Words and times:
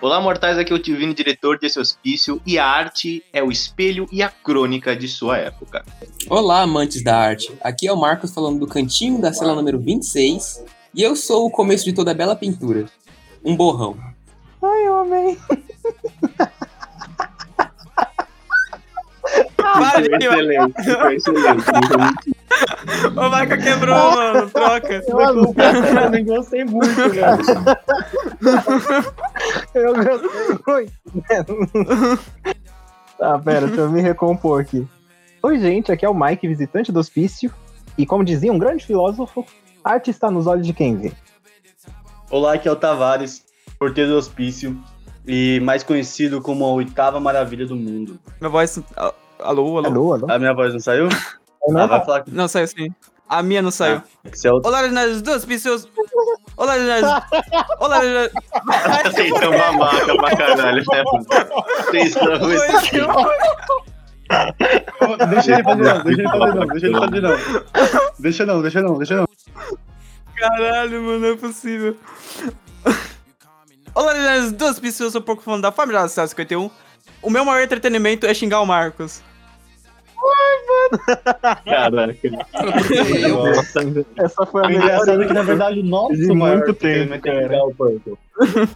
Olá, 0.00 0.20
mortais, 0.20 0.56
aqui 0.56 0.72
é 0.72 0.76
o 0.76 0.78
Tio 0.78 0.96
Vini, 0.96 1.12
diretor 1.12 1.58
desse 1.58 1.80
hospício, 1.80 2.40
e 2.46 2.60
a 2.60 2.64
arte 2.64 3.24
é 3.32 3.42
o 3.42 3.50
espelho 3.50 4.06
e 4.12 4.22
a 4.22 4.28
crônica 4.28 4.94
de 4.94 5.08
sua 5.08 5.36
época. 5.36 5.84
Olá, 6.30 6.60
amantes 6.62 7.02
da 7.02 7.16
arte. 7.16 7.52
Aqui 7.60 7.88
é 7.88 7.92
o 7.92 7.96
Marcos 7.96 8.32
falando 8.32 8.60
do 8.60 8.68
cantinho 8.68 9.20
da 9.20 9.32
cela 9.32 9.52
número 9.56 9.80
26, 9.80 10.64
e 10.94 11.02
eu 11.02 11.16
sou 11.16 11.46
o 11.46 11.50
começo 11.50 11.84
de 11.84 11.92
toda 11.92 12.12
a 12.12 12.14
bela 12.14 12.36
pintura. 12.36 12.84
Um 13.44 13.56
borrão. 13.56 13.96
Ai, 14.62 14.88
homem. 14.88 15.36
Para 19.56 20.00
de 20.02 20.14
excelente, 20.14 20.82
foi 20.84 21.16
excelente. 21.16 21.64
Ô, 23.16 23.28
Marca 23.28 23.58
quebrou, 23.58 24.12
mano. 24.12 24.50
Troca. 24.50 25.02
Eu, 25.08 25.20
eu 25.20 26.24
gostei 26.24 26.64
muito, 26.64 26.94
velho. 26.94 27.38
Eu 29.74 29.94
gostei 29.94 30.60
muito. 30.66 32.20
Tá, 33.18 33.38
pera, 33.38 33.66
deixa 33.66 33.80
eu 33.82 33.90
me 33.90 34.00
recompor 34.00 34.60
aqui. 34.60 34.86
Oi, 35.42 35.58
gente, 35.58 35.92
aqui 35.92 36.04
é 36.04 36.08
o 36.08 36.14
Mike, 36.14 36.48
visitante 36.48 36.90
do 36.90 36.98
hospício. 36.98 37.52
E 37.96 38.04
como 38.04 38.24
dizia 38.24 38.52
um 38.52 38.58
grande 38.58 38.84
filósofo, 38.84 39.44
arte 39.84 40.10
está 40.10 40.30
nos 40.30 40.46
olhos 40.46 40.66
de 40.66 40.72
quem 40.72 40.96
vê. 40.96 41.12
Olá, 42.30 42.54
aqui 42.54 42.66
é 42.68 42.72
o 42.72 42.76
Tavares, 42.76 43.44
porteiro 43.78 44.10
do 44.10 44.16
hospício 44.16 44.76
e 45.26 45.60
mais 45.60 45.82
conhecido 45.84 46.40
como 46.40 46.64
a 46.64 46.72
oitava 46.72 47.20
maravilha 47.20 47.66
do 47.66 47.76
mundo. 47.76 48.18
Minha 48.40 48.50
voz. 48.50 48.82
Alô, 48.96 49.78
alô. 49.78 49.86
Alô, 49.86 50.12
alô? 50.14 50.26
A 50.32 50.38
minha 50.38 50.52
voz 50.54 50.72
não 50.72 50.80
saiu? 50.80 51.08
Não, 51.68 51.80
Ah, 51.82 51.86
vai 51.86 52.04
falar 52.04 52.22
que 52.24 52.30
Não 52.30 52.48
saiu 52.48 52.66
sim. 52.66 52.88
A 53.28 53.42
minha 53.42 53.62
não 53.62 53.70
saiu. 53.70 54.02
você 54.24 54.48
é 54.48 54.52
o... 54.52 54.56
Olá, 54.64 54.86
nós 54.88 55.22
duas 55.22 55.44
pessoas. 55.44 55.88
Olá, 56.56 56.76
nós. 56.78 57.02
Olá, 57.80 58.00
nós. 58.02 58.30
Vocês 59.04 59.30
são 59.30 59.50
babaca 59.50 60.16
pra 60.16 60.36
caralho, 60.36 60.84
né? 60.90 61.02
Vocês 61.78 62.12
são 62.12 62.52
esse 62.52 63.00
Deixa 65.28 65.54
ele 65.54 65.62
fazer 65.64 65.82
não, 65.82 66.02
deixa 66.02 66.20
ele 66.20 66.28
fazer 66.28 66.54
não, 66.54 66.66
deixa 66.66 66.86
ele 66.86 66.98
fazer 66.98 67.20
não. 67.20 67.36
Deixa 68.18 68.46
não, 68.46 68.62
deixa 68.62 68.82
não, 68.82 68.98
deixa 68.98 69.16
não. 69.16 69.28
Caralho, 70.36 71.02
mano, 71.02 71.18
não 71.20 71.28
é 71.28 71.36
possível. 71.36 71.96
Olá, 73.94 74.14
nós 74.14 74.52
duas 74.52 74.80
pessoas, 74.80 75.08
eu 75.08 75.12
sou 75.12 75.20
pouco 75.20 75.42
fã 75.42 75.60
da 75.60 75.70
família 75.70 76.02
da 76.02 76.08
Cidade 76.08 76.30
51. 76.30 76.70
O 77.22 77.30
meu 77.30 77.44
maior 77.44 77.62
entretenimento 77.62 78.26
é 78.26 78.34
xingar 78.34 78.60
o 78.60 78.66
Marcos. 78.66 79.22
Caraca. 81.64 82.18
Eu, 82.24 83.46
Essa 84.16 84.46
foi 84.46 84.64
a 84.64 84.68
melhor. 84.68 84.82
engraçado 84.84 85.22
é 85.22 85.26
que 85.26 85.32
na 85.32 85.42
verdade 85.42 85.80
o 85.80 85.84
nosso 85.84 86.14
De 86.16 86.26
muito 86.28 86.74
tempo, 86.74 87.14
é 87.14 87.20
xingar 87.42 87.64
o 87.64 87.74
Purple. 87.74 88.14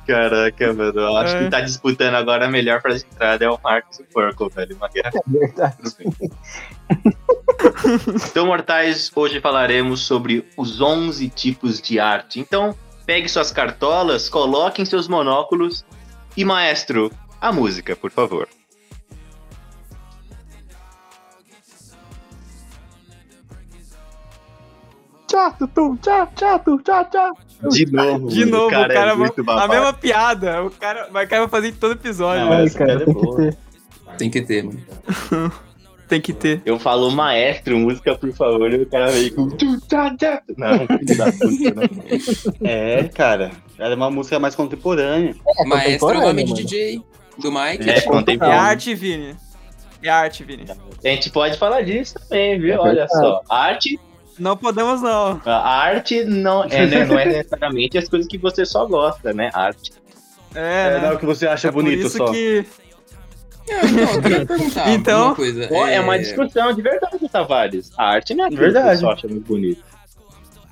Caraca, 0.06 0.72
mano. 0.72 1.00
Eu 1.00 1.16
acho 1.16 1.36
É. 1.36 1.44
que 1.44 1.50
tá 1.50 1.60
disputando 1.60 2.14
agora 2.14 2.46
a 2.46 2.50
melhor 2.50 2.80
frase 2.80 3.04
de 3.04 3.10
entrada 3.12 3.44
é 3.44 3.50
o 3.50 3.58
Marcos 3.62 3.98
e 3.98 4.02
o 4.02 4.06
Porco, 4.06 4.48
velho. 4.50 4.76
Uma 4.76 4.88
guerra. 4.88 5.10
Verdade. 5.26 5.76
Então, 8.30 8.46
mortais, 8.46 9.10
hoje 9.14 9.40
falaremos 9.40 10.00
sobre 10.00 10.46
os 10.56 10.80
11 10.80 11.28
tipos 11.28 11.80
de 11.80 11.98
arte. 11.98 12.38
Então, 12.40 12.74
pegue 13.06 13.28
suas 13.28 13.50
cartolas, 13.50 14.28
coloquem 14.28 14.84
seus 14.84 15.08
monóculos 15.08 15.84
e, 16.36 16.44
maestro, 16.44 17.10
a 17.40 17.50
música, 17.52 17.96
por 17.96 18.10
favor. 18.10 18.48
Tchau, 25.38 25.52
tutu, 25.58 25.98
tchau, 26.02 26.28
tchau, 26.34 26.58
tu, 26.58 26.78
tchau, 26.82 27.04
tchau. 27.10 27.32
De 27.70 27.86
novo. 27.86 28.28
De 28.28 28.44
novo, 28.44 28.66
o 28.66 28.70
cara, 28.70 29.12
é 29.12 29.14
muito 29.14 29.40
a 29.40 29.44
babaca. 29.44 29.68
mesma 29.68 29.92
piada. 29.92 30.64
O 30.64 30.70
cara, 30.70 31.08
o 31.08 31.12
cara 31.12 31.38
vai 31.40 31.48
fazer 31.48 31.68
em 31.68 31.72
todo 31.72 31.92
episódio. 31.92 32.44
Não? 32.44 32.52
Ai, 32.52 32.70
cara, 32.70 32.96
piada 32.98 33.02
é 33.02 33.06
tem 33.06 33.14
que 33.14 33.20
boa. 33.22 33.36
ter. 33.36 33.56
tem 34.18 34.30
que 34.30 34.42
ter, 34.42 34.64
mano. 34.64 35.52
Tem 36.08 36.22
que 36.22 36.32
ter. 36.32 36.62
Eu 36.64 36.78
falo 36.78 37.10
maestro, 37.10 37.76
música, 37.76 38.16
por 38.16 38.32
favor, 38.32 38.72
e 38.72 38.80
o 38.80 38.86
cara 38.86 39.10
veio 39.10 39.34
com. 39.34 39.46
tu, 39.50 39.78
tchá, 39.86 40.16
tchá. 40.16 40.42
Não, 40.56 40.78
filho 40.86 41.18
da 41.18 41.30
puta, 41.30 41.74
né? 41.74 41.88
É, 42.62 43.04
cara. 43.08 43.50
Ela 43.78 43.92
é 43.92 43.94
uma 43.94 44.10
música 44.10 44.38
mais 44.38 44.54
contemporânea. 44.54 45.34
Maestro 45.66 46.12
é 46.12 46.16
o 46.16 46.20
nome 46.22 46.44
de. 46.44 46.54
DJ 46.64 47.02
do 47.36 47.52
Mike. 47.52 47.90
É, 47.90 47.98
É 47.98 48.00
contemporâneo. 48.00 48.58
arte, 48.58 48.94
Vini. 48.94 49.36
É 50.02 50.08
arte, 50.08 50.44
Vini. 50.44 50.64
A 51.04 51.08
gente 51.08 51.28
pode 51.28 51.58
falar 51.58 51.82
disso 51.82 52.14
também, 52.26 52.58
viu? 52.58 52.72
É 52.72 52.78
Olha 52.78 53.06
só. 53.08 53.42
Arte, 53.46 54.00
Não 54.38 54.56
podemos, 54.56 55.02
não. 55.02 55.40
a 55.44 55.78
arte 55.78 56.24
não 56.24 56.64
é, 56.64 56.86
né, 56.86 57.04
não 57.04 57.18
é 57.18 57.24
necessariamente 57.26 57.98
as 57.98 58.08
coisas 58.08 58.28
que 58.28 58.38
você 58.38 58.64
só 58.64 58.86
gosta, 58.86 59.32
né? 59.32 59.50
Arte. 59.52 59.92
É, 60.54 60.86
É, 60.86 61.00
né? 61.00 61.08
não 61.08 61.16
o 61.16 61.18
que 61.18 61.26
você 61.26 61.46
acha 61.46 61.68
É 61.68 61.72
por 61.72 61.82
bonito 61.82 62.06
isso 62.06 62.16
só. 62.16 62.30
que. 62.30 62.64
É, 63.68 63.84
então, 63.84 64.14
eu 64.14 64.22
queria 64.22 64.46
perguntar 64.46 64.88
Então, 64.92 65.26
uma 65.26 65.34
coisa. 65.34 65.68
Pô, 65.68 65.86
é... 65.86 66.00
uma 66.00 66.18
discussão 66.18 66.72
de 66.72 66.80
verdade, 66.82 67.28
Tavares. 67.28 67.92
A 67.96 68.04
arte 68.04 68.34
não 68.34 68.46
é 68.46 68.50
Verdade. 68.50 68.88
que 68.88 68.94
você 68.96 69.00
só 69.00 69.12
acha 69.12 69.28
muito 69.28 69.46
bonito. 69.46 69.88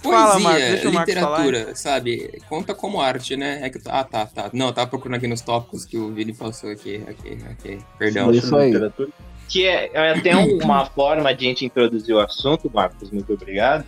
Fala, 0.03 0.41
Poesia, 0.41 0.91
Marcos 0.91 1.15
literatura, 1.15 1.75
sabe? 1.75 2.41
Conta 2.49 2.75
como 2.75 3.01
arte, 3.01 3.37
né? 3.37 3.61
É 3.63 3.71
que, 3.71 3.81
ah, 3.87 4.05
tá, 4.05 4.27
tá. 4.27 4.51
Não, 4.53 4.67
eu 4.67 4.73
tava 4.73 4.89
procurando 4.89 5.17
aqui 5.17 5.27
nos 5.27 5.41
tópicos 5.41 5.85
que 5.85 5.99
o 5.99 6.13
Vini 6.13 6.33
passou 6.33 6.71
aqui, 6.71 7.03
aqui, 7.09 7.39
aqui. 7.51 7.79
Perdão. 7.99 8.31
Isso 8.31 8.55
aí. 8.57 8.67
Literatura. 8.67 9.11
Que 9.49 9.67
é, 9.67 9.91
é 9.93 10.11
até 10.13 10.37
um- 10.37 10.59
uma 10.59 10.85
forma 10.87 11.35
de 11.35 11.45
a 11.47 11.49
gente 11.49 11.65
introduzir 11.65 12.15
o 12.15 12.21
assunto, 12.21 12.71
Marcos, 12.73 13.11
muito 13.11 13.33
obrigado. 13.33 13.85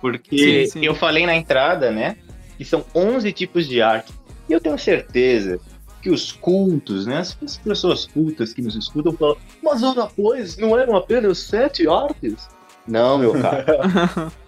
Porque 0.00 0.66
Sim, 0.66 0.66
sim. 0.80 0.84
eu 0.84 0.94
falei 0.94 1.26
na 1.26 1.34
entrada, 1.34 1.90
né? 1.90 2.16
Que 2.56 2.64
são 2.64 2.84
11 2.94 3.32
tipos 3.32 3.66
de 3.68 3.82
arte. 3.82 4.12
E 4.48 4.52
eu 4.52 4.60
tenho 4.60 4.78
certeza 4.78 5.58
que 6.02 6.08
os 6.10 6.30
cultos, 6.32 7.06
né? 7.06 7.18
As 7.18 7.36
as 7.44 7.56
pessoas 7.58 8.06
cultas 8.06 8.52
que 8.52 8.62
nos 8.62 8.76
escutam 8.76 9.12
falam, 9.12 9.36
mas 9.62 9.82
ora, 9.82 10.06
pois, 10.16 10.56
não 10.56 10.78
eram 10.78 10.96
apenas 10.96 11.38
sete 11.38 11.88
artes? 11.88 12.48
Não, 12.86 13.18
meu 13.18 13.32
caro. 13.40 13.64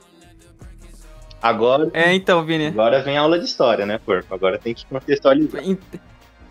Agora, 1.40 1.88
É, 1.92 2.12
então, 2.14 2.44
Vini. 2.44 2.66
agora 2.66 3.00
vem 3.00 3.16
a 3.16 3.20
aula 3.20 3.38
de 3.38 3.44
história, 3.44 3.86
né, 3.86 3.98
Porco? 4.04 4.34
Agora 4.34 4.58
tem 4.58 4.74
que 4.74 4.84
contextualizar. 4.86 5.62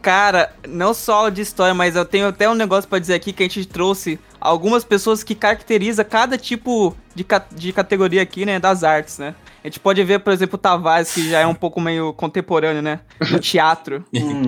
Cara, 0.07 0.53
não 0.65 0.93
só 0.93 1.27
de 1.27 1.41
história, 1.41 1.73
mas 1.73 1.97
eu 1.97 2.05
tenho 2.05 2.29
até 2.29 2.49
um 2.49 2.53
negócio 2.53 2.89
pra 2.89 2.97
dizer 2.97 3.13
aqui 3.13 3.33
que 3.33 3.43
a 3.43 3.45
gente 3.45 3.65
trouxe 3.65 4.17
algumas 4.39 4.85
pessoas 4.85 5.21
que 5.21 5.35
caracteriza 5.35 6.01
cada 6.01 6.37
tipo 6.37 6.95
de, 7.17 7.23
ca- 7.23 7.45
de 7.51 7.73
categoria 7.73 8.21
aqui, 8.21 8.45
né, 8.45 8.59
das 8.59 8.83
artes, 8.83 9.17
né? 9.17 9.33
A 9.63 9.67
gente 9.67 9.79
pode 9.79 10.01
ver, 10.03 10.19
por 10.19 10.31
exemplo, 10.31 10.55
o 10.55 10.57
Tavares, 10.57 11.13
que 11.13 11.29
já 11.29 11.39
é 11.39 11.47
um 11.47 11.53
pouco 11.53 11.81
meio 11.81 12.13
contemporâneo, 12.13 12.81
né? 12.81 12.99
No 13.31 13.39
teatro, 13.39 14.05
Hum. 14.13 14.43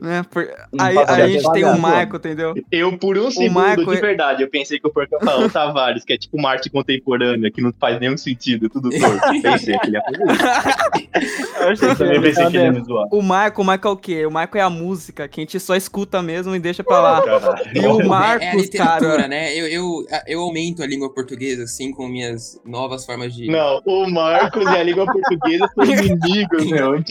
Né? 0.00 0.22
Por- 0.30 0.48
Aí, 0.78 0.96
aí 1.08 1.22
a 1.22 1.28
gente 1.28 1.52
tem 1.52 1.64
o 1.64 1.74
Michael, 1.74 2.14
entendeu? 2.14 2.54
Eu, 2.70 2.96
por 2.96 3.18
um 3.18 3.30
segundo, 3.30 3.52
Marco 3.52 3.84
de 3.84 3.98
é- 3.98 4.00
verdade, 4.00 4.42
eu 4.42 4.48
pensei 4.48 4.78
que 4.78 4.86
o 4.86 4.90
Porco 4.92 5.14
ia 5.14 5.20
falar 5.20 5.44
o 5.44 5.50
Tavares, 5.50 6.04
que 6.04 6.12
é 6.12 6.16
tipo 6.16 6.36
uma 6.38 6.50
arte 6.50 6.70
contemporânea, 6.70 7.50
que 7.50 7.60
não 7.60 7.72
faz 7.78 7.98
nenhum 8.00 8.16
sentido, 8.16 8.68
tudo 8.70 8.88
torto. 8.90 9.18
Pensei 9.42 9.76
que 9.78 9.86
ele 9.88 9.96
ia 9.96 10.02
fazer 10.02 10.22
isso. 10.32 11.04
Eu 11.60 11.68
achei 11.70 11.88
Eu 11.88 11.96
também 11.96 12.20
pensei 12.20 12.46
que 12.46 12.56
ele 12.56 12.64
ia 12.64 12.72
me 12.72 12.84
zoar. 12.84 13.06
O 13.10 13.22
Michael, 13.22 13.52
o 13.56 13.60
Michael 13.64 13.80
é 13.84 13.88
o 13.88 13.96
quê? 13.96 14.26
O 14.26 14.30
Michael 14.30 14.50
é 14.54 14.60
a 14.60 14.70
música, 14.70 15.28
que 15.28 15.40
a 15.40 15.42
gente 15.42 15.58
só 15.60 15.74
escuta 15.76 16.20
mesmo 16.22 16.54
e 16.54 16.58
deixa 16.58 16.82
pra 16.84 17.00
lá. 17.00 17.22
Caralho. 17.22 17.70
E 17.74 17.78
o 17.86 18.00
É- 18.00 18.02
é 18.02 18.04
a 18.04 18.08
Marcos, 18.08 18.62
literatura, 18.62 19.16
cara. 19.16 19.28
né? 19.28 19.54
Eu, 19.56 19.66
eu, 19.68 20.06
eu 20.26 20.40
aumento 20.40 20.82
a 20.82 20.86
língua 20.86 21.12
portuguesa, 21.12 21.62
assim, 21.64 21.92
com 21.92 22.03
minhas 22.08 22.60
novas 22.64 23.04
formas 23.04 23.34
de. 23.34 23.46
Não, 23.46 23.80
o 23.84 24.10
Marcos 24.10 24.64
e 24.64 24.68
a 24.76 24.82
língua 24.82 25.06
portuguesa 25.06 25.68
são 25.74 25.84
inimigos, 25.84 26.66
meu. 26.66 27.04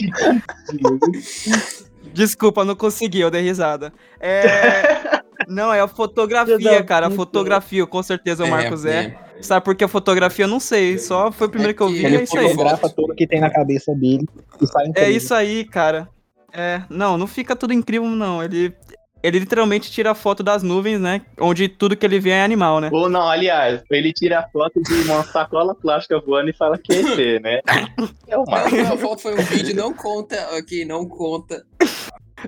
Desculpa, 2.12 2.64
não 2.64 2.76
consegui, 2.76 3.20
eu 3.20 3.30
dei 3.30 3.42
risada. 3.42 3.92
É. 4.20 5.22
Não, 5.48 5.72
é 5.74 5.80
a 5.80 5.88
fotografia, 5.88 6.82
cara. 6.84 7.08
A 7.08 7.10
fotografia, 7.10 7.86
com 7.86 8.02
certeza 8.02 8.44
o 8.44 8.48
Marcos 8.48 8.84
é. 8.84 9.18
é. 9.36 9.42
Sabe 9.42 9.64
por 9.64 9.74
que 9.74 9.84
a 9.84 9.88
fotografia? 9.88 10.44
Eu 10.44 10.48
não 10.48 10.60
sei. 10.60 10.96
Só 10.96 11.30
foi 11.32 11.48
o 11.48 11.50
primeiro 11.50 11.74
que 11.74 11.82
eu 11.82 11.88
vi. 11.88 12.04
Ele 12.04 12.18
É 12.18 12.22
isso 12.22 12.38
aí. 12.38 12.50
fotografa 12.50 12.88
tudo 12.88 13.14
que 13.14 13.26
tem 13.26 13.40
na 13.40 13.50
cabeça 13.50 13.94
dele 13.94 14.26
e 14.60 14.98
É 15.00 15.10
isso 15.10 15.34
aí, 15.34 15.64
cara. 15.64 16.08
É. 16.52 16.82
Não, 16.88 17.18
não 17.18 17.26
fica 17.26 17.56
tudo 17.56 17.72
incrível, 17.72 18.08
não. 18.08 18.42
Ele. 18.42 18.72
Ele 19.24 19.38
literalmente 19.38 19.90
tira 19.90 20.10
a 20.10 20.14
foto 20.14 20.42
das 20.42 20.62
nuvens, 20.62 21.00
né? 21.00 21.22
Onde 21.40 21.66
tudo 21.66 21.96
que 21.96 22.04
ele 22.04 22.20
vê 22.20 22.28
é 22.28 22.44
animal, 22.44 22.78
né? 22.78 22.90
Ou 22.92 23.08
não, 23.08 23.26
aliás, 23.26 23.82
ele 23.90 24.12
tira 24.12 24.40
a 24.40 24.48
foto 24.50 24.82
de 24.82 24.92
uma 25.10 25.22
sacola 25.22 25.74
plástica 25.74 26.20
voando 26.20 26.50
e 26.50 26.52
fala 26.52 26.76
que 26.76 26.92
é 26.92 27.00
ET, 27.00 27.42
né? 27.42 27.60
É 28.28 28.36
o 28.36 28.44
Marcos. 28.44 28.78
A 28.80 28.98
foto 28.98 29.22
foi 29.22 29.32
um 29.32 29.42
vídeo, 29.42 29.74
não 29.74 29.94
conta, 29.94 30.36
ok, 30.58 30.84
não 30.84 31.08
conta. 31.08 31.64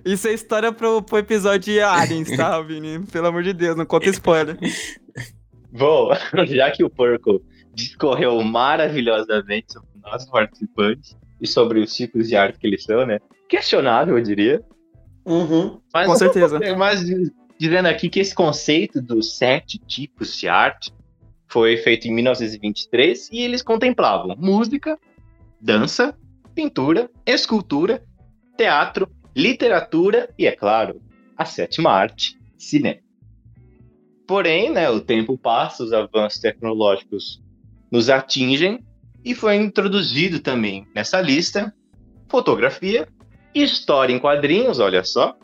Isso 0.05 0.28
é 0.28 0.34
história 0.34 0.70
pro, 0.70 1.00
pro 1.00 1.17
episódio 1.17 1.73
de 1.73 1.81
Aliens, 1.81 2.37
tá, 2.37 2.61
Vini? 2.61 3.06
Pelo 3.06 3.28
amor 3.28 3.43
de 3.43 3.55
Deus, 3.55 3.75
não 3.75 3.87
conta 3.87 4.11
spoiler. 4.11 4.58
Bom, 5.73 6.11
já 6.46 6.70
que 6.70 6.84
o 6.84 6.90
Porco 6.90 7.40
discorreu 7.73 8.43
maravilhosamente 8.43 9.73
sobre 9.73 9.88
nossos 10.02 10.28
participantes 10.28 11.17
e 11.40 11.46
sobre 11.46 11.81
os 11.81 11.96
tipos 11.96 12.28
de 12.28 12.37
arte 12.37 12.58
que 12.58 12.67
eles 12.67 12.84
são, 12.84 13.06
né? 13.06 13.19
Questionável, 13.49 14.19
eu 14.19 14.23
diria. 14.23 14.62
Uhum. 15.26 15.81
Mas, 15.93 16.06
Com 16.06 16.17
certeza. 16.17 16.61
mas 16.78 17.05
dizendo 17.58 17.87
aqui 17.87 18.08
que 18.08 18.20
esse 18.20 18.34
conceito 18.34 19.02
dos 19.02 19.37
sete 19.37 19.78
tipos 19.78 20.37
de 20.38 20.49
arte 20.49 20.93
foi 21.49 21.76
feito 21.76 22.06
em 22.06 22.14
1923 22.14 23.31
e 23.32 23.40
eles 23.40 23.62
contemplavam 23.62 24.37
música, 24.38 24.99
dança, 25.61 26.17
pintura, 26.55 27.11
escultura, 27.26 28.02
teatro, 28.56 29.08
literatura 29.34 30.31
e, 30.38 30.46
é 30.46 30.52
claro, 30.52 31.00
a 31.37 31.44
sétima 31.44 31.90
arte, 31.90 32.38
cinema. 32.56 33.00
Porém, 34.26 34.70
né, 34.70 34.88
o 34.90 35.00
tempo 35.00 35.38
passa, 35.38 35.84
os 35.84 35.93
avanços 35.93 36.40
tecnológicos 36.40 37.40
nos 37.90 38.11
atingem 38.11 38.84
e 39.25 39.34
foi 39.34 39.56
introduzido 39.56 40.40
também 40.40 40.87
nessa 40.94 41.20
lista 41.20 41.73
fotografia, 42.28 43.08
história 43.62 44.12
em 44.12 44.19
quadrinhos, 44.19 44.79
olha 44.81 45.05
só, 45.05 45.37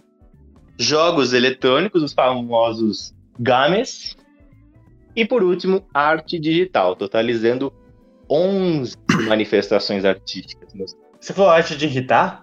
jogos 0.79 1.33
eletrônicos, 1.33 2.03
os 2.03 2.13
famosos 2.13 3.15
games, 3.39 4.17
e 5.15 5.25
por 5.25 5.43
último, 5.43 5.85
arte 5.93 6.39
digital, 6.39 6.97
totalizando 6.97 7.73
11 8.31 8.97
manifestações 9.27 10.05
artísticas. 10.05 10.73
Você 11.21 11.33
falou 11.33 11.51
arte 11.51 11.77
de 11.77 11.85
irritar? 11.87 12.43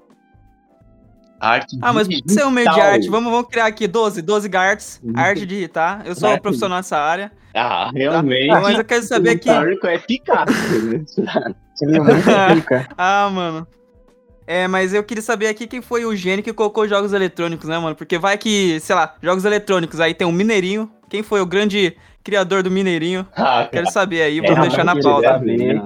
Arte 1.40 1.78
Ah, 1.82 1.94
mas 1.94 2.08
digital. 2.08 2.36
você 2.36 2.42
é 2.42 2.46
um 2.46 2.52
meio 2.52 2.70
de 2.72 2.80
arte. 2.80 3.10
Vamos, 3.10 3.32
vamos 3.32 3.50
criar 3.50 3.66
aqui 3.66 3.88
12, 3.88 4.22
12 4.22 4.50
Garts, 4.50 5.02
arte 5.16 5.46
de 5.46 5.56
irritar. 5.56 6.06
Eu 6.06 6.14
sou 6.14 6.30
Vai, 6.30 6.40
profissional 6.40 6.78
nessa 6.78 6.98
área. 6.98 7.32
Ah, 7.56 7.90
realmente. 7.94 8.48
Mas 8.48 8.78
eu 8.78 8.86
quero 8.86 9.04
saber 9.04 9.38
o 9.38 9.40
que. 9.40 9.46
Tarko 9.46 9.88
é 9.88 9.98
Picasso, 9.98 10.86
né? 10.86 11.04
É 11.82 11.86
muito 11.98 12.30
rica. 12.56 12.90
Ah, 12.98 13.30
mano. 13.32 13.66
É, 14.52 14.68
mas 14.68 14.96
eu 14.96 15.04
queria 15.04 15.22
saber 15.22 15.46
aqui 15.46 15.68
quem 15.68 15.80
foi 15.80 16.06
o 16.06 16.16
gênio 16.16 16.44
que 16.44 16.52
colocou 16.52 16.88
jogos 16.88 17.14
eletrônicos, 17.14 17.70
né, 17.70 17.78
mano? 17.78 17.96
Porque 17.96 18.18
vai 18.18 18.36
que, 18.36 18.80
sei 18.80 18.96
lá, 18.96 19.16
jogos 19.22 19.46
eletrônicos, 19.46 20.00
aí 20.00 20.12
tem 20.16 20.26
um 20.26 20.32
Mineirinho. 20.32 20.92
Quem 21.08 21.22
foi 21.22 21.40
o 21.40 21.46
grande 21.46 21.96
criador 22.24 22.64
do 22.64 22.72
Mineirinho? 22.72 23.28
Ah, 23.38 23.70
Quero 23.72 23.92
saber 23.92 24.24
aí, 24.24 24.40
É, 24.40 24.42
vou 24.42 24.60
deixar 24.62 24.84
na 24.84 25.00
pauta. 25.00 25.40
ele 25.46 25.80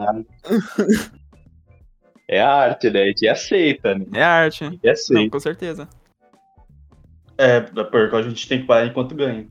É 2.27 2.39
a 2.41 2.53
arte, 2.53 2.89
né? 2.89 3.01
A 3.03 3.05
gente 3.07 3.27
aceita, 3.27 3.95
né? 3.95 4.05
É 4.13 4.23
arte. 4.23 4.63
A 4.63 4.69
gente 4.69 4.83
Não, 4.85 4.91
aceita. 4.93 5.29
com 5.31 5.39
certeza. 5.41 5.89
É, 7.37 7.59
porco, 7.59 8.15
a 8.15 8.21
gente 8.21 8.47
tem 8.47 8.61
que 8.61 8.65
parar 8.65 8.85
enquanto 8.85 9.13
ganha. 9.13 9.45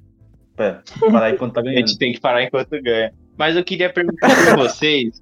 Pera, 0.56 0.82
parar 1.00 1.31
enquanto 1.31 1.53
tá 1.53 1.61
A 1.61 1.64
ganhando. 1.64 1.87
gente 1.87 1.99
tem 1.99 2.12
que 2.14 2.20
parar 2.20 2.43
enquanto 2.43 2.70
ganha. 2.82 3.12
Mas 3.37 3.56
eu 3.56 3.62
queria 3.64 3.93
perguntar 3.93 4.29
pra 4.35 4.56
vocês, 4.56 5.20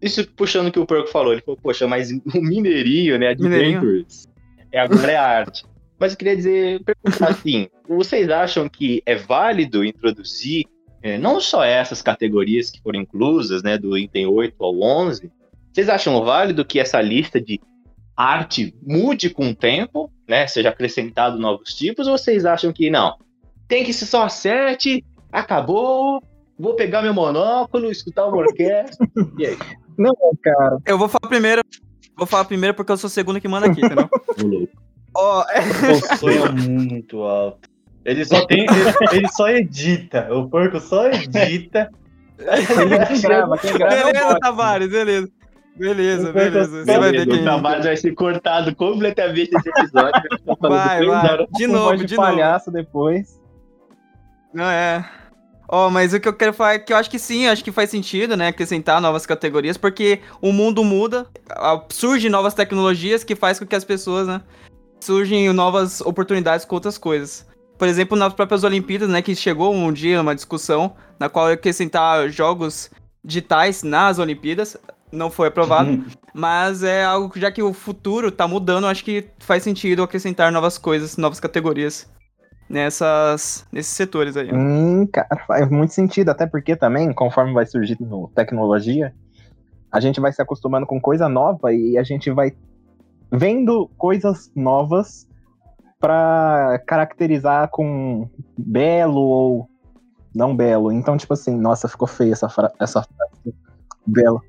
isso 0.00 0.26
puxando 0.32 0.68
o 0.68 0.72
que 0.72 0.78
o 0.78 0.86
Porco 0.86 1.08
falou, 1.08 1.32
ele 1.32 1.42
falou, 1.42 1.58
poxa, 1.60 1.86
mas 1.86 2.10
o 2.10 2.40
Mineirinho, 2.40 3.18
né. 3.18 3.28
Adventures, 3.28 4.28
é, 4.72 4.80
agora 4.80 5.12
é 5.12 5.16
arte. 5.16 5.64
Mas 5.98 6.12
eu 6.12 6.18
queria 6.18 6.36
dizer, 6.36 6.82
perguntar 6.82 7.30
assim, 7.30 7.68
vocês 7.86 8.30
acham 8.30 8.68
que 8.68 9.02
é 9.04 9.14
válido 9.14 9.84
introduzir 9.84 10.64
é, 11.02 11.18
não 11.18 11.40
só 11.40 11.64
essas 11.64 12.02
categorias 12.02 12.70
que 12.70 12.80
foram 12.80 13.00
inclusas, 13.00 13.62
né, 13.62 13.78
do 13.78 13.96
item 13.96 14.26
8 14.26 14.54
ao 14.62 14.80
11, 14.80 15.30
vocês 15.72 15.88
acham 15.88 16.22
válido 16.24 16.64
que 16.64 16.78
essa 16.78 17.00
lista 17.00 17.40
de 17.40 17.60
arte 18.16 18.74
mude 18.82 19.30
com 19.30 19.50
o 19.50 19.54
tempo, 19.54 20.10
né, 20.28 20.46
seja 20.46 20.68
acrescentado 20.68 21.38
novos 21.38 21.74
tipos, 21.74 22.06
ou 22.06 22.18
vocês 22.18 22.44
acham 22.44 22.72
que 22.72 22.90
não, 22.90 23.16
tem 23.66 23.84
que 23.84 23.92
ser 23.92 24.06
só 24.06 24.28
sete, 24.28 25.04
acabou, 25.32 26.22
vou 26.60 26.74
pegar 26.74 27.02
meu 27.02 27.14
monóculo, 27.14 27.90
escutar 27.90 28.26
uma 28.26 28.36
orquestra. 28.36 29.06
E 29.38 29.46
aí? 29.46 29.58
Não, 29.98 30.14
cara. 30.42 30.78
Eu 30.86 30.98
vou 30.98 31.08
falar 31.08 31.28
primeiro. 31.28 31.62
Vou 32.16 32.26
falar 32.26 32.44
primeiro 32.44 32.74
porque 32.74 32.92
eu 32.92 32.96
sou 32.96 33.08
o 33.08 33.10
segundo 33.10 33.40
que 33.40 33.48
manda 33.48 33.66
aqui, 33.66 33.84
entendeu? 33.84 34.08
Ó, 35.14 35.44
é- 35.50 35.92
O 35.92 36.16
sonho 36.18 36.46
é 36.46 36.50
muito 36.52 37.22
alto. 37.22 37.68
Ele 38.04 38.24
só 38.24 38.46
tem. 38.46 38.60
Ele, 38.60 39.16
ele 39.18 39.28
só 39.28 39.48
edita. 39.48 40.28
O 40.32 40.48
porco 40.48 40.80
só 40.80 41.08
edita. 41.08 41.90
Quem 42.38 43.20
grava, 43.20 43.58
quem 43.58 43.72
grava 43.74 43.94
é 43.94 44.04
beleza, 44.04 44.28
bot. 44.28 44.40
Tavares, 44.40 44.88
beleza. 44.90 45.28
Beleza, 45.76 46.32
beleza. 46.32 46.84
Você 46.84 46.98
vai 46.98 47.10
ver 47.10 47.24
Beleza, 47.26 47.30
quem. 47.30 47.40
O 47.40 47.42
trabalho 47.42 47.82
vai 47.82 47.96
ser 47.96 48.12
cortado 48.14 48.74
completamente 48.74 49.50
esse 49.54 49.68
episódio. 49.68 50.22
vai 50.60 51.06
Vai. 51.06 51.46
De 51.52 51.66
novo, 51.66 51.96
de 51.98 52.06
de 52.06 52.16
novo. 52.16 52.28
palhaço 52.28 52.70
depois. 52.70 53.38
Não 54.54 54.64
é. 54.64 55.08
Ó, 55.72 55.88
mas 55.88 56.12
o 56.12 56.18
que 56.18 56.26
eu 56.26 56.32
quero 56.32 56.52
falar 56.52 56.74
é 56.74 56.78
que 56.80 56.92
eu 56.92 56.96
acho 56.96 57.08
que 57.08 57.18
sim, 57.18 57.46
acho 57.46 57.62
que 57.62 57.70
faz 57.70 57.90
sentido, 57.90 58.36
né, 58.36 58.48
acrescentar 58.48 59.00
novas 59.00 59.24
categorias, 59.24 59.76
porque 59.76 60.18
o 60.42 60.52
mundo 60.52 60.82
muda, 60.82 61.28
surgem 61.88 62.28
novas 62.28 62.54
tecnologias 62.54 63.22
que 63.22 63.36
faz 63.36 63.60
com 63.60 63.64
que 63.64 63.76
as 63.76 63.84
pessoas, 63.84 64.26
né, 64.26 64.42
surgem 64.98 65.52
novas 65.52 66.00
oportunidades 66.00 66.66
com 66.66 66.74
outras 66.74 66.98
coisas. 66.98 67.46
Por 67.78 67.86
exemplo, 67.86 68.18
nas 68.18 68.34
próprias 68.34 68.64
Olimpíadas, 68.64 69.08
né, 69.08 69.22
que 69.22 69.32
chegou 69.36 69.72
um 69.72 69.92
dia 69.92 70.20
uma 70.20 70.34
discussão 70.34 70.96
na 71.20 71.28
qual 71.28 71.46
acrescentar 71.46 72.28
jogos 72.30 72.90
digitais 73.24 73.84
nas 73.84 74.18
Olimpíadas, 74.18 74.76
não 75.12 75.30
foi 75.30 75.46
aprovado, 75.46 76.04
mas 76.34 76.82
é 76.82 77.04
algo 77.04 77.30
que 77.30 77.38
já 77.38 77.52
que 77.52 77.62
o 77.62 77.72
futuro 77.72 78.32
tá 78.32 78.48
mudando, 78.48 78.88
acho 78.88 79.04
que 79.04 79.24
faz 79.38 79.62
sentido 79.62 80.02
acrescentar 80.02 80.50
novas 80.50 80.78
coisas, 80.78 81.16
novas 81.16 81.38
categorias 81.38 82.08
nessas 82.70 83.66
nesses 83.72 83.92
setores 83.92 84.36
aí. 84.36 84.50
Hum, 84.52 85.06
cara, 85.06 85.44
faz 85.46 85.68
muito 85.68 85.92
sentido, 85.92 86.30
até 86.30 86.46
porque 86.46 86.76
também, 86.76 87.12
conforme 87.12 87.52
vai 87.52 87.66
surgindo 87.66 88.30
tecnologia, 88.34 89.12
a 89.90 89.98
gente 89.98 90.20
vai 90.20 90.32
se 90.32 90.40
acostumando 90.40 90.86
com 90.86 91.00
coisa 91.00 91.28
nova 91.28 91.72
e 91.72 91.98
a 91.98 92.04
gente 92.04 92.30
vai 92.30 92.52
vendo 93.30 93.90
coisas 93.98 94.50
novas 94.54 95.26
pra 95.98 96.80
caracterizar 96.86 97.68
com 97.70 98.28
belo 98.56 99.20
ou 99.20 99.70
não 100.34 100.56
belo. 100.56 100.92
Então, 100.92 101.16
tipo 101.16 101.34
assim, 101.34 101.56
nossa, 101.56 101.88
ficou 101.88 102.06
feia 102.06 102.32
essa, 102.32 102.48
fra 102.48 102.72
essa 102.78 103.02
frase. 103.02 103.54
Belo. 104.06 104.40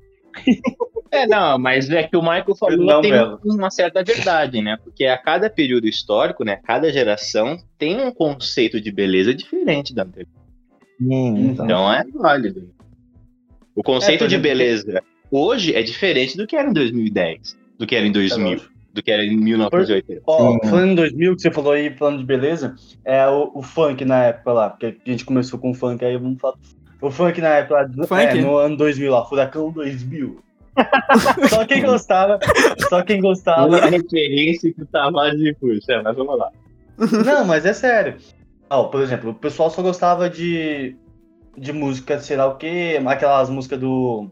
É, 1.10 1.26
não, 1.26 1.58
mas 1.58 1.90
é 1.90 2.04
que 2.04 2.16
o 2.16 2.22
Michael 2.22 2.56
falou 2.56 2.86
Não, 2.86 3.02
tem 3.02 3.12
uma 3.44 3.70
certa 3.70 4.02
verdade, 4.02 4.62
né? 4.62 4.78
Porque 4.82 5.04
a 5.04 5.18
cada 5.18 5.50
período 5.50 5.86
histórico, 5.86 6.42
né, 6.42 6.56
cada 6.64 6.90
geração 6.90 7.58
tem 7.76 8.00
um 8.00 8.10
conceito 8.10 8.80
de 8.80 8.90
beleza 8.90 9.34
diferente 9.34 9.94
da 9.94 10.04
anterior. 10.04 10.32
Sim, 10.98 11.50
então. 11.50 11.64
Então 11.66 11.92
é 11.92 12.04
válido. 12.14 12.72
O 13.74 13.82
conceito 13.82 14.24
É, 14.24 14.26
de 14.26 14.34
exemplo, 14.36 14.42
beleza 14.42 15.02
hoje 15.32 15.74
é 15.74 15.82
diferente 15.82 16.36
do 16.36 16.46
que 16.46 16.54
era 16.54 16.68
em 16.68 16.72
2010, 16.74 17.58
do 17.78 17.86
que 17.86 17.96
era 17.96 18.06
em 18.06 18.12
2000, 18.12 18.60
do 18.92 19.02
que 19.02 19.10
era 19.10 19.24
em 19.24 19.34
1980. 19.34 20.22
Ó, 20.26 20.52
Sim. 20.52 20.68
falando 20.68 20.90
em 20.90 20.94
2000, 20.94 21.36
que 21.36 21.42
você 21.42 21.50
falou 21.50 21.72
aí, 21.72 21.96
falando 21.96 22.18
de 22.18 22.26
beleza, 22.26 22.74
é 23.02 23.26
o, 23.26 23.50
o 23.54 23.62
funk 23.62 24.04
na 24.04 24.24
época 24.24 24.52
lá, 24.52 24.70
porque 24.70 24.98
a 25.06 25.10
gente 25.10 25.24
começou 25.24 25.58
com 25.58 25.72
funk, 25.72 26.04
aí 26.04 26.18
vamos 26.18 26.38
falar. 26.38 26.58
O 27.02 27.10
funk 27.10 27.40
na 27.40 27.48
época 27.48 27.90
Funk? 28.06 28.22
é, 28.22 28.34
no 28.36 28.56
ano 28.56 28.76
2000 28.76 29.10
lá, 29.10 29.24
Furacão 29.26 29.70
2000. 29.72 30.40
só 31.50 31.66
quem 31.66 31.82
gostava, 31.82 32.38
só 32.88 33.02
quem 33.02 33.20
gostava. 33.20 33.64
Olha 33.64 33.84
a 33.84 33.86
referência 33.88 34.72
que 34.72 34.80
o 34.80 34.86
Tavares 34.86 35.58
puxa, 35.58 36.00
mas 36.02 36.16
vamos 36.16 36.38
lá. 36.38 36.50
Não, 37.26 37.44
mas 37.44 37.66
é 37.66 37.72
sério. 37.72 38.16
Ó, 38.70 38.84
por 38.84 39.02
exemplo, 39.02 39.30
o 39.30 39.34
pessoal 39.34 39.68
só 39.68 39.82
gostava 39.82 40.30
de, 40.30 40.96
de 41.58 41.72
música, 41.72 42.18
sei 42.20 42.36
lá 42.36 42.46
o 42.46 42.56
quê, 42.56 42.98
aquelas 43.04 43.50
músicas 43.50 43.80
do 43.80 44.30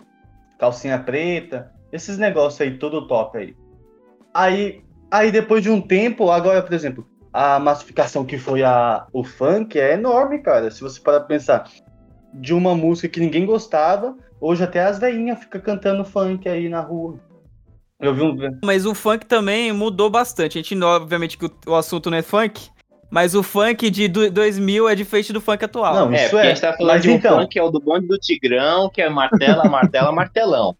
Calcinha 0.58 0.98
Preta, 0.98 1.72
esses 1.92 2.16
negócios 2.16 2.60
aí, 2.60 2.78
todo 2.78 3.06
top 3.06 3.36
aí. 3.36 3.54
Aí, 4.32 4.82
aí 5.10 5.32
depois 5.32 5.62
de 5.62 5.68
um 5.70 5.80
tempo, 5.80 6.30
agora, 6.30 6.62
por 6.62 6.72
exemplo, 6.72 7.06
a 7.32 7.58
massificação 7.58 8.24
que 8.24 8.38
foi 8.38 8.62
a, 8.62 9.06
o 9.12 9.22
funk 9.24 9.78
é 9.78 9.92
enorme, 9.94 10.38
cara. 10.38 10.70
Se 10.70 10.80
você 10.80 11.00
parar 11.00 11.18
pra 11.20 11.28
pensar, 11.28 11.68
de 12.32 12.54
uma 12.54 12.74
música 12.74 13.08
que 13.08 13.20
ninguém 13.20 13.44
gostava, 13.46 14.16
hoje 14.40 14.62
até 14.62 14.84
as 14.84 14.98
velhinhas 14.98 15.38
ficam 15.40 15.60
cantando 15.60 16.04
funk 16.04 16.48
aí 16.48 16.68
na 16.68 16.80
rua. 16.80 17.18
Eu 18.00 18.14
vi 18.14 18.22
um. 18.22 18.36
Mas 18.64 18.86
o 18.86 18.94
funk 18.94 19.26
também 19.26 19.72
mudou 19.72 20.08
bastante. 20.08 20.56
A 20.58 20.62
gente, 20.62 20.74
não- 20.74 20.88
obviamente, 20.88 21.36
que 21.36 21.50
o, 21.66 21.74
assunto 21.74 22.10
não 22.10 22.16
é 22.16 22.22
funk, 22.22 22.68
mas 23.10 23.34
o 23.34 23.42
funk 23.42 23.90
de 23.90 24.08
do- 24.08 24.30
2000 24.30 24.88
é 24.88 24.94
diferente 24.94 25.32
do 25.32 25.40
funk 25.40 25.62
atual. 25.64 25.94
Não, 25.94 26.12
É, 26.14 26.26
isso 26.26 26.38
é. 26.38 26.42
a 26.42 26.44
gente 26.48 26.60
tá 26.62 26.72
falando 26.72 26.92
Mas 26.94 27.02
de 27.02 27.10
um 27.10 27.12
então, 27.14 27.38
funk 27.40 27.48
que 27.50 27.58
é 27.58 27.62
o 27.62 27.70
do 27.70 27.78
bonde 27.80 28.06
do 28.06 28.16
Tigrão, 28.18 28.88
que 28.88 29.02
é 29.02 29.08
martela, 29.10 29.64
martela, 29.68 30.12
martelão. 30.12 30.74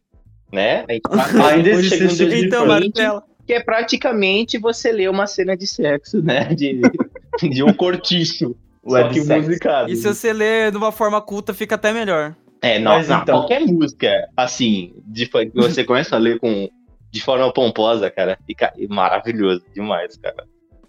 Né? 0.51 0.85
A 0.89 0.93
gente 0.95 1.03
tá 1.03 1.47
Ainda 1.49 1.69
existe 1.71 1.99
tipo 1.99 2.35
então, 2.35 2.67
2020, 2.67 2.97
Martela. 2.97 3.23
que 3.47 3.53
é 3.53 3.61
praticamente 3.61 4.59
você 4.59 4.91
ler 4.91 5.11
uma 5.11 5.27
cena 5.27 5.57
de 5.57 5.67
sexo, 5.67 6.23
né? 6.23 6.45
De, 6.55 6.81
de 7.51 7.63
um 7.63 7.73
cortiço. 7.73 8.57
Só 8.85 9.09
que 9.09 9.21
musicado. 9.21 9.91
E 9.91 9.97
se 9.97 10.09
você 10.09 10.33
ler 10.33 10.71
de 10.71 10.77
uma 10.77 10.91
forma 10.91 11.21
culta, 11.21 11.53
fica 11.53 11.75
até 11.75 11.93
melhor. 11.93 12.35
É, 12.63 12.79
não, 12.79 12.93
Mas 12.93 13.09
não, 13.09 13.23
então- 13.23 13.39
qualquer 13.41 13.61
música, 13.61 14.29
assim, 14.37 14.95
de 15.07 15.27
que 15.27 15.51
você 15.55 15.85
começa 15.85 16.17
a 16.17 16.19
ler 16.19 16.39
com, 16.39 16.69
de 17.11 17.21
forma 17.23 17.53
pomposa, 17.53 18.11
cara, 18.11 18.39
fica 18.47 18.73
maravilhoso 18.89 19.65
demais, 19.75 20.17
cara. 20.19 20.47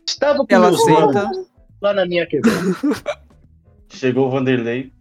Estava 0.07 0.39
com 0.39 0.45
Ela 0.50 0.71
manos 0.71 1.48
lá 1.81 1.93
na 1.93 2.05
minha 2.05 2.25
quebrada. 2.25 2.57
Chegou 3.89 4.27
o 4.27 4.31
Vanderlei. 4.31 4.91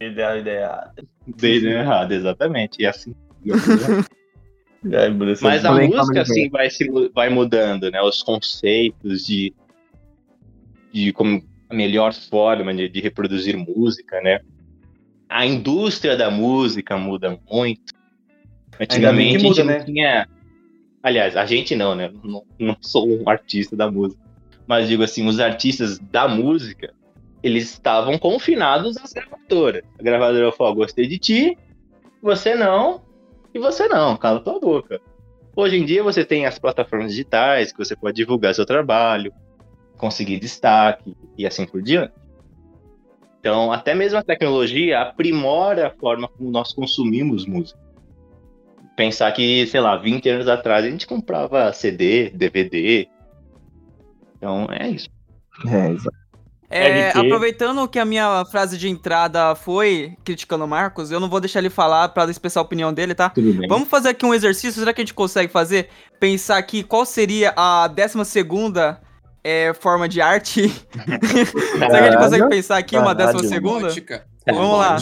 Ideia, 0.00 0.38
ideia. 0.38 0.90
Dei 1.26 1.60
né, 1.60 1.80
errado, 1.80 2.12
exatamente. 2.12 2.82
E 2.82 2.86
assim. 2.86 3.14
Você- 4.82 5.44
Mas 5.44 5.64
a 5.64 5.72
música, 5.72 6.22
assim, 6.22 6.50
vai, 6.50 6.68
se, 6.68 6.88
vai 7.14 7.28
mudando, 7.28 7.88
né? 7.90 8.02
Os 8.02 8.20
conceitos 8.22 9.24
de, 9.24 9.54
de 10.92 11.12
como 11.12 11.40
a 11.72 11.76
melhor 11.76 12.12
forma 12.12 12.72
de, 12.74 12.88
de 12.88 13.00
reproduzir 13.00 13.56
música, 13.56 14.20
né? 14.20 14.40
A 15.28 15.46
indústria 15.46 16.16
da 16.16 16.30
música 16.30 16.96
muda 16.96 17.38
muito. 17.50 17.92
Antigamente 18.78 19.44
muda, 19.44 19.62
a 19.62 19.64
gente 19.64 19.64
né? 19.64 19.78
não 19.78 19.84
tinha 19.84 20.28
Aliás, 21.02 21.36
a 21.36 21.44
gente 21.44 21.74
não, 21.74 21.94
né? 21.94 22.12
Não, 22.22 22.44
não 22.58 22.76
sou 22.80 23.08
um 23.08 23.28
artista 23.28 23.74
da 23.74 23.90
música. 23.90 24.22
Mas 24.66 24.88
digo 24.88 25.02
assim, 25.02 25.26
os 25.26 25.40
artistas 25.40 25.98
da 25.98 26.28
música, 26.28 26.94
eles 27.42 27.64
estavam 27.64 28.16
confinados 28.16 28.96
às 28.96 29.12
gravadoras. 29.12 29.82
A 29.98 30.02
gravadora 30.02 30.52
falou: 30.52 30.76
gostei 30.76 31.08
de 31.08 31.18
ti, 31.18 31.58
você 32.22 32.54
não, 32.54 33.02
e 33.52 33.58
você 33.58 33.88
não, 33.88 34.16
cala 34.16 34.38
tua 34.40 34.60
boca. 34.60 35.00
Hoje 35.56 35.76
em 35.76 35.84
dia 35.84 36.02
você 36.02 36.24
tem 36.24 36.46
as 36.46 36.58
plataformas 36.58 37.10
digitais 37.10 37.72
que 37.72 37.78
você 37.78 37.96
pode 37.96 38.16
divulgar 38.16 38.54
seu 38.54 38.64
trabalho, 38.64 39.32
conseguir 40.02 40.40
destaque 40.40 41.16
e 41.38 41.46
assim 41.46 41.64
por 41.64 41.80
diante. 41.80 42.12
Então, 43.38 43.72
até 43.72 43.94
mesmo 43.94 44.18
a 44.18 44.22
tecnologia 44.22 45.00
aprimora 45.00 45.86
a 45.86 45.90
forma 45.90 46.26
como 46.26 46.50
nós 46.50 46.72
consumimos 46.72 47.46
música. 47.46 47.78
Pensar 48.96 49.30
que, 49.30 49.64
sei 49.68 49.80
lá, 49.80 49.96
20 49.96 50.28
anos 50.28 50.48
atrás 50.48 50.84
a 50.84 50.90
gente 50.90 51.06
comprava 51.06 51.72
CD, 51.72 52.30
DVD. 52.30 53.08
Então, 54.36 54.66
é 54.70 54.90
isso. 54.90 55.08
É, 55.66 55.90
exato. 55.90 56.16
É, 56.68 57.10
aproveitando 57.10 57.86
que 57.86 57.98
a 57.98 58.04
minha 58.04 58.44
frase 58.46 58.78
de 58.78 58.88
entrada 58.88 59.54
foi 59.54 60.16
criticando 60.24 60.64
o 60.64 60.68
Marcos, 60.68 61.10
eu 61.10 61.20
não 61.20 61.28
vou 61.28 61.38
deixar 61.38 61.60
ele 61.60 61.70
falar 61.70 62.08
pra 62.08 62.24
expressar 62.24 62.60
a 62.60 62.62
opinião 62.62 62.92
dele, 62.92 63.14
tá? 63.14 63.28
Tudo 63.30 63.52
bem. 63.52 63.68
Vamos 63.68 63.88
fazer 63.88 64.08
aqui 64.08 64.24
um 64.24 64.34
exercício, 64.34 64.80
será 64.80 64.92
que 64.92 65.00
a 65.00 65.04
gente 65.04 65.14
consegue 65.14 65.52
fazer? 65.52 65.90
Pensar 66.18 66.56
aqui 66.56 66.82
qual 66.82 67.04
seria 67.04 67.52
a 67.56 67.86
12 67.86 68.24
segunda 68.24 69.00
é, 69.44 69.72
forma 69.74 70.08
de 70.08 70.20
arte? 70.20 70.68
será 71.72 71.88
que 71.88 71.94
a 71.94 72.10
gente 72.10 72.18
consegue 72.18 72.48
pensar 72.48 72.78
aqui 72.78 72.96
uma 72.96 73.14
décima 73.14 73.42
segunda? 73.44 73.88
Robótica. 73.88 74.26
Vamos 74.46 74.78
lá. 74.78 74.96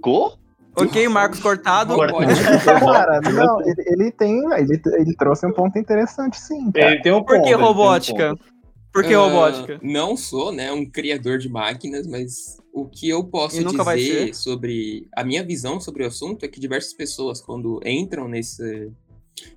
Go? 0.00 0.38
Ok, 0.78 1.08
Marcos 1.08 1.40
cortado. 1.40 1.94
Robótica. 1.94 2.60
Cara, 2.64 3.20
não, 3.20 3.60
ele, 3.62 3.82
ele 3.86 4.10
tem. 4.10 4.44
Ele, 4.52 4.80
ele 4.98 5.16
trouxe 5.16 5.46
um 5.46 5.52
ponto 5.52 5.78
interessante, 5.78 6.38
sim. 6.38 6.70
Cara. 6.70 6.92
Ele 6.92 7.02
tem 7.02 7.12
um 7.12 7.22
Por 7.22 7.36
ponto, 7.36 7.42
que 7.44 7.48
tem 7.48 7.56
um 7.56 7.60
robótica? 7.60 8.28
ponto. 8.30 8.56
Por 8.92 9.04
que 9.04 9.12
Ah, 9.12 9.18
robótica? 9.18 9.78
Não 9.82 10.16
sou, 10.16 10.50
né, 10.50 10.72
um 10.72 10.88
criador 10.88 11.36
de 11.36 11.50
máquinas, 11.50 12.06
mas 12.06 12.56
o 12.72 12.86
que 12.86 13.08
eu 13.08 13.24
posso 13.24 13.62
dizer 13.62 14.34
sobre 14.34 15.06
a 15.14 15.22
minha 15.22 15.44
visão 15.44 15.78
sobre 15.78 16.02
o 16.02 16.06
assunto 16.06 16.44
é 16.44 16.48
que 16.48 16.58
diversas 16.58 16.94
pessoas, 16.94 17.42
quando 17.42 17.78
entram 17.84 18.26
nesse, 18.26 18.90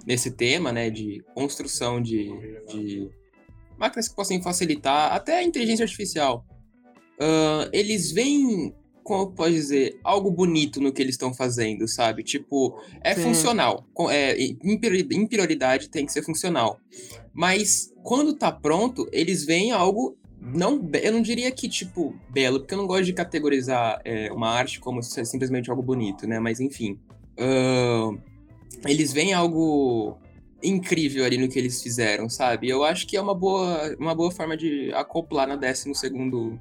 nesse 0.05 0.31
tema, 0.31 0.71
né, 0.71 0.89
de 0.89 1.23
construção 1.33 2.01
de, 2.01 2.29
de 2.67 3.09
máquinas 3.77 4.07
que 4.07 4.15
possam 4.15 4.41
facilitar 4.41 5.13
até 5.13 5.37
a 5.39 5.43
inteligência 5.43 5.83
artificial, 5.83 6.45
ah, 7.19 7.69
eles 7.73 8.11
veem, 8.11 8.73
como 9.03 9.31
pode 9.31 9.53
dizer, 9.53 9.99
algo 10.03 10.31
bonito 10.31 10.79
no 10.79 10.91
que 10.91 11.01
eles 11.01 11.15
estão 11.15 11.33
fazendo, 11.33 11.87
sabe? 11.87 12.23
Tipo, 12.23 12.79
é 13.01 13.13
Sim. 13.13 13.21
funcional. 13.21 13.85
É, 14.09 14.37
em 14.39 14.77
priori- 14.79 15.07
em 15.11 15.27
prioridade 15.27 15.89
tem 15.89 16.05
que 16.05 16.13
ser 16.13 16.23
funcional. 16.23 16.79
Mas 17.33 17.93
quando 18.03 18.33
tá 18.33 18.51
pronto, 18.51 19.07
eles 19.11 19.43
veem 19.45 19.71
algo 19.71 20.17
não, 20.41 20.89
eu 21.03 21.11
não 21.11 21.21
diria 21.21 21.51
que 21.51 21.67
tipo 21.67 22.15
belo, 22.29 22.59
porque 22.61 22.73
eu 22.73 22.77
não 22.77 22.87
gosto 22.87 23.03
de 23.03 23.11
categorizar 23.11 23.99
é, 24.05 24.31
uma 24.31 24.49
arte 24.49 24.79
como 24.79 25.03
simplesmente 25.03 25.69
algo 25.69 25.83
bonito, 25.83 26.25
né? 26.25 26.39
Mas 26.39 26.61
enfim, 26.61 26.97
eles 28.85 29.11
veem 29.13 29.33
algo 29.33 30.17
incrível 30.61 31.23
ali 31.25 31.37
no 31.37 31.47
que 31.47 31.57
eles 31.57 31.81
fizeram, 31.81 32.29
sabe? 32.29 32.69
Eu 32.69 32.83
acho 32.83 33.07
que 33.07 33.15
é 33.15 33.21
uma 33.21 33.33
boa, 33.33 33.95
uma 33.99 34.13
boa 34.13 34.31
forma 34.31 34.57
de 34.57 34.91
acoplar 34.93 35.47
na 35.47 35.55
12 35.55 35.93
segundo, 35.95 36.59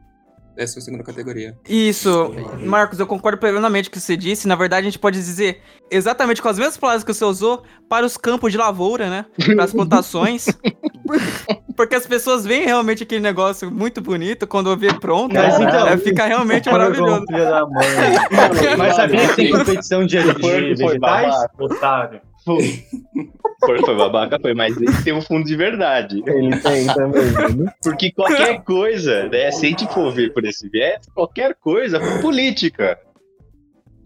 12 0.58 0.80
segunda 0.80 1.04
categoria. 1.04 1.56
Isso, 1.68 2.34
Marcos, 2.64 2.98
eu 2.98 3.06
concordo 3.06 3.38
plenamente 3.38 3.88
com 3.88 3.96
o 3.96 4.00
que 4.00 4.04
você 4.04 4.16
disse. 4.16 4.48
Na 4.48 4.56
verdade, 4.56 4.82
a 4.86 4.90
gente 4.90 4.98
pode 4.98 5.16
dizer 5.18 5.60
exatamente 5.90 6.42
com 6.42 6.48
as 6.48 6.58
mesmas 6.58 6.76
palavras 6.76 7.04
que 7.04 7.14
você 7.14 7.24
usou 7.24 7.62
para 7.88 8.04
os 8.04 8.16
campos 8.16 8.50
de 8.50 8.58
lavoura, 8.58 9.08
né? 9.08 9.26
Para 9.54 9.64
as 9.64 9.72
plantações. 9.72 10.46
Porque 11.76 11.94
as 11.94 12.06
pessoas 12.06 12.44
veem 12.44 12.64
realmente 12.64 13.04
aquele 13.04 13.20
negócio 13.20 13.70
muito 13.70 14.00
bonito 14.00 14.46
quando 14.48 14.76
vê 14.76 14.92
pronto. 14.94 15.32
Mas 15.34 15.58
né? 15.58 15.64
então- 15.66 15.86
É, 15.88 15.96
fica 15.96 16.26
realmente 16.26 16.68
maravilhoso. 16.72 17.24
Mas 18.76 18.96
sabia 18.96 19.28
que 19.28 19.36
tem 19.36 19.50
competição 19.52 20.04
de, 20.04 20.18
de 20.20 20.40
foi 20.40 20.74
vegetais? 20.74 20.98
babaca. 21.00 21.50
Otário. 21.58 22.20
Foi, 23.60 23.78
foi 23.80 23.96
babaca, 23.96 24.38
foi, 24.40 24.54
mas 24.54 24.76
ele 24.76 24.92
tem 25.02 25.12
um 25.12 25.20
fundo 25.20 25.44
de 25.46 25.56
verdade. 25.56 26.22
Ele 26.26 26.56
tem 26.58 26.86
também, 26.86 27.22
né? 27.56 27.72
Porque 27.82 28.10
qualquer 28.12 28.62
coisa, 28.62 29.28
né, 29.28 29.50
se 29.50 29.66
a 29.66 29.68
gente 29.68 29.86
for 29.92 30.12
ver 30.12 30.32
por 30.32 30.44
esse 30.44 30.68
viés, 30.68 31.06
qualquer 31.14 31.54
coisa, 31.54 31.98
política. 32.20 32.98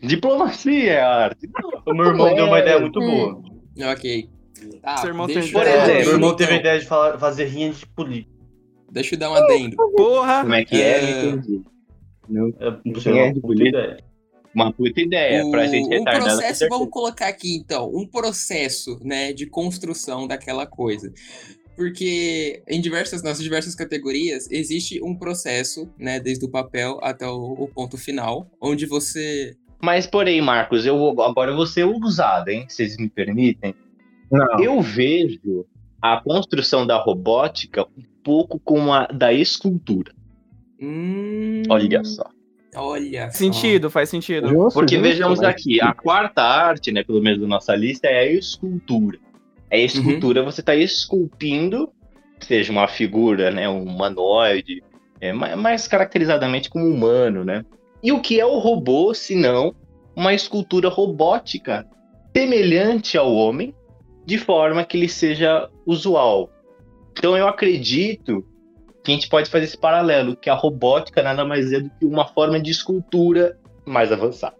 Diplomacia 0.02 0.92
é 0.94 1.00
arte. 1.00 1.48
O 1.86 1.94
meu 1.94 2.06
irmão 2.06 2.28
É, 2.28 2.34
deu 2.34 2.46
uma 2.46 2.58
ideia 2.58 2.80
muito 2.80 2.98
boa. 2.98 3.40
Ok. 3.92 4.28
Tá, 4.80 4.96
Seu 4.98 5.10
irmão 5.10 5.26
deixa, 5.26 5.52
Por 5.52 5.66
exemplo, 5.66 6.02
meu 6.04 6.12
irmão 6.14 6.34
teve 6.36 6.52
a 6.54 6.56
ideia 6.56 6.78
de 6.80 6.86
falar- 6.86 7.18
fazer 7.18 7.44
rinha 7.44 7.70
de 7.70 7.86
política. 7.86 8.32
Deixa 8.90 9.14
eu 9.14 9.18
dar 9.18 9.30
um 9.30 9.34
adendo. 9.34 9.76
Porra! 9.96 10.42
Como 10.42 10.54
é 10.54 10.64
que 10.64 10.80
é? 10.80 10.98
É. 10.98 11.22
Não 11.22 11.28
entendi. 11.38 11.62
Não, 12.28 12.46
Eu 12.60 12.70
não 12.72 12.78
Rinha 13.00 13.00
sei, 13.00 13.32
de 13.32 13.40
política? 13.40 13.96
Uma 14.54 14.72
puta 14.72 15.00
ideia 15.00 15.48
pra 15.50 15.66
gente 15.66 15.86
um 15.86 15.90
retardar. 15.90 16.22
processo, 16.36 16.66
vamos 16.68 16.88
colocar 16.90 17.28
aqui 17.28 17.56
então, 17.56 17.90
um 17.94 18.06
processo, 18.06 18.98
né, 19.02 19.32
de 19.32 19.46
construção 19.46 20.26
daquela 20.26 20.66
coisa. 20.66 21.12
Porque 21.74 22.62
em 22.68 22.80
diversas, 22.80 23.22
nas 23.22 23.38
diversas 23.38 23.74
categorias, 23.74 24.46
existe 24.50 25.02
um 25.02 25.16
processo, 25.16 25.88
né, 25.98 26.20
desde 26.20 26.44
o 26.44 26.50
papel 26.50 26.98
até 27.02 27.26
o, 27.26 27.52
o 27.58 27.66
ponto 27.68 27.96
final, 27.96 28.46
onde 28.60 28.84
você... 28.84 29.56
Mas, 29.82 30.06
porém, 30.06 30.40
Marcos, 30.42 30.84
eu 30.84 30.96
vou- 30.98 31.22
agora 31.22 31.50
eu 31.50 31.56
vou 31.56 31.66
ser 31.66 31.84
ousado, 31.84 32.50
hein? 32.50 32.66
Se 32.68 32.76
vocês 32.76 32.96
me 32.98 33.08
permitem. 33.08 33.74
Não. 34.30 34.62
Eu 34.62 34.80
vejo 34.80 35.66
a 36.00 36.20
construção 36.20 36.86
da 36.86 36.98
robótica 36.98 37.84
um 37.98 38.02
pouco 38.22 38.60
como 38.60 38.92
a 38.92 39.06
da 39.06 39.32
escultura. 39.32 40.12
Hum, 40.80 41.62
Olha 41.68 42.04
só. 42.04 42.30
Olha 42.74 43.30
só. 43.30 43.38
Sentido, 43.38 43.90
faz 43.90 44.08
sentido. 44.08 44.48
Justo, 44.48 44.78
Porque 44.78 44.96
justo, 44.96 45.08
vejamos 45.08 45.40
mas- 45.40 45.48
aqui, 45.48 45.80
a 45.80 45.92
quarta 45.92 46.42
arte, 46.42 46.90
né, 46.90 47.02
pelo 47.04 47.20
menos 47.22 47.40
da 47.40 47.46
nossa 47.46 47.74
lista, 47.74 48.06
é 48.08 48.20
a 48.20 48.32
escultura. 48.32 49.18
É 49.70 49.76
a 49.76 49.80
escultura, 49.80 50.42
você 50.42 50.60
está 50.60 50.74
esculpindo, 50.74 51.90
seja 52.40 52.72
uma 52.72 52.88
figura, 52.88 53.50
né, 53.50 53.68
um 53.68 53.82
humanoide, 53.84 54.82
é, 55.20 55.32
ma- 55.32 55.56
mais 55.56 55.86
caracterizadamente 55.86 56.68
como 56.70 56.86
humano, 56.86 57.44
né? 57.44 57.64
E 58.02 58.10
o 58.12 58.20
que 58.20 58.40
é 58.40 58.44
o 58.46 58.58
robô, 58.58 59.14
se 59.14 59.34
não 59.36 59.74
uma 60.16 60.34
escultura 60.34 60.88
robótica 60.88 61.86
semelhante 62.36 63.16
ao 63.16 63.32
homem, 63.32 63.74
de 64.26 64.38
forma 64.38 64.84
que 64.84 64.96
ele 64.96 65.08
seja 65.08 65.68
usual. 65.86 66.50
Então 67.12 67.36
eu 67.36 67.46
acredito 67.46 68.44
que 69.02 69.10
a 69.10 69.14
gente 69.14 69.28
pode 69.28 69.50
fazer 69.50 69.64
esse 69.64 69.76
paralelo, 69.78 70.36
que 70.36 70.48
a 70.50 70.54
robótica 70.54 71.22
nada 71.22 71.44
mais 71.44 71.72
é 71.72 71.80
do 71.80 71.90
que 71.90 72.04
uma 72.06 72.26
forma 72.26 72.60
de 72.60 72.70
escultura 72.70 73.58
mais 73.84 74.12
avançada. 74.12 74.54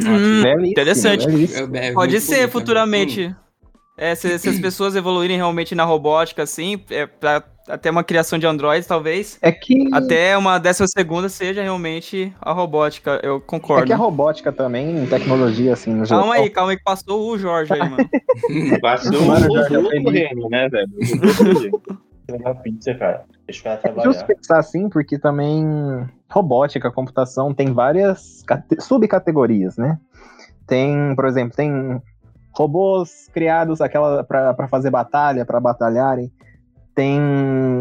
Hum, 0.00 0.42
Belíssimo, 0.42 0.66
interessante. 0.66 1.26
belíssimo. 1.26 1.76
É- 1.76 1.88
é 1.88 1.92
Pode 1.92 2.20
ser 2.20 2.42
né? 2.42 2.48
futuramente. 2.48 3.34
É, 3.96 4.14
se, 4.14 4.38
se 4.38 4.48
as 4.48 4.58
pessoas 4.58 4.96
evoluírem 4.96 5.36
realmente 5.36 5.74
na 5.74 5.84
robótica, 5.84 6.42
assim, 6.42 6.82
é, 6.90 7.06
pra 7.06 7.44
até 7.68 7.90
uma 7.90 8.02
criação 8.02 8.38
de 8.38 8.46
androids, 8.46 8.86
talvez. 8.88 9.38
É 9.40 9.52
que, 9.52 9.86
Até 9.92 10.36
uma 10.36 10.58
décima 10.58 10.88
segunda 10.88 11.28
seja 11.28 11.62
realmente 11.62 12.32
a 12.40 12.52
robótica, 12.52 13.20
eu 13.22 13.36
é 13.36 13.40
concordo. 13.40 13.86
que 13.86 13.92
a 13.92 13.96
robótica 13.96 14.50
também, 14.50 15.06
tecnologia, 15.06 15.74
assim, 15.74 15.92
no 15.92 16.04
geral. 16.04 16.22
Calma 16.24 16.34
aí, 16.36 16.50
calma 16.50 16.70
aí, 16.72 16.76
que 16.78 16.82
passou 16.82 17.30
o 17.30 17.38
Jorge 17.38 17.72
aí, 17.74 17.88
mano. 17.88 18.08
Passou 18.80 19.20
Mano, 19.26 19.46
o 19.52 19.58
aprendi. 19.86 20.10
reino, 20.10 20.48
né, 20.48 20.68
velho? 20.68 20.88
Pegar 22.26 22.54
pizza, 22.56 22.94
cara. 22.94 23.24
Deixa 23.46 23.60
o 23.60 23.64
cara 23.64 23.80
É 23.82 23.88
justo 23.88 23.94
trabalhar. 24.02 24.26
pensar 24.26 24.58
assim, 24.58 24.88
porque 24.88 25.18
também 25.18 25.64
robótica, 26.30 26.90
computação 26.90 27.52
tem 27.52 27.72
várias 27.72 28.42
cate- 28.46 28.80
subcategorias, 28.80 29.76
né? 29.76 29.98
Tem, 30.66 31.14
por 31.16 31.24
exemplo, 31.26 31.56
tem 31.56 32.00
robôs 32.54 33.28
criados 33.32 33.80
aquela 33.80 34.22
para 34.24 34.68
fazer 34.68 34.90
batalha, 34.90 35.44
para 35.44 35.58
batalharem. 35.60 36.30
Tem 36.94 37.18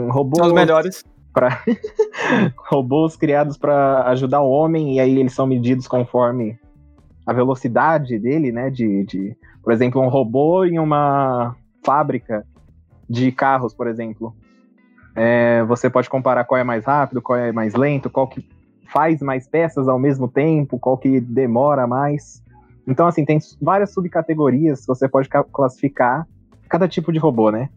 robôs 0.09 0.39
São 0.39 0.47
os 0.47 0.53
melhores. 0.53 1.03
pra- 1.33 1.61
robôs 2.69 3.15
criados 3.15 3.57
para 3.57 4.03
ajudar 4.09 4.41
o 4.41 4.49
homem 4.49 4.95
e 4.95 4.99
aí 4.99 5.19
eles 5.19 5.33
são 5.33 5.45
medidos 5.45 5.87
conforme 5.87 6.57
a 7.25 7.33
velocidade 7.33 8.17
dele, 8.19 8.51
né? 8.51 8.69
De, 8.69 9.05
de, 9.05 9.37
por 9.63 9.71
exemplo, 9.71 10.01
um 10.01 10.09
robô 10.09 10.65
em 10.65 10.79
uma 10.79 11.55
fábrica 11.85 12.45
de 13.11 13.31
carros, 13.31 13.73
por 13.73 13.87
exemplo. 13.87 14.33
É, 15.13 15.63
você 15.65 15.89
pode 15.89 16.09
comparar 16.09 16.45
qual 16.45 16.57
é 16.59 16.63
mais 16.63 16.85
rápido, 16.85 17.21
qual 17.21 17.37
é 17.37 17.51
mais 17.51 17.73
lento, 17.73 18.09
qual 18.09 18.27
que 18.27 18.47
faz 18.87 19.21
mais 19.21 19.47
peças 19.47 19.87
ao 19.89 19.99
mesmo 19.99 20.27
tempo, 20.27 20.79
qual 20.79 20.97
que 20.97 21.19
demora 21.19 21.85
mais. 21.85 22.41
Então, 22.87 23.05
assim, 23.05 23.25
tem 23.25 23.37
várias 23.61 23.93
subcategorias 23.93 24.81
que 24.81 24.87
você 24.87 25.09
pode 25.09 25.27
ca- 25.27 25.43
classificar 25.43 26.25
cada 26.69 26.87
tipo 26.87 27.11
de 27.11 27.19
robô, 27.19 27.51
né? 27.51 27.69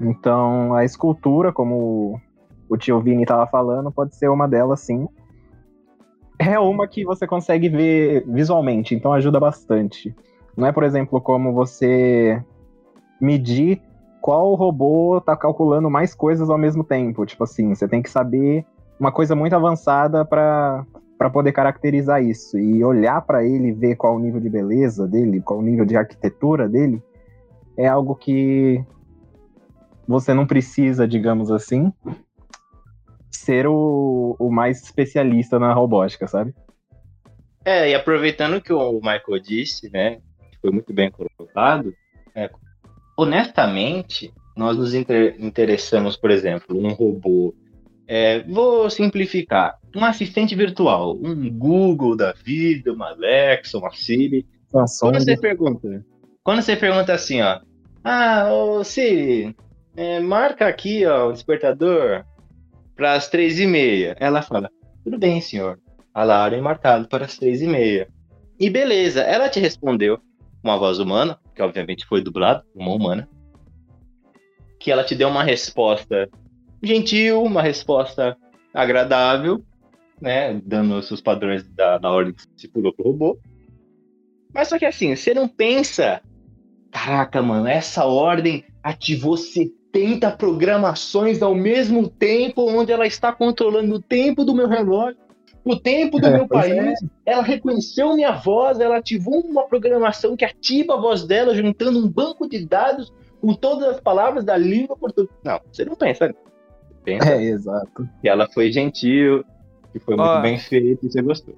Então, 0.00 0.74
a 0.74 0.84
escultura, 0.84 1.52
como 1.52 2.20
o 2.68 2.76
tio 2.76 3.00
Vini 3.00 3.22
estava 3.22 3.46
falando, 3.48 3.90
pode 3.90 4.14
ser 4.14 4.28
uma 4.28 4.46
delas, 4.46 4.80
sim. 4.80 5.08
É 6.38 6.56
uma 6.58 6.86
que 6.86 7.04
você 7.04 7.26
consegue 7.26 7.68
ver 7.68 8.24
visualmente, 8.28 8.94
então 8.94 9.12
ajuda 9.12 9.40
bastante. 9.40 10.14
Não 10.56 10.66
é, 10.68 10.72
por 10.72 10.84
exemplo, 10.84 11.20
como 11.20 11.52
você 11.52 12.40
medir 13.20 13.82
qual 14.28 14.54
robô 14.56 15.22
tá 15.22 15.34
calculando 15.34 15.88
mais 15.88 16.14
coisas 16.14 16.50
ao 16.50 16.58
mesmo 16.58 16.84
tempo. 16.84 17.24
Tipo 17.24 17.44
assim, 17.44 17.74
você 17.74 17.88
tem 17.88 18.02
que 18.02 18.10
saber 18.10 18.62
uma 19.00 19.10
coisa 19.10 19.34
muito 19.34 19.54
avançada 19.56 20.22
para 20.22 20.84
para 21.16 21.30
poder 21.30 21.50
caracterizar 21.50 22.22
isso 22.22 22.58
e 22.58 22.84
olhar 22.84 23.22
para 23.22 23.42
ele, 23.42 23.72
ver 23.72 23.96
qual 23.96 24.14
o 24.14 24.18
nível 24.18 24.38
de 24.38 24.50
beleza 24.50 25.08
dele, 25.08 25.40
qual 25.40 25.60
o 25.60 25.62
nível 25.62 25.86
de 25.86 25.96
arquitetura 25.96 26.68
dele, 26.68 27.02
é 27.76 27.88
algo 27.88 28.14
que 28.14 28.84
você 30.06 30.34
não 30.34 30.46
precisa, 30.46 31.08
digamos 31.08 31.50
assim, 31.50 31.90
ser 33.30 33.66
o, 33.66 34.36
o 34.38 34.50
mais 34.50 34.82
especialista 34.82 35.58
na 35.58 35.72
robótica, 35.72 36.28
sabe? 36.28 36.54
É, 37.64 37.90
e 37.90 37.94
aproveitando 37.94 38.60
que 38.60 38.74
o 38.74 39.00
Michael 39.00 39.42
disse, 39.42 39.90
né, 39.90 40.20
que 40.52 40.58
foi 40.60 40.70
muito 40.70 40.92
bem 40.92 41.10
colocado, 41.10 41.92
é, 42.32 42.48
honestamente, 43.18 44.32
nós 44.56 44.76
nos 44.76 44.94
inter 44.94 45.34
interessamos, 45.40 46.16
por 46.16 46.30
exemplo, 46.30 46.78
um 46.78 46.92
robô. 46.92 47.52
É, 48.06 48.44
vou 48.44 48.88
simplificar. 48.88 49.76
Um 49.94 50.04
assistente 50.04 50.54
virtual, 50.54 51.16
um 51.16 51.50
Google 51.50 52.16
da 52.16 52.32
vida, 52.32 52.92
uma 52.92 53.10
Alexa, 53.10 53.76
uma 53.76 53.90
Siri. 53.90 54.46
Nossa, 54.72 55.04
Quando 55.04 55.20
você 55.20 55.36
pergunta, 55.36 56.04
quando 56.44 56.62
você 56.62 56.76
pergunta 56.76 57.12
assim, 57.12 57.42
ó, 57.42 57.60
ah, 58.04 58.52
ô 58.52 58.84
Siri, 58.84 59.54
é, 59.96 60.20
marca 60.20 60.68
aqui, 60.68 61.04
ó, 61.04 61.28
o 61.28 61.32
despertador 61.32 62.24
para 62.94 63.14
as 63.14 63.28
três 63.28 63.58
e 63.58 63.66
meia. 63.66 64.16
Ela 64.20 64.42
fala, 64.42 64.70
tudo 65.02 65.18
bem, 65.18 65.40
senhor. 65.40 65.78
Alarme 66.14 66.60
marcado 66.60 67.08
para 67.08 67.24
as 67.24 67.36
três 67.36 67.60
e 67.60 67.66
meia. 67.66 68.08
E 68.60 68.70
beleza, 68.70 69.20
ela 69.22 69.48
te 69.48 69.58
respondeu 69.58 70.20
uma 70.62 70.76
voz 70.76 70.98
humana, 70.98 71.38
que 71.54 71.62
obviamente 71.62 72.06
foi 72.06 72.22
dublado, 72.22 72.64
uma 72.74 72.92
humana, 72.92 73.28
que 74.78 74.90
ela 74.90 75.04
te 75.04 75.14
deu 75.14 75.28
uma 75.28 75.42
resposta 75.42 76.28
gentil, 76.82 77.42
uma 77.42 77.62
resposta 77.62 78.36
agradável, 78.72 79.64
né, 80.20 80.60
dando 80.64 80.96
os 80.96 81.06
seus 81.06 81.20
padrões 81.20 81.66
da, 81.68 81.98
da 81.98 82.10
ordem 82.10 82.34
que 82.34 82.42
se 82.56 82.68
pulou 82.68 82.92
pro 82.92 83.10
robô. 83.10 83.38
Mas 84.52 84.68
só 84.68 84.78
que 84.78 84.86
assim, 84.86 85.14
você 85.14 85.34
não 85.34 85.48
pensa, 85.48 86.20
caraca, 86.90 87.42
mano, 87.42 87.66
essa 87.66 88.04
ordem 88.04 88.64
ativou 88.82 89.36
70 89.36 90.30
programações 90.32 91.42
ao 91.42 91.54
mesmo 91.54 92.08
tempo, 92.08 92.68
onde 92.68 92.92
ela 92.92 93.06
está 93.06 93.32
controlando 93.32 93.96
o 93.96 94.02
tempo 94.02 94.44
do 94.44 94.54
meu 94.54 94.68
relógio, 94.68 95.18
o 95.72 95.80
tempo 95.80 96.18
do 96.20 96.26
É, 96.26 96.30
meu 96.30 96.46
pois 96.48 96.66
país, 96.66 96.98
ela 97.26 97.42
reconheceu 97.42 98.14
minha 98.14 98.32
voz, 98.32 98.78
ela 98.80 98.96
ativou 98.98 99.40
uma 99.40 99.66
programação 99.66 100.36
que 100.36 100.44
ativa 100.44 100.94
a 100.94 101.00
voz 101.00 101.24
dela, 101.24 101.54
juntando 101.54 101.98
um 101.98 102.08
banco 102.08 102.48
de 102.48 102.64
dados 102.66 103.12
com 103.40 103.54
todas 103.54 103.88
as 103.88 104.00
palavras 104.00 104.44
da 104.44 104.56
língua 104.56 104.96
portuguesa. 104.96 105.32
Não, 105.44 105.60
você 105.72 105.84
não 105.84 105.94
pensa. 105.96 106.26
Você 106.28 106.94
pensa 107.04 107.28
É, 107.30 107.42
exato. 107.42 108.08
que 108.20 108.28
ela 108.28 108.48
foi 108.52 108.70
gentil, 108.72 109.44
que 109.92 109.98
foi 109.98 110.16
muito 110.16 110.28
Ó. 110.30 110.40
bem 110.40 110.58
feito 110.58 111.06
e 111.06 111.10
você 111.12 111.22
gostou. 111.22 111.54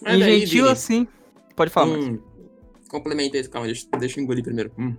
Mas 0.00 0.16
e 0.16 0.18
daí, 0.20 0.40
gentil 0.40 0.62
Vini, 0.64 0.72
assim. 0.72 1.08
Pode 1.56 1.70
falar, 1.70 1.88
hum, 1.98 2.18
Complementa 2.88 3.36
isso, 3.36 3.50
calma, 3.50 3.66
deixa, 3.66 3.86
deixa 3.98 4.18
eu 4.18 4.24
engolir 4.24 4.42
primeiro. 4.42 4.72
Hum. 4.78 4.94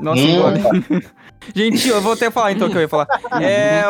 Nossa, 0.00 0.22
Hum. 0.22 0.28
engole. 0.28 0.60
gentil, 1.54 1.94
eu 1.96 2.00
vou 2.00 2.12
até 2.12 2.30
falar 2.30 2.52
então 2.52 2.68
o 2.68 2.70
que 2.70 2.76
eu 2.76 2.80
ia 2.82 2.88
falar. 2.88 3.06
É, 3.42 3.82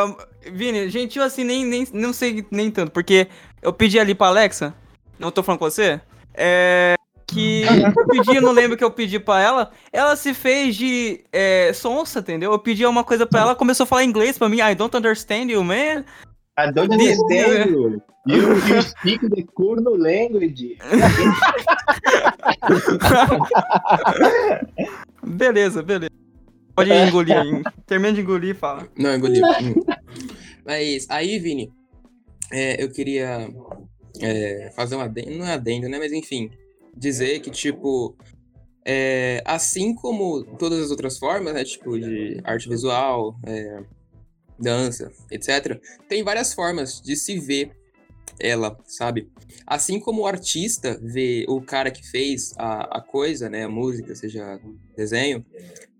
Vini, 0.50 0.88
gentil 0.88 1.22
assim, 1.22 1.44
nem, 1.44 1.64
nem 1.66 1.86
não 1.92 2.12
sei 2.12 2.44
nem 2.50 2.70
tanto, 2.70 2.90
porque 2.90 3.28
eu 3.62 3.72
pedi 3.72 3.98
ali 3.98 4.14
pra 4.14 4.26
Alexa, 4.26 4.74
não 5.18 5.30
tô 5.30 5.42
falando 5.42 5.60
com 5.60 5.70
você, 5.70 6.00
é, 6.34 6.94
que 7.26 7.62
eu 7.62 8.06
pedi, 8.08 8.36
eu 8.36 8.42
não 8.42 8.52
lembro 8.52 8.74
o 8.74 8.78
que 8.78 8.84
eu 8.84 8.90
pedi 8.90 9.18
pra 9.18 9.40
ela, 9.40 9.70
ela 9.92 10.16
se 10.16 10.34
fez 10.34 10.76
de 10.76 11.24
é, 11.32 11.72
sonsa, 11.72 12.18
entendeu? 12.20 12.52
Eu 12.52 12.58
pedi 12.58 12.84
uma 12.84 13.04
coisa 13.04 13.26
pra 13.26 13.40
ela, 13.40 13.54
começou 13.54 13.84
a 13.84 13.86
falar 13.86 14.04
inglês 14.04 14.36
pra 14.36 14.48
mim, 14.48 14.58
I 14.58 14.74
don't 14.74 14.94
understand 14.96 15.50
you, 15.50 15.64
man. 15.64 16.04
I 16.58 16.70
don't 16.70 16.92
understand 16.92 17.70
you. 17.70 18.02
You, 18.26 18.54
you 18.68 18.82
speak 18.82 19.28
the 19.30 19.42
Kurno 19.54 19.96
language. 19.96 20.78
Beleza, 25.24 25.82
beleza. 25.82 26.12
Pode 26.74 26.92
engolir 26.92 27.36
aí. 27.36 27.62
Termina 27.86 28.12
de 28.12 28.20
engolir 28.20 28.50
e 28.50 28.58
fala. 28.58 28.86
Não, 28.96 29.14
engoliu. 29.14 29.44
Hum. 29.44 29.74
Mas 30.64 31.06
aí, 31.08 31.38
Vini, 31.38 31.72
é, 32.52 32.82
eu 32.82 32.90
queria 32.90 33.48
é, 34.20 34.70
fazer 34.76 34.96
um 34.96 35.00
adendo, 35.00 35.30
não 35.30 35.46
é 35.46 35.54
adendo, 35.54 35.88
né? 35.88 35.98
Mas 35.98 36.12
enfim, 36.12 36.50
dizer 36.96 37.40
que, 37.40 37.50
tipo, 37.50 38.16
é, 38.84 39.42
assim 39.44 39.94
como 39.94 40.44
todas 40.56 40.80
as 40.80 40.90
outras 40.90 41.18
formas, 41.18 41.54
né? 41.54 41.64
Tipo, 41.64 41.98
de 41.98 42.40
arte 42.44 42.68
visual, 42.68 43.36
é, 43.46 43.82
dança, 44.58 45.10
etc., 45.30 45.80
tem 46.08 46.22
várias 46.22 46.52
formas 46.52 47.00
de 47.00 47.16
se 47.16 47.38
ver 47.38 47.72
ela, 48.38 48.76
sabe? 48.86 49.30
Assim 49.66 50.00
como 50.00 50.22
o 50.22 50.26
artista 50.26 50.98
vê 51.02 51.44
o 51.48 51.60
cara 51.60 51.90
que 51.90 52.06
fez 52.06 52.52
a, 52.58 52.98
a 52.98 53.00
coisa, 53.00 53.48
né? 53.48 53.64
A 53.64 53.68
música, 53.68 54.14
seja 54.14 54.60
desenho, 54.96 55.44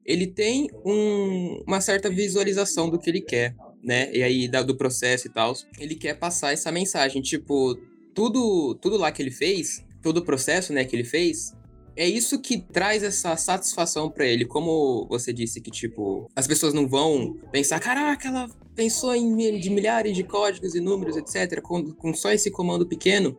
ele 0.04 0.26
tem 0.26 0.68
um- 0.84 1.62
uma 1.66 1.80
certa 1.80 2.10
visualização 2.10 2.90
do 2.90 2.98
que 2.98 3.08
ele 3.08 3.20
quer, 3.20 3.54
né? 3.82 4.12
E 4.14 4.22
aí 4.22 4.48
do 4.48 4.76
processo 4.76 5.26
e 5.26 5.30
tal. 5.30 5.54
Ele 5.78 5.94
quer 5.94 6.14
passar 6.18 6.52
essa 6.52 6.70
mensagem, 6.70 7.20
tipo, 7.22 7.76
tudo 8.14 8.74
tudo 8.76 8.96
lá 8.96 9.10
que 9.10 9.22
ele 9.22 9.30
fez, 9.30 9.84
todo 10.02 10.18
o 10.18 10.24
processo, 10.24 10.72
né, 10.72 10.84
que 10.84 10.94
ele 10.94 11.04
fez, 11.04 11.54
é 11.96 12.08
isso 12.08 12.40
que 12.40 12.58
traz 12.58 13.02
essa 13.02 13.36
satisfação 13.36 14.10
pra 14.10 14.26
ele. 14.26 14.44
Como 14.44 15.06
você 15.08 15.32
disse 15.32 15.60
que 15.60 15.70
tipo, 15.70 16.30
as 16.34 16.46
pessoas 16.46 16.72
não 16.72 16.88
vão 16.88 17.36
pensar, 17.50 17.80
caraca, 17.80 18.28
ela 18.28 18.48
pensou 18.74 19.14
em 19.14 19.58
de 19.58 19.70
milhares 19.70 20.16
de 20.16 20.24
códigos 20.24 20.74
e 20.74 20.80
números, 20.80 21.16
etc, 21.16 21.60
com, 21.60 21.92
com 21.92 22.14
só 22.14 22.32
esse 22.32 22.50
comando 22.50 22.86
pequeno. 22.86 23.36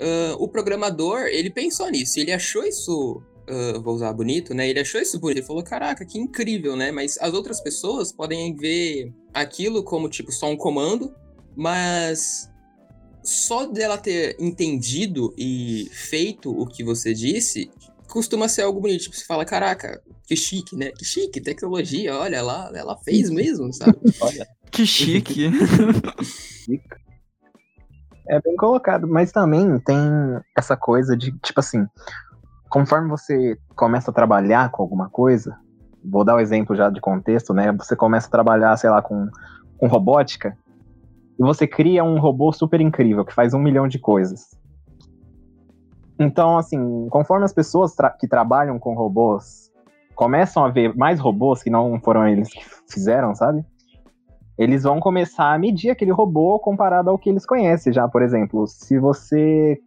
Ah, 0.00 0.36
o 0.38 0.48
programador, 0.48 1.26
ele 1.26 1.50
pensou 1.50 1.88
nisso, 1.90 2.18
ele 2.18 2.32
achou 2.32 2.64
isso 2.64 3.22
ah, 3.48 3.78
vou 3.78 3.94
usar 3.94 4.12
bonito, 4.12 4.52
né? 4.54 4.68
Ele 4.68 4.80
achou 4.80 5.00
isso 5.00 5.18
bonito. 5.18 5.38
Ele 5.38 5.46
falou, 5.46 5.62
caraca, 5.62 6.04
que 6.04 6.18
incrível, 6.18 6.76
né? 6.76 6.90
Mas 6.90 7.16
as 7.20 7.32
outras 7.32 7.60
pessoas 7.60 8.12
podem 8.12 8.54
ver 8.54 9.12
aquilo 9.32 9.82
como, 9.82 10.08
tipo, 10.08 10.32
só 10.32 10.50
um 10.50 10.56
comando, 10.56 11.14
mas 11.54 12.50
só 13.22 13.66
dela 13.66 13.98
ter 13.98 14.36
entendido 14.38 15.34
e 15.36 15.88
feito 15.92 16.50
o 16.50 16.66
que 16.66 16.84
você 16.84 17.12
disse, 17.12 17.70
costuma 18.08 18.48
ser 18.48 18.62
algo 18.62 18.80
bonito. 18.80 19.02
Tipo, 19.02 19.16
você 19.16 19.24
fala, 19.24 19.44
caraca, 19.44 20.02
que 20.26 20.36
chique, 20.36 20.76
né? 20.76 20.90
Que 20.90 21.04
chique, 21.04 21.40
tecnologia, 21.40 22.14
olha 22.16 22.42
lá, 22.42 22.70
ela 22.74 22.96
fez 22.98 23.30
mesmo, 23.30 23.72
sabe? 23.72 23.96
Olha, 24.20 24.46
Que 24.70 24.86
chique. 24.86 25.50
É 28.28 28.40
bem 28.40 28.56
colocado, 28.56 29.06
mas 29.06 29.30
também 29.30 29.78
tem 29.80 29.96
essa 30.56 30.76
coisa 30.76 31.16
de, 31.16 31.30
tipo 31.38 31.60
assim, 31.60 31.86
conforme 32.68 33.08
você 33.08 33.56
começa 33.74 34.10
a 34.10 34.14
trabalhar 34.14 34.70
com 34.70 34.82
alguma 34.82 35.08
coisa, 35.08 35.56
vou 36.04 36.24
dar 36.24 36.34
o 36.34 36.36
um 36.36 36.40
exemplo 36.40 36.74
já 36.74 36.90
de 36.90 37.00
contexto, 37.00 37.52
né? 37.52 37.72
Você 37.72 37.96
começa 37.96 38.28
a 38.28 38.30
trabalhar, 38.30 38.76
sei 38.76 38.90
lá, 38.90 39.02
com, 39.02 39.28
com 39.78 39.86
robótica, 39.86 40.56
e 41.38 41.42
você 41.42 41.66
cria 41.66 42.02
um 42.02 42.18
robô 42.18 42.52
super 42.52 42.80
incrível, 42.80 43.24
que 43.24 43.34
faz 43.34 43.52
um 43.52 43.58
milhão 43.58 43.86
de 43.86 43.98
coisas. 43.98 44.56
Então, 46.18 46.56
assim, 46.56 47.08
conforme 47.10 47.44
as 47.44 47.52
pessoas 47.52 47.94
tra 47.94 48.10
que 48.10 48.26
trabalham 48.26 48.78
com 48.78 48.94
robôs 48.94 49.70
começam 50.14 50.64
a 50.64 50.70
ver 50.70 50.96
mais 50.96 51.20
robôs 51.20 51.62
que 51.62 51.68
não 51.68 52.00
foram 52.00 52.26
eles 52.26 52.48
que 52.48 52.64
fizeram, 52.90 53.34
sabe? 53.34 53.62
Eles 54.56 54.84
vão 54.84 54.98
começar 54.98 55.52
a 55.52 55.58
medir 55.58 55.90
aquele 55.90 56.10
robô 56.10 56.58
comparado 56.58 57.10
ao 57.10 57.18
que 57.18 57.28
eles 57.28 57.44
conhecem 57.44 57.92
já. 57.92 58.08
Por 58.08 58.22
exemplo, 58.22 58.66
se 58.66 58.98
você 58.98 59.78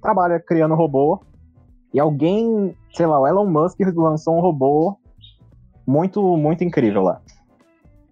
trabalha 0.00 0.40
criando 0.40 0.74
robô 0.74 1.20
e 1.92 2.00
alguém, 2.00 2.76
sei 2.92 3.06
lá, 3.06 3.20
o 3.20 3.26
Elon 3.26 3.46
Musk 3.46 3.78
lançou 3.94 4.36
um 4.36 4.40
robô 4.40 4.96
muito, 5.86 6.36
muito 6.36 6.64
incrível 6.64 7.02
lá. 7.02 7.20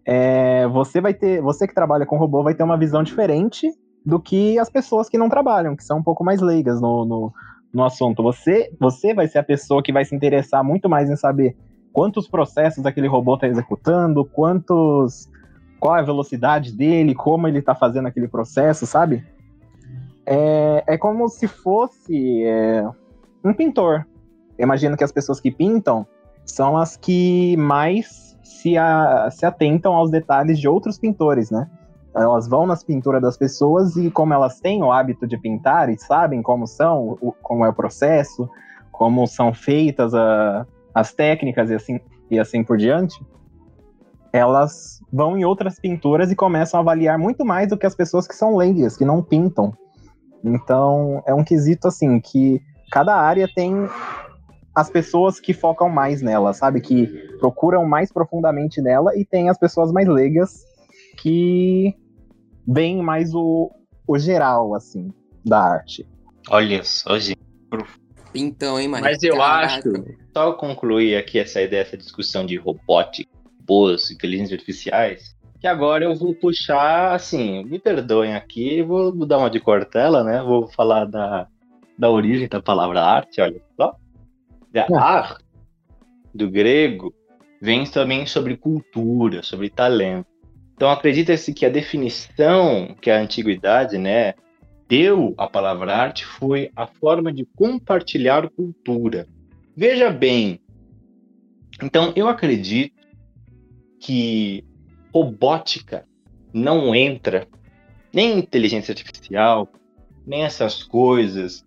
É, 0.06 0.66
você 0.68 1.00
vai 1.00 1.14
ter, 1.14 1.40
você 1.40 1.66
que 1.66 1.74
trabalha 1.74 2.06
com 2.06 2.18
robô 2.18 2.42
vai 2.42 2.54
ter 2.54 2.62
uma 2.62 2.76
visão 2.76 3.02
diferente 3.02 3.70
do 4.04 4.20
que 4.20 4.58
as 4.58 4.68
pessoas 4.68 5.08
que 5.08 5.16
não 5.16 5.28
trabalham, 5.28 5.74
que 5.74 5.82
são 5.82 5.98
um 5.98 6.02
pouco 6.02 6.22
mais 6.22 6.40
leigas 6.40 6.80
no, 6.80 7.04
no, 7.04 7.32
no 7.72 7.84
assunto. 7.84 8.22
Você, 8.22 8.70
você 8.78 9.14
vai 9.14 9.26
ser 9.26 9.38
a 9.38 9.42
pessoa 9.42 9.82
que 9.82 9.92
vai 9.92 10.04
se 10.04 10.14
interessar 10.14 10.62
muito 10.62 10.88
mais 10.88 11.08
em 11.08 11.16
saber 11.16 11.56
quantos 11.92 12.28
processos 12.28 12.84
aquele 12.84 13.06
robô 13.06 13.34
está 13.34 13.48
executando, 13.48 14.24
quantos, 14.24 15.30
qual 15.80 15.96
é 15.96 16.00
a 16.00 16.04
velocidade 16.04 16.72
dele, 16.72 17.14
como 17.14 17.48
ele 17.48 17.60
está 17.60 17.74
fazendo 17.74 18.08
aquele 18.08 18.28
processo, 18.28 18.86
sabe? 18.86 19.24
É, 20.26 20.84
é 20.86 20.98
como 20.98 21.28
se 21.28 21.46
fosse 21.46 22.44
é, 22.44 22.84
um 23.44 23.52
pintor. 23.52 24.06
Eu 24.58 24.64
imagino 24.64 24.96
que 24.96 25.04
as 25.04 25.12
pessoas 25.12 25.40
que 25.40 25.50
pintam 25.50 26.06
são 26.44 26.76
as 26.76 26.96
que 26.96 27.56
mais 27.56 28.36
se, 28.42 28.76
a, 28.76 29.30
se 29.30 29.44
atentam 29.44 29.94
aos 29.94 30.10
detalhes 30.10 30.58
de 30.58 30.68
outros 30.68 30.98
pintores, 30.98 31.50
né? 31.50 31.68
Elas 32.14 32.46
vão 32.46 32.66
nas 32.66 32.84
pinturas 32.84 33.20
das 33.20 33.36
pessoas 33.36 33.96
e 33.96 34.10
como 34.10 34.32
elas 34.32 34.60
têm 34.60 34.82
o 34.82 34.92
hábito 34.92 35.26
de 35.26 35.36
pintar 35.36 35.90
e 35.90 35.98
sabem 35.98 36.42
como 36.42 36.66
são, 36.66 37.18
o, 37.20 37.32
como 37.42 37.64
é 37.64 37.68
o 37.68 37.74
processo, 37.74 38.48
como 38.92 39.26
são 39.26 39.52
feitas 39.52 40.14
a, 40.14 40.66
as 40.94 41.12
técnicas 41.12 41.70
e 41.70 41.74
assim, 41.74 42.00
e 42.30 42.38
assim 42.38 42.62
por 42.62 42.76
diante, 42.76 43.20
elas 44.32 45.00
vão 45.12 45.36
em 45.36 45.44
outras 45.44 45.78
pinturas 45.78 46.30
e 46.30 46.36
começam 46.36 46.78
a 46.78 46.82
avaliar 46.82 47.18
muito 47.18 47.44
mais 47.44 47.68
do 47.68 47.76
que 47.76 47.86
as 47.86 47.94
pessoas 47.94 48.26
que 48.26 48.34
são 48.34 48.56
leigas, 48.56 48.96
que 48.96 49.04
não 49.04 49.22
pintam. 49.22 49.72
Então, 50.42 51.22
é 51.26 51.34
um 51.34 51.42
quesito 51.42 51.88
assim 51.88 52.20
que 52.20 52.60
cada 52.90 53.16
área 53.16 53.48
tem 53.54 53.88
as 54.74 54.90
pessoas 54.90 55.38
que 55.38 55.52
focam 55.52 55.88
mais 55.88 56.20
nela, 56.20 56.52
sabe? 56.52 56.80
Que 56.80 57.06
procuram 57.38 57.84
mais 57.86 58.12
profundamente 58.12 58.80
nela 58.82 59.16
e 59.16 59.24
tem 59.24 59.48
as 59.48 59.58
pessoas 59.58 59.92
mais 59.92 60.08
leigas 60.08 60.64
que 61.18 61.94
veem 62.66 63.02
mais 63.02 63.34
o, 63.34 63.70
o 64.06 64.18
geral, 64.18 64.74
assim, 64.74 65.12
da 65.44 65.60
arte. 65.60 66.06
Olha 66.50 66.82
só, 66.82 67.18
gente. 67.18 67.38
Então, 68.34 68.80
hein? 68.80 68.88
Mas 68.88 69.22
eu 69.22 69.36
Caraca. 69.36 69.66
acho, 69.66 70.04
só 70.36 70.52
concluir 70.54 71.16
aqui 71.16 71.38
essa 71.38 71.62
ideia, 71.62 71.82
essa 71.82 71.96
discussão 71.96 72.44
de 72.44 72.56
robótica, 72.56 73.30
robôs, 73.60 74.10
inteligências 74.10 74.58
artificiais, 74.58 75.36
que 75.60 75.68
agora 75.68 76.04
eu 76.04 76.14
vou 76.16 76.34
puxar, 76.34 77.14
assim, 77.14 77.64
me 77.64 77.78
perdoem 77.78 78.34
aqui, 78.34 78.82
vou 78.82 79.12
dar 79.24 79.38
uma 79.38 79.48
de 79.48 79.60
cortela, 79.60 80.24
né? 80.24 80.42
Vou 80.42 80.66
falar 80.66 81.04
da, 81.04 81.46
da 81.98 82.10
origem 82.10 82.48
da 82.48 82.60
palavra 82.60 83.02
arte, 83.02 83.40
olha 83.40 83.60
só. 83.76 83.94
Da 84.72 84.86
Ah. 84.92 85.02
arte, 85.02 85.44
do 86.34 86.50
grego, 86.50 87.14
vem 87.60 87.84
também 87.84 88.26
sobre 88.26 88.56
cultura, 88.56 89.42
sobre 89.42 89.70
talento. 89.70 90.26
Então 90.74 90.90
acredita-se 90.90 91.54
que 91.54 91.64
a 91.64 91.70
definição 91.70 92.94
que 93.00 93.10
a 93.10 93.20
antiguidade, 93.20 93.96
né, 93.96 94.34
deu 94.88 95.34
à 95.38 95.48
palavra 95.48 95.96
arte 95.96 96.26
foi 96.26 96.70
a 96.74 96.86
forma 96.86 97.32
de 97.32 97.46
compartilhar 97.56 98.50
cultura. 98.50 99.26
Veja 99.76 100.10
bem, 100.10 100.60
então 101.82 102.12
eu 102.16 102.28
acredito 102.28 102.94
que 104.00 104.64
robótica 105.12 106.04
não 106.52 106.94
entra, 106.94 107.46
nem 108.12 108.38
inteligência 108.38 108.92
artificial, 108.92 109.68
nem 110.26 110.44
essas 110.44 110.82
coisas, 110.82 111.64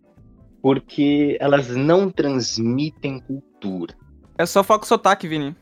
porque 0.62 1.38
elas 1.40 1.68
não 1.70 2.10
transmitem 2.10 3.20
cultura. 3.20 3.94
É 4.38 4.46
só 4.46 4.64
foco 4.64 4.86
sotaque, 4.86 5.28
Vini. 5.28 5.56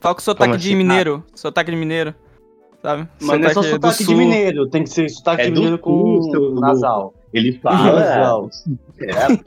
Foco 0.00 0.20
sotaque 0.22 0.50
Como 0.50 0.58
de 0.60 0.68
assim? 0.68 0.76
mineiro. 0.76 1.24
Sotaque 1.34 1.70
de 1.70 1.76
mineiro. 1.76 2.14
Sabe? 2.82 3.08
Mas 3.20 3.40
não 3.40 3.48
é 3.48 3.52
só 3.54 3.62
sotaque 3.62 4.04
de 4.04 4.14
mineiro, 4.14 4.68
tem 4.68 4.84
que 4.84 4.90
ser 4.90 5.08
sotaque 5.08 5.42
É 5.42 5.44
de 5.46 5.52
mineiro 5.52 5.78
com 5.78 6.22
sul, 6.22 6.30
seu 6.30 6.54
nasal. 6.56 7.14
Ele 7.32 7.52
fala. 7.58 8.00
Nasal. 8.00 8.50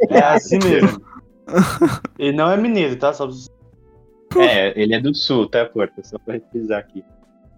é, 0.10 0.16
É 0.18 0.24
assim 0.24 0.60
mesmo. 0.64 1.02
Ele 2.20 2.36
não 2.36 2.52
é 2.52 2.58
mineiro, 2.58 2.96
tá? 2.98 3.12
Só 3.14 3.28
É, 4.38 4.80
ele 4.80 4.94
é 4.94 5.00
do 5.00 5.16
sul, 5.16 5.48
tá, 5.50 5.66
Porta? 5.66 6.04
Só 6.04 6.18
pra 6.20 6.36
revisar 6.36 6.80
aqui. 6.80 7.04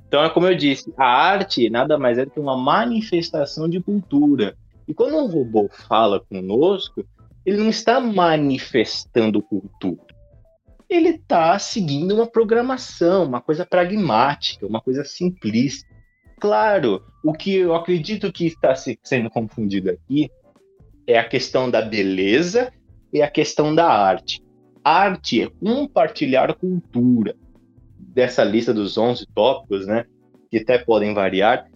Então 0.07 0.23
é 0.23 0.29
como 0.29 0.47
eu 0.47 0.55
disse, 0.55 0.93
a 0.97 1.05
arte 1.05 1.69
nada 1.69 1.97
mais 1.97 2.17
é 2.17 2.25
do 2.25 2.31
que 2.31 2.39
uma 2.39 2.55
manifestação 2.57 3.67
de 3.67 3.81
cultura. 3.81 4.55
E 4.91 4.93
quando 4.93 5.15
um 5.15 5.25
robô 5.27 5.69
fala 5.87 6.19
conosco, 6.19 7.01
ele 7.45 7.55
não 7.55 7.69
está 7.69 7.97
manifestando 8.01 9.41
cultura. 9.41 10.01
Ele 10.89 11.11
está 11.11 11.57
seguindo 11.57 12.13
uma 12.13 12.27
programação, 12.27 13.23
uma 13.23 13.39
coisa 13.39 13.65
pragmática, 13.65 14.67
uma 14.67 14.81
coisa 14.81 15.05
simplista. 15.05 15.87
Claro, 16.41 17.01
o 17.23 17.31
que 17.31 17.55
eu 17.55 17.73
acredito 17.73 18.33
que 18.33 18.45
está 18.47 18.75
se- 18.75 18.99
sendo 19.01 19.29
confundido 19.29 19.89
aqui 19.89 20.29
é 21.07 21.17
a 21.17 21.23
questão 21.27 21.71
da 21.71 21.81
beleza 21.81 22.69
e 23.13 23.21
a 23.21 23.29
questão 23.31 23.73
da 23.73 23.87
arte. 23.87 24.43
Arte 24.83 25.43
é 25.43 25.49
compartilhar 25.63 26.53
cultura. 26.55 27.33
Dessa 27.97 28.43
lista 28.43 28.73
dos 28.73 28.97
11 28.97 29.25
tópicos, 29.33 29.87
né? 29.87 30.03
Que 30.49 30.57
até 30.57 30.77
podem 30.77 31.13
variar. 31.13 31.70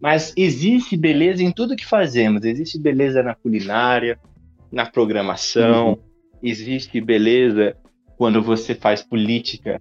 Mas 0.00 0.32
existe 0.36 0.96
beleza 0.96 1.42
em 1.42 1.50
tudo 1.50 1.76
que 1.76 1.86
fazemos. 1.86 2.44
Existe 2.44 2.78
beleza 2.78 3.22
na 3.22 3.34
culinária, 3.34 4.18
na 4.70 4.86
programação. 4.86 5.98
Existe 6.42 7.00
beleza 7.00 7.76
quando 8.16 8.42
você 8.42 8.74
faz 8.74 9.02
política, 9.02 9.80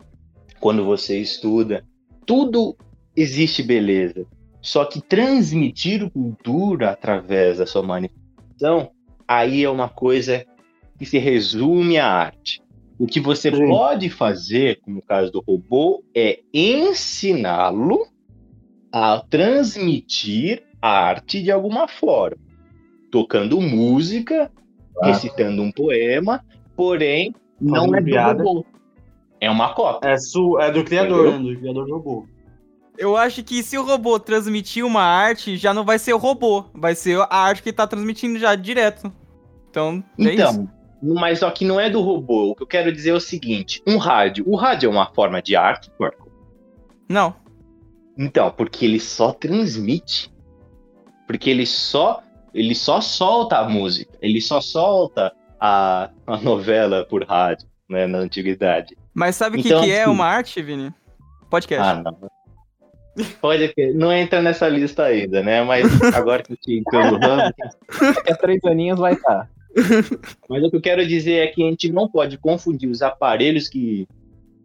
quando 0.60 0.84
você 0.86 1.20
estuda. 1.20 1.86
Tudo 2.26 2.76
existe 3.16 3.62
beleza. 3.62 4.26
Só 4.62 4.84
que 4.86 5.02
transmitir 5.02 6.10
cultura 6.10 6.90
através 6.90 7.60
da 7.60 7.68
sua 7.68 7.84
manifestação, 7.84 8.90
aí 9.28 9.64
é 9.64 9.70
uma 9.70 9.90
coisa 9.90 10.46
que 10.98 11.06
se 11.06 11.20
resume 11.20 11.98
à 11.98 12.08
arte. 12.08 12.64
O 12.98 13.06
que 13.06 13.20
você 13.20 13.52
Sim. 13.52 13.68
pode 13.68 14.10
fazer, 14.10 14.80
como 14.82 14.96
no 14.98 15.02
caso 15.02 15.32
do 15.32 15.44
robô, 15.46 16.04
é 16.16 16.40
ensiná-lo 16.54 18.08
a 18.96 19.20
transmitir 19.30 20.64
a 20.82 20.90
arte 20.90 21.44
de 21.44 21.52
alguma 21.52 21.86
forma. 21.86 22.38
Tocando 23.12 23.60
música, 23.60 24.50
Ah. 25.02 25.08
recitando 25.08 25.62
um 25.62 25.70
poema, 25.70 26.42
porém, 26.78 27.36
não 27.60 27.94
é 27.94 28.00
do 28.00 28.16
robô. 28.16 28.66
É 29.42 29.52
uma 29.52 29.74
cópia. 29.74 30.08
É, 30.12 30.18
su, 30.18 30.58
é 30.60 30.72
do 30.72 30.82
criador, 30.86 31.30
né? 31.34 31.38
Do 31.40 31.60
criador 31.60 31.86
do 31.86 31.94
robô. 31.94 32.26
Eu 32.98 33.18
acho 33.18 33.44
que 33.44 33.62
se 33.62 33.78
o 33.78 33.84
robô 33.84 34.18
transmitir 34.18 34.86
uma 34.86 35.02
arte, 35.04 35.58
já 35.58 35.74
não 35.74 35.84
vai 35.84 36.00
ser 36.00 36.14
o 36.14 36.18
robô. 36.18 36.64
Vai 36.74 36.96
ser 36.96 37.20
a 37.30 37.38
arte 37.38 37.62
que 37.62 37.74
tá 37.74 37.86
transmitindo 37.86 38.40
já 38.40 38.56
direto. 38.56 39.12
Então, 39.70 40.02
é 40.18 40.24
isso. 40.24 40.32
Então, 40.32 40.70
mas 41.02 41.40
só 41.40 41.52
que 41.52 41.66
não 41.66 41.78
é 41.78 41.90
do 41.90 42.00
robô. 42.00 42.52
O 42.52 42.56
que 42.56 42.64
eu 42.64 42.68
quero 42.68 42.94
dizer 42.94 43.10
é 43.10 43.14
o 43.14 43.20
seguinte: 43.20 43.84
um 43.86 43.98
rádio. 43.98 44.46
O 44.48 44.56
rádio 44.56 44.88
é 44.88 44.90
uma 44.90 45.08
forma 45.14 45.42
de 45.42 45.54
arte, 45.54 45.92
Porco? 45.98 46.32
Não. 47.10 47.36
Então, 48.18 48.50
porque 48.52 48.86
ele 48.86 49.00
só 49.00 49.32
transmite. 49.32 50.34
Porque 51.28 51.50
ele 51.50 51.66
só 51.66 52.22
ele 52.54 52.74
só 52.74 53.02
solta 53.02 53.58
a 53.58 53.68
música, 53.68 54.18
ele 54.22 54.40
só 54.40 54.62
solta 54.62 55.34
a, 55.60 56.10
a 56.26 56.38
novela 56.38 57.04
por 57.04 57.24
rádio, 57.26 57.68
né, 57.90 58.08
na 58.08 58.20
antiguidade. 58.20 58.96
Mas 59.14 59.36
sabe 59.36 59.58
o 59.60 59.62
que, 59.62 59.68
Então, 59.68 59.84
que 59.84 59.92
é 59.92 60.04
assim- 60.04 60.12
uma 60.12 60.26
arte, 60.26 60.62
Vini? 60.62 60.94
Podcast. 61.50 61.86
Ah, 61.86 62.02
não. 62.02 62.30
Pode 63.42 63.70
que 63.74 63.94
não 63.94 64.12
entra 64.12 64.42
nessa 64.42 64.68
lista 64.68 65.04
ainda, 65.04 65.42
né? 65.42 65.64
Mas 65.64 65.86
agora 66.16 66.44
que 66.44 66.54
eu 66.54 66.58
te 66.58 66.80
entendo, 66.80 67.18
Daqui 67.20 68.32
a 68.32 68.36
três 68.36 68.64
aninhos 68.66 69.00
vai 69.00 69.14
estar. 69.14 69.50
Mas 70.50 70.64
o 70.64 70.70
que 70.70 70.76
eu 70.78 70.82
quero 70.82 71.06
dizer 71.06 71.40
é 71.40 71.48
que 71.48 71.62
a 71.64 71.70
gente 71.70 71.92
não 71.92 72.10
pode 72.10 72.38
confundir 72.38 72.90
os 72.90 73.02
aparelhos 73.02 73.68
que, 73.70 74.08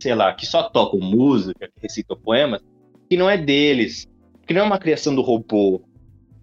sei 0.01 0.15
lá, 0.15 0.33
que 0.33 0.47
só 0.47 0.65
tocam 0.65 1.01
música, 1.01 1.67
que 1.69 1.81
recitam 1.83 2.17
poemas, 2.17 2.61
que 3.11 3.17
não 3.17 3.29
é 3.29 3.37
deles, 3.37 4.09
que 4.47 4.55
não 4.55 4.63
é 4.63 4.65
uma 4.65 4.79
criação 4.79 5.13
do 5.13 5.21
robô. 5.21 5.83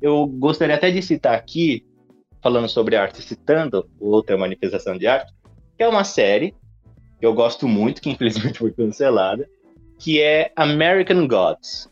Eu 0.01 0.27
gostaria 0.27 0.75
até 0.75 0.91
de 0.91 1.01
citar 1.01 1.33
aqui, 1.33 1.85
falando 2.43 2.67
sobre 2.67 2.97
arte, 2.97 3.21
citando 3.21 3.89
outra 3.97 4.37
manifestação 4.37 4.97
de 4.97 5.07
arte, 5.07 5.33
que 5.77 5.83
é 5.83 5.87
uma 5.87 6.03
série 6.03 6.53
que 7.19 7.25
eu 7.25 7.33
gosto 7.33 7.69
muito, 7.69 8.01
que 8.01 8.09
infelizmente 8.09 8.59
foi 8.59 8.73
cancelada, 8.73 9.49
que 9.97 10.21
é 10.21 10.51
American 10.57 11.25
Gods. 11.25 11.89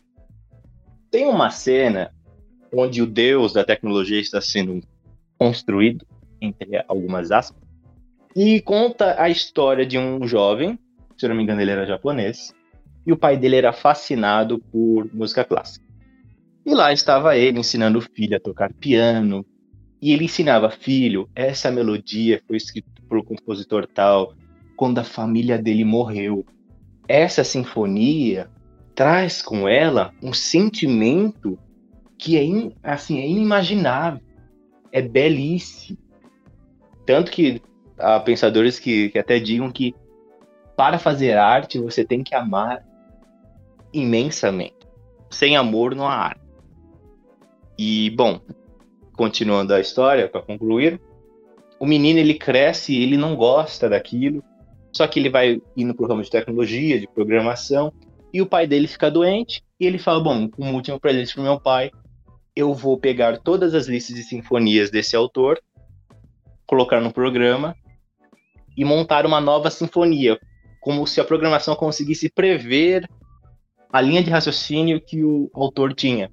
Tem 1.10 1.26
uma 1.26 1.50
cena 1.50 2.12
onde 2.70 3.00
o 3.00 3.06
deus 3.06 3.54
da 3.54 3.64
tecnologia 3.64 4.20
está 4.20 4.42
sendo 4.42 4.82
construído 5.38 6.06
entre 6.38 6.84
algumas 6.86 7.30
aspas, 7.30 7.62
e 8.34 8.60
conta 8.60 9.20
a 9.20 9.30
história 9.30 9.86
de 9.86 9.96
um 9.96 10.28
jovem, 10.28 10.78
se 11.16 11.24
eu 11.24 11.30
não 11.30 11.36
me 11.36 11.42
engano 11.42 11.62
ele 11.62 11.70
era 11.70 11.86
japonês, 11.86 12.54
e 13.06 13.12
o 13.12 13.16
pai 13.16 13.36
dele 13.36 13.56
era 13.56 13.72
fascinado 13.72 14.58
por 14.58 15.08
música 15.14 15.44
clássica. 15.44 15.86
E 16.64 16.74
lá 16.74 16.92
estava 16.92 17.36
ele 17.36 17.60
ensinando 17.60 17.98
o 17.98 18.02
filho 18.02 18.36
a 18.36 18.40
tocar 18.40 18.72
piano, 18.74 19.46
e 20.02 20.12
ele 20.12 20.24
ensinava, 20.24 20.68
filho, 20.68 21.28
essa 21.34 21.70
melodia 21.70 22.42
foi 22.46 22.56
escrita 22.56 22.88
por 23.08 23.18
um 23.18 23.22
compositor 23.24 23.86
tal, 23.86 24.34
quando 24.76 24.98
a 24.98 25.04
família 25.04 25.56
dele 25.56 25.84
morreu. 25.84 26.44
Essa 27.08 27.44
sinfonia 27.44 28.50
traz 28.94 29.40
com 29.40 29.68
ela 29.68 30.12
um 30.22 30.32
sentimento 30.32 31.58
que 32.18 32.36
é, 32.36 32.42
in- 32.42 32.72
assim, 32.82 33.20
é 33.20 33.28
inimaginável, 33.28 34.20
é 34.90 35.00
belíssimo. 35.00 35.98
Tanto 37.06 37.30
que 37.30 37.62
há 37.98 38.18
pensadores 38.18 38.78
que, 38.78 39.10
que 39.10 39.18
até 39.18 39.38
digam 39.38 39.70
que 39.70 39.94
para 40.76 40.98
fazer 40.98 41.32
arte 41.38 41.78
você 41.78 42.04
tem 42.04 42.22
que 42.22 42.34
amar 42.34 42.85
imensamente. 43.96 44.76
Sem 45.30 45.56
amor 45.56 45.94
não 45.94 46.06
há 46.06 46.14
arte. 46.14 46.40
E, 47.78 48.10
bom, 48.10 48.40
continuando 49.16 49.74
a 49.74 49.80
história, 49.80 50.28
para 50.28 50.42
concluir, 50.42 51.00
o 51.78 51.86
menino 51.86 52.18
ele 52.18 52.34
cresce 52.34 53.00
ele 53.00 53.16
não 53.16 53.34
gosta 53.36 53.88
daquilo, 53.88 54.42
só 54.92 55.06
que 55.06 55.20
ele 55.20 55.28
vai 55.28 55.60
indo 55.76 55.94
pro 55.94 56.06
ramo 56.06 56.22
de 56.22 56.30
tecnologia, 56.30 56.98
de 56.98 57.06
programação, 57.06 57.92
e 58.32 58.40
o 58.40 58.46
pai 58.46 58.66
dele 58.66 58.86
fica 58.86 59.10
doente, 59.10 59.62
e 59.78 59.86
ele 59.86 59.98
fala: 59.98 60.22
Bom, 60.22 60.48
como 60.48 60.72
último 60.72 60.98
presente 60.98 61.34
pro 61.34 61.42
meu 61.42 61.60
pai, 61.60 61.90
eu 62.54 62.72
vou 62.72 62.98
pegar 62.98 63.38
todas 63.38 63.74
as 63.74 63.86
listas 63.86 64.16
de 64.16 64.22
sinfonias 64.22 64.90
desse 64.90 65.14
autor, 65.14 65.60
colocar 66.66 67.00
no 67.00 67.12
programa 67.12 67.76
e 68.76 68.84
montar 68.84 69.26
uma 69.26 69.40
nova 69.40 69.70
sinfonia, 69.70 70.38
como 70.80 71.06
se 71.06 71.20
a 71.20 71.24
programação 71.24 71.74
conseguisse 71.74 72.30
prever 72.30 73.08
a 73.92 74.00
linha 74.00 74.22
de 74.22 74.30
raciocínio 74.30 75.00
que 75.00 75.24
o 75.24 75.50
autor 75.54 75.94
tinha. 75.94 76.30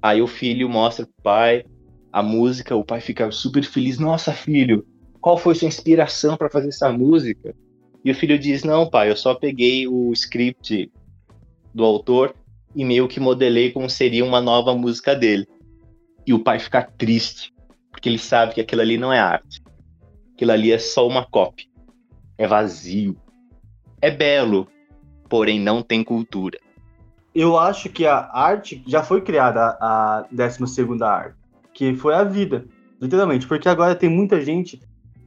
Aí 0.00 0.20
o 0.20 0.26
filho 0.26 0.68
mostra 0.68 1.06
pro 1.06 1.22
pai 1.22 1.64
a 2.12 2.22
música, 2.22 2.76
o 2.76 2.84
pai 2.84 3.00
fica 3.00 3.30
super 3.30 3.64
feliz. 3.64 3.98
Nossa, 3.98 4.32
filho, 4.32 4.86
qual 5.20 5.38
foi 5.38 5.54
sua 5.54 5.68
inspiração 5.68 6.36
para 6.36 6.50
fazer 6.50 6.68
essa 6.68 6.90
música? 6.92 7.54
E 8.04 8.10
o 8.10 8.14
filho 8.14 8.38
diz: 8.38 8.64
Não, 8.64 8.90
pai, 8.90 9.10
eu 9.10 9.16
só 9.16 9.34
peguei 9.34 9.86
o 9.86 10.12
script 10.12 10.90
do 11.72 11.84
autor 11.84 12.34
e 12.74 12.84
meio 12.84 13.08
que 13.08 13.20
modelei 13.20 13.70
como 13.70 13.88
seria 13.88 14.24
uma 14.24 14.40
nova 14.40 14.74
música 14.74 15.14
dele. 15.14 15.46
E 16.26 16.34
o 16.34 16.38
pai 16.38 16.58
fica 16.58 16.82
triste, 16.82 17.52
porque 17.90 18.08
ele 18.08 18.18
sabe 18.18 18.54
que 18.54 18.60
aquilo 18.60 18.82
ali 18.82 18.98
não 18.98 19.12
é 19.12 19.18
arte. 19.18 19.62
Aquilo 20.34 20.52
ali 20.52 20.72
é 20.72 20.78
só 20.78 21.06
uma 21.06 21.24
cópia. 21.24 21.66
É 22.36 22.46
vazio. 22.46 23.16
É 24.00 24.10
belo, 24.10 24.66
porém 25.32 25.58
não 25.58 25.80
tem 25.80 26.04
cultura. 26.04 26.58
Eu 27.34 27.58
acho 27.58 27.88
que 27.88 28.06
a 28.06 28.28
arte 28.34 28.84
já 28.86 29.02
foi 29.02 29.22
criada 29.22 29.78
a 29.80 30.26
12 30.30 31.02
arte, 31.02 31.34
que 31.72 31.96
foi 31.96 32.14
a 32.14 32.22
vida, 32.22 32.66
literalmente, 33.00 33.46
porque 33.46 33.66
agora 33.66 33.94
tem 33.94 34.10
muita 34.10 34.42
gente 34.42 34.78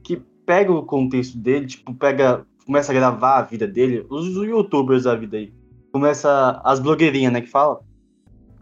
que 0.04 0.22
pega 0.46 0.72
o 0.72 0.84
contexto 0.84 1.36
dele, 1.36 1.66
tipo, 1.66 1.92
pega, 1.92 2.46
começa 2.64 2.92
a 2.92 2.94
gravar 2.94 3.38
a 3.38 3.42
vida 3.42 3.66
dele, 3.66 4.06
os 4.08 4.28
youtubers 4.28 5.02
da 5.02 5.16
vida 5.16 5.38
aí, 5.38 5.52
começa 5.90 6.60
as 6.64 6.78
blogueirinhas, 6.78 7.32
né, 7.32 7.40
que 7.40 7.50
fala, 7.50 7.80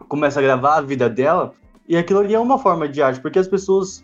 começa 0.09 0.39
a 0.39 0.41
gravar 0.41 0.77
a 0.77 0.81
vida 0.81 1.07
dela, 1.07 1.53
e 1.87 1.95
aquilo 1.95 2.21
ali 2.21 2.33
é 2.33 2.39
uma 2.39 2.57
forma 2.57 2.89
de 2.89 3.03
arte, 3.03 3.21
porque 3.21 3.37
as 3.37 3.47
pessoas 3.47 4.03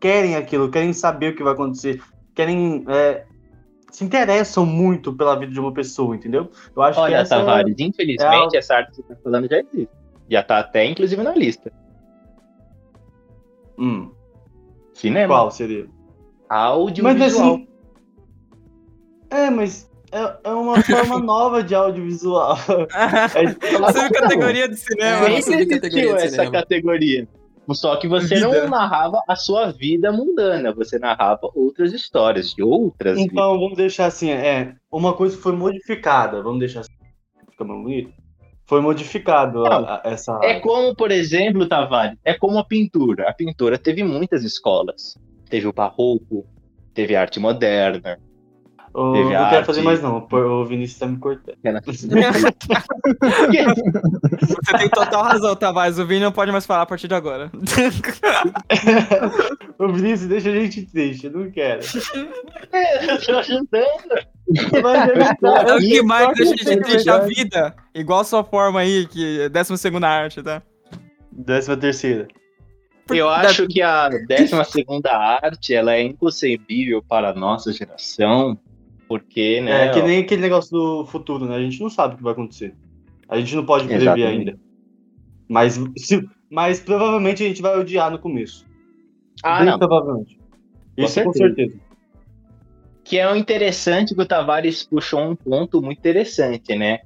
querem 0.00 0.36
aquilo, 0.36 0.70
querem 0.70 0.94
saber 0.94 1.34
o 1.34 1.36
que 1.36 1.42
vai 1.42 1.52
acontecer, 1.52 2.02
querem 2.34 2.82
é, 2.88 3.26
se 3.92 4.02
interessam 4.02 4.64
muito 4.64 5.12
pela 5.12 5.38
vida 5.38 5.52
de 5.52 5.60
uma 5.60 5.72
pessoa, 5.72 6.16
entendeu? 6.16 6.50
Eu 6.74 6.82
acho 6.82 6.98
Olha, 6.98 7.16
que 7.16 7.22
essa 7.22 7.36
Tavares, 7.36 7.76
é... 7.78 7.82
infelizmente, 7.82 8.54
é 8.54 8.56
a... 8.56 8.58
essa 8.58 8.74
arte 8.76 8.90
que 8.90 8.96
você 8.96 9.14
tá 9.14 9.16
falando 9.22 9.48
já 9.48 9.58
existe. 9.58 9.88
Já 10.30 10.42
tá 10.42 10.58
até, 10.58 10.86
inclusive, 10.86 11.22
na 11.22 11.34
lista. 11.34 11.70
Hum. 13.78 14.10
Cinema. 14.94 15.34
Qual 15.34 15.50
seria? 15.50 15.86
Audiovisual. 16.48 17.14
Mas 17.14 17.34
assim... 17.34 17.68
É, 19.30 19.50
mas 19.50 19.90
é, 20.10 20.36
é 20.44 20.50
uma 20.50 20.82
forma 20.82 21.18
nova 21.20 21.62
de 21.62 21.74
audiovisual. 21.74 22.56
é, 22.94 24.10
categoria 24.10 24.68
de 24.68 24.76
cinema. 24.76 25.28
Nem 25.28 25.36
existiu 25.38 26.16
essa 26.16 26.28
cinema. 26.28 26.52
categoria. 26.52 27.28
Só 27.70 27.96
que 27.96 28.08
você 28.08 28.34
vida. 28.34 28.48
não 28.48 28.68
narrava 28.68 29.22
a 29.28 29.36
sua 29.36 29.70
vida 29.70 30.10
mundana, 30.12 30.72
você 30.72 30.98
narrava 30.98 31.48
outras 31.54 31.92
histórias 31.92 32.52
de 32.52 32.62
outras 32.62 33.18
Então, 33.18 33.52
vidas. 33.52 33.60
vamos 33.60 33.76
deixar 33.76 34.06
assim, 34.06 34.30
é, 34.30 34.74
uma 34.90 35.12
coisa 35.14 35.36
foi 35.36 35.52
modificada, 35.52 36.42
vamos 36.42 36.58
deixar 36.58 36.80
assim, 36.80 36.92
fica 37.50 37.64
bonito. 37.64 38.12
Foi 38.64 38.80
modificado 38.80 39.64
a, 39.66 39.96
a, 39.96 40.02
essa. 40.04 40.38
É 40.42 40.58
como, 40.60 40.94
por 40.94 41.10
exemplo, 41.10 41.66
Tavares, 41.66 42.18
é 42.24 42.34
como 42.34 42.58
a 42.58 42.64
pintura. 42.64 43.28
A 43.28 43.32
pintura 43.34 43.76
teve 43.78 44.02
muitas 44.02 44.44
escolas. 44.44 45.16
Teve 45.48 45.66
o 45.66 45.72
barroco, 45.72 46.46
teve 46.94 47.14
a 47.14 47.20
arte 47.20 47.38
moderna, 47.38 48.18
Oh, 48.94 49.14
não 49.14 49.34
arte... 49.34 49.50
quero 49.50 49.64
fazer 49.64 49.80
mais 49.80 50.02
não, 50.02 50.28
o 50.30 50.64
Vinícius 50.66 50.98
tá 50.98 51.06
me 51.06 51.16
cortando. 51.16 51.56
Você 54.42 54.78
tem 54.78 54.88
total 54.90 55.22
razão, 55.22 55.56
Tavares. 55.56 55.98
O 55.98 56.06
Vini 56.06 56.20
não 56.20 56.30
pode 56.32 56.52
mais 56.52 56.66
falar 56.66 56.82
a 56.82 56.86
partir 56.86 57.08
de 57.08 57.14
agora. 57.14 57.50
o 59.78 59.88
Vinícius, 59.88 60.28
deixa 60.28 60.50
a 60.50 60.54
gente 60.54 60.84
triste, 60.84 61.26
eu 61.26 61.32
não 61.32 61.50
quero. 61.50 61.80
eu 63.02 63.24
tô 63.24 63.38
ajudando. 63.38 63.86
É 65.66 65.74
o 65.74 65.78
que 65.78 66.02
mais 66.02 66.36
deixa 66.36 66.52
a 66.52 66.56
gente 66.56 66.82
triste 66.82 67.08
a 67.08 67.18
vida. 67.20 67.74
Igual 67.94 68.20
a 68.20 68.24
sua 68.24 68.44
forma 68.44 68.80
aí, 68.80 69.06
que 69.06 69.40
é 69.40 69.48
12 69.48 69.78
segunda 69.78 70.06
arte, 70.08 70.42
tá? 70.42 70.62
Décima 71.30 71.78
terceira. 71.78 72.28
Eu 73.10 73.28
acho 73.28 73.66
que 73.66 73.80
a 73.80 74.08
12 74.08 74.64
segunda 74.70 75.16
arte, 75.16 75.74
ela 75.74 75.94
é 75.94 76.02
inconcebível 76.02 77.02
para 77.02 77.30
a 77.30 77.34
nossa 77.34 77.72
geração, 77.72 78.58
porque, 79.12 79.60
né? 79.60 79.88
É 79.88 79.88
que 79.90 80.00
nem 80.00 80.20
aquele 80.20 80.40
negócio 80.40 80.70
do 80.70 81.04
futuro, 81.04 81.44
né? 81.44 81.56
A 81.56 81.60
gente 81.60 81.78
não 81.82 81.90
sabe 81.90 82.14
o 82.14 82.16
que 82.16 82.22
vai 82.22 82.32
acontecer. 82.32 82.74
A 83.28 83.38
gente 83.38 83.54
não 83.54 83.66
pode 83.66 83.84
prever 83.84 84.04
Exatamente. 84.04 84.38
ainda. 84.38 84.58
Mas, 85.46 85.78
se, 85.98 86.26
mas 86.50 86.80
provavelmente 86.80 87.42
a 87.44 87.46
gente 87.46 87.60
vai 87.60 87.78
odiar 87.78 88.10
no 88.10 88.18
começo. 88.18 88.66
Ah, 89.42 89.58
Bem 89.58 89.66
não. 89.66 89.78
Provavelmente. 89.78 90.40
Isso 90.96 91.22
com 91.22 91.30
certeza. 91.30 91.32
com 91.32 91.32
certeza. 91.34 91.80
Que 93.04 93.18
é 93.18 93.30
o 93.30 93.36
interessante 93.36 94.14
que 94.14 94.22
o 94.22 94.24
Tavares 94.24 94.82
puxou 94.82 95.20
um 95.20 95.36
ponto 95.36 95.82
muito 95.82 95.98
interessante, 95.98 96.74
né? 96.74 97.00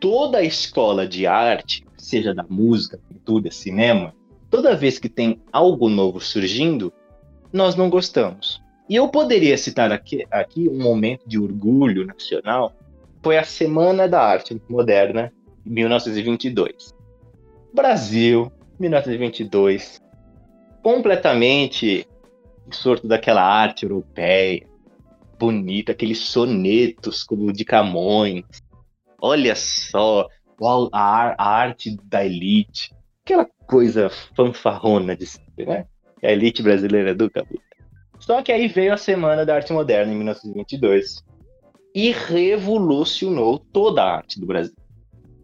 Toda 0.00 0.38
a 0.38 0.42
escola 0.42 1.06
de 1.06 1.26
arte, 1.26 1.84
seja 1.98 2.34
da 2.34 2.46
música, 2.48 2.98
pintura, 3.10 3.50
cinema, 3.50 4.14
toda 4.48 4.74
vez 4.74 4.98
que 4.98 5.10
tem 5.10 5.38
algo 5.52 5.90
novo 5.90 6.18
surgindo, 6.18 6.90
nós 7.52 7.76
não 7.76 7.90
gostamos. 7.90 8.62
E 8.88 8.96
eu 8.96 9.08
poderia 9.08 9.56
citar 9.56 9.92
aqui, 9.92 10.26
aqui 10.30 10.68
um 10.68 10.82
momento 10.82 11.26
de 11.26 11.38
orgulho 11.38 12.06
nacional, 12.06 12.72
foi 13.22 13.38
a 13.38 13.44
Semana 13.44 14.08
da 14.08 14.20
Arte 14.20 14.60
Moderna, 14.68 15.32
1922. 15.64 16.92
Brasil, 17.72 18.50
1922, 18.78 20.00
completamente 20.82 22.06
sorto 22.70 23.06
daquela 23.06 23.42
arte 23.42 23.84
europeia, 23.84 24.66
bonita, 25.38 25.92
aqueles 25.92 26.18
sonetos 26.18 27.22
como 27.22 27.46
o 27.46 27.52
de 27.52 27.64
Camões. 27.64 28.44
Olha 29.20 29.54
só, 29.54 30.28
a, 30.92 31.34
a 31.38 31.48
arte 31.48 31.96
da 32.04 32.24
elite, 32.24 32.94
aquela 33.24 33.48
coisa 33.66 34.10
fanfarrona 34.36 35.16
de 35.16 35.26
ser, 35.26 35.66
né? 35.66 35.86
A 36.22 36.30
elite 36.30 36.62
brasileira 36.62 37.14
do 37.14 37.30
Cabuta. 37.30 37.71
Só 38.22 38.40
que 38.40 38.52
aí 38.52 38.68
veio 38.68 38.94
a 38.94 38.96
Semana 38.96 39.44
da 39.44 39.56
Arte 39.56 39.72
Moderna, 39.72 40.12
em 40.12 40.16
1922, 40.16 41.24
e 41.92 42.12
revolucionou 42.12 43.58
toda 43.58 44.02
a 44.02 44.16
arte 44.16 44.38
do 44.38 44.46
Brasil. 44.46 44.74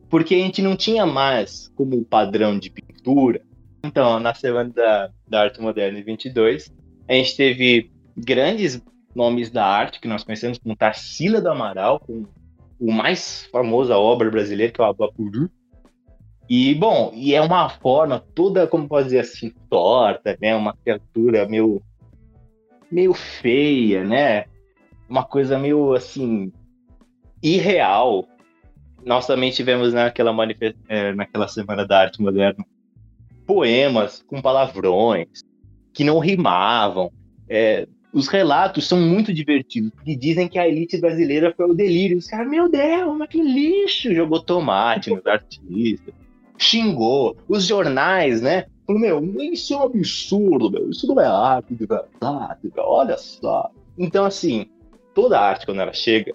Porque 0.09 0.37
a 0.37 0.39
gente 0.39 0.63
não 0.63 0.77
tinha 0.77 1.05
mais 1.05 1.69
como 1.75 2.05
padrão 2.05 2.57
de 2.57 2.71
pintura. 2.71 3.43
Então, 3.83 4.21
na 4.21 4.33
Semana 4.33 4.71
da, 4.71 5.11
da 5.29 5.43
Arte 5.43 5.61
Moderna, 5.61 5.99
em 5.99 6.05
22, 6.05 6.73
a 7.09 7.13
gente 7.15 7.37
teve 7.37 7.91
grandes 8.17 8.81
nomes 9.15 9.51
da 9.51 9.67
arte 9.67 10.01
que 10.01 10.09
nós 10.09 10.23
conhecemos, 10.23 10.59
como 10.59 10.77
Tarsila 10.77 11.41
do 11.41 11.51
Amaral, 11.51 11.99
com 11.99 12.27
o 12.79 12.93
mais 12.93 13.45
famosa 13.47 13.99
obra 13.99 14.31
brasileira, 14.31 14.73
que 14.73 14.81
é 14.81 14.85
o 14.85 14.87
Abapuru. 14.87 15.51
E, 16.49 16.75
bom, 16.77 17.11
e 17.13 17.35
é 17.35 17.41
uma 17.43 17.69
forma 17.69 18.25
toda, 18.35 18.67
como 18.69 18.89
pode 18.89 19.07
dizer 19.07 19.19
assim, 19.19 19.53
torta, 19.69 20.39
né? 20.41 20.55
Uma 20.55 20.75
criatura 20.75 21.47
meio 21.47 21.83
meio 22.91 23.15
feia, 23.15 24.05
né? 24.05 24.45
Uma 25.09 25.25
coisa 25.25 25.59
meio 25.59 25.95
assim 25.95 26.53
irreal. 27.43 28.27
Nós 29.05 29.27
também 29.27 29.51
tivemos 29.51 29.93
naquela, 29.93 30.33
manifest... 30.33 30.77
É, 30.89 31.15
naquela 31.15 31.49
semana 31.49 31.87
da 31.87 32.01
arte 32.01 32.21
moderna 32.21 32.65
poemas 33.49 34.23
com 34.27 34.43
palavrões 34.43 35.43
que 35.95 36.05
não 36.05 36.19
rimavam. 36.19 37.11
É, 37.49 37.89
os 38.13 38.29
relatos 38.29 38.87
são 38.87 39.01
muito 39.01 39.33
divertidos, 39.33 39.91
porque 39.91 40.15
dizem 40.15 40.47
que 40.47 40.59
a 40.59 40.69
elite 40.69 40.99
brasileira 40.99 41.55
foi 41.57 41.71
o 41.71 41.75
delírio. 41.75 42.19
Os 42.19 42.27
caras, 42.27 42.49
meu 42.49 42.69
Deus, 42.69 43.17
mas 43.17 43.29
que 43.29 43.41
lixo! 43.41 44.15
Jogou 44.15 44.41
tomate 44.41 45.11
nos 45.11 45.27
artistas, 45.27 46.15
xingou. 46.59 47.37
Os 47.49 47.65
jornais, 47.65 48.43
né? 48.43 48.67
Falei, 48.89 49.03
meu, 49.03 49.53
isso 49.53 49.75
é 49.75 49.77
um 49.77 49.83
absurdo, 49.83 50.71
meu. 50.71 50.89
Isso 50.89 51.07
não 51.07 51.21
é 51.21 51.27
arte 51.27 51.75
de 51.75 51.85
verdade, 51.85 52.73
meu. 52.75 52.85
Olha 52.85 53.19
só. 53.19 53.71
Então, 53.99 54.25
assim, 54.25 54.65
toda 55.15 55.39
arte, 55.39 55.67
quando 55.67 55.83
ela 55.83 55.93
chega, 55.93 56.33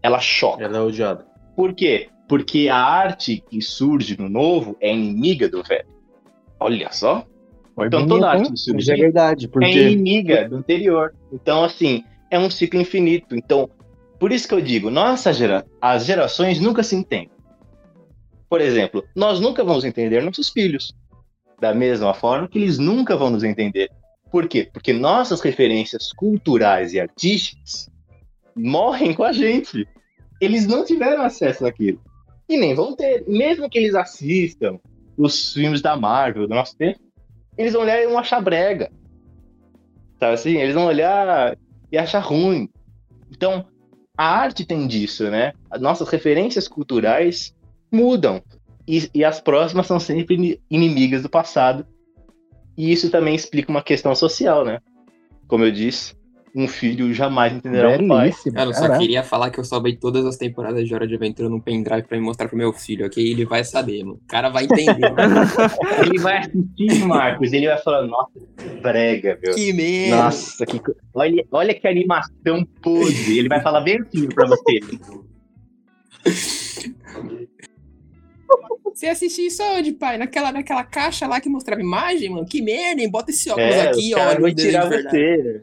ela 0.00 0.20
choca. 0.20 0.62
Ela 0.62 0.78
é 0.78 0.80
odiada. 0.80 1.26
Por 1.56 1.74
quê? 1.74 2.08
Porque 2.28 2.68
a 2.68 2.76
arte 2.76 3.42
que 3.50 3.60
surge 3.60 4.16
no 4.16 4.28
novo 4.28 4.76
é 4.80 4.94
inimiga 4.94 5.48
do 5.48 5.60
velho. 5.64 5.88
Olha 6.60 6.92
só. 6.92 7.26
Foi 7.74 7.88
então 7.88 8.06
toda 8.06 8.30
arte 8.30 8.52
que 8.52 8.58
surge 8.58 8.92
é 8.92 8.96
verdade, 8.96 9.48
porque... 9.48 9.66
é 9.66 9.90
inimiga 9.90 10.48
do 10.48 10.58
anterior. 10.58 11.12
Então, 11.32 11.64
assim, 11.64 12.04
é 12.30 12.38
um 12.38 12.48
ciclo 12.48 12.80
infinito. 12.80 13.34
Então, 13.34 13.68
por 14.20 14.30
isso 14.30 14.46
que 14.46 14.54
eu 14.54 14.60
digo, 14.60 14.88
nossa 14.88 15.32
gera... 15.32 15.66
as 15.80 16.06
gerações 16.06 16.60
nunca 16.60 16.84
se 16.84 16.94
entendem. 16.94 17.32
Por 18.48 18.60
exemplo, 18.60 19.02
nós 19.16 19.40
nunca 19.40 19.64
vamos 19.64 19.84
entender 19.84 20.22
nossos 20.22 20.48
filhos 20.48 20.94
da 21.62 21.72
mesma 21.72 22.12
forma 22.12 22.48
que 22.48 22.58
eles 22.58 22.76
nunca 22.76 23.16
vão 23.16 23.30
nos 23.30 23.44
entender. 23.44 23.88
Por 24.32 24.48
quê? 24.48 24.68
Porque 24.72 24.92
nossas 24.92 25.40
referências 25.40 26.12
culturais 26.12 26.92
e 26.92 26.98
artísticas 26.98 27.88
morrem 28.56 29.14
com 29.14 29.22
a 29.22 29.32
gente. 29.32 29.86
Eles 30.40 30.66
não 30.66 30.84
tiveram 30.84 31.22
acesso 31.22 31.64
àquilo. 31.64 32.00
E 32.48 32.56
nem 32.56 32.74
vão 32.74 32.96
ter. 32.96 33.24
Mesmo 33.28 33.70
que 33.70 33.78
eles 33.78 33.94
assistam 33.94 34.80
os 35.16 35.52
filmes 35.52 35.80
da 35.80 35.96
Marvel 35.96 36.48
do 36.48 36.54
nosso 36.54 36.76
tempo, 36.76 36.98
eles 37.56 37.74
vão 37.74 37.82
olhar 37.82 38.02
e 38.02 38.08
vão 38.08 38.18
achar 38.18 38.40
brega. 38.40 38.90
Sabe 40.18 40.34
assim? 40.34 40.56
Eles 40.56 40.74
vão 40.74 40.86
olhar 40.86 41.56
e 41.92 41.96
achar 41.96 42.18
ruim. 42.18 42.68
Então, 43.30 43.64
a 44.18 44.26
arte 44.26 44.64
tem 44.64 44.84
disso, 44.88 45.30
né? 45.30 45.52
As 45.70 45.80
nossas 45.80 46.08
referências 46.08 46.66
culturais 46.66 47.54
mudam. 47.92 48.42
E, 48.86 49.08
e 49.14 49.24
as 49.24 49.40
próximas 49.40 49.86
são 49.86 50.00
sempre 50.00 50.60
inimigas 50.70 51.22
do 51.22 51.28
passado. 51.28 51.86
E 52.76 52.90
isso 52.92 53.10
também 53.10 53.34
explica 53.34 53.70
uma 53.70 53.82
questão 53.82 54.14
social, 54.14 54.64
né? 54.64 54.80
Como 55.46 55.64
eu 55.64 55.70
disse, 55.70 56.14
um 56.54 56.68
filho 56.68 57.12
jamais 57.12 57.54
entenderá 57.54 57.90
um 57.90 58.08
pai. 58.08 58.28
Belíssimo. 58.28 58.54
Cara, 58.54 58.70
eu 58.70 58.74
só 58.74 58.82
caraca. 58.82 58.98
queria 59.00 59.22
falar 59.22 59.50
que 59.50 59.58
eu 59.58 59.64
salvei 59.64 59.96
todas 59.96 60.24
as 60.26 60.36
temporadas 60.36 60.86
de 60.86 60.94
Hora 60.94 61.06
de 61.06 61.14
Aventura 61.14 61.48
num 61.48 61.60
pendrive 61.60 62.06
pra 62.06 62.18
me 62.18 62.24
mostrar 62.24 62.48
pro 62.48 62.56
meu 62.56 62.72
filho, 62.72 63.06
ok? 63.06 63.24
Ele 63.24 63.44
vai 63.44 63.64
saber, 63.64 64.04
mano. 64.04 64.20
O 64.22 64.26
cara 64.26 64.50
vai 64.50 64.64
entender. 64.64 65.12
Ele 66.04 66.18
vai 66.18 66.38
assistir, 66.38 67.06
Marcos, 67.06 67.52
ele 67.52 67.66
vai 67.66 67.78
falar, 67.78 68.06
nossa, 68.06 68.32
que 68.56 68.68
brega, 68.80 69.38
meu. 69.42 69.54
que 69.54 69.72
merda. 69.72 70.16
Nossa, 70.16 70.66
que... 70.66 70.80
olha, 71.14 71.44
olha 71.50 71.74
que 71.74 71.86
animação 71.86 72.66
podre. 72.82 73.38
Ele 73.38 73.48
vai 73.48 73.62
falar 73.62 73.80
bem 73.80 74.00
assim 74.00 74.28
pra 74.28 74.46
você. 74.46 74.80
Você 78.94 79.06
assistiu 79.06 79.46
isso 79.46 79.62
onde, 79.62 79.92
pai? 79.92 80.18
Naquela, 80.18 80.52
naquela 80.52 80.84
caixa 80.84 81.26
lá 81.26 81.40
que 81.40 81.48
mostrava 81.48 81.80
imagem, 81.80 82.30
mano? 82.30 82.46
Que 82.46 82.60
merda, 82.60 83.00
hein? 83.00 83.10
Bota 83.10 83.30
esse 83.30 83.50
óculos 83.50 83.70
É, 83.70 83.88
aqui, 83.88 84.14
ó. 84.14 84.34
desenho 84.34 84.54
tirar 84.54 84.88
você. 84.88 85.62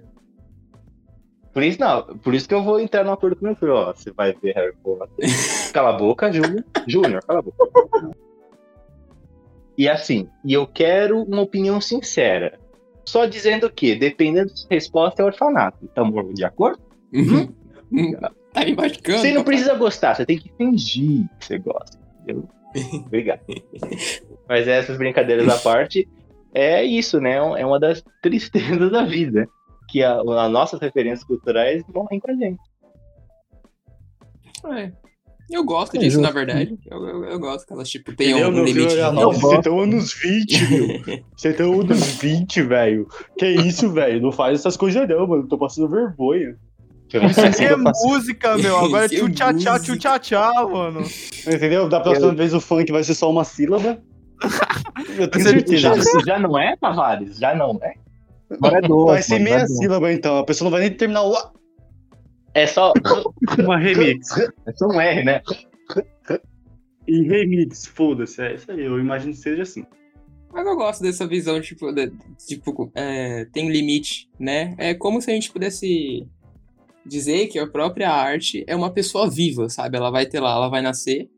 Por 1.54 1.63
isso, 1.63 1.80
não, 1.80 2.04
por 2.20 2.34
isso 2.34 2.48
que 2.48 2.54
eu 2.54 2.63
vou 2.63 2.80
entrar 2.80 3.04
no 3.04 3.12
acordo 3.12 3.36
com 3.36 3.42
o 3.44 3.48
meu 3.48 3.56
filho. 3.56 3.74
Ó, 3.74 3.94
você 3.94 4.12
vai 4.12 4.34
ver 4.34 4.54
Harry 4.56 4.76
Potter. 4.84 5.10
Cala 5.74 5.89
a 5.89 5.98
boca, 5.98 6.32
Júnior. 6.32 6.63
Júnior, 6.88 7.24
cala 7.26 7.39
a 7.39 7.42
boca. 7.42 8.12
E 9.78 9.88
assim, 9.88 10.28
e 10.44 10.54
eu 10.54 10.68
quero 10.68 11.24
uma 11.24 11.42
opinião 11.42 11.80
sincera. 11.80 12.60
Só 13.06 13.26
dizendo 13.26 13.70
que, 13.72 13.96
dependendo 13.96 14.54
da 14.54 14.68
resposta, 14.70 15.22
é 15.22 15.26
orfanato. 15.26 15.86
Estamos 15.86 16.34
de 16.34 16.44
acordo? 16.44 16.80
Uhum. 17.13 17.50
Hum, 17.92 18.12
tá 18.54 18.65
me 18.65 18.76
machucando. 18.76 19.20
Você 19.20 19.32
não 19.32 19.44
precisa 19.44 19.74
gostar, 19.76 20.15
você 20.15 20.26
tem 20.26 20.38
que 20.38 20.52
fingir 20.58 21.28
que 21.39 21.46
você 21.46 21.58
gosta. 21.58 21.98
Entendeu? 22.22 22.48
Obrigado. 23.05 23.41
Mas 24.47 24.67
essas 24.67 24.97
brincadeiras 24.97 25.47
à 25.47 25.58
parte, 25.58 26.08
é 26.53 26.84
isso, 26.84 27.19
né? 27.19 27.36
É 27.36 27.65
uma 27.65 27.79
das 27.79 28.03
tristezas 28.21 28.91
da 28.91 29.03
vida. 29.03 29.47
Que 29.88 30.03
a, 30.03 30.19
as 30.19 30.51
nossas 30.51 30.79
referências 30.79 31.23
culturais 31.23 31.84
morrem 31.93 32.19
com 32.19 32.32
a 32.32 32.36
gente. 32.36 32.62
É. 34.67 34.91
Eu 35.49 35.63
gosto 35.63 35.95
É 35.95 35.99
disso, 35.99 36.17
justo. 36.17 36.27
na 36.27 36.32
verdade. 36.32 36.77
Eu, 36.86 37.08
eu, 37.08 37.25
eu 37.25 37.39
gosto 37.39 37.65
que 37.65 37.73
elas, 37.73 37.89
tipo, 37.89 38.15
tenham 38.15 38.38
Entendeu, 38.39 38.62
um 38.62 38.65
limite 38.65 38.95
de 38.95 39.01
não, 39.12 39.32
você 39.32 39.62
tá 39.62 39.69
anos 39.71 40.13
20, 40.13 40.69
meu. 40.69 41.23
Você 41.36 41.53
tá 41.53 41.63
anos 41.63 42.05
20, 42.17 42.62
velho. 42.63 43.08
Que 43.38 43.47
isso, 43.47 43.89
velho? 43.89 44.21
Não 44.21 44.32
faz 44.32 44.60
essas 44.60 44.77
coisas 44.77 45.08
não, 45.10 45.25
mano. 45.25 45.47
Tô 45.47 45.58
passando 45.58 45.89
vergonha. 45.89 46.55
Deixa 47.12 47.17
eu 47.17 47.22
ver 47.22 47.50
Isso 47.50 47.63
é 47.63 47.76
música, 47.76 48.58
meu. 48.58 48.78
Agora 48.86 49.04
é 49.04 49.08
Isso 49.08 49.15
é 49.15 49.17
tchu 49.19 49.30
tchá 49.34 49.54
tchá, 49.54 49.72
música. 49.74 49.80
tchu 49.80 49.98
tchá 50.00 50.19
tchá, 50.19 50.54
mano. 50.67 51.02
Entendeu? 51.48 51.89
Da 51.89 52.00
próxima 52.00 52.34
vez 52.34 52.54
o 52.54 52.62
funk 52.62 52.91
vai 52.91 53.04
ser 53.04 53.13
só 53.15 53.30
uma 53.30 53.43
sílaba. 53.43 54.02
Eu 55.17 55.28
tenho 55.30 55.43
Você 55.43 55.50
certeza. 55.52 55.78
já, 55.78 55.93
disso. 55.93 56.19
já 56.26 56.39
não 56.39 56.58
é, 56.58 56.76
Tavares? 56.78 57.38
Já 57.38 57.54
não 57.56 57.80
é? 57.84 57.93
Agora 58.52 58.78
é 58.78 58.82
doce. 58.82 59.12
Vai 59.12 59.22
ser 59.22 59.39
meia 59.39 59.67
sílaba, 59.67 60.12
então. 60.13 60.38
A 60.38 60.43
pessoa 60.45 60.65
não 60.69 60.72
vai 60.72 60.82
nem 60.88 60.95
terminar 60.95 61.24
o. 61.24 61.36
É 62.54 62.65
só. 62.65 62.93
Uma 63.60 63.78
remix. 63.78 64.28
É 64.65 64.72
só 64.76 64.88
um 64.88 65.00
R, 65.00 65.24
né? 65.24 65.41
E 67.08 67.24
remix, 67.24 67.86
foda-se. 67.88 68.41
É 68.41 68.56
isso 68.56 68.72
aí. 68.72 68.82
Eu 68.86 69.00
imagino 69.00 69.34
que 69.34 69.39
seja 69.39 69.63
assim. 69.63 69.84
Mas 70.52 70.65
eu 70.65 70.76
gosto 70.76 71.02
dessa 71.04 71.28
visão, 71.28 71.60
tipo, 71.62 71.91
de- 71.91 72.12
tipo 72.48 72.91
é, 72.95 73.45
tem 73.54 73.69
limite, 73.69 74.28
né? 74.39 74.74
É 74.78 74.93
como 74.95 75.22
se 75.22 75.30
a 75.30 75.34
gente 75.34 75.52
pudesse 75.52 76.26
dizer 77.05 77.47
que 77.47 77.57
a 77.59 77.67
própria 77.67 78.09
arte 78.12 78.63
é 78.67 78.75
uma 78.75 78.91
pessoa 78.91 79.29
viva, 79.29 79.69
sabe? 79.69 79.97
Ela 79.97 80.09
vai 80.12 80.25
ter 80.25 80.39
lá, 80.39 80.51
ela 80.53 80.69
vai 80.69 80.81
nascer 80.81 81.29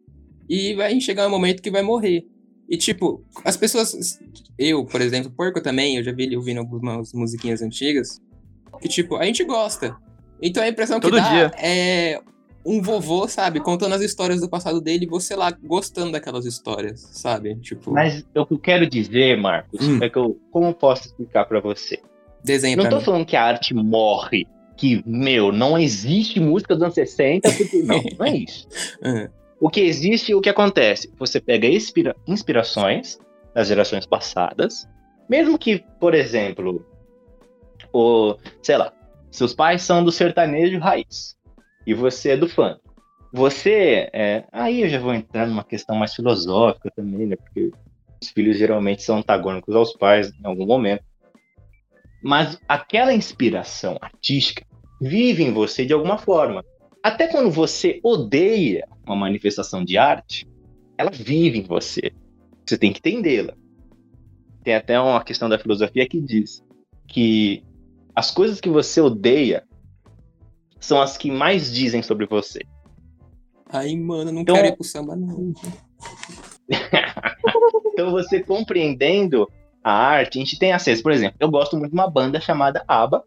e 0.49 0.73
vai 0.75 0.99
chegar 0.99 1.27
um 1.27 1.31
momento 1.31 1.61
que 1.61 1.71
vai 1.71 1.81
morrer. 1.81 2.25
E, 2.69 2.77
tipo, 2.77 3.23
as 3.43 3.57
pessoas. 3.57 4.19
Eu, 4.57 4.85
por 4.85 5.01
exemplo, 5.01 5.29
Porco 5.31 5.61
também, 5.61 5.97
eu 5.97 6.03
já 6.03 6.11
vi 6.11 6.23
ele 6.23 6.37
ouvindo 6.37 6.59
algumas 6.59 7.11
musiquinhas 7.13 7.61
antigas. 7.61 8.21
Que, 8.81 8.87
tipo, 8.87 9.15
a 9.17 9.25
gente 9.25 9.43
gosta. 9.43 9.95
Então 10.41 10.63
a 10.63 10.67
impressão 10.67 10.99
que 10.99 11.07
Todo 11.07 11.17
dá 11.17 11.29
dia. 11.29 11.51
é 11.57 12.19
um 12.65 12.81
vovô, 12.81 13.27
sabe? 13.27 13.59
Contando 13.59 13.93
as 13.93 14.01
histórias 14.01 14.39
do 14.41 14.49
passado 14.49 14.79
dele 14.79 15.05
e 15.05 15.07
você 15.09 15.35
lá 15.35 15.51
gostando 15.51 16.11
daquelas 16.13 16.45
histórias, 16.45 17.01
sabe? 17.11 17.55
Tipo, 17.59 17.91
Mas 17.91 18.25
o 18.35 18.45
que 18.45 18.53
eu 18.53 18.59
quero 18.59 18.87
dizer, 18.87 19.37
Marcos, 19.37 19.85
Hum. 19.87 19.99
é 20.01 20.09
que 20.09 20.17
eu. 20.17 20.39
Como 20.51 20.67
eu 20.67 20.73
posso 20.73 21.07
explicar 21.07 21.45
pra 21.45 21.59
você? 21.59 21.99
desenha 22.43 22.75
Não 22.75 22.83
pra 22.85 22.91
tô 22.91 22.97
mim. 22.97 23.03
falando 23.03 23.25
que 23.25 23.35
a 23.35 23.43
arte 23.43 23.73
morre. 23.73 24.47
Que, 24.81 25.03
meu, 25.05 25.51
não 25.51 25.77
existe 25.77 26.39
música 26.39 26.73
dos 26.73 26.81
anos 26.81 26.95
60, 26.95 27.51
porque. 27.51 27.83
Não, 27.83 28.01
não 28.17 28.25
é 28.25 28.35
isso. 28.35 28.67
Aham. 29.03 29.29
O 29.59 29.69
que 29.69 29.81
existe 29.81 30.31
e 30.31 30.35
o 30.35 30.41
que 30.41 30.49
acontece? 30.49 31.13
Você 31.19 31.39
pega 31.39 31.67
inspira- 31.67 32.15
inspirações 32.25 33.19
das 33.53 33.67
gerações 33.67 34.07
passadas, 34.07 34.89
mesmo 35.29 35.59
que, 35.59 35.85
por 35.99 36.15
exemplo, 36.15 36.83
o, 37.93 38.35
sei 38.63 38.75
lá, 38.75 38.91
seus 39.29 39.53
pais 39.53 39.83
são 39.83 40.03
do 40.03 40.11
sertanejo 40.11 40.79
raiz 40.79 41.37
e 41.85 41.93
você 41.93 42.31
é 42.31 42.37
do 42.37 42.49
funk. 42.49 42.79
Você, 43.31 44.09
é, 44.11 44.45
aí 44.51 44.81
eu 44.81 44.89
já 44.89 44.97
vou 44.97 45.13
entrar 45.13 45.45
numa 45.45 45.63
questão 45.63 45.95
mais 45.95 46.15
filosófica 46.15 46.89
também, 46.95 47.27
né? 47.27 47.35
Porque 47.35 47.69
os 48.19 48.29
filhos 48.31 48.57
geralmente 48.57 49.03
são 49.03 49.19
antagônicos 49.19 49.75
aos 49.75 49.93
pais 49.93 50.31
em 50.43 50.47
algum 50.47 50.65
momento. 50.65 51.03
Mas 52.23 52.59
aquela 52.67 53.13
inspiração 53.13 53.99
artística 54.01 54.65
vive 55.01 55.43
em 55.43 55.51
você 55.51 55.83
de 55.85 55.93
alguma 55.93 56.17
forma. 56.19 56.63
Até 57.03 57.27
quando 57.27 57.49
você 57.49 57.99
odeia 58.03 58.87
uma 59.05 59.15
manifestação 59.15 59.83
de 59.83 59.97
arte, 59.97 60.47
ela 60.97 61.09
vive 61.09 61.57
em 61.57 61.63
você. 61.63 62.11
Você 62.63 62.77
tem 62.77 62.93
que 62.93 62.99
entendê-la. 62.99 63.55
Tem 64.63 64.75
até 64.75 64.99
uma 64.99 65.23
questão 65.23 65.49
da 65.49 65.57
filosofia 65.57 66.07
que 66.07 66.21
diz 66.21 66.63
que 67.07 67.63
as 68.15 68.29
coisas 68.29 68.61
que 68.61 68.69
você 68.69 69.01
odeia 69.01 69.63
são 70.79 71.01
as 71.01 71.17
que 71.17 71.31
mais 71.31 71.73
dizem 71.73 72.03
sobre 72.03 72.27
você. 72.27 72.59
Aí, 73.67 73.97
mano, 73.97 74.31
não 74.31 74.41
Então- 74.41 74.55
quero 74.55 74.67
ir 74.67 74.75
pro 74.75 74.83
samba, 74.83 75.15
não. 75.15 75.53
Então 77.93 78.11
você 78.11 78.41
compreendendo 78.41 79.47
a 79.83 79.91
arte, 79.91 80.37
a 80.37 80.41
gente 80.41 80.57
tem 80.57 80.71
acesso. 80.71 81.03
Por 81.03 81.11
exemplo, 81.11 81.35
eu 81.39 81.49
gosto 81.51 81.75
muito 81.77 81.91
de 81.91 81.97
uma 81.97 82.09
banda 82.09 82.39
chamada 82.39 82.83
ABBA. 82.87 83.23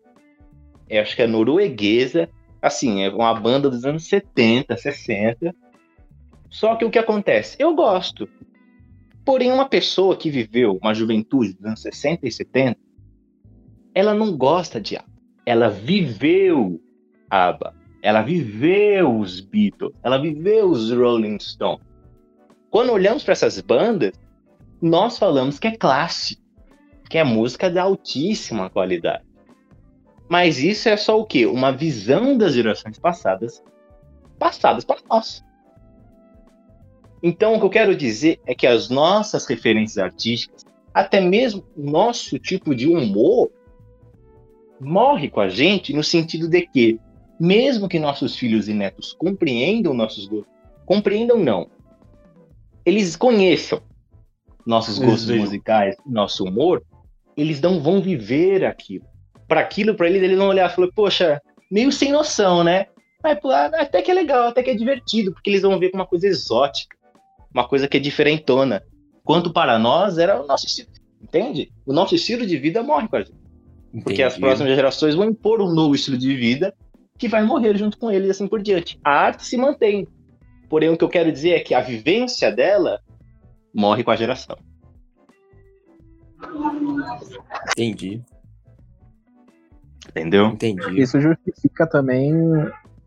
Eu 0.96 1.02
acho 1.02 1.16
que 1.16 1.22
é 1.22 1.26
norueguesa. 1.26 2.28
Assim, 2.61 3.02
é 3.02 3.11
uma 3.11 3.35
banda 3.35 3.68
dos 3.68 3.85
anos 3.85 4.07
70, 4.09 4.76
60. 4.76 5.54
Só 6.48 6.76
que 6.76 6.85
o 6.85 6.90
que 6.90 6.98
acontece? 6.98 7.57
Eu 7.59 7.74
gosto. 7.74 8.28
Porém, 9.24 9.50
uma 9.50 9.68
pessoa 9.68 10.16
que 10.16 10.30
viveu 10.30 10.78
uma 10.83 10.94
juventude 10.94 11.54
dos 11.54 11.64
anos 11.64 11.83
60 11.83 12.28
e 12.28 12.33
70, 12.33 12.78
ela 13.94 14.14
não 14.14 14.37
gosta 14.37 14.80
de 14.80 14.96
ABBA. 14.96 15.12
Ela 15.46 15.68
viveu 15.68 16.80
ABBA. 17.28 17.74
Ela 18.02 18.22
viveu 18.22 19.18
os 19.18 19.40
Beatles. 19.40 19.92
Ela 20.02 20.18
viveu 20.18 20.70
os 20.70 20.92
Rolling 20.92 21.38
Stones. 21.40 21.85
Quando 22.70 22.92
olhamos 22.92 23.24
para 23.24 23.33
essas 23.33 23.61
bandas, 23.61 24.12
nós 24.80 25.18
falamos 25.18 25.59
que 25.59 25.68
é 25.68 25.76
clássico, 25.76 26.42
que 27.09 27.18
é 27.18 27.24
música 27.24 27.70
de 27.70 27.78
altíssima 27.78 28.68
qualidade. 28.68 29.24
Mas 30.28 30.58
isso 30.58 30.88
é 30.88 30.96
só 30.96 31.18
o 31.18 31.24
quê? 31.24 31.46
Uma 31.46 31.70
visão 31.70 32.37
das 32.37 32.54
gerações 32.54 32.98
passadas, 32.98 33.62
passadas 34.38 34.84
para 34.84 35.00
nós. 35.08 35.44
Então, 37.22 37.54
o 37.54 37.58
que 37.58 37.66
eu 37.66 37.70
quero 37.70 37.96
dizer 37.96 38.40
é 38.46 38.54
que 38.54 38.66
as 38.66 38.88
nossas 38.88 39.46
referências 39.46 39.98
artísticas, 39.98 40.64
até 40.92 41.20
mesmo 41.20 41.64
o 41.77 41.90
nosso 41.90 42.38
tipo 42.38 42.75
de 42.75 42.87
humor, 42.87 43.50
morre 44.81 45.29
com 45.29 45.40
a 45.40 45.48
gente 45.48 45.92
no 45.92 46.04
sentido 46.04 46.48
de 46.48 46.66
que, 46.66 47.00
mesmo 47.40 47.88
que 47.88 47.98
nossos 47.98 48.37
filhos 48.37 48.68
e 48.68 48.75
netos 48.75 49.14
compreendam 49.14 49.94
nossos 49.94 50.27
gostos, 50.27 50.52
compreendam 50.85 51.38
não, 51.38 51.68
eles 52.85 53.16
conheçam 53.16 53.81
nossos 54.66 54.98
gostos 54.98 55.31
musicais, 55.31 55.96
nosso 56.06 56.44
humor, 56.44 56.83
eles 57.37 57.60
não 57.60 57.83
vão 57.83 58.00
viver 58.00 58.64
aquilo. 58.64 59.06
Para 59.46 59.60
aquilo, 59.60 59.94
para 59.94 60.08
eles, 60.08 60.22
eles 60.22 60.38
vão 60.38 60.48
olhar 60.48 60.70
e 60.70 60.74
falar, 60.74 60.88
poxa, 60.94 61.40
meio 61.70 61.92
sem 61.92 62.12
noção, 62.12 62.64
né? 62.64 62.86
Mas, 63.22 63.38
pô, 63.40 63.50
até 63.50 64.02
que 64.02 64.10
é 64.10 64.14
legal, 64.14 64.48
até 64.48 64.62
que 64.62 64.70
é 64.70 64.74
divertido, 64.74 65.32
porque 65.32 65.50
eles 65.50 65.62
vão 65.62 65.78
ver 65.78 65.90
uma 65.94 66.06
coisa 66.06 66.26
exótica, 66.26 66.96
uma 67.52 67.66
coisa 67.66 67.88
que 67.88 67.96
é 67.96 68.00
diferentona. 68.00 68.82
Quanto 69.22 69.52
para 69.52 69.78
nós, 69.78 70.18
era 70.18 70.42
o 70.42 70.46
nosso 70.46 70.66
estilo, 70.66 70.90
entende? 71.22 71.72
O 71.86 71.92
nosso 71.92 72.14
estilo 72.14 72.46
de 72.46 72.58
vida 72.58 72.82
morre 72.82 73.08
com 73.08 73.16
a 73.16 73.22
gente. 73.22 73.44
Porque 74.02 74.22
as 74.22 74.36
próximas 74.36 74.74
gerações 74.74 75.14
vão 75.14 75.24
impor 75.24 75.60
um 75.62 75.72
novo 75.72 75.94
estilo 75.94 76.18
de 76.18 76.34
vida 76.34 76.74
que 77.16 77.28
vai 77.28 77.44
morrer 77.44 77.76
junto 77.76 77.96
com 77.96 78.10
ele 78.10 78.26
e 78.26 78.30
assim 78.30 78.46
por 78.46 78.60
diante. 78.60 78.98
A 79.04 79.10
arte 79.10 79.46
se 79.46 79.56
mantém. 79.56 80.06
Porém, 80.68 80.90
o 80.90 80.96
que 80.96 81.04
eu 81.04 81.08
quero 81.08 81.30
dizer 81.30 81.50
é 81.50 81.60
que 81.60 81.74
a 81.74 81.80
vivência 81.80 82.50
dela 82.50 83.00
morre 83.72 84.02
com 84.02 84.10
a 84.10 84.16
geração. 84.16 84.58
Entendi. 87.72 88.20
Entendeu? 90.15 90.46
Entendi. 90.46 91.00
Isso 91.00 91.21
justifica 91.21 91.87
também 91.87 92.33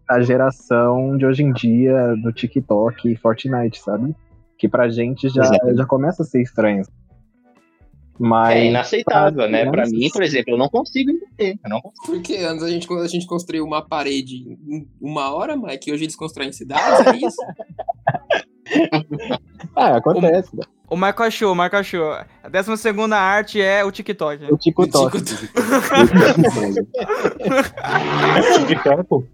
a 0.10 0.20
geração 0.22 1.18
de 1.18 1.26
hoje 1.26 1.44
em 1.44 1.54
dia 1.54 2.16
do 2.22 2.32
TikTok 2.34 3.10
e 3.12 3.16
Fortnite, 3.16 3.80
sabe? 3.80 4.14
Que 4.58 4.68
pra 4.68 4.90
gente 4.90 5.30
já, 5.30 5.44
Exato. 5.44 5.76
já 5.76 5.86
começa 5.86 6.24
a 6.24 6.26
ser 6.26 6.42
estranho. 6.42 6.84
Mas. 8.20 8.58
É 8.58 8.66
inaceitável, 8.66 9.38
pra 9.44 9.48
né? 9.48 9.64
Pra 9.66 9.84
crianças- 9.84 9.94
mim, 9.94 10.10
por 10.12 10.24
exemplo, 10.24 10.54
eu 10.54 10.58
não 10.58 10.68
consigo 10.70 11.12
entender. 11.12 11.60
Eu 11.64 11.70
não 11.70 11.80
consigo. 11.82 12.06
Porque 12.14 12.36
antes 12.38 12.64
a 12.64 12.70
gente, 12.70 12.88
quando 12.88 13.04
a 13.04 13.08
gente 13.08 13.28
construiu 13.28 13.64
uma 13.64 13.82
parede 13.88 14.38
em 14.68 14.88
uma 15.00 15.32
hora, 15.34 15.56
Mike, 15.56 15.92
hoje 15.92 16.06
eles 16.06 16.16
constroem 16.16 16.52
cidades, 16.52 17.06
é 17.06 17.16
isso? 17.26 17.38
Ah, 19.76 19.98
acontece. 19.98 20.56
né? 20.56 20.64
O 20.90 20.96
Marco 20.96 21.22
achou, 21.22 21.52
o 21.52 21.56
Marco 21.56 21.76
achou. 21.76 22.12
A 22.12 22.50
décima 22.50 22.78
segunda 22.78 23.18
arte 23.18 23.62
é 23.62 23.84
o 23.84 23.92
TikTok. 23.92 24.52
O 24.52 24.58
TikTok. 24.58 25.18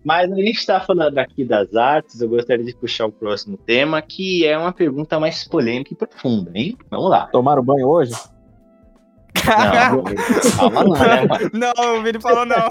Mas 0.04 0.32
a 0.32 0.36
gente 0.36 0.66
tá 0.66 0.80
falando 0.82 1.18
aqui 1.18 1.46
das 1.46 1.74
artes, 1.76 2.22
eu 2.22 2.30
gostaria 2.30 2.66
de 2.66 2.76
puxar 2.76 3.06
o 3.06 3.12
próximo 3.12 3.58
tema, 3.58 4.02
que 4.02 4.46
é 4.46 4.58
uma 4.58 4.74
pergunta 4.74 5.20
mais 5.20 5.48
polêmica 5.48 5.94
e 5.94 5.96
profunda, 5.96 6.52
hein? 6.56 6.78
Vamos 6.90 7.10
lá. 7.10 7.28
Tomaram 7.28 7.64
banho 7.64 7.88
hoje? 7.88 8.14
Não, 9.34 10.04
calma 10.58 10.84
lá, 10.84 11.08
né, 11.08 11.28
mano? 11.28 11.50
Não, 11.54 12.00
o 12.00 12.04
Vini 12.04 12.22
falou 12.22 12.46
não. 12.46 12.70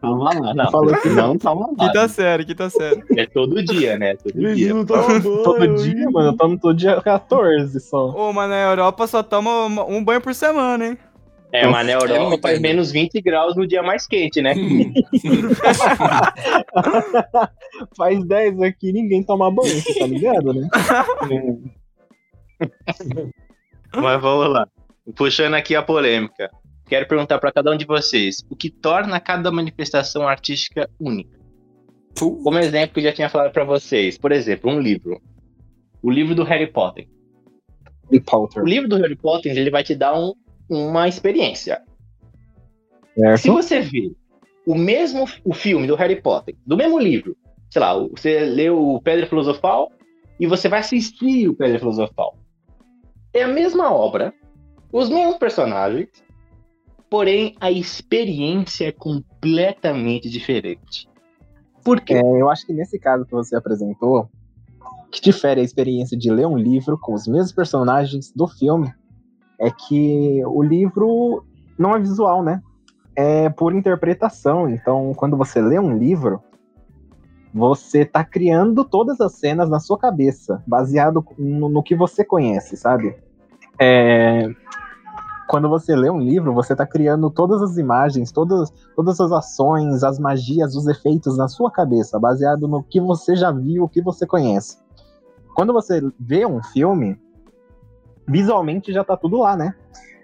Calma 0.00 0.40
lá, 0.40 0.54
não. 0.54 0.70
Falou 0.70 0.96
que 0.96 1.08
não, 1.08 1.38
calma 1.38 1.66
lá. 1.66 1.86
Quinta 1.86 2.08
série, 2.08 2.44
quinta 2.44 2.70
série. 2.70 3.02
É 3.16 3.26
todo 3.26 3.62
dia, 3.62 3.98
né? 3.98 4.16
Todo 4.16 4.54
dia. 4.54 4.74
Todo 4.84 5.76
dia, 5.76 6.10
mano. 6.10 6.28
Eu 6.28 6.36
tomo 6.36 6.58
todo 6.58 6.76
dia 6.76 7.00
14 7.00 7.80
só. 7.80 8.10
Ô, 8.10 8.32
mas 8.32 8.48
na 8.48 8.60
Europa 8.60 9.06
só 9.06 9.22
toma 9.22 9.66
um 9.84 10.02
banho 10.02 10.20
por 10.20 10.34
semana, 10.34 10.86
hein? 10.86 10.98
É, 11.50 11.66
mas 11.66 11.86
na 11.86 11.92
É 11.92 11.94
Europa 11.94 12.28
muito 12.28 12.42
faz 12.42 12.60
menos 12.60 12.90
20 12.90 13.22
graus 13.22 13.56
no 13.56 13.66
dia 13.66 13.82
mais 13.82 14.06
quente, 14.06 14.42
né? 14.42 14.54
Faz 17.96 18.22
10 18.22 18.60
aqui 18.62 18.92
ninguém 18.92 19.22
toma 19.22 19.50
banho, 19.50 19.80
você 19.80 19.98
tá 19.98 20.06
ligado, 20.06 20.52
né? 20.52 20.68
Mas 23.96 24.20
vamos 24.20 24.52
lá. 24.52 24.68
Puxando 25.16 25.54
aqui 25.54 25.74
a 25.74 25.82
polêmica. 25.82 26.50
Quero 26.86 27.06
perguntar 27.06 27.38
pra 27.38 27.52
cada 27.52 27.70
um 27.72 27.76
de 27.76 27.84
vocês 27.84 28.42
o 28.50 28.56
que 28.56 28.70
torna 28.70 29.20
cada 29.20 29.50
manifestação 29.50 30.26
artística 30.26 30.88
única. 30.98 31.38
Como 32.18 32.58
exemplo, 32.58 32.98
eu 32.98 33.04
já 33.04 33.12
tinha 33.12 33.28
falado 33.28 33.52
pra 33.52 33.64
vocês. 33.64 34.16
Por 34.18 34.32
exemplo, 34.32 34.70
um 34.70 34.80
livro. 34.80 35.20
O 36.02 36.10
livro 36.10 36.34
do 36.34 36.42
Harry 36.44 36.66
Potter. 36.66 37.06
E 38.10 38.18
Potter. 38.20 38.62
O 38.62 38.66
livro 38.66 38.88
do 38.88 38.96
Harry 38.96 39.16
Potter, 39.16 39.56
ele 39.56 39.70
vai 39.70 39.84
te 39.84 39.94
dar 39.94 40.18
um- 40.18 40.32
uma 40.68 41.06
experiência. 41.08 41.82
Se 43.14 43.20
Certo? 43.20 43.52
você 43.52 43.80
vê 43.80 44.12
o 44.66 44.74
mesmo 44.74 45.26
o 45.44 45.52
filme 45.52 45.86
do 45.86 45.94
Harry 45.94 46.20
Potter, 46.20 46.54
do 46.66 46.76
mesmo 46.76 46.98
livro, 46.98 47.36
sei 47.70 47.80
lá, 47.80 47.94
você 47.98 48.40
leu 48.40 48.94
o 48.94 49.00
Pedra 49.02 49.26
Filosofal 49.26 49.90
e 50.40 50.46
você 50.46 50.68
vai 50.68 50.80
assistir 50.80 51.48
o 51.48 51.54
Pedra 51.54 51.78
Filosofal. 51.78 52.38
É 53.34 53.42
a 53.42 53.48
mesma 53.48 53.92
obra, 53.92 54.32
os 54.92 55.08
mesmos 55.08 55.36
personagens, 55.36 56.08
porém 57.10 57.54
a 57.60 57.70
experiência 57.70 58.88
é 58.88 58.92
completamente 58.92 60.28
diferente. 60.28 61.08
Por 61.84 62.00
quê? 62.00 62.14
É, 62.14 62.20
eu 62.20 62.50
acho 62.50 62.66
que 62.66 62.72
nesse 62.72 62.98
caso 62.98 63.24
que 63.24 63.32
você 63.32 63.56
apresentou, 63.56 64.28
que 65.10 65.20
difere 65.20 65.60
a 65.60 65.64
experiência 65.64 66.16
de 66.16 66.30
ler 66.30 66.46
um 66.46 66.56
livro 66.56 66.98
com 66.98 67.14
os 67.14 67.26
mesmos 67.26 67.52
personagens 67.52 68.32
do 68.32 68.46
filme, 68.46 68.92
é 69.58 69.70
que 69.70 70.42
o 70.44 70.62
livro 70.62 71.44
não 71.78 71.94
é 71.94 71.98
visual, 71.98 72.42
né? 72.42 72.62
É 73.16 73.48
por 73.48 73.74
interpretação. 73.74 74.68
Então, 74.68 75.12
quando 75.14 75.36
você 75.36 75.60
lê 75.60 75.78
um 75.78 75.96
livro, 75.96 76.42
você 77.52 78.04
tá 78.04 78.24
criando 78.24 78.84
todas 78.84 79.20
as 79.20 79.32
cenas 79.32 79.68
na 79.68 79.80
sua 79.80 79.98
cabeça, 79.98 80.62
baseado 80.66 81.24
no, 81.38 81.68
no 81.68 81.82
que 81.82 81.96
você 81.96 82.24
conhece, 82.24 82.76
sabe? 82.76 83.16
É, 83.80 84.48
Quando 85.48 85.68
você 85.68 85.96
lê 85.96 86.10
um 86.10 86.20
livro, 86.20 86.52
você 86.52 86.76
tá 86.76 86.86
criando 86.86 87.30
todas 87.30 87.62
as 87.62 87.78
imagens, 87.78 88.30
todas, 88.30 88.70
todas 88.94 89.18
as 89.18 89.32
ações, 89.32 90.04
as 90.04 90.18
magias, 90.18 90.74
os 90.74 90.86
efeitos 90.86 91.38
na 91.38 91.48
sua 91.48 91.70
cabeça, 91.70 92.20
baseado 92.20 92.68
no 92.68 92.82
que 92.82 93.00
você 93.00 93.34
já 93.34 93.50
viu, 93.50 93.84
o 93.84 93.88
que 93.88 94.02
você 94.02 94.26
conhece. 94.26 94.76
Quando 95.54 95.72
você 95.72 96.02
vê 96.20 96.44
um 96.44 96.62
filme, 96.62 97.18
visualmente 98.26 98.92
já 98.92 99.02
tá 99.02 99.16
tudo 99.16 99.38
lá, 99.38 99.56
né? 99.56 99.74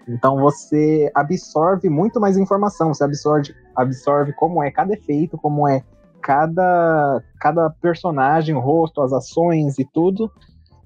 Então 0.07 0.39
você 0.39 1.11
absorve 1.15 1.89
muito 1.89 2.21
mais 2.21 2.37
informação, 2.37 2.93
você 2.93 3.05
absorve, 3.05 3.55
absorve 3.75 4.35
como 4.35 4.63
é 4.63 4.71
cada 4.71 4.93
efeito, 4.93 5.39
como 5.39 5.67
é 5.67 5.83
cada, 6.21 7.23
cada 7.41 7.71
personagem, 7.71 8.55
o 8.55 8.61
rosto, 8.61 9.01
as 9.01 9.13
ações 9.13 9.79
e 9.79 9.85
tudo, 9.85 10.31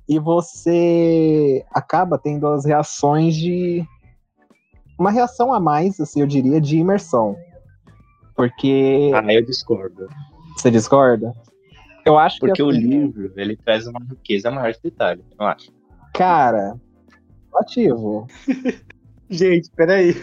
e 0.09 0.19
você 0.19 1.65
acaba 1.71 2.19
tendo 2.19 2.47
as 2.47 2.65
reações 2.65 3.35
de. 3.37 3.85
Uma 4.99 5.11
reação 5.13 5.53
a 5.53 5.61
mais, 5.61 6.01
assim, 6.01 6.21
eu 6.21 6.27
diria, 6.27 6.61
de 6.61 6.79
imersão. 6.79 7.37
Porque. 8.35 9.11
Ah, 9.15 9.33
eu 9.33 9.45
discordo. 9.45 10.09
Você 10.57 10.71
discorda? 10.71 11.33
Eu 12.05 12.19
acho 12.19 12.39
Porque 12.39 12.55
que. 12.55 12.63
o 12.63 12.71
assim, 12.71 12.81
livro, 12.81 13.33
ele 13.37 13.57
traz 13.57 13.87
uma 13.87 14.01
riqueza 14.01 14.51
maior 14.51 14.73
de 14.73 14.81
detalhe, 14.83 15.23
eu 15.39 15.47
acho. 15.47 15.71
Cara. 16.15 16.81
Ativo. 17.55 18.27
Gente, 19.29 19.71
peraí. 19.77 20.15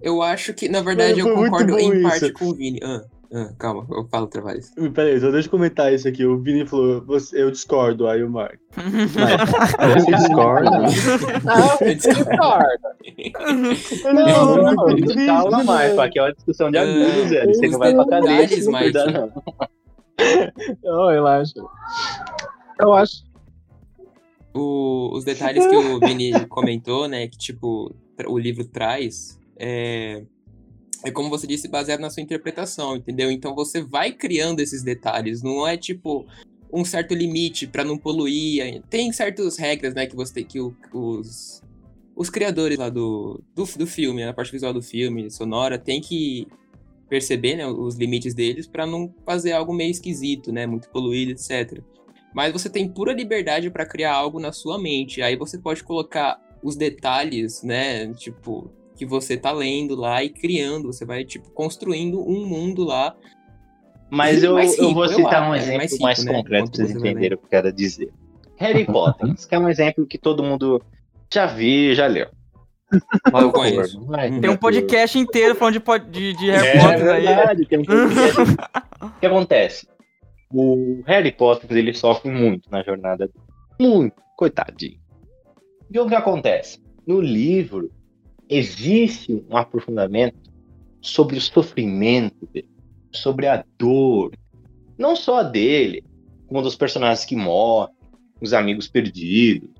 eu 0.00 0.22
acho 0.22 0.54
que, 0.54 0.68
na 0.68 0.80
verdade, 0.80 1.20
eu 1.20 1.26
muito 1.26 1.50
concordo 1.50 1.78
em 1.78 1.92
isso. 1.92 2.02
parte 2.02 2.32
com 2.32 2.46
o 2.46 2.54
Vini. 2.54 2.80
Ah, 2.82 3.04
ah, 3.32 3.52
calma, 3.58 3.86
eu 3.90 4.06
falo 4.08 4.26
vez. 4.42 4.72
Peraí, 4.94 5.20
só 5.20 5.30
deixa 5.30 5.46
eu 5.48 5.50
comentar 5.50 5.92
isso 5.92 6.08
aqui. 6.08 6.24
O 6.24 6.38
Vini 6.38 6.66
falou, 6.66 7.04
você- 7.04 7.42
eu 7.42 7.50
discordo, 7.50 8.06
aí 8.06 8.22
o 8.22 8.30
Mark. 8.30 8.58
Você 8.74 10.12
discorda? 10.16 10.70
Eu 11.80 11.94
discordo. 11.94 12.88
Não, 14.14 14.56
não, 14.56 14.74
não. 14.74 15.26
Calma 15.26 15.64
mais, 15.64 15.98
aqui 15.98 16.18
é 16.18 16.22
uma 16.22 16.32
discussão 16.32 16.70
de 16.70 16.78
amigos, 16.78 17.30
velho. 17.30 17.54
Você 17.54 17.68
não 17.68 17.78
vai 17.78 17.94
pra 17.94 18.06
cadeia 18.06 18.48
se 18.48 18.64
não 18.70 18.78
cuidar, 18.78 19.06
não. 19.12 19.32
Não, 20.82 21.08
relaxa. 21.08 21.52
Eu 22.80 22.92
acho. 22.92 23.22
O- 24.54 25.10
os 25.16 25.24
detalhes 25.24 25.64
que 25.66 25.76
o 25.76 26.00
Vini 26.00 26.32
comentou, 26.46 27.06
né, 27.06 27.28
que 27.28 27.38
tipo, 27.38 27.94
o 28.26 28.36
livro 28.38 28.64
traz, 28.64 29.38
é, 29.56 30.24
é 31.04 31.10
como 31.10 31.30
você 31.30 31.46
disse, 31.46 31.68
baseado 31.68 32.00
na 32.00 32.10
sua 32.10 32.22
interpretação, 32.22 32.96
entendeu? 32.96 33.30
Então 33.30 33.54
você 33.54 33.82
vai 33.82 34.12
criando 34.12 34.60
esses 34.60 34.82
detalhes, 34.82 35.42
não 35.42 35.66
é 35.66 35.76
tipo 35.76 36.26
um 36.72 36.84
certo 36.84 37.14
limite 37.14 37.66
pra 37.66 37.84
não 37.84 37.96
poluir. 37.96 38.82
Tem 38.90 39.12
certas 39.12 39.56
regras, 39.56 39.94
né, 39.94 40.06
que 40.06 40.16
você 40.16 40.34
tem 40.34 40.44
que 40.44 40.60
os 40.92 41.62
os 42.18 42.28
criadores 42.28 42.76
lá 42.76 42.88
do, 42.88 43.40
do, 43.54 43.64
do 43.64 43.86
filme, 43.86 44.24
a 44.24 44.34
parte 44.34 44.50
visual 44.50 44.72
do 44.72 44.82
filme, 44.82 45.30
sonora, 45.30 45.78
tem 45.78 46.00
que 46.00 46.48
perceber, 47.08 47.54
né, 47.54 47.64
os 47.64 47.94
limites 47.94 48.34
deles 48.34 48.66
pra 48.66 48.84
não 48.84 49.14
fazer 49.24 49.52
algo 49.52 49.72
meio 49.72 49.92
esquisito, 49.92 50.50
né, 50.50 50.66
muito 50.66 50.90
poluído, 50.90 51.30
etc. 51.30 51.80
Mas 52.34 52.52
você 52.52 52.68
tem 52.68 52.88
pura 52.88 53.12
liberdade 53.12 53.70
pra 53.70 53.86
criar 53.86 54.14
algo 54.14 54.40
na 54.40 54.50
sua 54.50 54.78
mente. 54.80 55.22
Aí 55.22 55.36
você 55.36 55.58
pode 55.58 55.84
colocar 55.84 56.40
os 56.60 56.74
detalhes, 56.74 57.62
né, 57.62 58.12
tipo, 58.14 58.68
que 58.98 59.06
você 59.06 59.36
tá 59.36 59.52
lendo 59.52 59.94
lá 59.94 60.22
e 60.24 60.28
criando, 60.28 60.92
você 60.92 61.04
vai 61.04 61.24
tipo 61.24 61.50
construindo 61.52 62.20
um 62.20 62.44
mundo 62.44 62.84
lá. 62.84 63.14
Mas 64.10 64.42
eu, 64.42 64.54
Mais 64.54 64.76
eu 64.76 64.88
rico, 64.88 64.94
vou 64.94 65.04
eu 65.04 65.10
citar 65.10 65.42
acho, 65.42 65.50
um 65.50 65.54
é, 65.54 65.58
exemplo 65.58 65.78
mais 65.78 65.98
mais, 65.98 66.18
rico, 66.18 66.32
né? 66.32 66.38
concreto 66.38 66.70
pra 66.70 66.76
vocês 66.76 66.90
entenderem 66.96 67.34
o 67.34 67.38
que 67.38 67.44
eu 67.44 67.50
quero 67.50 67.72
dizer. 67.72 68.10
Harry 68.56 68.84
Potter, 68.84 69.28
isso 69.32 69.48
que 69.48 69.54
é 69.54 69.58
um 69.58 69.68
exemplo 69.68 70.06
que 70.06 70.18
todo 70.18 70.42
mundo 70.42 70.82
já 71.32 71.46
viu, 71.46 71.94
já 71.94 72.06
leu. 72.06 72.26
Eu 73.32 73.52
conheço. 73.52 74.02
Vai, 74.06 74.40
Tem 74.40 74.50
um 74.50 74.56
podcast 74.56 75.18
inteiro 75.18 75.54
falando 75.54 75.74
de, 75.74 75.82
de, 76.10 76.32
de 76.32 76.50
Harry 76.50 76.68
É 76.68 76.80
Potter 76.80 77.10
aí. 77.10 77.26
verdade, 77.26 77.66
tem 77.66 77.78
um 77.78 77.84
podcast. 77.84 78.40
O 79.02 79.20
que 79.20 79.26
acontece? 79.26 79.88
O 80.50 81.02
Harry 81.06 81.30
Potter, 81.30 81.76
ele 81.76 81.92
sofre 81.92 82.30
muito 82.30 82.70
na 82.70 82.82
jornada 82.82 83.26
dele. 83.26 83.38
Muito, 83.78 84.16
coitadinho. 84.36 84.98
E 85.90 85.98
o 85.98 86.08
que 86.08 86.14
acontece? 86.14 86.82
No 87.06 87.20
livro, 87.20 87.90
existe 88.48 89.44
um 89.48 89.56
aprofundamento 89.56 90.38
sobre 91.00 91.36
o 91.36 91.40
sofrimento 91.40 92.46
dele, 92.46 92.68
sobre 93.12 93.46
a 93.46 93.64
dor, 93.78 94.32
não 94.96 95.14
só 95.14 95.40
a 95.40 95.42
dele, 95.42 96.02
como 96.46 96.62
dos 96.62 96.76
personagens 96.76 97.24
que 97.24 97.36
morrem, 97.36 97.94
os 98.40 98.52
amigos 98.52 98.88
perdidos, 98.88 99.70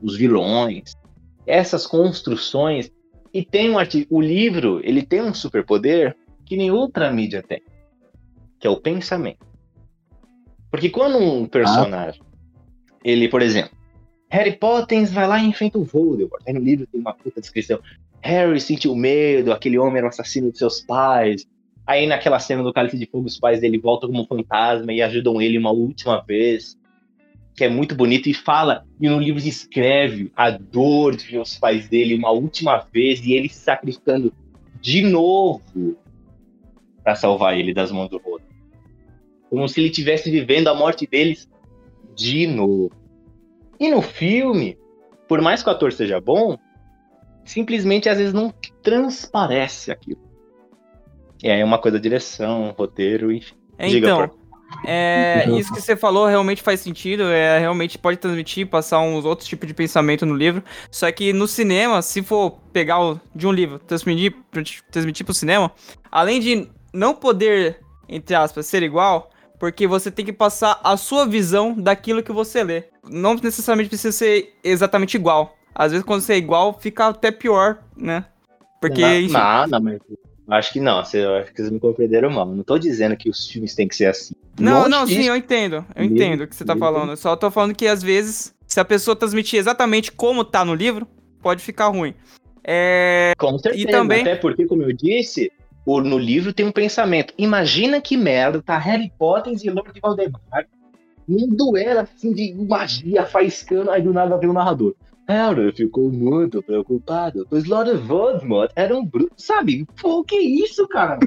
os 0.00 0.16
vilões, 0.16 0.94
essas 1.46 1.86
construções. 1.86 2.90
E 3.32 3.44
tem 3.44 3.70
um 3.70 3.78
artigo, 3.78 4.16
o 4.16 4.20
livro, 4.20 4.80
ele 4.84 5.02
tem 5.02 5.22
um 5.22 5.32
superpoder 5.32 6.16
que 6.44 6.56
nem 6.56 6.70
outra 6.70 7.10
mídia 7.10 7.42
tem, 7.42 7.62
que 8.58 8.66
é 8.66 8.70
o 8.70 8.80
pensamento. 8.80 9.46
Porque 10.70 10.90
quando 10.90 11.18
um 11.18 11.46
personagem, 11.46 12.20
ele, 13.04 13.28
por 13.28 13.42
exemplo, 13.42 13.76
Harry 14.32 14.56
Potter 14.56 15.06
vai 15.12 15.28
lá 15.28 15.38
e 15.38 15.46
enfrenta 15.46 15.76
o 15.78 15.84
Voldemort. 15.84 16.42
Aí 16.46 16.54
no 16.54 16.60
livro 16.60 16.86
tem 16.86 16.98
uma 16.98 17.12
puta 17.12 17.38
descrição. 17.38 17.78
Harry 18.22 18.58
sentiu 18.58 18.96
medo, 18.96 19.52
aquele 19.52 19.78
homem 19.78 19.98
era 19.98 20.06
o 20.06 20.08
assassino 20.08 20.50
de 20.50 20.56
seus 20.56 20.80
pais. 20.80 21.46
Aí 21.86 22.06
naquela 22.06 22.38
cena 22.38 22.62
do 22.62 22.72
Cálice 22.72 22.96
de 22.96 23.04
Fogo, 23.04 23.26
os 23.26 23.38
pais 23.38 23.60
dele 23.60 23.78
voltam 23.78 24.10
como 24.10 24.26
fantasma 24.26 24.90
e 24.90 25.02
ajudam 25.02 25.38
ele 25.42 25.58
uma 25.58 25.70
última 25.70 26.22
vez. 26.22 26.78
Que 27.54 27.64
é 27.64 27.68
muito 27.68 27.94
bonito 27.94 28.26
e 28.26 28.32
fala, 28.32 28.86
e 28.98 29.06
no 29.06 29.18
livro 29.18 29.38
descreve 29.38 30.32
a 30.34 30.50
dor 30.50 31.14
de 31.14 31.26
ver 31.26 31.38
os 31.38 31.58
pais 31.58 31.86
dele 31.90 32.14
uma 32.14 32.30
última 32.30 32.78
vez 32.90 33.22
e 33.26 33.34
ele 33.34 33.50
se 33.50 33.56
sacrificando 33.56 34.32
de 34.80 35.02
novo 35.02 35.60
para 37.04 37.14
salvar 37.16 37.58
ele 37.58 37.74
das 37.74 37.92
mãos 37.92 38.08
do 38.08 38.16
Rodo. 38.16 38.44
Como 39.50 39.68
se 39.68 39.78
ele 39.78 39.88
estivesse 39.88 40.30
vivendo 40.30 40.68
a 40.68 40.74
morte 40.74 41.06
deles 41.06 41.46
de 42.16 42.46
novo. 42.46 43.01
E 43.82 43.90
no 43.90 44.00
filme, 44.00 44.78
por 45.26 45.40
mais 45.40 45.60
que 45.60 45.68
o 45.68 45.72
ator 45.72 45.92
seja 45.92 46.20
bom, 46.20 46.56
simplesmente 47.44 48.08
às 48.08 48.16
vezes 48.16 48.32
não 48.32 48.54
transparece 48.80 49.90
aquilo. 49.90 50.20
É 51.42 51.64
uma 51.64 51.78
coisa 51.78 51.98
direção, 51.98 52.72
roteiro, 52.78 53.32
enfim. 53.32 53.56
Diga, 53.80 54.06
Então, 54.06 54.18
Porco. 54.18 54.38
é, 54.86 55.44
isso 55.58 55.74
que 55.74 55.80
você 55.80 55.96
falou 55.96 56.28
realmente 56.28 56.62
faz 56.62 56.78
sentido, 56.78 57.24
é, 57.24 57.58
realmente 57.58 57.98
pode 57.98 58.18
transmitir, 58.18 58.68
passar 58.68 59.00
uns 59.00 59.24
outros 59.24 59.48
tipos 59.48 59.66
de 59.66 59.74
pensamento 59.74 60.24
no 60.24 60.36
livro. 60.36 60.62
Só 60.88 61.10
que 61.10 61.32
no 61.32 61.48
cinema, 61.48 62.00
se 62.02 62.22
for 62.22 62.52
pegar 62.72 63.00
o, 63.00 63.20
de 63.34 63.48
um 63.48 63.52
livro, 63.52 63.80
transmitir, 63.80 64.32
transmitir 64.92 65.26
pro 65.26 65.34
cinema, 65.34 65.72
além 66.08 66.38
de 66.38 66.70
não 66.94 67.16
poder, 67.16 67.80
entre 68.08 68.36
aspas, 68.36 68.64
ser 68.64 68.84
igual, 68.84 69.28
porque 69.62 69.86
você 69.86 70.10
tem 70.10 70.24
que 70.24 70.32
passar 70.32 70.80
a 70.82 70.96
sua 70.96 71.24
visão 71.24 71.72
daquilo 71.72 72.20
que 72.20 72.32
você 72.32 72.64
lê. 72.64 72.82
Não 73.08 73.36
necessariamente 73.36 73.90
precisa 73.90 74.10
ser 74.10 74.54
exatamente 74.64 75.14
igual. 75.14 75.56
Às 75.72 75.92
vezes, 75.92 76.04
quando 76.04 76.20
você 76.20 76.32
é 76.32 76.36
igual, 76.36 76.76
fica 76.80 77.06
até 77.06 77.30
pior, 77.30 77.78
né? 77.96 78.24
Porque, 78.80 79.00
não, 79.00 79.20
enfim, 79.20 79.32
não, 79.34 79.66
não, 79.68 79.80
mas 79.80 80.00
acho 80.48 80.72
que 80.72 80.80
não. 80.80 81.04
Você, 81.04 81.24
eu 81.24 81.36
acho 81.36 81.52
que 81.52 81.58
vocês 81.58 81.70
me 81.70 81.78
compreenderam 81.78 82.28
mal. 82.28 82.44
Não 82.44 82.64
tô 82.64 82.76
dizendo 82.76 83.16
que 83.16 83.30
os 83.30 83.46
filmes 83.46 83.72
têm 83.76 83.86
que 83.86 83.94
ser 83.94 84.06
assim. 84.06 84.34
Não, 84.58 84.78
Longe 84.78 84.90
não, 84.90 85.06
sim, 85.06 85.28
eu 85.28 85.36
entendo. 85.36 85.86
Eu 85.94 86.06
entendo 86.06 86.40
o 86.40 86.48
que 86.48 86.56
você 86.56 86.64
tá 86.64 86.74
falando. 86.74 87.10
Eu 87.12 87.16
só 87.16 87.36
tô 87.36 87.48
falando 87.48 87.72
que 87.72 87.86
às 87.86 88.02
vezes, 88.02 88.52
se 88.66 88.80
a 88.80 88.84
pessoa 88.84 89.14
transmitir 89.14 89.60
exatamente 89.60 90.10
como 90.10 90.44
tá 90.44 90.64
no 90.64 90.74
livro, 90.74 91.06
pode 91.40 91.62
ficar 91.62 91.86
ruim. 91.86 92.14
É. 92.64 93.32
Com 93.38 93.56
certeza. 93.60 93.86
também- 93.92 94.22
Até 94.22 94.34
porque, 94.34 94.66
como 94.66 94.82
eu 94.82 94.92
disse, 94.92 95.52
o- 95.84 96.00
no 96.00 96.18
livro 96.18 96.52
tem 96.52 96.66
um 96.66 96.72
pensamento. 96.72 97.32
Imagina 97.38 98.00
que 98.00 98.16
merda, 98.16 98.62
tá 98.62 98.76
Harry 98.78 99.12
Potter 99.18 99.54
e 99.62 99.70
Lord 99.70 99.98
Valdemar 100.00 100.66
num 101.28 101.46
duelo 101.48 102.00
assim 102.00 102.32
de 102.32 102.52
magia 102.54 103.24
faiscando, 103.24 103.90
aí 103.90 104.02
do 104.02 104.12
nada 104.12 104.36
vem 104.38 104.50
o 104.50 104.52
narrador. 104.52 104.94
Harry 105.28 105.72
ficou 105.72 106.10
muito 106.10 106.60
preocupado, 106.62 107.46
pois 107.48 107.64
Lord 107.64 107.92
Voldemort 107.98 108.70
era 108.74 108.96
um 108.96 109.04
bruto, 109.06 109.32
sabe? 109.36 109.86
Pô, 110.00 110.24
que 110.24 110.36
isso, 110.36 110.86
cara? 110.88 111.18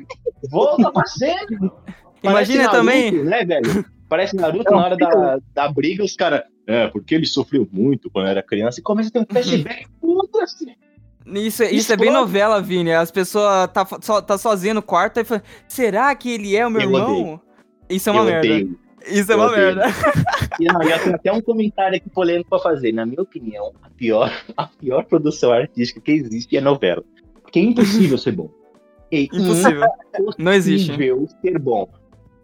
Volta 0.52 0.92
pra 0.92 1.06
sério. 1.06 1.72
Imagina 2.22 2.64
Naruto, 2.64 2.78
também. 2.78 3.12
Né, 3.24 3.46
velho? 3.46 3.86
Parece 4.10 4.36
Naruto 4.36 4.70
na 4.72 4.84
hora 4.86 4.98
da, 4.98 5.40
da 5.54 5.72
briga, 5.72 6.04
os 6.04 6.16
caras. 6.16 6.44
É, 6.68 6.88
porque 6.88 7.14
ele 7.16 7.26
sofreu 7.28 7.68
muito 7.72 8.10
quando 8.10 8.28
era 8.28 8.42
criança 8.44 8.80
e 8.80 8.84
começa 8.84 9.10
a 9.10 9.12
ter 9.12 9.20
um 9.20 9.26
flashback. 9.30 9.86
Foda-se. 10.02 10.76
Isso, 11.26 11.64
é- 11.64 11.72
isso 11.72 11.92
é 11.92 11.98
bem 11.98 12.12
novela, 12.12 12.62
Vini. 12.62 12.92
As 12.94 13.10
pessoas 13.12 13.68
tá, 13.74 13.86
só, 14.02 14.22
tá 14.22 14.38
sozinha 14.38 14.74
no 14.74 14.82
quarto 14.82 15.20
e 15.20 15.24
fala: 15.24 15.42
será 15.68 16.14
que 16.16 16.32
ele 16.32 16.56
é 16.56 16.66
o 16.66 16.70
meu 16.70 16.82
Eu 16.82 16.88
irmão? 16.88 17.20
odeio. 17.22 17.42
Isso 17.90 18.10
é 18.10 18.12
uma 18.12 18.22
eu 18.22 18.26
merda. 18.26 18.48
odeio. 18.48 18.80
Isso 19.08 19.32
é 19.32 19.36
eu 19.36 19.40
uma 19.40 19.48
odeio. 19.48 19.76
merda. 19.76 19.86
E 20.60 20.66
não, 20.66 20.82
já 20.88 21.00
tem 21.00 21.14
até 21.14 21.32
um 21.34 21.42
comentário 21.42 21.98
aqui 21.98 22.10
polêmico 22.10 22.50
pra 22.50 22.60
fazer. 22.60 22.92
Na 22.94 23.06
minha 23.06 23.22
opinião, 23.22 23.74
a 23.84 23.90
pior, 23.90 24.32
a 24.56 24.68
pior 24.68 25.04
produção 25.06 25.52
artística 25.52 26.00
que 26.00 26.12
existe 26.12 26.56
é 26.56 26.62
novela. 26.62 27.04
Porque 27.42 27.60
é 27.60 27.64
impossível 27.64 28.18
ser 28.18 28.32
bom. 28.32 28.50
É 29.12 29.22
Impossível. 29.34 29.86
Não 30.38 30.54
existe. 30.54 30.92
impossível 30.92 31.28
ser 31.42 31.60
bom. 31.60 31.90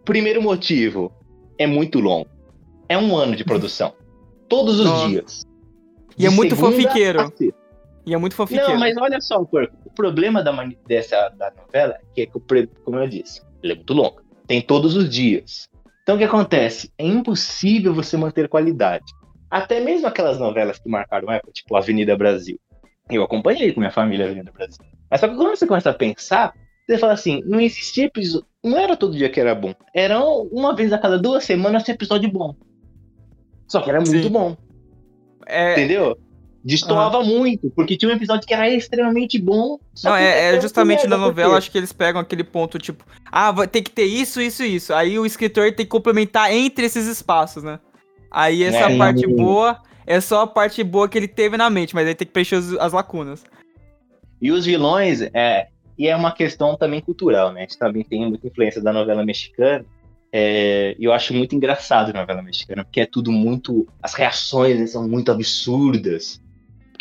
Primeiro 0.04 0.42
motivo, 0.42 1.10
é 1.56 1.66
muito 1.66 2.00
longo. 2.00 2.28
É 2.88 2.98
um 2.98 3.16
ano 3.16 3.34
de 3.34 3.44
produção. 3.44 3.94
Todos 4.48 4.78
os 4.80 4.86
Nossa. 4.86 5.08
dias. 5.08 5.42
E 6.18 6.26
é 6.26 6.28
De 6.28 6.36
muito 6.36 6.54
segunda 6.54 6.76
fofiqueiro. 6.76 7.32
E 8.04 8.14
é 8.14 8.18
muito 8.18 8.34
fofiqueiro. 8.34 8.72
Não, 8.72 8.78
mas 8.78 8.96
olha 8.96 9.20
só, 9.20 9.44
Porco. 9.44 9.76
O 9.84 9.90
problema 9.90 10.42
da, 10.42 10.52
dessa, 10.86 11.28
da 11.30 11.52
novela 11.52 11.94
é 11.94 12.00
que, 12.14 12.22
é 12.22 12.26
que 12.26 12.66
como 12.84 12.98
eu 12.98 13.08
disse, 13.08 13.40
ele 13.62 13.74
é 13.74 13.76
muito 13.76 13.94
longo. 13.94 14.22
Tem 14.46 14.60
todos 14.60 14.96
os 14.96 15.08
dias. 15.08 15.68
Então 16.02 16.16
o 16.16 16.18
que 16.18 16.24
acontece? 16.24 16.92
É 16.98 17.06
impossível 17.06 17.94
você 17.94 18.16
manter 18.16 18.48
qualidade. 18.48 19.04
Até 19.48 19.80
mesmo 19.80 20.06
aquelas 20.06 20.38
novelas 20.38 20.78
que 20.78 20.88
marcaram 20.88 21.28
a 21.28 21.34
época, 21.34 21.52
tipo 21.52 21.76
Avenida 21.76 22.16
Brasil. 22.16 22.58
Eu 23.10 23.22
acompanhei 23.22 23.72
com 23.72 23.80
minha 23.80 23.92
família 23.92 24.26
a 24.26 24.28
Avenida 24.28 24.50
Brasil. 24.50 24.84
Mas 25.10 25.20
só 25.20 25.28
que 25.28 25.36
quando 25.36 25.56
você 25.56 25.66
começa 25.66 25.90
a 25.90 25.94
pensar, 25.94 26.54
você 26.86 26.98
fala 26.98 27.12
assim, 27.12 27.42
não 27.44 27.60
existia 27.60 28.06
episódio. 28.06 28.46
Não 28.64 28.78
era 28.78 28.96
todo 28.96 29.16
dia 29.16 29.28
que 29.28 29.40
era 29.40 29.54
bom. 29.54 29.74
Era 29.94 30.20
uma 30.24 30.74
vez 30.74 30.92
a 30.92 30.98
cada 30.98 31.18
duas 31.18 31.44
semanas 31.44 31.82
esse 31.82 31.92
episódio 31.92 32.30
bom. 32.30 32.56
Só 33.68 33.80
que 33.80 33.90
era 33.90 34.00
muito 34.00 34.22
Sim. 34.22 34.28
bom. 34.28 34.56
É, 35.46 35.72
Entendeu? 35.72 36.18
Destoava 36.64 37.24
muito, 37.24 37.70
porque 37.70 37.96
tinha 37.96 38.10
um 38.10 38.14
episódio 38.14 38.46
que 38.46 38.54
era 38.54 38.68
extremamente 38.70 39.38
bom. 39.38 39.78
só 39.94 40.10
Não, 40.10 40.16
é, 40.16 40.54
é 40.54 40.60
justamente 40.60 41.06
na 41.08 41.16
novela, 41.16 41.58
acho 41.58 41.70
que 41.70 41.76
eles 41.78 41.92
pegam 41.92 42.20
aquele 42.20 42.44
ponto, 42.44 42.78
tipo, 42.78 43.04
ah, 43.30 43.52
ter 43.66 43.82
que 43.82 43.90
ter 43.90 44.04
isso, 44.04 44.40
isso 44.40 44.62
e 44.62 44.76
isso. 44.76 44.94
Aí 44.94 45.18
o 45.18 45.26
escritor 45.26 45.66
tem 45.72 45.84
que 45.84 45.90
complementar 45.90 46.52
entre 46.52 46.86
esses 46.86 47.06
espaços, 47.06 47.62
né? 47.64 47.80
Aí 48.30 48.62
essa 48.62 48.90
É, 48.90 48.96
parte 48.96 49.20
sim. 49.26 49.34
boa 49.34 49.78
é 50.06 50.20
só 50.20 50.42
a 50.42 50.46
parte 50.46 50.82
boa 50.84 51.08
que 51.08 51.18
ele 51.18 51.28
teve 51.28 51.56
na 51.56 51.68
mente, 51.68 51.94
mas 51.94 52.06
aí 52.06 52.14
tem 52.14 52.26
que 52.26 52.32
preencher 52.32 52.56
os- 52.56 52.78
as 52.78 52.92
lacunas. 52.92 53.42
E 54.40 54.50
os 54.52 54.64
vilões, 54.64 55.20
é, 55.34 55.66
e 55.98 56.06
é 56.08 56.14
uma 56.16 56.32
questão 56.32 56.76
também 56.76 57.00
cultural, 57.00 57.52
né? 57.52 57.60
A 57.60 57.62
gente 57.62 57.78
também 57.78 58.04
tem 58.04 58.26
muita 58.28 58.46
influência 58.46 58.80
da 58.80 58.92
novela 58.92 59.24
mexicana. 59.24 59.84
é, 60.34 60.96
eu 60.98 61.12
acho 61.12 61.34
muito 61.34 61.54
engraçado 61.54 62.08
a 62.08 62.20
novela 62.20 62.40
mexicana, 62.40 62.82
porque 62.84 63.02
é 63.02 63.06
tudo 63.06 63.30
muito. 63.30 63.86
As 64.02 64.14
reações 64.14 64.80
né, 64.80 64.86
são 64.86 65.06
muito 65.06 65.30
absurdas. 65.30 66.40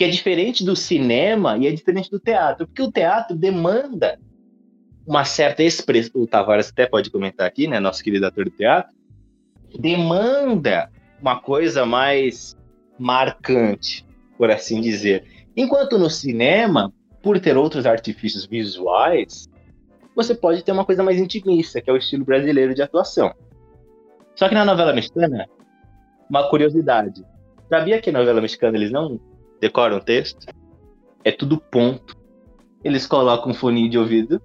Porque 0.02 0.10
é 0.10 0.16
diferente 0.16 0.66
do 0.66 0.76
cinema 0.76 1.60
e 1.60 1.68
é 1.68 1.72
diferente 1.72 2.10
do 2.10 2.20
teatro. 2.20 2.66
Porque 2.66 2.82
o 2.82 2.92
teatro 2.92 3.38
demanda 3.38 4.18
uma 5.06 5.24
certa 5.24 5.62
expressão. 5.62 6.24
O 6.24 6.26
Tavares 6.26 6.70
até 6.70 6.88
pode 6.88 7.12
comentar 7.12 7.46
aqui, 7.46 7.68
né? 7.68 7.80
Nosso 7.80 8.04
querido 8.04 8.26
ator 8.26 8.46
de 8.46 8.50
teatro. 8.50 8.92
Demanda 9.80 10.90
uma 11.22 11.40
coisa 11.40 11.86
mais 11.86 12.58
marcante, 12.98 14.04
por 14.40 14.50
assim 14.50 14.82
dizer. 14.82 15.24
Enquanto 15.56 16.00
no 16.00 16.10
cinema, 16.10 16.92
por 17.22 17.40
ter 17.40 17.56
outros 17.56 17.86
artifícios 17.86 18.48
visuais, 18.48 19.48
você 20.16 20.34
pode 20.34 20.64
ter 20.64 20.72
uma 20.72 20.84
coisa 20.84 21.04
mais 21.04 21.20
intimista, 21.20 21.80
que 21.80 21.92
é 21.92 21.94
o 21.94 21.98
estilo 21.98 22.26
brasileiro 22.26 22.74
de 22.74 22.82
atuação. 22.82 23.32
Só 24.36 24.50
que 24.50 24.56
na 24.56 24.66
novela 24.66 24.94
mexicana, 24.94 25.48
uma 26.28 26.50
curiosidade. 26.50 27.24
Sabia 27.70 28.02
que 28.02 28.12
na 28.12 28.18
novela 28.18 28.42
mexicana 28.42 28.76
eles 28.76 28.92
não 28.92 29.20
decoram 29.62 30.00
texto? 30.00 30.48
É 31.24 31.32
tudo 31.32 31.58
ponto. 31.62 32.18
Eles 32.84 33.06
colocam 33.06 33.52
um 33.52 33.54
fone 33.54 33.88
de 33.88 33.98
ouvido 33.98 34.42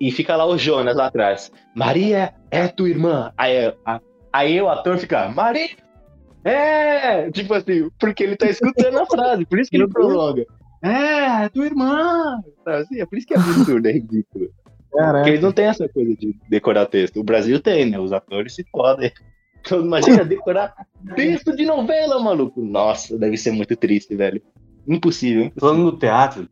e 0.00 0.12
fica 0.12 0.36
lá 0.36 0.46
o 0.46 0.56
Jonas 0.56 0.96
lá 0.96 1.06
atrás. 1.06 1.50
Maria 1.74 2.32
é 2.50 2.68
tua 2.68 2.88
irmã. 2.88 3.32
Aí, 3.36 3.74
a- 3.84 4.00
aí 4.32 4.60
o 4.62 4.68
ator 4.68 4.96
fica, 4.96 5.28
Maria 5.28 5.68
é! 6.44 7.30
Tipo 7.32 7.54
assim, 7.54 7.90
porque 7.98 8.22
ele 8.22 8.36
tá 8.36 8.46
escutando 8.46 8.98
a 9.00 9.06
frase, 9.06 9.44
por 9.44 9.58
isso 9.58 9.70
que 9.70 9.76
ele 9.76 9.88
prolonga. 9.88 10.46
É, 10.82 11.44
é 11.44 11.48
tua 11.48 11.66
irmã! 11.66 12.40
Assim? 12.64 13.00
É 13.00 13.06
por 13.06 13.18
isso 13.18 13.26
que 13.26 13.34
é 13.34 13.36
absurdo, 13.36 13.86
é 13.88 13.92
ridículo. 13.92 14.48
Porque 14.90 14.96
Caraca. 15.04 15.28
eles 15.28 15.42
não 15.42 15.52
têm 15.52 15.66
essa 15.66 15.88
coisa 15.88 16.14
de 16.16 16.34
decorar 16.48 16.86
texto. 16.86 17.20
O 17.20 17.24
Brasil 17.24 17.60
tem, 17.60 17.84
né? 17.90 17.98
Os 17.98 18.12
atores 18.12 18.54
se 18.54 18.64
podem. 18.72 19.12
Então, 19.60 19.80
imagina 19.80 20.24
decorar 20.24 20.74
texto 21.14 21.54
de 21.54 21.64
novela, 21.66 22.18
maluco. 22.20 22.60
Nossa, 22.60 23.18
deve 23.18 23.36
ser 23.36 23.52
muito 23.52 23.76
triste, 23.76 24.14
velho. 24.16 24.40
Impossível, 24.86 25.44
hein? 25.44 25.52
Falando 25.58 25.90
do 25.90 25.98
teatro, 25.98 26.48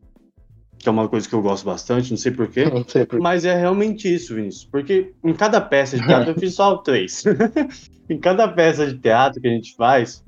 que 0.77 0.87
é 0.87 0.91
uma 0.91 1.07
coisa 1.09 1.27
que 1.27 1.33
eu 1.33 1.41
gosto 1.41 1.65
bastante, 1.65 2.11
não 2.11 2.17
sei 2.17 2.31
porquê, 2.31 2.65
Não 2.65 2.87
sei 2.87 3.05
por 3.05 3.19
mas 3.19 3.45
é 3.45 3.55
realmente 3.55 4.13
isso, 4.13 4.35
Vinícius. 4.35 4.65
Porque 4.65 5.13
em 5.23 5.33
cada 5.33 5.59
peça 5.59 5.97
de 5.97 6.05
teatro, 6.05 6.31
eu 6.31 6.39
fiz 6.39 6.53
só 6.53 6.77
três. 6.77 7.23
em 8.09 8.19
cada 8.19 8.47
peça 8.47 8.85
de 8.85 8.97
teatro 8.97 9.41
que 9.41 9.47
a 9.47 9.51
gente 9.51 9.75
faz, 9.75 10.23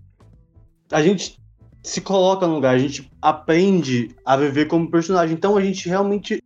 a 0.92 1.02
gente 1.02 1.40
se 1.84 2.02
coloca 2.02 2.46
no 2.48 2.56
lugar, 2.56 2.76
a 2.76 2.80
gente 2.80 3.10
aprende 3.22 4.10
a 4.26 4.36
viver 4.36 4.66
como 4.66 4.90
personagem. 4.90 5.36
Então 5.36 5.56
a 5.56 5.62
gente 5.62 5.88
realmente 5.88 6.44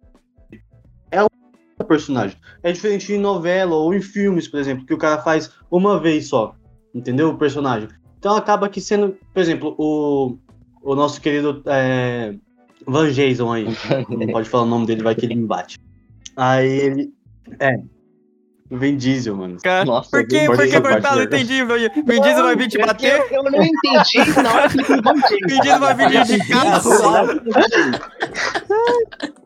personagem. 1.94 2.38
É 2.64 2.72
diferente 2.72 3.08
de 3.08 3.18
novela 3.18 3.76
ou 3.76 3.94
em 3.94 4.02
filmes, 4.02 4.48
por 4.48 4.60
exemplo, 4.60 4.86
que 4.86 4.94
o 4.94 4.98
cara 4.98 5.22
faz 5.22 5.52
uma 5.70 6.00
vez 6.00 6.28
só, 6.28 6.56
entendeu? 6.94 7.30
O 7.30 7.38
personagem. 7.38 7.88
Então 8.18 8.36
acaba 8.36 8.70
que 8.70 8.82
sendo, 8.82 9.18
por 9.34 9.39
exemplo, 9.39 9.76
o, 9.78 10.38
o 10.82 10.96
nosso 10.96 11.22
querido 11.22 11.62
é, 11.68 12.34
Van 12.88 13.12
Jason 13.12 13.52
aí. 13.52 13.68
Não 14.10 14.28
pode 14.28 14.50
falar 14.50 14.64
o 14.64 14.68
nome 14.68 14.88
dele, 14.88 15.04
vai 15.04 15.14
que 15.14 15.26
ele 15.26 15.36
me 15.36 15.46
bate. 15.46 15.78
Aí 16.36 16.68
ele. 16.68 17.14
É. 17.60 17.76
O 18.72 18.78
Vin 18.78 18.98
Diesel, 18.98 19.36
mano. 19.36 19.58
Cara, 19.62 19.86
Nossa, 19.86 20.10
por 20.10 20.26
que, 20.26 20.46
por 20.46 20.58
que 20.58 20.64
Diesel 20.64 20.82
cortar? 20.82 21.16
Não 21.16 21.26
bate, 21.26 21.36
entendi. 21.36 21.64
velho. 21.64 21.91
Vin 21.94 22.22
Diesel 22.22 22.44
vai 22.44 22.56
vir 22.56 22.68
te 22.70 22.78
bater? 22.80 23.20
Eu, 23.20 23.44
eu 23.44 23.52
não 23.52 23.62
entendi 23.62 24.41
na 24.41 24.54
hora 24.54 24.70
que 24.70 24.78
Vin 25.48 25.60
Diesel 25.60 25.80
vai 25.80 25.96
vir 25.96 26.26
de 26.26 26.39
carro. 26.50 26.89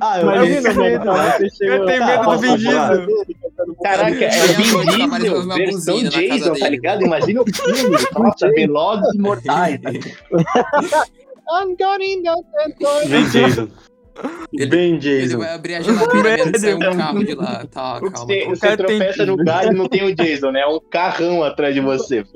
Ah, 0.00 0.20
eu 0.20 0.22
Imagina, 0.22 0.62
tenho 0.62 0.76
medo, 0.80 1.04
mano, 1.06 1.32
você 1.32 1.50
chegou- 1.50 1.76
Eu 1.76 1.86
tenho 1.86 1.98
tá, 2.00 2.06
medo 2.06 2.22
do 2.30 2.38
Vin? 2.38 2.56
Diesel. 2.56 3.06
Caraca, 3.82 4.24
é 4.24 4.28
Vin 4.28 4.62
Diesel, 5.08 5.46
versão 5.56 6.02
Jason, 6.04 6.54
tá 6.54 6.68
ligado? 6.68 7.02
Imagina 7.04 7.42
o 7.42 7.44
filme, 7.46 7.96
nossa, 8.18 8.48
Velozes 8.50 9.14
e 9.14 9.18
Mortais. 9.18 9.80
Bem 13.08 13.24
Jason. 13.30 13.68
Ele- 14.52 14.66
Bem 14.66 14.90
Ele 14.94 14.98
Jason. 14.98 15.38
vai 15.38 15.54
abrir 15.54 15.74
a 15.76 15.80
geladeira 15.80 16.36
mesmo, 16.36 16.58
sai 16.58 16.74
um 16.74 16.78
Medo. 16.78 16.96
carro 16.96 17.24
de 17.24 17.34
lá. 17.34 17.66
Tá, 17.66 18.00
calma. 18.00 18.10
Você, 18.10 18.44
você 18.46 18.60
cara 18.60 18.76
tem- 18.76 18.98
tropeça 18.98 19.26
no 19.26 19.36
galho 19.36 19.72
e 19.72 19.74
não 19.76 19.86
tem 19.88 20.04
o 20.04 20.14
Jason, 20.14 20.50
né? 20.50 20.60
É 20.60 20.66
um 20.66 20.80
carrão 20.80 21.42
atrás 21.44 21.74
de 21.74 21.80
você. 21.80 22.24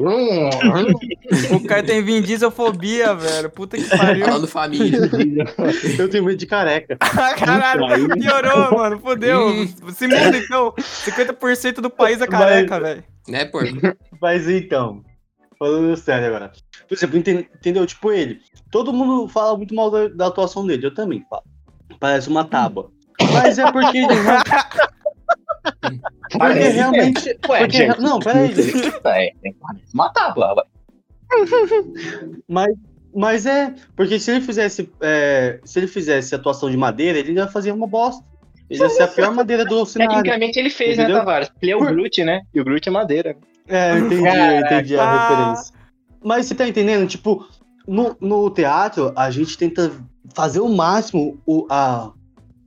O 1.55 1.65
cara 1.67 1.83
tem 1.83 2.03
Vin 2.03 2.21
Dieselfobia, 2.23 3.15
velho. 3.15 3.51
Puta 3.51 3.77
que 3.77 3.85
pariu. 3.85 4.25
Falando 4.27 4.47
família. 4.47 4.99
Eu 5.99 6.09
tenho 6.09 6.25
medo 6.25 6.37
de 6.37 6.47
careca. 6.47 6.97
Caralho, 7.39 8.09
piorou, 8.19 8.79
mano. 8.79 8.99
Fodeu. 9.01 9.67
Se 9.95 10.07
muda, 10.07 10.37
então. 10.37 10.73
50% 10.79 11.77
do 11.81 11.91
país 11.91 12.21
é 12.21 12.27
careca, 12.27 12.79
velho. 12.81 13.05
né, 13.29 13.45
pô? 13.47 13.61
Mas 14.21 14.49
então, 14.49 15.03
falando 15.59 15.97
sério 15.97 16.27
agora. 16.29 16.53
Por 16.89 16.95
exemplo, 16.95 17.17
enten- 17.19 17.47
entendeu? 17.57 17.87
Tipo 17.87 18.13
ele. 18.13 18.39
Todo 18.71 18.93
mundo 18.93 19.29
fala 19.29 19.57
muito 19.57 19.75
mal 19.75 19.91
da, 19.91 20.09
da 20.09 20.27
atuação 20.27 20.67
dele. 20.67 20.87
Eu 20.87 20.95
também 20.95 21.25
falo. 21.29 21.43
Parece 22.03 22.29
uma 22.29 22.45
tábua. 22.45 22.91
Mas 23.33 23.61
é 23.61 23.71
porque 23.71 24.03
porque 25.71 26.37
Parece 26.37 26.71
realmente. 26.71 27.29
Ué, 27.49 27.59
Porque, 27.61 27.77
gente, 27.77 28.01
não, 28.01 28.19
peraí. 28.19 28.51
É, 29.05 29.29
é, 29.29 29.53
parece 29.61 29.95
uma 29.95 30.13
tábua. 30.13 30.55
ué. 30.57 30.65
Mas, 32.49 32.75
mas 33.15 33.47
é, 33.47 33.73
porque 33.95 34.19
se 34.19 34.33
ele 34.33 34.41
fizesse. 34.41 34.91
é, 35.01 35.61
se 35.65 35.79
ele 35.79 35.87
fizesse 35.87 36.35
atuação 36.35 36.69
de 36.69 36.77
madeira, 36.77 37.19
ele 37.21 37.33
ia 37.35 37.47
fazer 37.47 37.71
uma 37.71 37.87
bosta. 37.87 38.25
Ele 38.69 38.83
ia 38.83 38.89
ser 38.89 39.05
a 39.05 39.09
pior 39.09 39.33
madeira 39.33 39.65
do 39.65 39.87
cenário. 39.87 40.15
Tecnicamente 40.17 40.59
ele 40.59 40.71
fez, 40.71 40.95
Entendeu? 40.99 41.15
né, 41.15 41.21
Tavares? 41.21 41.53
Ele 41.63 41.71
é 41.71 41.77
o 41.77 41.79
Por- 41.79 41.93
Groot, 41.93 42.25
né? 42.25 42.41
E 42.53 42.61
o 42.61 42.65
Groot 42.65 42.89
é 42.89 42.93
madeira. 42.93 43.37
É, 43.69 43.93
eu 43.93 43.99
entendi, 44.07 44.27
eu 44.27 44.61
entendi 44.61 44.99
a 44.99 45.29
referência. 45.29 45.75
Mas 46.25 46.47
você 46.47 46.55
tá 46.57 46.67
entendendo? 46.67 47.07
Tipo, 47.07 47.47
no, 47.87 48.17
no 48.21 48.51
teatro, 48.51 49.13
a 49.15 49.31
gente 49.31 49.57
tenta 49.57 49.93
fazer 50.35 50.61
o 50.61 50.69
máximo 50.69 51.39
o, 51.47 51.67
a, 51.71 52.11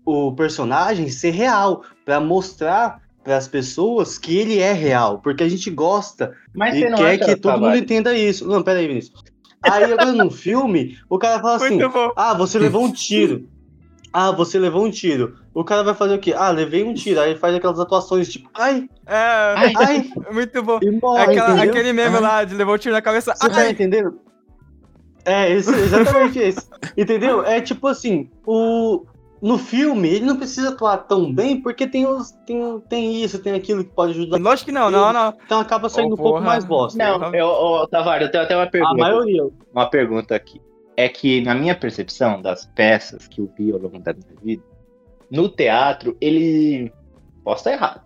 o 0.05 0.33
personagem 0.33 1.09
ser 1.09 1.31
real, 1.31 1.83
pra 2.03 2.19
mostrar 2.19 3.01
para 3.23 3.37
as 3.37 3.47
pessoas 3.47 4.19
que 4.19 4.37
ele 4.37 4.59
é 4.59 4.71
real, 4.71 5.17
porque 5.19 5.43
a 5.43 5.49
gente 5.49 5.69
gosta 5.71 6.35
Mas 6.53 6.75
e 6.75 6.85
quer 6.93 7.17
que 7.17 7.35
todo 7.35 7.53
mundo 7.53 7.61
Tavares? 7.63 7.81
entenda 7.81 8.15
isso. 8.15 8.47
Não, 8.47 8.61
peraí, 8.61 8.87
Vinícius. 8.87 9.23
Aí 9.63 9.91
agora 9.91 10.13
no 10.13 10.29
filme, 10.31 10.95
o 11.09 11.17
cara 11.17 11.41
fala 11.41 11.55
assim: 11.55 11.79
ah, 12.15 12.33
você 12.35 12.59
levou 12.59 12.83
um 12.85 12.91
tiro. 12.91 13.49
Ah, 14.13 14.31
você 14.31 14.57
levou 14.59 14.85
um 14.85 14.91
tiro. 14.91 15.37
O 15.53 15.63
cara 15.63 15.83
vai 15.83 15.93
fazer 15.93 16.15
o 16.15 16.19
quê? 16.19 16.33
Ah, 16.37 16.49
levei 16.51 16.83
um 16.83 16.93
tiro. 16.93 17.19
Aí 17.19 17.35
faz 17.35 17.53
aquelas 17.55 17.79
atuações 17.79 18.31
tipo, 18.31 18.47
ai, 18.53 18.87
É, 19.07 19.73
ai, 19.75 20.09
muito 20.31 20.61
bom. 20.63 20.79
morre, 21.01 21.23
Aquela- 21.23 21.63
aquele 21.63 21.91
meme 21.93 22.19
lá 22.19 22.43
de 22.43 22.53
levou 22.55 22.75
um 22.75 22.77
tiro 22.77 22.93
na 22.93 23.01
cabeça. 23.01 23.33
Você 23.35 23.49
tá 23.49 23.55
Ai, 23.61 23.71
entendendo? 23.71 24.19
É, 25.25 25.51
esse, 25.51 25.71
exatamente 25.73 26.39
esse. 26.39 26.67
Entendeu? 26.95 27.43
É 27.43 27.59
tipo 27.61 27.87
assim, 27.87 28.29
o. 28.45 29.05
No 29.41 29.57
filme, 29.59 30.07
ele 30.07 30.25
não 30.25 30.37
precisa 30.37 30.69
atuar 30.69 30.97
tão 30.99 31.31
bem 31.31 31.61
porque 31.61 31.85
tem, 31.85 32.07
os, 32.07 32.31
tem, 32.47 32.79
tem 32.89 33.21
isso, 33.23 33.37
tem 33.37 33.53
aquilo 33.53 33.83
que 33.83 33.91
pode 33.91 34.13
ajudar. 34.13 34.39
lógico 34.39 34.67
que 34.67 34.71
não, 34.71 34.89
não, 34.89 35.11
não. 35.13 35.33
Então 35.45 35.59
acaba 35.59 35.87
saindo 35.89 36.11
Ô, 36.11 36.13
um 36.13 36.17
pouco 36.17 36.41
mais 36.41 36.63
bosta. 36.63 36.97
Não, 36.97 37.35
eu, 37.35 37.45
ô, 37.45 37.85
Tavares, 37.85 38.25
eu 38.27 38.31
tenho 38.31 38.43
até 38.43 38.55
uma 38.55 38.63
A 38.63 38.69
pergunta. 38.69 38.95
maioria. 38.95 39.47
Uma 39.73 39.85
pergunta 39.89 40.35
aqui. 40.35 40.59
É 40.97 41.09
que, 41.09 41.41
na 41.41 41.53
minha 41.53 41.75
percepção 41.75 42.41
das 42.41 42.65
peças 42.65 43.27
que 43.27 43.41
eu 43.41 43.51
vi 43.55 43.71
ao 43.71 43.77
longo 43.77 43.99
da 43.99 44.13
minha 44.13 44.25
vida, 44.41 44.63
no 45.29 45.49
teatro, 45.49 46.15
ele. 46.21 46.91
Posso 47.43 47.57
estar 47.69 47.73
errado. 47.73 48.01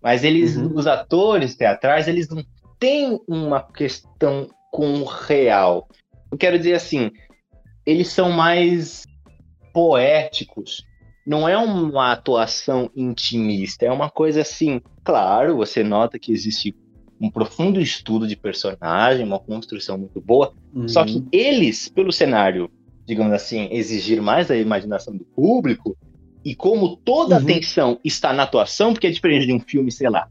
Mas 0.00 0.24
eles, 0.24 0.56
Uhum. 0.56 0.72
os 0.74 0.86
atores 0.86 1.54
teatrais, 1.56 2.08
eles 2.08 2.28
não 2.30 2.42
têm 2.78 3.20
uma 3.28 3.60
questão 3.60 4.48
com 4.70 5.00
o 5.02 5.04
real. 5.04 5.86
Eu 6.30 6.38
quero 6.38 6.58
dizer 6.58 6.74
assim, 6.74 7.10
eles 7.84 8.08
são 8.08 8.30
mais 8.30 9.02
poéticos. 9.72 10.84
Não 11.26 11.48
é 11.48 11.56
uma 11.56 12.12
atuação 12.12 12.90
intimista, 12.94 13.86
é 13.86 13.90
uma 13.92 14.10
coisa 14.10 14.40
assim. 14.42 14.80
Claro, 15.04 15.56
você 15.56 15.82
nota 15.82 16.18
que 16.18 16.32
existe 16.32 16.74
um 17.20 17.30
profundo 17.30 17.80
estudo 17.80 18.26
de 18.26 18.36
personagem, 18.36 19.24
uma 19.24 19.38
construção 19.38 19.98
muito 19.98 20.20
boa, 20.20 20.52
só 20.86 21.00
Uhum. 21.00 21.06
que 21.06 21.24
eles, 21.36 21.88
pelo 21.88 22.12
cenário, 22.12 22.70
digamos 23.06 23.32
assim, 23.32 23.68
exigir 23.70 24.22
mais 24.22 24.48
da 24.48 24.56
imaginação 24.56 25.14
do 25.16 25.24
público, 25.24 25.96
e 26.44 26.54
como 26.54 26.96
toda 27.04 27.34
a 27.34 27.38
Uhum. 27.38 27.44
atenção 27.44 28.00
está 28.02 28.32
na 28.32 28.44
atuação, 28.44 28.92
porque 28.94 29.06
é 29.06 29.10
diferente 29.10 29.46
de 29.46 29.52
um 29.52 29.60
filme, 29.60 29.92
sei 29.92 30.08
lá, 30.08 30.26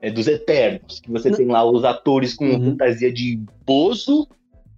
é 0.00 0.10
dos 0.10 0.28
Eternos, 0.28 1.00
que 1.00 1.10
você 1.10 1.30
tem 1.30 1.46
lá 1.46 1.64
os 1.68 1.84
atores 1.84 2.34
com 2.34 2.46
Uhum. 2.46 2.70
fantasia 2.70 3.12
de 3.12 3.40
bozo, 3.66 4.28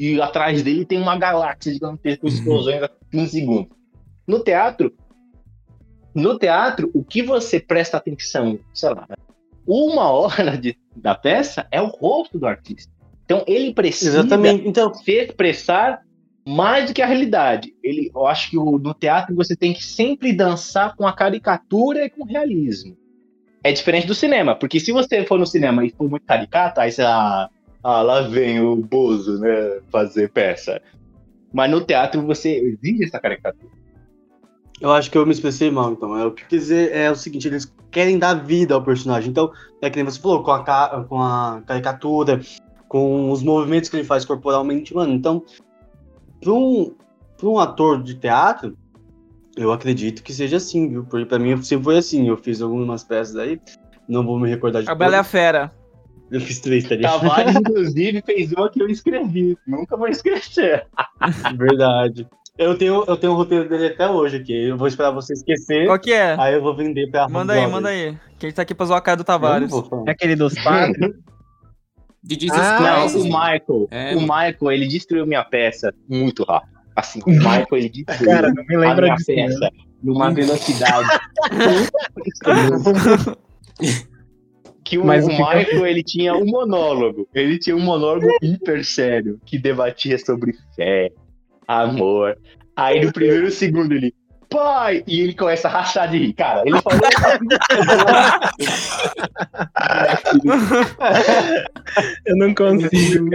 e 0.03 0.21
atrás 0.21 0.63
dele 0.63 0.85
tem 0.85 0.99
uma 1.01 1.17
galáxia 1.17 1.73
gigantesca 1.73 2.21
com 2.23 2.27
Uhum. 2.29 2.33
explosões 2.35 2.83
a 2.83 2.91
15 3.11 3.31
segundos. 3.31 3.77
No 4.27 4.43
teatro, 4.43 4.93
no 6.15 6.39
teatro, 6.39 6.91
o 6.95 7.03
que 7.05 7.23
você 7.23 7.59
presta 7.61 7.97
atenção, 7.97 8.59
sei 8.75 8.91
lá, 8.91 9.07
uma 9.67 10.11
hora 10.11 10.57
de, 10.59 10.77
da 10.97 11.15
peça 11.15 11.67
é 11.71 11.81
o 11.81 11.87
rosto 11.87 12.39
do 12.39 12.47
artista. 12.47 12.93
Então 13.25 13.45
ele 13.47 13.73
precisa 13.73 14.19
Exatamente. 14.19 14.67
Então, 14.69 14.93
se 14.93 15.11
expressar 15.13 16.01
mais 16.47 16.89
do 16.89 16.93
que 16.95 17.01
a 17.01 17.07
realidade. 17.07 17.73
Ele, 17.83 18.11
eu 18.15 18.27
acho 18.27 18.51
que 18.51 18.59
o- 18.59 18.79
no 18.79 18.93
teatro 18.93 19.35
você 19.35 19.55
tem 19.57 19.73
que 19.73 19.83
sempre 19.85 20.33
dançar 20.33 20.97
com 20.97 21.07
a 21.07 21.13
caricatura 21.13 22.05
e 22.05 22.11
com 22.11 22.25
o 22.25 22.27
realismo. 22.27 22.97
É 23.65 23.71
diferente 23.71 24.09
do 24.09 24.15
cinema, 24.15 24.57
porque 24.57 24.81
se 24.81 24.91
você 24.91 25.25
for 25.25 25.39
no 25.39 25.47
cinema 25.47 25.85
e 25.87 25.91
for 25.91 26.11
muito 26.11 26.27
caricato, 26.27 26.81
aí 26.81 26.91
você, 26.91 27.03
ah, 27.83 28.03
lá 28.03 28.23
vem 28.23 28.61
o 28.61 28.77
Bozo, 28.77 29.39
né, 29.41 29.81
fazer 29.91 30.31
peça. 30.31 30.81
Mas 31.53 31.71
no 31.71 31.81
teatro 31.85 32.23
você 32.27 32.51
exige 32.83 33.05
essa 33.05 33.19
caricatura. 33.21 33.71
eu 34.81 34.91
acho 34.91 35.11
que 35.11 35.19
eu 35.19 35.27
me 35.27 35.33
expressei 35.33 35.71
mal, 35.71 35.93
então. 35.93 36.17
É, 36.17 36.25
o 36.27 36.31
que 36.33 36.43
eu 36.45 36.49
quis 36.49 36.61
dizer 36.63 36.93
é 36.95 37.11
o 37.11 37.15
seguinte, 37.17 37.47
eles 37.49 37.73
querem 37.91 38.19
dar 38.19 38.35
vida 38.35 38.75
ao 38.75 38.83
personagem. 38.83 39.31
Então, 39.31 39.53
é 39.81 39.91
que 39.91 39.97
nem 39.97 40.05
você 40.05 40.19
falou, 40.19 40.43
com 40.43 40.51
a, 40.51 40.63
ca- 40.65 41.05
com 41.09 41.21
a 41.21 41.63
caricatura, 41.67 42.41
com 42.89 43.31
os 43.31 43.43
movimentos 43.43 43.89
que 43.91 43.97
ele 43.97 44.05
faz 44.05 44.25
corporalmente, 44.25 44.95
mano. 44.95 45.13
Então, 45.13 45.45
para 46.41 46.53
um, 46.53 46.95
pra 47.37 47.49
um 47.49 47.59
ator 47.59 48.03
de 48.03 48.15
teatro, 48.15 48.77
eu 49.57 49.71
acredito 49.73 50.23
que 50.23 50.33
seja 50.33 50.57
assim, 50.57 50.89
viu? 50.89 51.05
Porque 51.05 51.27
pra 51.27 51.39
mim 51.39 51.61
sempre 51.63 51.85
foi 51.85 51.99
assim. 51.99 52.27
Eu 52.29 52.37
fiz 52.39 52.63
algumas 52.63 53.05
peças 53.05 53.37
aí, 53.37 53.61
não 54.09 54.25
vou 54.25 54.39
me 54.41 54.49
recordar 54.49 54.83
de 54.83 54.91
A 54.91 54.95
Bela 54.95 55.13
e 55.13 55.15
a 55.17 55.19
todas. 55.19 55.31
Fera. 55.31 55.73
Eu 56.33 56.41
fiz 56.41 56.59
três, 56.61 56.89
tá 56.89 56.95
ligado? 56.97 57.21
Tavares, 57.21 57.55
inclusive, 57.61 58.23
fez 58.25 58.53
uma 58.53 58.69
que 58.71 58.83
eu 58.83 58.89
escrevi. 58.89 59.57
Nunca 59.67 59.97
vou 59.97 60.09
esquecer. 60.09 60.87
Verdade. 61.57 62.27
Eu 62.59 62.77
tenho, 62.77 63.05
eu 63.07 63.17
tenho 63.17 63.33
o 63.33 63.37
roteiro 63.37 63.69
dele 63.69 63.87
até 63.89 64.09
hoje 64.09 64.37
aqui. 64.39 64.53
Eu 64.69 64.77
vou 64.77 64.87
esperar 64.87 65.11
você 65.11 65.33
esquecer, 65.33 65.87
Qual 65.87 65.99
que 65.99 66.13
é? 66.13 66.35
aí 66.39 66.55
eu 66.55 66.63
vou 66.63 66.75
vender 66.77 67.11
pra 67.11 67.29
Manda 67.29 67.53
aí, 67.55 67.67
manda 67.67 67.89
aí. 67.89 68.17
Que 68.39 68.47
a 68.47 68.49
gente 68.49 68.57
tá 68.57 68.63
aqui 68.63 68.75
pra 68.75 68.87
zoar 68.87 68.99
a 68.99 69.03
cara 69.03 69.17
do 69.17 69.25
Tavares. 69.25 69.71
vou. 69.71 70.05
É 70.07 70.11
aquele 70.11 70.35
dos 70.37 70.55
padres? 70.63 71.13
De 72.25 72.39
Jesus 72.39 72.61
Ah, 72.61 73.01
Christ. 73.01 73.17
o 73.17 73.25
Michael. 73.25 73.89
É, 73.91 74.15
o 74.15 74.21
Michael, 74.21 74.71
ele 74.71 74.87
destruiu 74.87 75.27
minha 75.27 75.43
peça 75.45 75.93
muito 76.09 76.45
rápido. 76.45 76.71
Assim, 76.95 77.21
o 77.27 77.31
Michael, 77.31 77.67
ele 77.73 77.89
destruiu 77.89 78.31
Cara, 78.31 78.53
não 78.55 78.65
me 78.65 78.77
a 78.77 78.79
lembra 78.79 79.03
minha 79.07 79.17
disso. 79.17 79.33
né? 79.33 79.47
peça 79.49 79.71
numa 80.03 80.31
velocidade. 80.33 81.09
Que 84.93 84.99
o, 84.99 85.07
Mas 85.07 85.25
o 85.25 85.31
Michael, 85.31 85.87
ele 85.87 86.03
tinha 86.03 86.35
um 86.35 86.45
monólogo. 86.45 87.27
Ele 87.35 87.59
tinha 87.59 87.75
um 87.75 87.81
monólogo 87.81 88.29
hiper 88.45 88.85
sério, 88.85 89.41
que 89.47 89.59
debatia 89.59 90.19
sobre 90.19 90.53
fé, 90.77 91.11
amor. 91.67 92.37
Aí 92.77 93.03
no 93.03 93.11
primeiro 93.11 93.51
segundo 93.51 93.95
ele, 93.95 94.15
pai! 94.51 95.03
E 95.07 95.23
ele 95.23 95.35
começa 95.35 95.67
a 95.67 95.71
rachar 95.71 96.11
de 96.11 96.19
rir. 96.19 96.35
Cara, 96.35 96.63
ele 96.67 96.79
falou. 96.83 97.01
Eu 102.27 102.37
não 102.37 102.55
consigo. 102.55 103.31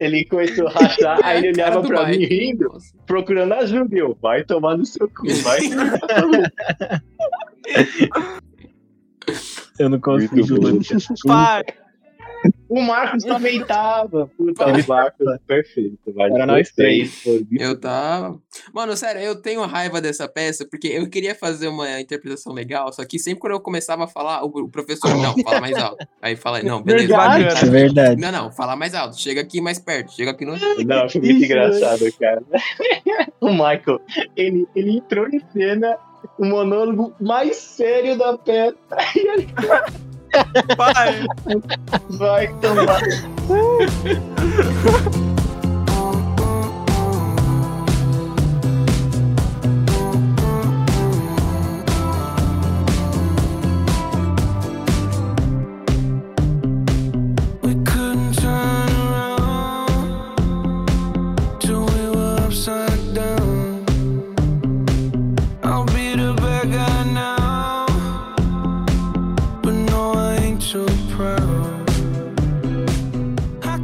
Ele 0.00 0.24
começou 0.24 0.66
a 0.68 0.70
rachar, 0.70 1.20
aí 1.22 1.44
ele 1.44 1.48
olhava 1.48 1.82
pra 1.82 2.06
mim 2.06 2.24
rindo, 2.24 2.72
procurando 3.06 3.52
ajuda. 3.52 3.94
Eu, 3.94 4.16
vai 4.22 4.42
tomar 4.44 4.78
no 4.78 4.86
seu 4.86 5.06
cu, 5.10 5.26
vai. 5.42 5.60
Eu 9.78 9.88
não 9.88 10.00
consigo. 10.00 10.36
Pai, 11.26 11.64
O 12.68 12.80
Marcos 12.80 13.24
também 13.24 13.64
tava. 13.64 14.30
Puta, 14.36 14.66
o 14.66 14.88
Marcos 14.88 15.26
é 15.26 15.38
perfeito. 15.46 15.98
Vai 16.14 16.30
Era 16.30 16.46
nós 16.46 16.70
três. 16.70 17.22
Eu 17.50 17.78
tava. 17.78 18.40
Mano, 18.72 18.96
sério, 18.96 19.20
eu 19.20 19.34
tenho 19.42 19.60
raiva 19.66 20.00
dessa 20.00 20.28
peça, 20.28 20.64
porque 20.64 20.86
eu 20.86 21.08
queria 21.10 21.34
fazer 21.34 21.66
uma 21.68 22.00
interpretação 22.00 22.52
legal, 22.52 22.92
só 22.92 23.04
que 23.04 23.18
sempre 23.18 23.40
quando 23.40 23.54
eu 23.54 23.60
começava 23.60 24.04
a 24.04 24.06
falar, 24.06 24.44
o 24.44 24.50
o 24.60 24.68
professor, 24.68 25.16
não, 25.16 25.36
fala 25.42 25.60
mais 25.60 25.76
alto. 25.76 26.06
Aí 26.22 26.36
fala, 26.36 26.62
não, 26.62 26.82
beleza. 26.82 27.08
Verdade. 27.08 27.44
É 27.44 27.70
verdade. 27.70 28.20
Não, 28.20 28.30
não, 28.30 28.52
fala 28.52 28.76
mais 28.76 28.94
alto. 28.94 29.18
Chega 29.18 29.40
aqui 29.40 29.60
mais 29.60 29.78
perto. 29.78 30.12
Chega 30.12 30.30
aqui 30.30 30.44
no. 30.44 30.52
Não, 30.52 31.08
foi 31.08 31.20
muito 31.20 31.44
engraçado, 31.44 32.04
cara. 32.18 32.42
O 33.40 33.50
Michael, 33.50 34.00
ele, 34.36 34.66
ele 34.76 34.98
entrou 34.98 35.26
em 35.26 35.40
cena, 35.52 35.96
o 36.40 36.44
monólogo 36.46 37.12
mais 37.20 37.56
sério 37.56 38.16
da 38.18 38.36
peça. 38.36 38.76
E 39.14 39.28
ele 39.28 39.48
Pai, 40.76 41.26
vai 42.10 42.46
tomar. 42.60 43.00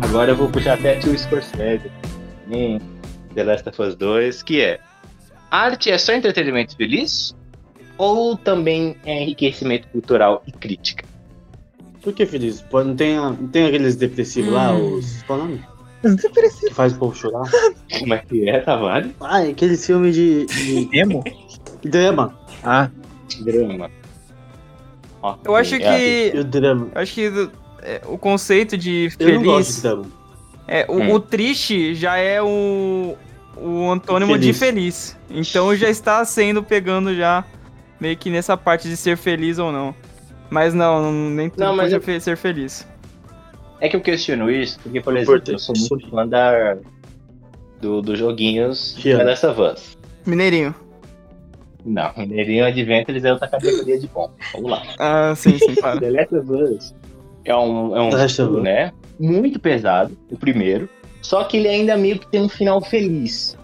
Agora 0.09 0.31
eu 0.33 0.37
vou 0.37 0.49
puxar 0.49 0.75
até 0.75 0.99
o 0.99 1.19
Scorsese 1.19 1.91
em 2.51 2.81
The 3.35 3.45
Last 3.45 3.69
of 3.69 3.83
Us 3.83 3.97
2, 3.97 4.43
que 4.43 4.61
é 4.61 4.81
arte 5.51 5.91
é 5.91 5.99
só 5.99 6.13
entretenimento 6.15 6.77
feliz 6.77 7.35
ou 7.99 8.37
também 8.37 8.97
é 9.05 9.23
enriquecimento 9.23 9.89
cultural 9.89 10.43
e 10.47 10.53
crítica? 10.53 11.05
Por 12.03 12.13
que 12.13 12.25
feliz? 12.25 12.61
Pô, 12.63 12.85
não 12.85 12.95
tem, 12.95 13.17
a- 13.17 13.31
não 13.31 13.49
tem 13.49 13.67
aqueles 13.67 13.97
depressivos 13.97 14.53
lá, 14.53 14.73
Hum. 14.73 14.95
os. 14.95 15.23
Qual 15.25 15.41
é 15.41 15.43
o 15.43 15.47
nome? 15.47 15.65
Que 16.61 16.71
faz 16.73 16.93
o 16.93 16.99
povo 16.99 17.17
chorar? 17.17 17.51
Como 17.99 18.15
é 18.15 18.19
que 18.19 18.49
é, 18.49 18.61
Tavares? 18.61 19.11
Ah, 19.21 19.45
é 19.45 19.51
aquele 19.51 19.77
filme 19.77 20.13
de, 20.13 20.47
de 20.47 20.89
Emo? 20.99 21.25
drama. 21.83 22.39
Ah, 22.63 22.91
Drama. 23.41 23.91
Ó, 25.21 25.37
eu 25.45 25.57
acho 25.57 25.75
é, 25.75 25.79
E 26.29 26.31
que. 26.33 26.39
o 26.39 26.45
drama. 26.45 26.89
eu 26.95 27.01
Acho 27.03 27.15
que 27.15 27.51
é, 27.87 28.03
o 28.07 28.19
conceito 28.19 28.77
de 28.77 29.09
Eu 29.19 29.35
não 29.35 29.43
gosto 29.43 29.69
de 29.69 29.81
feliz. 29.81 29.83
drama. 29.83 30.07
É, 30.69 30.85
o, 30.89 30.95
Hum. 30.97 31.13
o 31.15 31.21
triste 31.21 31.95
já 31.95 32.17
é 32.17 32.43
o, 32.43 33.17
o 33.57 33.91
antônimo 33.91 34.37
de 34.39 34.53
feliz. 34.53 35.17
Então 35.31 35.75
já 35.77 35.89
está 35.89 36.25
sendo 36.25 36.63
pegando 36.63 37.15
já 37.15 37.45
meio 38.01 38.17
que 38.17 38.29
nessa 38.31 38.57
parte 38.57 38.89
de 38.89 38.97
ser 38.97 39.17
feliz 39.17 39.59
ou 39.59 39.71
não. 39.71 39.95
Mas 40.51 40.75
não, 40.75 41.13
nem 41.13 41.49
tudo 41.49 41.61
Não, 41.61 41.75
mas 41.77 41.93
pode 41.93 42.11
eu- 42.11 42.21
ser 42.21 42.37
feliz. 42.37 42.87
É 43.81 43.89
que 43.89 43.97
eu 43.97 44.01
questiono 44.01 44.51
isso, 44.51 44.79
porque, 44.83 45.01
por 45.01 45.15
exemplo, 45.17 45.43
eu 45.49 45.59
sou 45.59 45.75
muito 45.77 46.09
fã 46.11 46.27
da, 46.27 46.77
do, 47.81 48.01
dos 48.01 48.19
joguinhos 48.19 48.97
Que 48.99 49.11
é? 49.13 49.33
Us. 49.33 49.97
Mineirinho. 50.25 50.75
Não, 51.85 52.11
Mineirinho 52.17 52.65
Adventures 52.65 53.25
é 53.25 53.33
outra 53.33 53.47
categoria 53.49 53.99
de 54.01 54.09
bom. 54.09 54.31
Vamos 54.55 54.71
lá. 54.71 54.83
Ah, 54.99 55.35
sim, 55.37 55.59
sim, 55.59 55.75
para. 55.77 56.01
The 56.01 56.11
Last 56.11 56.35
of 56.35 56.53
Us 56.53 56.95
é 57.47 57.57
um, 57.57 57.97
é 57.97 58.03
um 58.03 58.09
of 58.09 58.29
jogo, 58.29 58.59
Us. 58.59 58.63
né? 58.65 58.93
Muito 59.19 59.59
pesado, 59.59 60.17
o 60.31 60.37
primeiro. 60.37 60.89
Só 61.23 61.45
que 61.45 61.57
ele 61.57 61.69
ainda 61.69 61.97
meio 61.97 62.19
que 62.19 62.27
tem 62.27 62.43
um 62.43 62.49
final 62.49 62.81
feliz. 62.81 63.57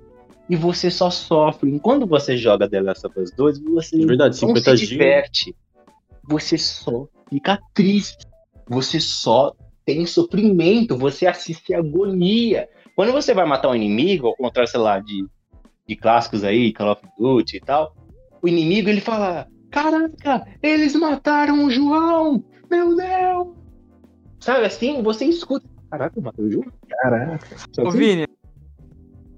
E 0.49 0.55
você 0.55 0.89
só 0.89 1.11
sofre. 1.11 1.79
Quando 1.79 2.07
você 2.07 2.35
joga 2.35 2.67
The 2.67 2.81
Last 2.81 3.05
of 3.05 3.19
Us 3.19 3.31
2, 3.31 3.59
você 3.59 3.97
De 3.97 4.05
verdade, 4.05 4.41
não 4.41 4.55
50 4.55 4.77
se 4.77 4.87
diverte. 4.87 5.55
Você 6.29 6.57
só 6.57 7.07
fica 7.29 7.59
triste. 7.73 8.25
Você 8.67 8.99
só 8.99 9.53
tem 9.85 10.05
sofrimento. 10.05 10.95
Você 10.97 11.25
assiste 11.27 11.73
agonia. 11.73 12.69
Quando 12.95 13.11
você 13.11 13.33
vai 13.33 13.45
matar 13.45 13.69
um 13.69 13.75
inimigo, 13.75 14.27
ao 14.27 14.35
contrário, 14.35 14.69
sei 14.69 14.79
lá, 14.79 14.99
de, 14.99 15.25
de 15.87 15.95
clássicos 15.95 16.43
aí, 16.43 16.71
Call 16.71 16.91
of 16.91 17.01
Duty 17.17 17.57
e 17.57 17.61
tal, 17.61 17.95
o 18.41 18.47
inimigo 18.47 18.89
ele 18.89 19.01
fala: 19.01 19.47
Caraca, 19.71 20.45
eles 20.61 20.95
mataram 20.95 21.65
o 21.65 21.71
João! 21.71 22.43
Meu 22.69 22.95
Deus! 22.95 23.47
Sabe 24.39 24.65
assim? 24.65 25.01
Você 25.01 25.25
escuta. 25.25 25.67
Caraca, 25.89 26.21
matou 26.21 26.45
o 26.45 26.51
João? 26.51 26.65
Caraca. 26.87 27.47
Ô, 27.79 27.87
assim? 27.87 27.97
Vini, 27.97 28.25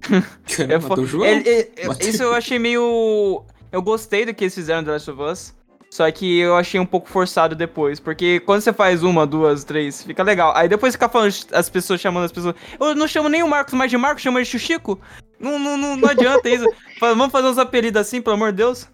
é 0.68 0.78
matou 0.78 1.04
o 1.04 1.06
João? 1.06 1.24
ele- 1.24 1.48
ele- 1.48 1.88
Matou- 1.88 2.08
isso 2.08 2.22
eu 2.22 2.34
achei 2.34 2.58
meio. 2.58 3.44
Eu 3.70 3.80
gostei 3.82 4.26
do 4.26 4.34
que 4.34 4.44
eles 4.44 4.54
fizeram 4.54 4.80
no 4.82 4.86
The 4.86 4.92
Last 4.92 5.10
of 5.10 5.22
Us. 5.22 5.54
Só 5.92 6.10
que 6.10 6.38
eu 6.38 6.56
achei 6.56 6.80
um 6.80 6.86
pouco 6.86 7.06
forçado 7.06 7.54
depois. 7.54 8.00
Porque 8.00 8.40
quando 8.40 8.62
você 8.62 8.72
faz 8.72 9.02
uma, 9.02 9.26
duas, 9.26 9.62
três, 9.62 10.02
fica 10.02 10.22
legal. 10.22 10.50
Aí 10.56 10.66
depois 10.66 10.94
fica 10.94 11.06
falando 11.06 11.34
as 11.52 11.68
pessoas 11.68 12.00
chamando 12.00 12.24
as 12.24 12.32
pessoas. 12.32 12.54
Eu 12.80 12.94
não 12.94 13.06
chamo 13.06 13.28
nem 13.28 13.42
o 13.42 13.46
Marcos 13.46 13.74
mais 13.74 13.90
de 13.90 13.98
Marcos, 13.98 14.22
chamo 14.22 14.38
ele 14.38 14.46
de 14.46 14.58
Chico. 14.58 14.98
Não, 15.38 15.58
não, 15.58 15.76
não, 15.76 15.94
não 15.94 16.08
adianta 16.08 16.48
isso. 16.48 16.66
Vamos 16.98 17.30
fazer 17.30 17.48
uns 17.48 17.58
apelidos 17.58 18.00
assim, 18.00 18.22
pelo 18.22 18.36
amor 18.36 18.52
de 18.52 18.56
Deus. 18.56 18.88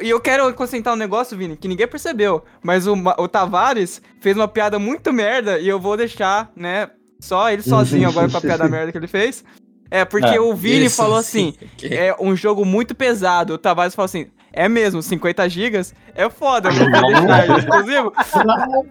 E 0.00 0.08
eu 0.08 0.18
quero 0.22 0.46
acrescentar 0.46 0.94
um 0.94 0.96
negócio, 0.96 1.36
Vini, 1.36 1.54
que 1.54 1.68
ninguém 1.68 1.86
percebeu. 1.86 2.42
Mas 2.62 2.86
o, 2.86 2.94
o 3.18 3.28
Tavares 3.28 4.00
fez 4.22 4.34
uma 4.34 4.48
piada 4.48 4.78
muito 4.78 5.12
merda 5.12 5.58
e 5.58 5.68
eu 5.68 5.78
vou 5.78 5.98
deixar, 5.98 6.50
né? 6.56 6.88
Só 7.20 7.50
ele 7.50 7.60
sozinho 7.60 8.08
agora 8.08 8.26
com 8.26 8.38
a 8.38 8.40
piada 8.40 8.66
merda 8.70 8.90
que 8.90 8.96
ele 8.96 9.06
fez. 9.06 9.44
É, 9.90 10.06
porque 10.06 10.36
Ah, 10.36 10.40
o 10.40 10.54
Vini 10.54 10.88
falou 10.88 11.22
sim. 11.22 11.54
assim: 11.58 11.88
é 11.92 12.16
um 12.18 12.34
jogo 12.34 12.64
muito 12.64 12.94
pesado. 12.94 13.52
O 13.52 13.58
Tavares 13.58 13.94
falou 13.94 14.06
assim: 14.06 14.30
é 14.52 14.68
mesmo, 14.68 15.00
50 15.02 15.48
gigas 15.48 15.94
é 16.14 16.28
foda, 16.28 16.68
eu 16.68 16.74
vou 16.74 16.90
deixar 16.90 17.44
ele 17.44 17.54
exclusivo. 17.58 18.12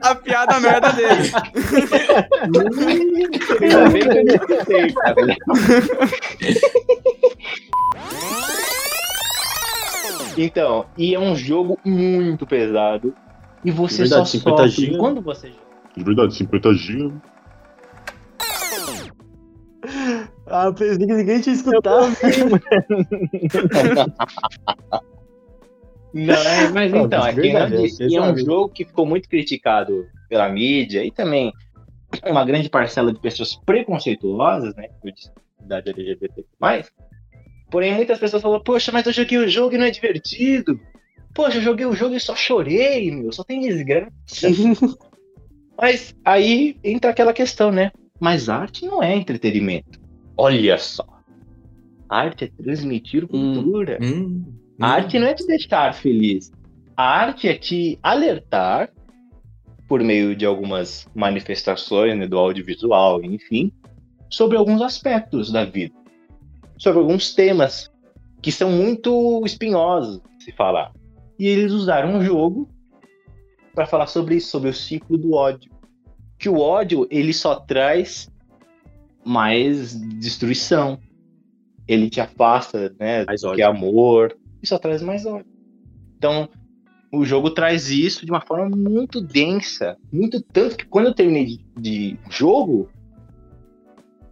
A 0.01 0.15
piada 0.15 0.59
merda 0.59 0.91
dele. 0.93 1.31
Ainda 3.61 3.89
bem 3.89 4.01
que 4.01 4.17
eu 4.17 4.25
não 4.25 4.35
escutei, 4.35 4.91
cara. 4.93 5.37
Então, 10.37 10.85
e 10.97 11.13
é 11.13 11.19
um 11.19 11.35
jogo 11.35 11.77
muito 11.83 12.45
pesado. 12.45 13.13
E 13.63 13.71
você 13.71 14.03
De 14.03 14.09
verdade, 14.09 14.29
só 14.29 14.37
50 14.37 14.57
sofre 14.57 14.71
giga. 14.85 14.97
quando 14.97 15.21
você 15.21 15.47
joga. 15.47 15.59
De 15.97 16.03
verdade, 16.03 16.35
50 16.35 16.73
GB. 16.73 17.13
Ah, 20.47 20.65
eu 20.65 20.73
pensei 20.73 20.97
que 20.97 21.05
ninguém 21.13 21.41
tinha 21.41 21.55
escutado. 21.55 22.07
Não, 26.13 26.33
é, 26.33 26.69
mas 26.69 26.91
Não, 26.91 27.05
então, 27.05 27.25
é, 27.25 27.33
que 27.33 27.41
verdade, 27.41 27.75
é, 27.75 28.15
é 28.15 28.21
um 28.21 28.25
sabe. 28.25 28.45
jogo 28.45 28.69
que 28.69 28.85
ficou 28.85 29.05
muito 29.05 29.29
criticado 29.29 30.07
pela 30.27 30.49
mídia 30.49 31.03
e 31.03 31.11
também 31.11 31.53
uma 32.25 32.43
grande 32.43 32.69
parcela 32.69 33.13
de 33.13 33.19
pessoas 33.19 33.55
preconceituosas, 33.55 34.75
né? 34.75 34.89
Idade 35.63 35.89
LGBT. 35.89 36.45
Mas, 36.59 36.91
porém, 37.69 37.93
muitas 37.93 38.19
pessoas 38.19 38.41
falam, 38.41 38.61
poxa, 38.61 38.91
mas 38.91 39.05
eu 39.05 39.13
joguei 39.13 39.37
o 39.37 39.47
jogo 39.47 39.75
e 39.75 39.77
não 39.77 39.85
é 39.85 39.91
divertido. 39.91 40.79
Poxa, 41.33 41.57
eu 41.57 41.61
joguei 41.61 41.85
o 41.85 41.93
jogo 41.93 42.15
e 42.15 42.19
só 42.19 42.35
chorei, 42.35 43.11
meu, 43.11 43.31
só 43.31 43.43
tem 43.43 43.61
desgraça. 43.61 44.09
mas 45.77 46.15
aí 46.25 46.77
entra 46.83 47.11
aquela 47.11 47.33
questão, 47.33 47.71
né? 47.71 47.91
Mas 48.19 48.49
arte 48.49 48.85
não 48.85 49.01
é 49.01 49.15
entretenimento. 49.15 49.99
Olha 50.35 50.77
só. 50.77 51.05
Arte 52.09 52.45
é 52.45 52.63
transmitir 52.63 53.27
cultura. 53.27 53.99
Hum, 54.01 54.51
A 54.79 54.87
arte 54.87 55.19
não 55.19 55.27
é 55.27 55.33
te 55.33 55.45
deixar 55.45 55.93
feliz. 55.93 56.51
A 56.95 57.03
arte 57.03 57.47
é 57.47 57.53
te 57.53 57.99
alertar, 58.01 58.89
por 59.89 60.03
meio 60.03 60.35
de 60.35 60.45
algumas 60.45 61.07
manifestações 61.15 62.15
né, 62.15 62.27
do 62.27 62.37
audiovisual, 62.37 63.23
enfim, 63.23 63.71
sobre 64.29 64.55
alguns 64.55 64.81
aspectos 64.83 65.51
da 65.51 65.65
vida. 65.65 65.95
Sobre 66.77 66.99
alguns 66.99 67.33
temas 67.33 67.91
que 68.41 68.51
são 68.51 68.71
muito 68.71 69.41
espinhosos 69.45 70.21
de 70.37 70.43
se 70.45 70.51
falar. 70.51 70.93
E 71.37 71.47
eles 71.47 71.71
usaram 71.71 72.13
um 72.13 72.21
jogo 72.21 72.69
para 73.73 73.87
falar 73.87 74.07
sobre 74.07 74.35
isso, 74.35 74.49
sobre 74.51 74.69
o 74.69 74.73
ciclo 74.73 75.17
do 75.17 75.33
ódio. 75.33 75.71
Que 76.37 76.47
o 76.47 76.59
ódio, 76.59 77.07
ele 77.09 77.33
só 77.33 77.55
traz 77.55 78.31
mais 79.25 79.99
destruição. 80.19 80.99
Ele 81.87 82.09
te 82.09 82.21
afasta, 82.21 82.95
né, 82.99 83.25
Mais 83.25 83.41
do 83.41 83.47
ódio. 83.47 83.55
que 83.57 83.63
amor, 83.63 84.37
só 84.67 84.77
traz 84.77 85.01
mais 85.01 85.25
ódio. 85.25 85.45
Então, 86.17 86.49
o 87.11 87.25
jogo 87.25 87.49
traz 87.51 87.89
isso 87.89 88.25
de 88.25 88.31
uma 88.31 88.41
forma 88.41 88.75
muito 88.75 89.21
densa. 89.21 89.97
Muito 90.11 90.41
tanto 90.41 90.77
que 90.77 90.85
quando 90.85 91.07
eu 91.07 91.13
terminei 91.13 91.45
de, 91.45 91.59
de 91.77 92.19
jogo, 92.29 92.89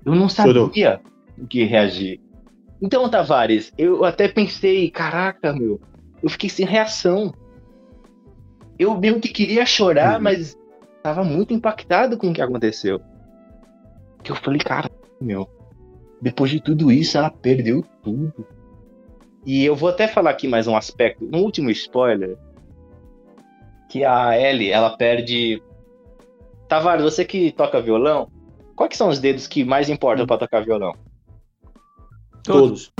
eu 0.06 0.14
não 0.16 0.30
Chorou. 0.30 0.68
sabia 0.68 1.02
o 1.38 1.48
que 1.48 1.64
reagir. 1.64 2.20
Então, 2.82 3.10
Tavares, 3.10 3.72
eu 3.78 4.04
até 4.06 4.28
pensei, 4.28 4.90
caraca, 4.92 5.52
meu, 5.54 5.80
eu 6.22 6.30
fiquei 6.30 6.50
sem 6.50 6.66
reação. 6.66 7.34
Eu 8.78 8.98
mesmo 9.00 9.20
que 9.20 9.30
queria 9.30 9.66
chorar, 9.66 10.18
Uhum. 10.18 10.24
mas 10.24 10.56
tava 11.02 11.24
muito 11.24 11.54
impactado 11.54 12.18
com 12.18 12.30
o 12.30 12.34
que 12.34 12.42
aconteceu. 12.42 13.02
Que 14.24 14.32
eu 14.32 14.36
falei, 14.36 14.60
cara, 14.60 14.90
meu, 15.20 15.50
depois 16.22 16.52
de 16.52 16.60
tudo 16.60 16.92
isso, 16.92 17.18
ela 17.18 17.30
perdeu 17.32 17.84
tudo. 18.04 18.46
E 19.48 19.64
eu 19.64 19.78
vou 19.78 19.88
até 19.88 20.10
falar 20.10 20.32
aqui 20.32 20.46
mais 20.46 20.68
um 20.68 20.76
aspecto, 20.76 21.24
um 21.34 21.42
último 21.42 21.70
spoiler, 21.72 22.38
que 23.90 24.04
a 24.04 24.38
Ellie, 24.38 24.72
ela 24.72 24.98
perde... 24.98 25.64
Tavares, 26.68 27.02
você 27.02 27.24
que 27.24 27.54
toca 27.54 27.82
violão, 27.82 28.30
quais 28.76 28.90
que 28.90 28.98
são 28.98 29.08
os 29.08 29.20
dedos 29.20 29.48
que 29.48 29.64
mais 29.64 29.88
importam 29.88 30.28
pra 30.28 30.38
tocar 30.38 30.66
violão? 30.66 30.94
Todos. 32.44 32.92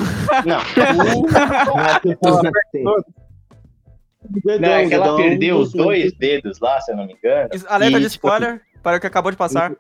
Não. 0.46 0.62
Não, 4.60 4.70
é 4.70 4.88
que 4.88 4.94
ela 4.94 5.16
perdeu 5.18 5.58
os 5.58 5.74
dois 5.74 6.14
dedos 6.14 6.60
lá, 6.62 6.80
se 6.82 6.92
eu 6.92 6.98
não 6.98 7.06
me 7.06 7.14
engano. 7.14 7.50
Alerta 7.68 7.98
E, 7.98 8.02
de 8.02 8.10
tipo, 8.10 8.28
spoiler 8.28 8.62
para 8.82 8.98
o 8.98 9.02
que 9.02 9.08
acabou 9.08 9.32
de 9.32 9.38
passar. 9.38 9.76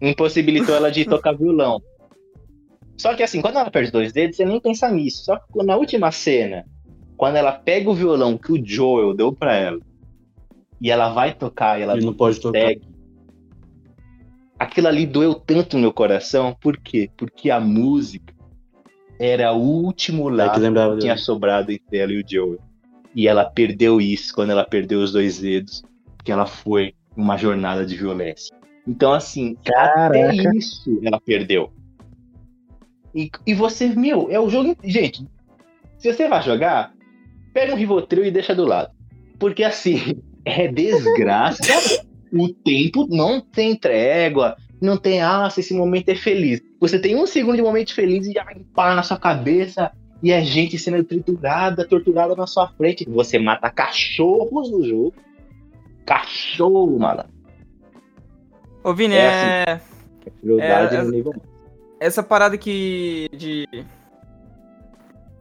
impossibilitou 0.00 0.74
ela 0.74 0.90
de 0.90 1.04
tocar 1.06 1.32
violão. 1.32 1.80
Só 2.98 3.14
que 3.14 3.22
assim, 3.22 3.40
quando 3.40 3.56
ela 3.56 3.70
perde 3.70 3.92
dois 3.92 4.12
dedos, 4.12 4.36
você 4.36 4.44
nem 4.44 4.60
pensa 4.60 4.90
nisso. 4.90 5.24
Só 5.24 5.36
que 5.36 5.64
na 5.64 5.76
última 5.76 6.10
cena, 6.10 6.66
quando 7.16 7.36
ela 7.36 7.52
pega 7.52 7.88
o 7.88 7.94
violão 7.94 8.36
que 8.36 8.52
o 8.52 8.64
Joel 8.64 9.14
deu 9.14 9.32
pra 9.32 9.54
ela, 9.54 9.80
e 10.80 10.90
ela 10.90 11.12
vai 11.12 11.32
tocar 11.32 11.78
e 11.78 11.82
ela 11.82 11.94
Ele 11.94 12.06
não 12.06 12.14
pode 12.14 12.40
tocar. 12.40 12.60
consegue, 12.60 12.82
aquilo 14.58 14.88
ali 14.88 15.06
doeu 15.06 15.34
tanto 15.34 15.76
no 15.76 15.82
meu 15.82 15.92
coração. 15.92 16.56
Por 16.60 16.76
quê? 16.76 17.10
Porque 17.16 17.50
a 17.50 17.60
música 17.60 18.34
era 19.18 19.52
o 19.52 19.60
último 19.60 20.28
É 20.28 20.30
que 20.30 20.36
lado 20.36 20.60
lembrava 20.60 20.94
que 20.94 21.00
tinha 21.00 21.14
dele. 21.14 21.24
sobrado 21.24 21.72
entre 21.72 21.98
ela 21.98 22.12
e 22.12 22.22
o 22.22 22.24
Joel. 22.28 22.58
E 23.14 23.26
ela 23.26 23.44
perdeu 23.44 24.00
isso 24.00 24.34
quando 24.34 24.50
ela 24.50 24.64
perdeu 24.64 25.00
os 25.00 25.12
dois 25.12 25.38
dedos, 25.40 25.82
que 26.24 26.30
ela 26.30 26.46
foi 26.46 26.94
numa 27.16 27.36
jornada 27.36 27.84
de 27.84 27.96
violência. 27.96 28.56
Então, 28.86 29.12
assim, 29.12 29.56
até 29.66 30.32
isso 30.54 31.00
ela 31.02 31.20
perdeu. 31.20 31.72
E, 33.14 33.30
e 33.46 33.54
você, 33.54 33.88
meu, 33.88 34.28
é 34.30 34.38
o 34.38 34.48
jogo. 34.48 34.76
Gente, 34.84 35.26
se 35.98 36.12
você 36.12 36.28
vai 36.28 36.42
jogar, 36.42 36.92
pega 37.52 37.72
um 37.72 37.76
Rivotril 37.76 38.24
e 38.24 38.30
deixa 38.30 38.54
do 38.54 38.64
lado. 38.64 38.90
Porque 39.38 39.64
assim, 39.64 40.20
é 40.44 40.68
desgraça. 40.68 41.62
o 42.32 42.48
tempo 42.48 43.06
não 43.08 43.40
tem 43.40 43.76
trégua. 43.76 44.56
Não 44.80 44.96
tem, 44.96 45.20
ah, 45.20 45.50
se 45.50 45.60
esse 45.60 45.74
momento 45.74 46.08
é 46.08 46.14
feliz. 46.14 46.60
Você 46.80 47.00
tem 47.00 47.16
um 47.16 47.26
segundo 47.26 47.56
de 47.56 47.62
momento 47.62 47.92
feliz 47.92 48.26
e 48.26 48.32
já 48.32 48.44
vai 48.44 48.54
pá 48.74 48.94
na 48.94 49.02
sua 49.02 49.18
cabeça. 49.18 49.90
E 50.22 50.32
é 50.32 50.42
gente 50.42 50.78
sendo 50.78 51.02
triturada, 51.04 51.86
torturada 51.86 52.34
na 52.34 52.46
sua 52.46 52.68
frente. 52.68 53.04
Você 53.08 53.38
mata 53.38 53.70
cachorros 53.70 54.70
no 54.70 54.84
jogo. 54.84 55.14
Cachorro, 56.04 56.98
mano. 56.98 57.24
Ô, 58.82 58.94
Vini, 58.94 59.14
É 59.14 59.64
é... 59.66 59.80
Crueldade 60.40 60.96
É, 60.96 61.02
no 61.02 61.10
nível. 61.10 61.32
Essa 62.00 62.22
parada 62.22 62.56
que. 62.58 63.28
de. 63.32 63.66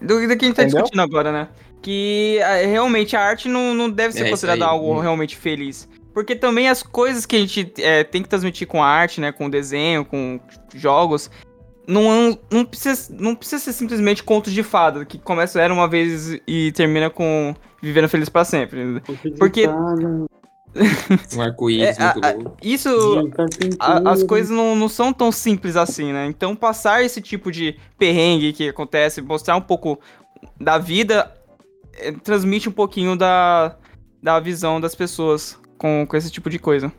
Do, 0.01 0.19
do 0.27 0.37
que 0.37 0.45
a 0.45 0.47
gente 0.47 0.55
tá 0.55 0.63
Entendeu? 0.63 0.83
discutindo 0.83 1.01
agora, 1.01 1.31
né? 1.31 1.47
Que 1.81 2.39
ah, 2.43 2.55
realmente 2.65 3.15
a 3.15 3.21
arte 3.21 3.47
não, 3.47 3.73
não 3.73 3.89
deve 3.89 4.13
ser 4.13 4.25
É, 4.25 4.29
considerada 4.29 4.65
algo 4.65 4.93
Hum. 4.93 4.99
realmente 4.99 5.35
feliz. 5.35 5.87
Porque 6.13 6.35
também 6.35 6.67
as 6.67 6.81
coisas 6.81 7.25
que 7.25 7.35
a 7.35 7.39
gente 7.39 7.73
é, 7.77 8.03
tem 8.03 8.21
que 8.23 8.29
transmitir 8.29 8.67
com 8.67 8.81
a 8.83 8.87
arte, 8.87 9.21
né? 9.21 9.31
Com 9.31 9.49
desenho, 9.49 10.03
com 10.05 10.39
jogos. 10.73 11.29
Não, 11.87 12.37
não, 12.51 12.65
precisa, 12.65 13.15
não 13.17 13.33
precisa 13.33 13.63
ser 13.63 13.71
simplesmente 13.73 14.21
contos 14.23 14.51
de 14.51 14.61
fada, 14.61 15.05
que 15.05 15.17
começa 15.17 15.61
era 15.61 15.73
uma 15.73 15.87
vez 15.87 16.37
e 16.45 16.71
termina 16.73 17.09
com 17.09 17.55
vivendo 17.81 18.09
feliz 18.09 18.27
pra 18.27 18.43
sempre. 18.43 19.01
Porque- 19.39 19.67
Um 21.35 21.41
arco-íris 21.41 21.97
É, 21.97 22.03
muito 22.13 22.25
a- 22.25 22.31
louco. 22.33 22.57
Isso 22.61 22.89
a- 23.79 24.11
as 24.11 24.23
coisas 24.23 24.49
não, 24.49 24.75
não 24.75 24.87
são 24.89 25.11
tão 25.13 25.31
simples 25.31 25.75
assim, 25.75 26.11
né? 26.13 26.25
Então 26.27 26.55
passar 26.55 27.03
esse 27.03 27.21
tipo 27.21 27.51
de 27.51 27.77
perrengue 27.97 28.53
que 28.53 28.69
acontece, 28.69 29.21
mostrar 29.21 29.55
um 29.55 29.61
pouco 29.61 29.99
da 30.59 30.77
vida, 30.77 31.31
eh, 31.95 32.11
transmite 32.23 32.69
um 32.69 32.71
pouquinho 32.71 33.15
da, 33.15 33.75
da 34.21 34.39
visão 34.39 34.79
das 34.79 34.93
pessoas 34.95 35.59
com, 35.77 36.05
com 36.07 36.15
esse 36.17 36.29
tipo 36.31 36.49
de 36.49 36.59
coisa. 36.59 36.91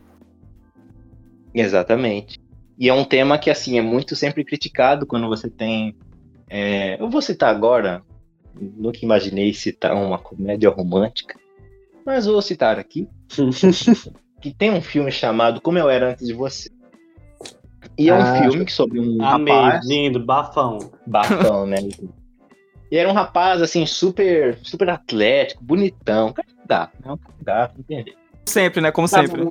Exatamente. 1.54 2.38
E 2.78 2.88
é 2.88 2.94
um 2.94 3.04
tema 3.04 3.38
que, 3.38 3.50
assim, 3.50 3.78
é 3.78 3.82
muito 3.82 4.14
sempre 4.14 4.44
criticado 4.44 5.06
quando 5.06 5.26
você 5.28 5.48
tem. 5.50 5.96
é, 6.48 7.00
eu 7.00 7.10
vou 7.10 7.20
citar 7.20 7.50
agora, 7.54 8.02
nunca 8.54 8.98
imaginei 9.02 9.52
citar 9.52 9.94
uma 9.94 10.18
comédia 10.18 10.70
romântica, 10.70 11.38
mas 12.08 12.24
vou 12.24 12.40
citar 12.40 12.78
aqui, 12.78 13.06
que 14.40 14.54
tem 14.54 14.70
um 14.70 14.80
filme 14.80 15.12
chamado 15.12 15.60
Como 15.60 15.78
Eu 15.78 15.90
Era 15.90 16.10
Antes 16.12 16.26
de 16.26 16.32
Você. 16.32 16.70
E 17.98 18.08
é 18.08 18.14
um 18.14 18.20
Ah, 18.20 18.42
filme 18.42 18.64
que 18.64 18.72
sobre 18.72 18.98
um 18.98 19.22
Amei, 19.22 19.52
rapaz, 19.54 19.86
lindo, 19.86 20.24
bafão. 20.24 20.78
bafão, 21.06 21.66
né? 21.66 21.76
E 22.90 22.96
era 22.96 23.08
um 23.08 23.12
rapaz, 23.12 23.60
assim, 23.60 23.84
super, 23.84 24.58
super 24.62 24.88
atlético, 24.88 25.62
bonitão, 25.62 26.32
candidato, 26.32 26.92
né? 27.04 27.12
Um 27.12 27.16
candidato, 27.18 27.78
entendeu? 27.78 28.14
Sempre, 28.46 28.80
né? 28.80 28.90
Como 28.90 29.08
Tá 29.08 29.20
sempre. 29.20 29.50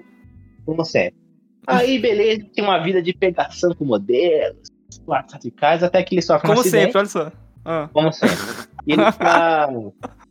Como 0.65 0.83
sempre. 0.83 1.19
Aí, 1.67 1.99
beleza, 1.99 2.43
tem 2.55 2.63
uma 2.63 2.79
vida 2.79 3.01
de 3.01 3.13
pegação 3.13 3.75
com 3.75 3.85
modelos, 3.85 4.69
casa, 5.57 5.85
até 5.85 6.01
que 6.01 6.15
ele 6.15 6.21
sofre 6.23 6.47
um 6.47 6.49
Como 6.53 6.61
acidente. 6.61 6.85
sempre, 6.85 6.97
olha 6.97 7.07
só. 7.07 7.31
Ah. 7.63 7.89
Como 7.93 8.11
sempre. 8.11 8.37
E 8.87 8.93
ele 8.93 9.03
fica 9.11 9.67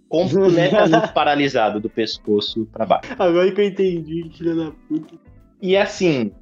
completamente 0.09 1.13
paralisado 1.15 1.81
do 1.81 1.91
pescoço 1.91 2.67
pra 2.73 2.87
baixo. 2.87 3.15
Agora 3.19 3.51
que 3.51 3.61
eu 3.61 3.67
entendi, 3.67 4.31
filha 4.37 4.55
da 4.55 4.73
puta. 4.89 5.15
E 5.61 5.77
assim, 5.77 6.33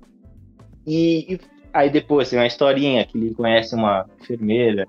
e, 0.87 1.35
e 1.35 1.41
aí 1.73 1.91
depois 1.91 2.31
tem 2.31 2.39
uma 2.39 2.47
historinha 2.47 3.05
que 3.05 3.17
ele 3.17 3.35
conhece 3.35 3.75
uma 3.75 4.07
enfermeira, 4.21 4.87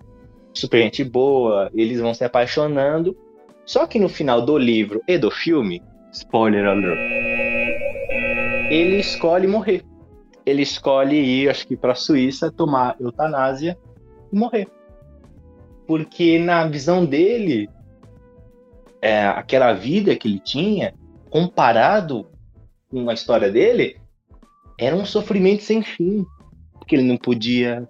super 0.54 0.82
gente 0.82 1.04
boa, 1.04 1.70
eles 1.74 2.00
vão 2.00 2.14
se 2.14 2.24
apaixonando. 2.24 3.16
Só 3.66 3.88
que 3.88 4.00
no 4.00 4.10
final 4.10 4.42
do 4.42 4.58
livro 4.58 5.02
e 5.08 5.18
do 5.18 5.32
filme, 5.32 5.82
spoiler 6.12 6.66
alert, 6.66 7.00
ele 8.70 9.00
escolhe 9.00 9.48
morrer. 9.48 9.84
Ele 10.46 10.62
escolhe 10.62 11.16
ir, 11.16 11.50
acho 11.50 11.68
que 11.68 11.76
pra 11.76 11.96
Suíça, 11.96 12.52
tomar 12.52 12.96
eutanásia 13.00 13.76
e 14.32 14.38
morrer. 14.38 14.68
Porque 15.88 16.38
na 16.38 16.68
visão 16.68 17.04
dele, 17.04 17.68
é, 19.06 19.28
aquela 19.28 19.72
vida 19.74 20.16
que 20.16 20.28
ele 20.28 20.40
tinha, 20.40 20.96
comparado 21.30 22.28
com 22.90 23.08
a 23.08 23.14
história 23.14 23.52
dele, 23.52 23.98
era 24.80 24.96
um 24.96 25.06
sofrimento 25.06 25.62
sem 25.64 25.84
fim. 25.84 26.26
Porque 26.74 26.96
ele 26.96 27.04
não 27.04 27.18
podia. 27.18 27.88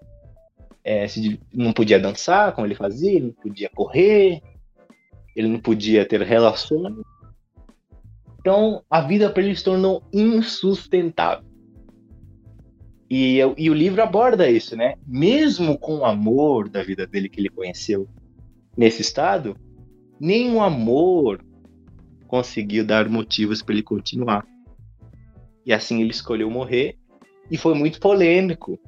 é, 0.83 1.07
se- 1.07 1.39
não 1.53 1.71
podia 1.73 1.99
dançar 1.99 2.53
como 2.53 2.67
ele 2.67 2.75
fazia, 2.75 3.11
ele 3.11 3.27
não 3.27 3.33
podia 3.33 3.69
correr, 3.69 4.41
ele 5.35 5.47
não 5.47 5.59
podia 5.59 6.05
ter 6.05 6.21
relações. 6.21 6.93
Então 8.39 8.83
a 8.89 9.01
vida 9.01 9.29
para 9.29 9.41
ele 9.43 9.55
se 9.55 9.63
tornou 9.63 10.03
insustentável. 10.13 11.45
E, 13.09 13.37
e 13.57 13.69
o 13.69 13.73
livro 13.73 14.01
aborda 14.03 14.49
isso, 14.49 14.75
né? 14.75 14.95
Mesmo 15.07 15.77
com 15.77 15.99
o 15.99 16.05
amor 16.05 16.67
da 16.69 16.83
vida 16.83 17.07
dele 17.07 17.29
que 17.29 17.39
ele 17.39 17.49
conheceu 17.49 18.07
nesse 18.77 19.01
estado, 19.01 19.55
nem 20.19 20.51
o 20.53 20.61
amor 20.61 21.43
conseguiu 22.27 22.85
dar 22.85 23.07
motivos 23.09 23.61
para 23.61 23.73
ele 23.73 23.83
continuar. 23.83 24.45
E 25.65 25.73
assim 25.73 26.01
ele 26.01 26.11
escolheu 26.11 26.49
morrer 26.49 26.97
e 27.49 27.57
foi 27.57 27.73
muito 27.73 27.99
polêmico. 27.99 28.79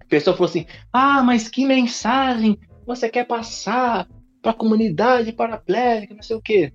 A 0.00 0.04
pessoa 0.04 0.36
falou 0.36 0.48
assim: 0.48 0.66
"Ah, 0.92 1.22
mas 1.22 1.48
que 1.48 1.64
mensagem 1.66 2.58
você 2.86 3.08
quer 3.08 3.24
passar 3.26 4.08
para 4.40 4.50
a 4.50 4.54
comunidade 4.54 5.32
paraplégica, 5.32 6.14
não 6.14 6.22
sei 6.22 6.36
o 6.36 6.40
quê?" 6.42 6.72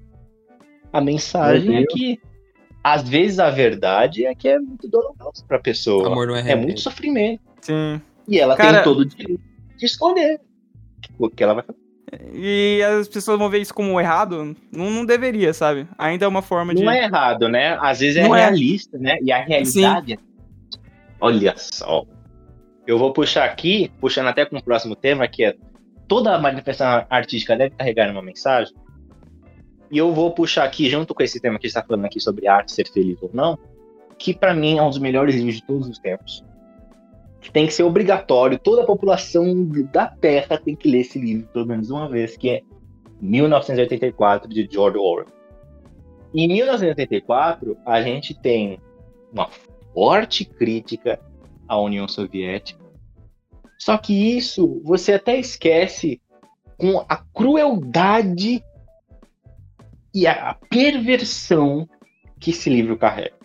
A 0.92 1.02
mensagem 1.02 1.76
é 1.78 1.86
que 1.86 2.20
às 2.84 3.08
vezes 3.08 3.40
a 3.40 3.50
verdade 3.50 4.26
é 4.26 4.34
que 4.34 4.48
é 4.48 4.58
muito 4.58 4.88
doloroso 4.88 5.46
para 5.46 5.58
a 5.58 5.62
pessoa. 5.62 6.08
Amor 6.08 6.28
não 6.28 6.36
é 6.36 6.40
É 6.40 6.44
remédio. 6.44 6.68
muito 6.68 6.80
sofrimento. 6.82 7.42
Sim. 7.62 8.02
E 8.28 8.40
ela 8.40 8.56
Cara- 8.56 8.76
tem 8.76 8.84
todo 8.84 9.02
o 9.02 9.06
direito 9.06 9.42
de 9.78 9.86
escolher 9.86 10.40
o 11.20 11.30
que 11.30 11.44
ela 11.44 11.54
vai 11.54 11.64
fazer. 11.64 11.80
E 12.34 12.82
as 12.84 13.08
pessoas 13.08 13.38
vão 13.38 13.50
ver 13.50 13.60
isso 13.60 13.74
como 13.74 14.00
errado? 14.00 14.56
Não, 14.72 14.90
não 14.90 15.06
deveria, 15.06 15.54
sabe? 15.54 15.88
Ainda 15.98 16.26
é 16.26 16.28
uma 16.28 16.42
forma 16.42 16.74
de. 16.74 16.84
Não 16.84 16.92
é 16.92 17.04
errado, 17.04 17.50
né? 17.50 17.78
Às 17.82 18.00
vezes 18.00 18.18
é 18.18 18.24
Não 18.24 18.36
é. 18.36 18.46
realista, 18.46 18.98
né? 18.98 19.18
E 19.22 19.32
a 19.32 19.44
realidade 19.44 20.14
é. 20.14 20.18
Olha 21.20 21.54
só. 21.58 22.06
Eu 22.86 22.98
vou 22.98 23.12
puxar 23.12 23.44
aqui, 23.44 23.92
puxando 24.00 24.28
até 24.28 24.46
com 24.46 24.58
o 24.58 24.64
próximo 24.64 24.96
tema, 24.96 25.28
que 25.28 25.44
é 25.44 25.56
toda 26.08 26.40
manifestação 26.40 27.06
artística 27.10 27.58
deve 27.58 27.76
carregar 27.76 28.10
uma 28.10 28.22
mensagem. 28.22 28.74
E 29.92 29.98
eu 29.98 30.14
vou 30.14 30.32
puxar 30.32 30.64
aqui, 30.64 30.90
junto 30.90 31.14
com 31.14 31.22
esse 31.22 31.40
tema 31.42 31.60
que 31.60 31.66
a 31.66 31.68
gente 31.68 31.78
está 31.78 31.84
falando 31.84 32.06
aqui 32.06 32.20
sobre 32.22 32.48
arte, 32.48 32.72
ser 32.72 32.88
feliz 32.88 33.22
ou 33.22 33.30
não, 33.34 33.58
que 34.18 34.34
para 34.34 34.54
mim 34.54 34.78
é 34.78 34.82
um 34.82 34.90
dos 34.90 35.00
melhores 35.00 35.36
livros 35.36 35.56
de 35.56 35.64
todos 35.64 35.90
os 35.90 36.00
tempos. 36.00 36.44
Que 37.48 37.54
tem 37.54 37.66
que 37.66 37.74
ser 37.74 37.84
obrigatório, 37.84 38.60
toda 38.60 38.82
a 38.82 38.86
população 38.86 39.64
da 39.90 40.06
Terra 40.06 40.58
tem 40.58 40.76
que 40.76 40.90
ler 40.90 41.00
esse 41.00 41.18
livro 41.18 41.48
pelo 41.54 41.66
menos 41.66 41.90
uma 41.90 42.10
vez, 42.10 42.36
que 42.36 42.50
é 42.50 42.62
1984, 43.22 44.50
de 44.50 44.68
George 44.70 44.98
Orwell. 44.98 45.28
Em 46.36 46.46
1984, 46.50 47.78
a 47.86 48.02
gente 48.02 48.34
tem 48.34 48.82
uma 49.32 49.48
forte 49.94 50.44
crítica 50.44 51.22
à 51.70 51.80
União 51.80 52.06
Soviética. 52.06 52.84
Só 53.80 53.98
que 53.98 54.36
isso 54.36 54.82
você 54.84 55.14
até 55.14 55.40
esquece 55.40 56.20
com 56.78 57.06
a 57.08 57.16
crueldade 57.34 58.62
e 60.14 60.28
a 60.28 60.54
perversão 60.70 61.88
que 62.42 62.50
esse 62.50 62.70
livro 62.70 62.98
carrega. 62.98 63.38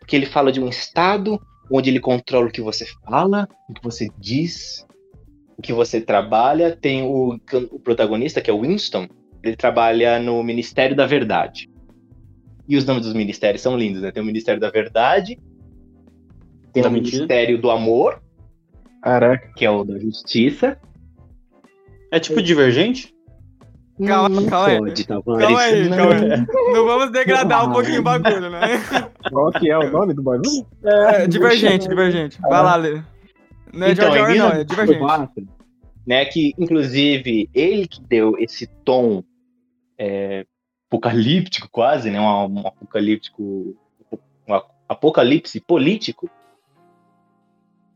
Porque 0.00 0.16
ele 0.16 0.26
fala 0.26 0.50
de 0.50 0.60
um 0.60 0.68
Estado 0.68 1.40
onde 1.70 1.90
ele 1.90 2.00
controla 2.00 2.46
o 2.46 2.50
que 2.50 2.60
você 2.60 2.86
fala, 3.04 3.48
o 3.68 3.74
que 3.74 3.82
você 3.82 4.08
diz, 4.18 4.86
o 5.56 5.62
que 5.62 5.72
você 5.72 6.00
trabalha. 6.00 6.76
Tem 6.76 7.02
o, 7.02 7.38
o 7.70 7.78
protagonista, 7.80 8.40
que 8.40 8.50
é 8.50 8.52
o 8.52 8.60
Winston, 8.62 9.08
ele 9.42 9.56
trabalha 9.56 10.18
no 10.18 10.42
Ministério 10.42 10.96
da 10.96 11.06
Verdade. 11.06 11.68
E 12.68 12.76
os 12.76 12.84
nomes 12.84 13.04
dos 13.04 13.14
ministérios 13.14 13.62
são 13.62 13.76
lindos, 13.76 14.02
né? 14.02 14.10
Tem 14.10 14.22
o 14.22 14.26
Ministério 14.26 14.60
da 14.60 14.70
Verdade, 14.70 15.38
tem 16.72 16.82
Da 16.82 16.88
o 16.88 16.92
mentira. 16.92 17.16
Ministério 17.16 17.60
do 17.60 17.70
Amor, 17.70 18.22
Caraca. 19.02 19.52
que 19.54 19.64
é 19.64 19.70
o 19.70 19.84
da 19.84 19.98
Justiça. 19.98 20.78
É 22.10 22.20
tipo 22.20 22.42
divergente? 22.42 23.14
Calma, 24.06 24.28
não 24.28 24.46
calma 24.46 24.68
aí. 24.68 24.78
pode, 24.78 25.06
tá, 25.06 25.22
Calma 25.22 25.60
aí, 25.60 25.88
não. 25.88 25.96
calma 25.96 26.14
aí. 26.14 26.46
Não 26.72 26.84
vamos 26.86 27.10
degradar 27.12 27.68
um 27.68 27.72
pouquinho 27.72 28.00
o 28.00 28.02
bagulho, 28.02 28.50
né? 28.50 28.60
Qual 29.30 29.50
que 29.52 29.70
é 29.70 29.78
o 29.78 29.90
nome 29.90 30.14
do 30.14 30.22
bagulho? 30.22 30.66
É, 30.84 31.26
divergente, 31.26 31.88
divergente. 31.88 32.40
Vai 32.40 32.62
lá, 32.62 32.76
Lê. 32.76 33.02
Não 33.72 33.86
é 33.86 33.92
Então, 33.92 34.04
George 34.04 34.20
Orwell, 34.20 34.38
não, 34.38 34.48
é 34.50 34.64
divergente. 34.64 34.98
1984, 34.98 35.48
né, 36.06 36.24
que 36.24 36.54
inclusive 36.58 37.50
ele 37.52 37.86
que 37.86 38.00
deu 38.00 38.36
esse 38.38 38.66
tom 38.84 39.22
é, 39.98 40.46
apocalíptico 40.88 41.68
quase, 41.70 42.10
né, 42.10 42.20
um, 42.20 42.60
um 42.60 42.66
apocalíptico, 42.66 43.76
um 44.48 44.60
apocalipse 44.88 45.60
político 45.60 46.30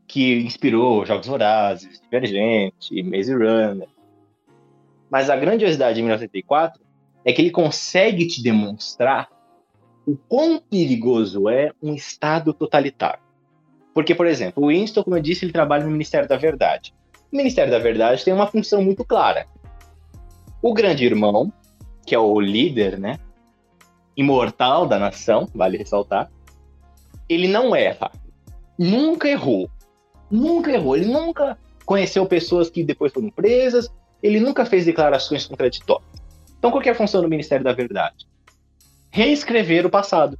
que 0.07 0.35
inspirou 0.41 1.05
Jogos 1.05 1.25
Vorazes, 1.25 1.99
Divergente, 2.01 3.01
Maze 3.01 3.33
Runner. 3.33 3.87
Mas 5.13 5.29
a 5.29 5.35
grandiosidade 5.35 5.93
de 5.93 6.01
1984 6.01 6.81
é 7.23 7.31
que 7.31 7.39
ele 7.39 7.51
consegue 7.51 8.25
te 8.25 8.41
demonstrar 8.41 9.29
o 10.07 10.17
quão 10.17 10.59
perigoso 10.59 11.47
é 11.47 11.71
um 11.83 11.93
Estado 11.93 12.51
totalitário. 12.51 13.21
Porque, 13.93 14.15
por 14.15 14.25
exemplo, 14.25 14.63
o 14.63 14.69
Winston, 14.69 15.03
como 15.03 15.15
eu 15.15 15.21
disse, 15.21 15.45
ele 15.45 15.51
trabalha 15.51 15.85
no 15.85 15.91
Ministério 15.91 16.27
da 16.27 16.35
Verdade. 16.35 16.95
O 17.31 17.37
Ministério 17.37 17.71
da 17.71 17.77
Verdade 17.77 18.25
tem 18.25 18.33
uma 18.33 18.47
função 18.47 18.83
muito 18.83 19.05
clara. 19.05 19.45
O 20.63 20.73
grande 20.73 21.05
irmão, 21.05 21.53
que 22.07 22.15
é 22.15 22.19
o 22.19 22.39
líder, 22.39 22.97
né, 22.97 23.19
imortal 24.17 24.87
da 24.87 24.97
nação, 24.97 25.47
vale 25.53 25.77
ressaltar, 25.77 26.31
ele 27.29 27.47
não 27.47 27.75
erra. 27.75 28.09
Nunca 28.79 29.29
errou. 29.29 29.69
Nunca 30.31 30.71
errou. 30.71 30.95
Ele 30.95 31.05
nunca 31.05 31.55
conheceu 31.85 32.25
pessoas 32.25 32.67
que 32.67 32.83
depois 32.83 33.13
foram 33.13 33.29
presas. 33.29 33.93
Ele 34.23 34.39
nunca 34.39 34.65
fez 34.65 34.85
declarações 34.85 35.45
contraditórias. 35.45 36.09
Então, 36.57 36.71
qual 36.71 36.81
é 36.81 36.89
a 36.89 36.95
função 36.95 37.21
do 37.21 37.27
Ministério 37.27 37.63
da 37.63 37.73
Verdade? 37.73 38.25
Reescrever 39.11 39.85
o 39.85 39.89
passado. 39.89 40.39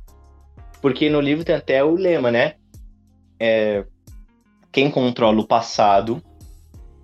Porque 0.81 1.09
no 1.09 1.19
livro 1.19 1.43
tem 1.43 1.53
até 1.53 1.83
o 1.83 1.95
lema, 1.95 2.31
né? 2.31 2.55
É, 3.37 3.85
quem 4.71 4.89
controla 4.89 5.41
o 5.41 5.47
passado 5.47 6.23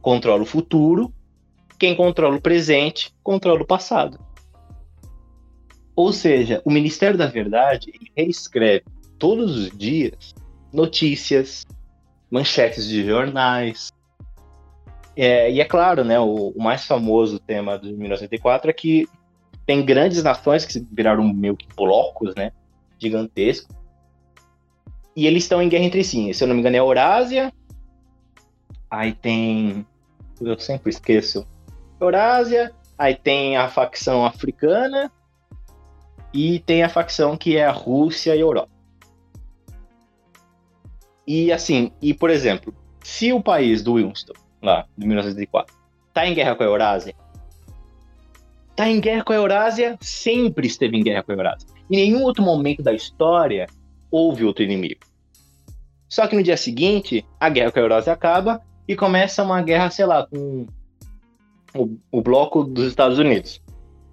controla 0.02 0.44
o 0.44 0.46
futuro, 0.46 1.14
quem 1.78 1.96
controla 1.96 2.38
o 2.38 2.42
presente 2.42 3.14
controla 3.22 3.62
o 3.62 3.68
passado. 3.68 4.18
Ou 5.96 6.14
seja, 6.14 6.62
o 6.64 6.72
Ministério 6.72 7.18
da 7.18 7.28
Verdade 7.28 7.92
reescreve 8.16 8.86
todos 9.18 9.58
os 9.58 9.78
dias 9.78 10.34
notícias, 10.72 11.66
manchetes 12.32 12.88
de 12.88 13.06
jornais. 13.06 13.92
É, 15.22 15.52
e 15.52 15.60
é 15.60 15.66
claro, 15.66 16.06
né, 16.06 16.18
o, 16.18 16.54
o 16.56 16.64
mais 16.64 16.86
famoso 16.86 17.40
tema 17.40 17.78
de 17.78 17.92
1984 17.92 18.70
é 18.70 18.74
que 18.74 19.06
tem 19.66 19.86
grandes 19.86 20.24
nações 20.24 20.64
que 20.64 20.80
viraram 20.94 21.28
meio 21.34 21.58
que 21.58 21.68
blocos, 21.76 22.34
né, 22.36 22.54
gigantescos, 22.98 23.76
e 25.14 25.28
eles 25.28 25.44
estão 25.44 25.62
em 25.62 25.68
guerra 25.68 25.84
entre 25.84 26.06
si. 26.06 26.34
Se 26.34 26.42
eu 26.42 26.48
não 26.48 26.56
me 26.56 26.62
engano, 26.62 26.78
é 26.78 26.80
a 26.80 26.84
Eurásia. 26.84 27.54
Aí 28.90 29.12
tem. 29.12 29.86
Eu 30.40 30.58
sempre 30.58 30.90
esqueço. 30.90 31.46
Eurásia. 32.00 32.74
Aí 32.98 33.14
tem 33.14 33.58
a 33.58 33.68
facção 33.68 34.26
africana. 34.26 35.12
E 36.34 36.60
tem 36.60 36.82
a 36.82 36.88
facção 36.88 37.36
que 37.36 37.58
é 37.58 37.66
a 37.66 37.72
Rússia 37.72 38.34
e 38.34 38.38
a 38.38 38.42
Europa. 38.42 38.72
E 41.28 41.52
assim, 41.52 41.92
e 42.02 42.14
por 42.14 42.30
exemplo, 42.30 42.74
se 43.04 43.34
o 43.34 43.44
país 43.44 43.82
do 43.82 43.96
Winston, 43.96 44.34
lá, 44.62 44.86
de 44.98 45.08
1904, 45.08 45.76
tá 46.14 46.28
em 46.28 46.34
guerra 46.34 46.56
com 46.56 46.64
a 46.64 46.66
Eurásia, 46.66 47.16
tá 48.76 48.88
em 48.88 49.00
guerra 49.00 49.24
com 49.24 49.34
a 49.34 49.36
Eurásia, 49.36 49.98
sempre 50.02 50.68
esteve 50.68 50.98
em 50.98 51.04
guerra 51.04 51.24
com 51.24 51.32
a 51.32 51.36
Eurásia. 51.36 51.68
Em 51.90 51.98
nenhum 51.98 52.24
outro 52.24 52.44
momento 52.44 52.84
da 52.84 52.94
história 52.94 53.68
houve 54.12 54.46
outro 54.46 54.64
inimigo. 54.64 55.02
Só 56.08 56.28
que 56.28 56.36
no 56.36 56.44
dia 56.44 56.58
seguinte, 56.58 57.26
a 57.40 57.50
guerra 57.50 57.72
com 57.72 57.80
a 57.80 57.82
Eurásia 57.84 58.14
acaba 58.14 58.62
e 58.88 58.96
começa 58.96 59.44
uma 59.44 59.62
guerra, 59.62 59.92
sei 59.92 60.06
lá, 60.06 60.26
com 60.26 60.66
o, 61.76 61.98
o 62.12 62.22
bloco 62.22 62.64
dos 62.64 62.88
Estados 62.88 63.20
Unidos. 63.20 63.62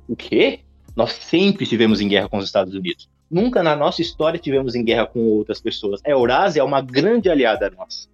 O 0.08 0.14
quê? 0.14 0.60
Nós 0.94 1.12
sempre 1.12 1.64
estivemos 1.64 2.00
em 2.00 2.08
guerra 2.08 2.28
com 2.28 2.38
os 2.38 2.44
Estados 2.44 2.74
Unidos. 2.74 3.08
Nunca 3.30 3.62
na 3.62 3.74
nossa 3.74 4.02
história 4.02 4.38
tivemos 4.38 4.74
em 4.74 4.84
guerra 4.84 5.06
com 5.06 5.20
outras 5.20 5.60
pessoas. 5.60 6.00
A 6.04 6.10
Eurásia 6.10 6.60
é 6.60 6.64
uma 6.64 6.80
grande 6.80 7.30
aliada 7.30 7.70
nossa. 7.70 8.08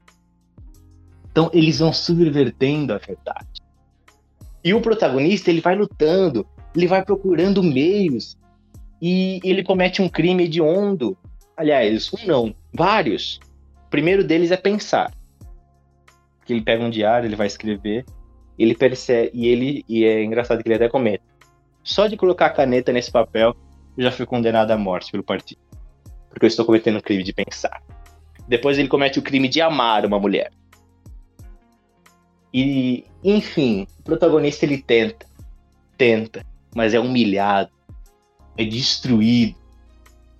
Então 1.32 1.50
eles 1.52 1.78
vão 1.78 1.92
subvertendo 1.92 2.92
a 2.92 2.98
verdade. 2.98 3.62
E 4.62 4.72
o 4.72 4.80
protagonista, 4.80 5.50
ele 5.50 5.60
vai 5.60 5.74
lutando, 5.74 6.46
ele 6.76 6.86
vai 6.86 7.04
procurando 7.04 7.62
meios 7.62 8.38
e 9.00 9.40
ele 9.42 9.64
comete 9.64 10.00
um 10.00 10.08
crime 10.08 10.44
hediondo. 10.44 11.16
Aliás, 11.56 12.12
um 12.12 12.26
não, 12.26 12.54
vários. 12.72 13.40
O 13.86 13.90
primeiro 13.90 14.22
deles 14.22 14.52
é 14.52 14.56
pensar. 14.56 15.12
Que 16.44 16.52
ele 16.52 16.62
pega 16.62 16.84
um 16.84 16.90
diário, 16.90 17.26
ele 17.26 17.34
vai 17.34 17.46
escrever, 17.46 18.04
ele 18.58 18.74
percebe 18.74 19.30
e 19.34 19.48
ele 19.48 19.84
e 19.88 20.04
é 20.04 20.22
engraçado 20.22 20.62
que 20.62 20.68
ele 20.68 20.76
até 20.76 20.88
comenta. 20.88 21.24
Só 21.82 22.06
de 22.06 22.16
colocar 22.16 22.46
a 22.46 22.50
caneta 22.50 22.92
nesse 22.92 23.10
papel, 23.10 23.56
eu 23.96 24.04
já 24.04 24.12
fui 24.12 24.26
condenado 24.26 24.70
à 24.70 24.76
morte 24.76 25.10
pelo 25.10 25.24
partido. 25.24 25.60
Porque 26.28 26.44
eu 26.44 26.48
estou 26.48 26.64
cometendo 26.64 26.98
o 26.98 27.02
crime 27.02 27.24
de 27.24 27.32
pensar. 27.32 27.82
Depois 28.46 28.78
ele 28.78 28.88
comete 28.88 29.18
o 29.18 29.22
crime 29.22 29.48
de 29.48 29.60
amar 29.60 30.06
uma 30.06 30.18
mulher. 30.18 30.52
E, 32.52 33.04
enfim, 33.24 33.86
o 34.00 34.02
protagonista 34.02 34.64
ele 34.64 34.82
tenta, 34.82 35.26
tenta, 35.96 36.44
mas 36.74 36.92
é 36.92 37.00
humilhado, 37.00 37.70
é 38.56 38.64
destruído. 38.64 39.56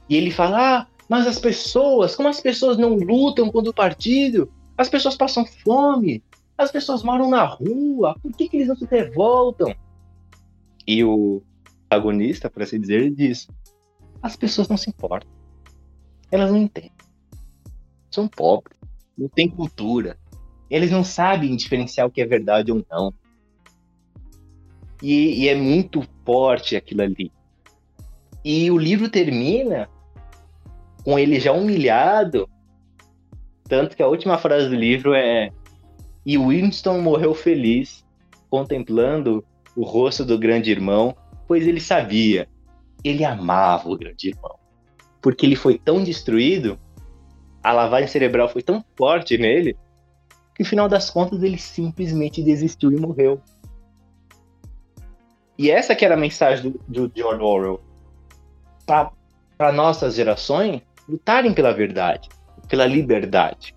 E 0.09 0.17
ele 0.17 0.31
fala: 0.31 0.81
Ah, 0.81 0.87
mas 1.09 1.27
as 1.27 1.39
pessoas, 1.39 2.15
como 2.15 2.29
as 2.29 2.41
pessoas 2.41 2.77
não 2.77 2.95
lutam 2.95 3.51
contra 3.51 3.71
o 3.71 3.75
partido? 3.75 4.51
As 4.77 4.89
pessoas 4.89 5.17
passam 5.17 5.47
fome, 5.47 6.23
as 6.57 6.71
pessoas 6.71 7.03
moram 7.03 7.31
na 7.31 7.45
rua, 7.45 8.17
por 8.21 8.33
que, 8.33 8.49
que 8.49 8.57
eles 8.57 8.69
não 8.69 8.77
se 8.77 8.85
revoltam? 8.85 9.75
E 10.87 11.03
o 11.05 11.43
protagonista, 11.89 12.51
por 12.51 12.63
assim 12.63 12.81
dizer, 12.81 13.11
diz: 13.11 13.49
As 14.23 14.37
pessoas 14.37 14.69
não 14.69 14.77
se 14.77 14.91
importam. 14.91 15.31
Elas 16.31 16.51
não 16.51 16.59
entendem. 16.59 16.93
São 18.11 18.29
pobres, 18.29 18.79
não 19.17 19.29
têm 19.29 19.49
cultura. 19.49 20.19
Eles 20.73 20.91
não 20.91 21.05
sabem 21.05 21.55
diferenciar 21.55 22.07
o 22.07 22.11
que 22.11 22.23
é 22.23 22.27
verdade 22.27 22.73
ou 22.73 22.83
não. 22.91 23.12
E, 25.03 25.43
e 25.43 25.49
é 25.51 25.55
muito 25.55 26.03
forte 26.25 26.75
aquilo 26.75 27.03
ali. 27.03 27.31
E 28.43 28.70
o 28.70 28.79
livro 28.79 29.11
termina 29.11 29.87
com 31.05 31.18
ele 31.18 31.39
já 31.39 31.53
humilhado. 31.53 32.49
Tanto 33.64 33.95
que 33.95 34.03
a 34.03 34.09
última 34.09 34.39
frase 34.39 34.70
do 34.70 34.75
livro 34.75 35.12
é: 35.12 35.51
E 36.25 36.39
Winston 36.39 37.03
morreu 37.03 37.35
feliz, 37.35 38.03
contemplando 38.49 39.45
o 39.77 39.85
rosto 39.85 40.25
do 40.25 40.39
grande 40.39 40.70
irmão, 40.70 41.14
pois 41.47 41.68
ele 41.68 41.81
sabia, 41.81 42.49
ele 43.05 43.27
amava 43.27 43.91
o 43.91 43.99
grande 43.99 44.29
irmão. 44.29 44.59
Porque 45.20 45.45
ele 45.45 45.55
foi 45.55 45.79
tão 45.79 46.03
destruído, 46.03 46.79
a 47.62 47.73
lavagem 47.73 48.09
cerebral 48.09 48.49
foi 48.49 48.62
tão 48.62 48.83
forte 48.97 49.37
nele, 49.37 49.77
que 50.55 50.62
no 50.62 50.68
final 50.68 50.88
das 50.88 51.11
contas 51.11 51.42
ele 51.42 51.59
simplesmente 51.59 52.42
desistiu 52.42 52.92
e 52.92 53.00
morreu. 53.00 53.40
E 55.59 55.70
essa 55.70 55.94
que 55.94 56.05
era 56.05 56.14
a 56.14 56.18
mensagem 56.18 56.70
do, 56.70 56.80
do 56.88 57.12
George 57.14 57.42
Orwell. 57.42 57.80
Para 58.86 59.72
nossas 59.72 60.14
gerações, 60.14 60.82
lutarem 61.09 61.55
pela 61.55 61.72
verdade, 61.72 62.28
pela 62.68 62.86
liberdade. 62.86 63.74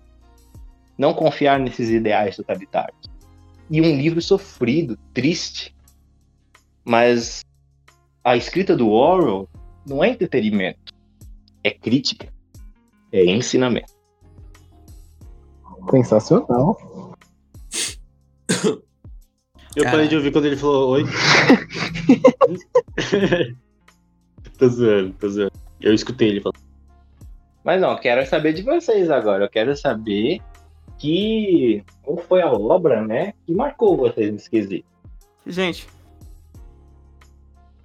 Não 0.98 1.14
confiar 1.14 1.58
nesses 1.60 1.90
ideais 1.90 2.36
totalitários. 2.36 3.08
E 3.70 3.80
um 3.80 3.96
livro 3.96 4.20
sofrido, 4.20 4.98
triste. 5.12 5.74
Mas 6.84 7.44
a 8.24 8.36
escrita 8.36 8.76
do 8.76 8.90
Orwell 8.90 9.48
não 9.86 10.02
é 10.02 10.08
entretenimento, 10.08 10.92
é 11.62 11.70
crítica, 11.70 12.32
é 13.12 13.24
ensinamento. 13.24 13.95
Sensacional. 15.90 16.76
Eu 19.76 19.82
Cara. 19.82 19.90
parei 19.90 20.08
de 20.08 20.16
ouvir 20.16 20.32
quando 20.32 20.46
ele 20.46 20.56
falou 20.56 20.92
oi. 20.92 21.04
tô 24.58 24.68
zoando, 24.68 25.12
tô 25.14 25.28
zoando. 25.28 25.52
Eu 25.80 25.92
escutei 25.92 26.28
ele 26.28 26.40
falando. 26.40 26.64
Mas 27.62 27.80
não, 27.80 27.92
eu 27.92 27.98
quero 27.98 28.26
saber 28.26 28.54
de 28.54 28.62
vocês 28.62 29.10
agora. 29.10 29.44
Eu 29.44 29.50
quero 29.50 29.76
saber 29.76 30.40
que 30.98 31.84
qual 32.02 32.16
foi 32.16 32.40
a 32.40 32.50
obra, 32.50 33.04
né, 33.04 33.34
que 33.44 33.54
marcou 33.54 33.96
vocês 33.96 34.32
nesse 34.32 34.48
quesito. 34.48 34.86
Gente. 35.46 35.86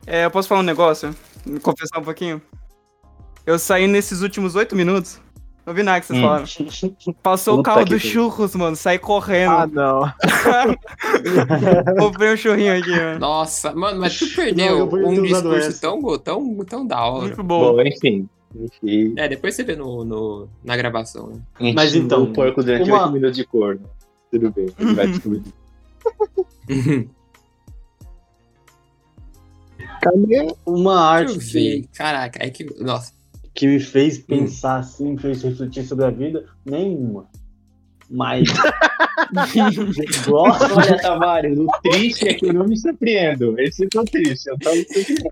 É, 0.08 0.26
eu 0.26 0.32
posso 0.32 0.48
falar 0.48 0.62
um 0.62 0.64
negócio? 0.64 1.14
Confessar 1.62 2.00
um 2.00 2.04
pouquinho? 2.04 2.42
Eu 3.46 3.60
saí 3.60 3.88
nesses 3.88 4.22
últimos 4.22 4.56
oito 4.56 4.76
minutos. 4.76 5.20
Não 5.66 5.74
vi 5.76 5.84
nada 5.84 6.00
que 6.02 6.08
vocês 6.08 6.18
Hum. 6.20 6.24
falaram. 6.24 6.46
Passou 7.22 7.54
o 7.54 7.58
Puta 7.58 7.70
carro 7.72 7.86
que 7.86 7.92
do 7.94 8.00
churros, 8.00 8.56
mano. 8.56 8.76
Saí 8.76 8.98
correndo. 8.98 9.52
Ah, 9.52 9.68
não. 9.68 10.12
Comprei 12.00 12.34
um 12.34 12.38
churrinho 12.38 12.78
aqui, 12.80 12.90
mano. 12.90 13.20
Nossa, 13.20 13.72
mano, 13.74 14.00
mas 14.00 14.18
tu 14.18 14.26
Não, 14.26 14.36
perdeu 14.36 14.88
ter 14.90 14.96
um 15.06 15.22
discurso 15.24 15.80
tão, 15.82 16.02
tão, 16.20 16.66
tão 16.66 16.88
da 16.88 17.06
hora. 17.06 17.28
Muito 17.28 17.44
bom. 17.44 17.74
Bom, 17.76 17.82
enfim. 17.84 18.28
enfim 18.56 19.14
É, 19.18 19.28
depois 19.30 19.54
você 19.56 19.64
vê 19.64 19.76
no, 19.76 20.04
no- 20.04 20.50
na 20.64 20.76
gravação, 20.76 21.28
né? 21.60 21.74
Mas 21.76 21.94
então, 21.94 22.24
o 22.24 22.34
porco 22.34 22.64
durante 22.64 22.90
uma- 22.90 23.04
oito 23.04 23.14
minutos 23.14 23.38
de 23.38 23.46
corno. 23.46 23.82
Tudo 24.32 24.50
bem, 24.52 24.68
ele 24.80 24.94
vai 24.96 25.08
descobrir. 25.08 25.44
Cadê? 30.02 30.56
Uma 30.66 31.24
Deixa 31.26 31.36
arte 31.36 31.78
eu. 31.82 31.84
Caraca, 31.96 32.40
é 32.44 32.50
que. 32.50 32.64
Nossa. 32.82 33.14
Que 33.54 33.68
me 33.68 33.80
fez 33.80 34.18
pensar 34.18 34.78
assim, 34.80 35.12
me 35.12 35.20
fez 35.20 35.42
refletir 35.44 35.84
sobre 35.84 36.06
a 36.06 36.10
vida, 36.10 36.46
nenhuma. 36.66 37.28
Mas. 38.10 38.50
Gosto. 40.28 40.74
Olha, 40.76 40.98
Tavares, 41.02 41.58
o 41.58 41.68
triste 41.84 42.28
é 42.28 42.34
que 42.34 42.48
eu 42.48 42.54
não 42.54 42.68
me 42.68 42.78
surpreendo. 42.78 43.58
Esse 43.60 43.86
ficou 43.86 44.04
triste. 44.04 44.48
Eu 44.50 44.58
tava 44.60 44.76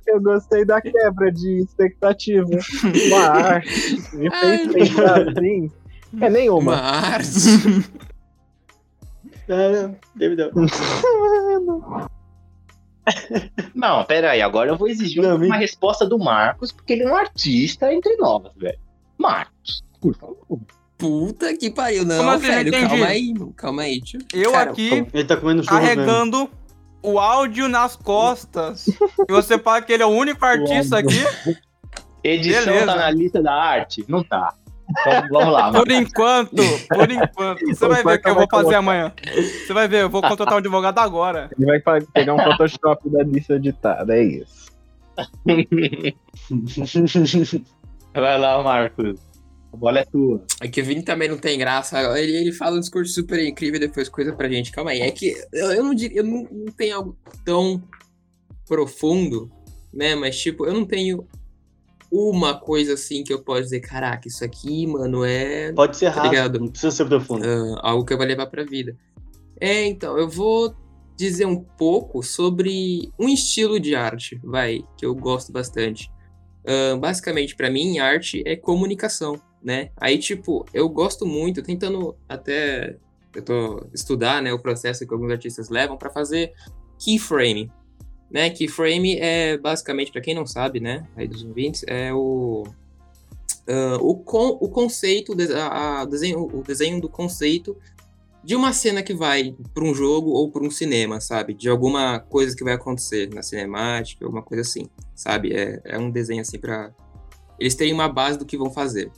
Eu 0.08 0.22
gostei 0.22 0.64
da 0.64 0.80
quebra 0.80 1.32
de 1.32 1.64
expectativa. 1.64 2.48
Uma 3.08 3.20
arte 3.20 4.16
me 4.16 4.30
fez 4.32 4.74
pensar 4.74 5.28
assim. 5.30 5.70
É 6.14 6.16
Uma 6.16 6.30
nenhuma. 6.30 6.76
arte. 6.76 7.30
É, 9.50 9.90
deve 10.16 10.36
dar. 10.38 10.52
Não, 13.76 14.04
pera 14.06 14.32
aí, 14.32 14.42
agora 14.42 14.70
eu 14.72 14.78
vou 14.78 14.88
exigir 14.88 15.22
Não, 15.22 15.36
uma 15.36 15.50
me- 15.50 15.58
resposta 15.58 16.06
do 16.06 16.18
Marcos, 16.20 16.72
porque 16.72 16.94
ele 16.94 17.04
é 17.04 17.12
um 17.12 17.16
artista 17.16 17.94
entre 17.94 18.16
nós, 18.18 18.44
velho. 18.58 18.80
Marcos, 19.18 19.84
por 20.02 20.16
favor. 20.16 20.60
Puta 20.98 21.56
que 21.56 21.70
pariu. 21.72 22.06
Não, 22.06 22.18
Como 22.26 22.38
velho, 22.40 22.72
calma 22.72 23.06
aí. 23.06 23.34
Calma 23.56 23.82
aí, 23.84 24.02
tio. 24.02 24.20
Eu 24.34 24.52
Cara, 24.52 24.72
aqui 24.72 25.08
Ele 25.14 25.24
tá 25.24 25.38
comendo 25.38 25.64
churros 25.64 25.80
mesmo. 25.82 25.96
carregando 25.96 26.50
o 27.02 27.18
áudio 27.20 27.70
nas 27.70 27.96
costas. 27.96 28.88
e 28.88 29.32
você 29.32 29.58
fala 29.58 29.82
que 29.82 29.94
ele 29.94 30.04
é 30.04 30.06
o 30.06 30.10
único 30.10 30.44
artista 30.46 30.98
aqui? 31.00 31.24
Edição 32.22 32.66
Beleza. 32.66 32.86
tá 32.86 32.96
na 32.98 33.12
lista 33.12 33.42
da 33.42 33.54
arte? 33.54 34.04
Não 34.10 34.22
tá. 34.24 34.54
Então, 34.90 35.28
vamos 35.30 35.54
lá, 35.54 35.72
Por 35.72 35.92
enquanto, 35.92 36.56
por 36.88 37.12
enquanto. 37.12 37.66
Você 37.68 37.88
vai 37.88 38.04
ver 38.04 38.16
o 38.16 38.22
que 38.22 38.30
eu 38.30 38.36
vou 38.36 38.48
fazer 38.50 38.76
amanhã. 38.76 39.14
Você 39.34 39.74
vai 39.74 39.88
ver, 39.88 40.02
eu 40.02 40.10
vou 40.10 40.22
contratar 40.22 40.56
um 40.56 40.58
advogado 40.58 41.00
agora. 41.00 41.50
Ele 41.58 41.80
vai 41.82 42.02
pegar 42.02 42.34
um 42.34 42.40
Photoshop 42.40 43.10
da 43.10 43.24
lista 43.24 43.56
editada, 43.56 44.16
é 44.16 44.24
isso. 44.24 44.70
Vai 48.14 48.40
lá, 48.40 48.64
Marcos. 48.64 49.20
A 49.72 49.78
bola 49.78 50.00
é 50.00 50.06
tua. 50.06 50.44
É 50.62 50.68
que 50.68 50.82
o 50.82 50.86
Vini 50.86 51.04
também 51.04 51.30
não 51.30 51.38
tem 51.38 51.58
graça. 51.58 52.02
Ele, 52.18 52.36
ele 52.36 52.52
fala 52.52 52.78
um 52.78 52.80
discurso 52.80 53.14
super 53.14 53.40
incrível 53.46 53.78
e 53.78 53.88
depois 53.88 54.10
coisa 54.10 54.34
pra 54.34 54.50
gente. 54.50 54.72
Calma 54.72 54.92
aí. 54.92 55.02
É 55.02 55.12
que 55.12 55.36
eu, 55.54 55.72
eu 55.72 55.84
não 55.84 55.94
diria. 55.94 56.20
Eu 56.20 56.24
não, 56.24 56.48
não 56.52 56.72
tenho 56.72 56.96
algo 56.96 57.18
tão 57.46 57.82
profundo, 58.68 59.52
né? 59.94 60.16
Mas, 60.16 60.40
tipo, 60.40 60.66
eu 60.66 60.74
não 60.74 60.86
tenho 60.86 61.28
uma 62.12 62.60
coisa 62.60 62.94
assim 62.94 63.24
que 63.24 63.32
eu 63.34 63.44
posso 63.44 63.64
dizer, 63.64 63.82
caraca, 63.82 64.28
isso 64.28 64.44
aqui, 64.44 64.88
mano, 64.88 65.24
é 65.24 65.72
Pode 65.74 65.96
ser 65.98 66.06
Tá 66.06 66.12
rápido, 66.22 66.32
ligado? 66.32 66.60
não 66.60 66.68
precisa 66.70 66.92
ser 66.92 67.06
profundo. 67.06 67.46
ah, 67.46 67.80
algo 67.90 68.06
que 68.06 68.14
eu 68.14 68.18
vou 68.18 68.26
levar 68.26 68.48
pra 68.48 68.64
vida. 68.64 68.96
É, 69.60 69.86
então, 69.86 70.18
eu 70.18 70.28
vou 70.30 70.74
dizer 71.18 71.46
um 71.46 71.58
pouco 71.62 72.24
sobre 72.24 73.12
um 73.20 73.28
estilo 73.28 73.80
de 73.80 73.94
arte, 73.96 74.40
vai, 74.44 74.82
que 74.98 75.06
eu 75.06 75.14
gosto 75.14 75.52
bastante. 75.52 76.10
Ah, 76.66 76.96
basicamente, 76.98 77.56
pra 77.56 77.70
mim, 77.70 78.00
arte 78.00 78.42
é 78.46 78.56
comunicação, 78.56 79.40
né? 79.62 79.90
Aí, 79.98 80.18
tipo, 80.18 80.66
eu 80.74 80.88
gosto 80.90 81.26
muito, 81.26 81.62
tentando 81.62 82.16
até 82.28 82.96
eu 83.36 83.44
tô 83.44 83.86
estudar, 83.94 84.42
né, 84.42 84.52
o 84.52 84.58
processo 84.60 85.06
que 85.06 85.14
alguns 85.14 85.32
artistas 85.32 85.70
levam 85.70 85.96
pra 85.98 86.10
fazer 86.10 86.52
keyframe, 86.98 87.72
né? 88.32 88.50
Keyframe 88.50 89.18
é 89.20 89.58
basicamente, 89.58 90.12
pra 90.12 90.22
quem 90.22 90.36
não 90.36 90.46
sabe, 90.46 90.80
né, 90.80 91.08
aí 91.16 91.28
dos 91.28 91.44
ouvintes, 91.44 91.84
é 91.88 92.14
o 92.14 92.64
ah, 93.68 93.98
o, 94.02 94.16
con 94.16 94.58
o 94.62 94.68
conceito, 94.70 95.36
a- 95.56 96.02
a 96.02 96.06
desenho, 96.06 96.44
o 96.46 96.64
desenho 96.64 97.00
do 97.00 97.08
conceito 97.10 97.78
de 98.44 98.56
uma 98.56 98.72
cena 98.74 99.04
que 99.04 99.14
vai 99.14 99.54
para 99.74 99.84
um 99.84 99.94
jogo 99.94 100.32
ou 100.32 100.50
para 100.50 100.64
um 100.64 100.72
cinema, 100.72 101.20
sabe? 101.20 101.54
De 101.54 101.68
alguma 101.70 102.20
coisa 102.20 102.56
que 102.56 102.64
vai 102.64 102.74
acontecer 102.74 103.30
na 103.34 103.44
cinemática, 103.44 104.24
alguma 104.26 104.42
coisa 104.42 104.62
assim, 104.62 104.88
sabe? 105.14 105.54
É, 105.54 105.82
é 105.84 106.00
um 106.00 106.10
desenho 106.10 106.42
assim 106.42 106.58
para 106.58 106.92
eles 107.60 107.76
terem 107.76 107.94
uma 107.94 108.08
base 108.08 108.40
do 108.40 108.46
que 108.46 108.58
vão 108.58 108.72
fazer. 108.72 109.12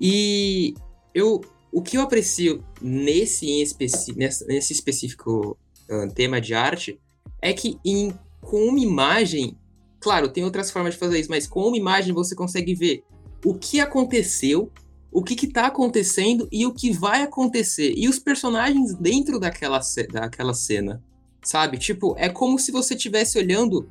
E 0.00 0.74
eu, 1.14 1.40
o 1.72 1.80
que 1.80 1.96
eu 1.96 2.02
aprecio 2.02 2.64
nesse, 2.82 3.46
especi 3.62 4.16
nessa- 4.18 4.44
nesse 4.46 4.72
específico 4.72 5.56
ah, 5.88 6.08
tema 6.14 6.40
de 6.40 6.52
arte 6.52 7.00
é 7.40 7.52
que 7.52 7.78
em, 7.84 8.12
com 8.50 8.64
uma 8.64 8.80
imagem, 8.80 9.56
claro, 10.00 10.28
tem 10.28 10.42
outras 10.42 10.72
formas 10.72 10.94
de 10.94 10.98
fazer 10.98 11.20
isso, 11.20 11.30
mas 11.30 11.46
com 11.46 11.68
uma 11.68 11.76
imagem 11.76 12.12
você 12.12 12.34
consegue 12.34 12.74
ver 12.74 13.04
o 13.44 13.54
que 13.54 13.78
aconteceu, 13.78 14.72
o 15.12 15.22
que 15.22 15.46
está 15.46 15.68
acontecendo 15.68 16.48
e 16.50 16.66
o 16.66 16.74
que 16.74 16.90
vai 16.90 17.22
acontecer. 17.22 17.94
E 17.96 18.08
os 18.08 18.18
personagens 18.18 18.92
dentro 18.92 19.38
daquela, 19.38 19.80
daquela 20.10 20.52
cena, 20.52 21.00
sabe? 21.44 21.78
Tipo, 21.78 22.16
é 22.18 22.28
como 22.28 22.58
se 22.58 22.72
você 22.72 22.94
estivesse 22.94 23.38
olhando 23.38 23.88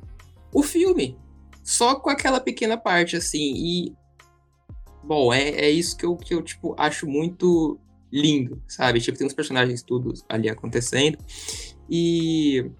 o 0.52 0.62
filme. 0.62 1.16
Só 1.64 1.94
com 1.94 2.10
aquela 2.10 2.38
pequena 2.38 2.76
parte, 2.76 3.16
assim. 3.16 3.54
E. 3.56 3.94
Bom, 5.02 5.32
é, 5.32 5.48
é 5.48 5.70
isso 5.70 5.96
que 5.96 6.04
eu, 6.04 6.16
que 6.16 6.34
eu, 6.34 6.42
tipo, 6.42 6.74
acho 6.76 7.06
muito 7.06 7.78
lindo, 8.12 8.62
sabe? 8.68 9.00
Tipo, 9.00 9.16
tem 9.16 9.26
uns 9.26 9.32
personagens 9.32 9.82
todos 9.82 10.22
ali 10.28 10.50
acontecendo. 10.50 11.16
E. 11.88 12.70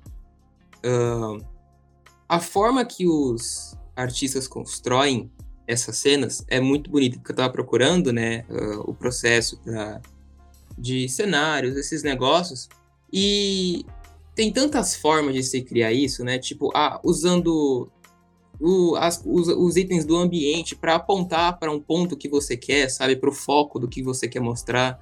ah, 0.84 1.38
a 2.30 2.38
forma 2.38 2.84
que 2.84 3.08
os 3.08 3.76
artistas 3.96 4.46
constroem 4.46 5.28
essas 5.66 5.96
cenas 5.96 6.44
é 6.46 6.60
muito 6.60 6.88
bonita, 6.88 7.18
porque 7.18 7.32
eu 7.32 7.36
tava 7.36 7.52
procurando, 7.52 8.12
né, 8.12 8.44
ah, 8.48 8.80
o 8.84 8.94
processo 8.94 9.58
pra, 9.64 10.00
de 10.78 11.08
cenários, 11.08 11.76
esses 11.76 12.04
negócios, 12.04 12.68
e 13.12 13.84
tem 14.32 14.52
tantas 14.52 14.94
formas 14.94 15.34
de 15.34 15.42
se 15.42 15.60
criar 15.62 15.92
isso, 15.92 16.22
né, 16.22 16.38
tipo, 16.38 16.70
ah, 16.72 17.00
usando 17.02 17.90
o- 18.60 18.94
as- 18.94 19.20
os, 19.26 19.48
os 19.48 19.76
itens 19.76 20.04
do 20.04 20.16
ambiente 20.16 20.76
para 20.76 20.94
apontar 20.94 21.58
para 21.58 21.72
um 21.72 21.80
ponto 21.80 22.16
que 22.16 22.28
você 22.28 22.56
quer, 22.56 22.88
sabe, 22.90 23.16
para 23.16 23.30
o 23.30 23.32
foco 23.34 23.80
do 23.80 23.88
que 23.88 24.04
você 24.04 24.28
quer 24.28 24.40
mostrar, 24.40 25.00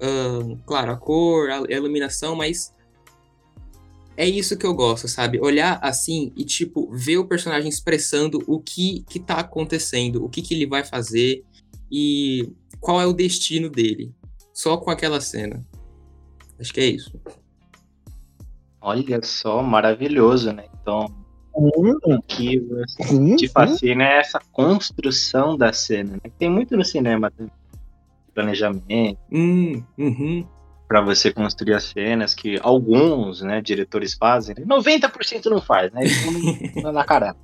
Ahn, 0.00 0.56
claro, 0.66 0.90
a 0.92 0.96
cor, 0.96 1.48
a 1.48 1.62
iluminação, 1.72 2.34
mas 2.36 2.74
é 4.16 4.26
isso 4.26 4.56
que 4.56 4.66
eu 4.66 4.74
gosto, 4.74 5.08
sabe? 5.08 5.40
Olhar 5.40 5.78
assim 5.82 6.32
e, 6.36 6.44
tipo, 6.44 6.90
ver 6.92 7.18
o 7.18 7.26
personagem 7.26 7.68
expressando 7.68 8.42
o 8.46 8.60
que 8.60 9.04
que 9.08 9.20
tá 9.20 9.40
acontecendo, 9.40 10.24
o 10.24 10.28
que 10.28 10.42
que 10.42 10.54
ele 10.54 10.66
vai 10.66 10.84
fazer 10.84 11.44
e 11.90 12.52
qual 12.80 13.00
é 13.00 13.06
o 13.06 13.12
destino 13.12 13.68
dele. 13.68 14.12
Só 14.52 14.76
com 14.76 14.90
aquela 14.90 15.20
cena. 15.20 15.64
Acho 16.58 16.72
que 16.72 16.80
é 16.80 16.86
isso. 16.86 17.12
Olha 18.80 19.20
só, 19.22 19.62
maravilhoso, 19.62 20.52
né? 20.52 20.64
Então, 20.80 21.06
Hum, 21.58 21.96
o 22.04 22.20
que 22.22 22.58
você 22.60 23.36
te 23.36 23.48
fascina 23.48 24.04
é 24.04 24.18
essa 24.18 24.38
construção 24.52 25.56
da 25.56 25.72
cena, 25.72 26.12
né? 26.22 26.30
Tem 26.38 26.50
muito 26.50 26.76
no 26.76 26.84
cinema 26.84 27.30
também. 27.30 27.50
planejamento, 28.34 29.18
Hum, 29.32 29.82
uhum. 29.96 30.46
Para 30.88 31.00
você 31.00 31.32
construir 31.32 31.74
as 31.74 31.84
cenas 31.84 32.34
que 32.34 32.58
alguns, 32.62 33.42
né, 33.42 33.60
diretores 33.60 34.14
fazem, 34.14 34.54
né? 34.58 34.64
90% 34.64 35.46
não 35.46 35.60
faz, 35.60 35.92
né? 35.92 36.02
Eles 36.02 36.82
vão 36.82 36.92
na 36.92 37.04
cara. 37.04 37.34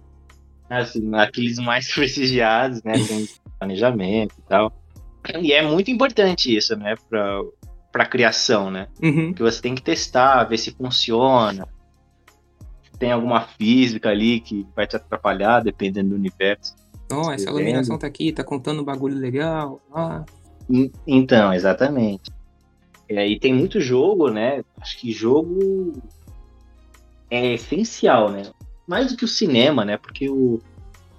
Assim, 0.71 1.15
aqueles 1.15 1.59
mais 1.59 1.91
prestigiados, 1.93 2.83
né, 2.83 2.93
tem 2.93 3.29
planejamento 3.59 4.35
e 4.39 4.43
tal. 4.49 4.73
E 5.41 5.53
é 5.53 5.63
muito 5.63 5.91
importante 5.91 6.55
isso, 6.57 6.77
né, 6.77 6.95
para 7.09 7.41
para 7.93 8.07
criação, 8.07 8.71
né? 8.71 8.89
Uhum. 9.03 9.35
que 9.35 9.43
você 9.43 9.61
tem 9.61 9.75
que 9.75 9.83
testar, 9.83 10.45
ver 10.45 10.57
se 10.57 10.71
funciona. 10.71 11.69
Tem 12.99 13.13
alguma 13.13 13.43
física 13.43 14.09
ali 14.09 14.41
que 14.41 14.67
vai 14.75 14.87
te 14.87 14.97
atrapalhar, 14.97 15.61
dependendo 15.61 16.09
do 16.09 16.15
universo. 16.15 16.75
Ó, 17.13 17.31
essa 17.31 17.51
iluminação 17.51 17.99
tá 17.99 18.07
aqui, 18.07 18.33
tá 18.33 18.43
contando 18.43 18.81
um 18.81 18.85
bagulho 18.85 19.19
legal. 19.19 19.79
Ah, 19.95 20.25
Então, 21.07 21.53
exatamente. 21.53 22.31
E 23.13 23.19
aí 23.19 23.39
tem 23.39 23.53
muito 23.53 23.79
jogo, 23.79 24.31
né? 24.31 24.65
Acho 24.81 24.99
que 24.99 25.13
jogo 25.13 25.93
é 27.31 27.53
essencial, 27.53 28.31
né? 28.31 28.45
Mais 28.87 29.13
do 29.13 29.19
que 29.19 29.25
o 29.27 29.29
cinema, 29.29 29.85
né? 29.85 29.99
Porque 29.99 30.31
o, 30.31 30.59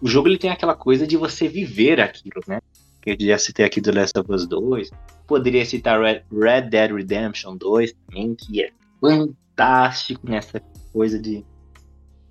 o 0.01 0.07
jogo 0.07 0.27
ele 0.27 0.39
tem 0.39 0.49
aquela 0.49 0.73
coisa 0.73 1.05
de 1.05 1.15
você 1.15 1.47
viver 1.47 2.01
aquilo, 2.01 2.41
né? 2.47 2.59
Que 2.99 3.11
eu 3.11 3.17
já 3.19 3.37
citei 3.37 3.63
aqui 3.63 3.79
do 3.79 3.93
Last 3.93 4.17
of 4.17 4.31
Us 4.31 4.47
2. 4.47 4.89
Poderia 5.27 5.63
citar 5.67 6.01
Red, 6.01 6.23
Red 6.31 6.61
Dead 6.63 6.91
Redemption 6.91 7.55
2 7.57 7.93
também, 8.07 8.33
que 8.33 8.63
é 8.63 8.71
fantástico 8.99 10.27
nessa 10.27 10.59
coisa 10.91 11.19
de, 11.19 11.45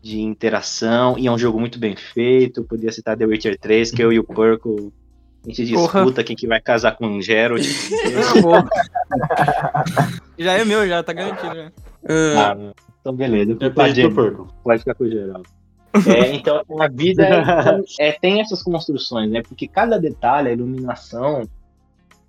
de 0.02 0.20
interação. 0.20 1.16
E 1.16 1.28
é 1.28 1.30
um 1.30 1.38
jogo 1.38 1.60
muito 1.60 1.78
bem 1.78 1.94
feito. 1.94 2.64
Poderia 2.64 2.90
citar 2.90 3.16
The 3.16 3.26
Witcher 3.26 3.56
3, 3.60 3.92
que 3.92 4.02
eu 4.02 4.12
e 4.12 4.18
o 4.18 4.24
Perco 4.24 4.92
a 5.44 5.48
gente 5.52 5.72
Porra. 5.72 6.00
disputa 6.00 6.24
quem 6.24 6.36
que 6.36 6.46
vai 6.46 6.60
casar 6.60 6.96
com 6.96 7.16
o 7.16 7.22
Geralt. 7.22 7.66
Pô. 8.40 8.52
já 10.38 10.52
é 10.52 10.64
meu, 10.64 10.86
já 10.88 11.02
tá 11.02 11.12
garantido. 11.12 11.54
Já. 11.54 11.66
ah, 12.08 12.52
Ah, 12.52 12.72
então 13.00 13.14
beleza. 13.14 13.56
Eu 13.60 13.72
Pode, 13.72 14.02
pode 14.62 14.78
ficar 14.80 14.94
com 14.94 15.04
o 15.04 15.10
Geralt. 15.10 15.46
É, 16.06 16.34
então, 16.34 16.62
a 16.80 16.88
vida 16.88 17.22
é, 17.98 18.08
é- 18.08 18.12
tem 18.12 18.40
essas 18.40 18.62
construções, 18.62 19.30
né? 19.30 19.42
Porque 19.42 19.68
cada 19.68 19.98
detalhe, 19.98 20.48
a 20.48 20.52
iluminação. 20.52 21.46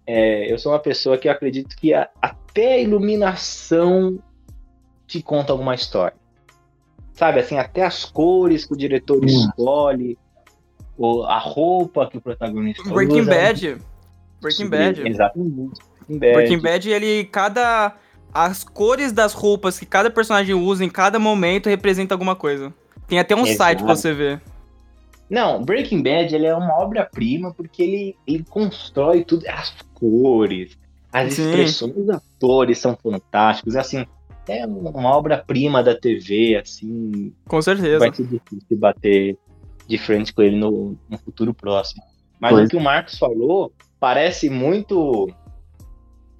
é, 0.06 0.52
eu 0.52 0.58
sou 0.60 0.74
uma 0.74 0.80
pessoa 0.80 1.18
que 1.18 1.30
acredito 1.30 1.78
que 1.78 1.94
a- 1.94 2.10
até 2.22 2.74
a 2.74 2.80
iluminação 2.80 4.20
te 5.08 5.22
conta 5.22 5.54
alguma 5.54 5.74
história. 5.76 6.18
Sabe, 7.14 7.40
assim, 7.40 7.58
até 7.58 7.84
as 7.86 8.04
cores 8.04 8.66
que 8.66 8.74
o 8.74 8.78
diretor 8.78 9.22
Hum. 9.24 9.28
escolhe, 9.28 10.18
ou 10.98 11.26
a 11.26 11.40
roupa 11.40 12.08
que 12.08 12.18
o 12.18 12.22
protagonista 12.22 12.84
Breaking 12.90 13.22
usa. 13.22 13.30
Bad. 13.32 13.78
Breaking 14.42 14.70
Bad. 14.70 15.08
Exatamente. 15.08 15.80
Breaking 16.08 16.20
Bad. 16.20 16.34
Breaking 16.34 16.60
Bad, 16.60 16.90
ele, 16.90 17.24
cada. 17.26 17.96
As 18.34 18.64
cores 18.64 19.12
das 19.12 19.32
roupas 19.32 19.78
que 19.78 19.86
cada 19.86 20.10
personagem 20.10 20.56
usa 20.56 20.84
em 20.84 20.90
cada 20.90 21.20
momento 21.20 21.70
representa 21.70 22.16
alguma 22.16 22.36
coisa. 22.36 22.74
Tem 23.08 23.20
até 23.20 23.36
um 23.36 23.42
Exato. 23.46 23.58
site 23.58 23.84
pra 23.84 23.96
você 23.96 24.12
ver. 24.12 24.42
Não, 25.30 25.64
Breaking 25.64 26.02
Bad 26.02 26.34
ele 26.34 26.46
é 26.48 26.56
uma 26.56 26.80
obra-prima 26.80 27.54
porque 27.54 27.84
ele, 27.84 28.16
ele 28.26 28.44
constrói 28.50 29.24
tudo, 29.24 29.46
as 29.48 29.74
cores, 29.94 30.78
as 31.12 31.34
Sim. 31.34 31.50
expressões 31.50 31.94
dos 31.94 32.10
atores 32.10 32.80
são 32.80 32.98
fantásticos, 33.02 33.76
assim, 33.76 34.06
é 34.48 34.66
uma 34.66 35.16
obra-prima 35.16 35.82
da 35.84 35.96
TV, 35.96 36.56
assim, 36.56 37.34
Com 37.48 37.62
certeza. 37.62 38.00
vai 38.00 38.14
ser 38.14 38.24
difícil 38.24 38.78
bater 38.78 39.38
de 39.88 39.98
frente 39.98 40.34
com 40.34 40.42
ele 40.42 40.56
no, 40.56 40.98
no 41.10 41.18
futuro 41.18 41.54
próximo. 41.54 42.02
Mas 42.40 42.52
Pois. 42.54 42.66
o 42.66 42.70
que 42.70 42.78
o 42.78 42.82
Marcos 42.82 43.18
falou 43.18 43.72
parece 44.00 44.50
muito 44.50 45.30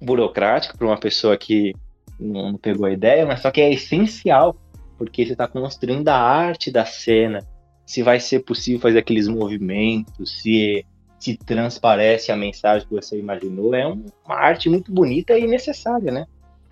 burocrático 0.00 0.76
para 0.76 0.86
uma 0.86 0.98
pessoa 0.98 1.36
que 1.36 1.72
não, 2.18 2.52
não 2.52 2.58
pegou 2.58 2.86
a 2.86 2.92
ideia, 2.92 3.24
mas 3.26 3.40
só 3.40 3.50
que 3.50 3.60
é 3.60 3.72
essencial, 3.72 4.56
porque 4.98 5.24
você 5.24 5.32
está 5.32 5.48
construindo 5.48 6.08
a 6.08 6.16
arte 6.16 6.70
da 6.70 6.84
cena, 6.84 7.40
se 7.86 8.02
vai 8.02 8.20
ser 8.20 8.40
possível 8.40 8.80
fazer 8.80 8.98
aqueles 8.98 9.28
movimentos, 9.28 10.40
se 10.42 10.84
se 11.18 11.38
transparece 11.38 12.30
a 12.30 12.36
mensagem 12.36 12.86
que 12.86 12.92
você 12.94 13.18
imaginou, 13.18 13.74
é 13.74 13.86
um- 13.88 14.04
uma 14.26 14.34
arte 14.36 14.68
muito 14.68 14.92
bonita 14.92 15.38
e 15.38 15.46
necessária, 15.46 16.12
né? 16.12 16.26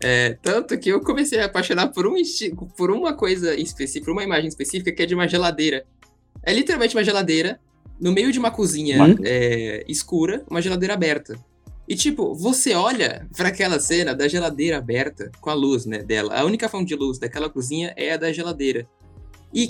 é, 0.04 0.36
tanto 0.42 0.76
que 0.78 0.90
eu 0.90 1.00
comecei 1.00 1.40
a 1.40 1.46
apaixonar 1.46 1.88
por 1.88 2.06
um 2.06 2.14
por 2.76 2.90
uma 2.90 3.14
coisa 3.14 3.54
específica, 3.54 4.04
por 4.06 4.12
uma 4.12 4.24
imagem 4.24 4.48
específica 4.48 4.92
que 4.92 5.02
é 5.02 5.06
de 5.06 5.14
uma 5.14 5.28
geladeira. 5.28 5.86
É 6.42 6.52
literalmente 6.52 6.96
uma 6.96 7.04
geladeira 7.04 7.58
no 8.00 8.12
meio 8.12 8.32
de 8.32 8.38
uma 8.38 8.50
cozinha 8.50 9.02
Hum? 9.02 9.16
é, 9.24 9.84
escura, 9.88 10.44
uma 10.50 10.60
geladeira 10.60 10.94
aberta. 10.94 11.36
E 11.88 11.94
tipo, 11.96 12.34
você 12.34 12.74
olha 12.74 13.26
pra 13.36 13.48
aquela 13.48 13.78
cena 13.78 14.14
da 14.14 14.26
geladeira 14.28 14.78
aberta 14.78 15.30
com 15.40 15.50
a 15.50 15.54
luz, 15.54 15.84
né, 15.84 15.98
dela. 15.98 16.34
A 16.34 16.44
única 16.44 16.68
fonte 16.68 16.88
de 16.88 16.94
luz 16.94 17.18
daquela 17.18 17.50
cozinha 17.50 17.92
é 17.96 18.12
a 18.12 18.16
da 18.16 18.32
geladeira. 18.32 18.86
E 19.52 19.68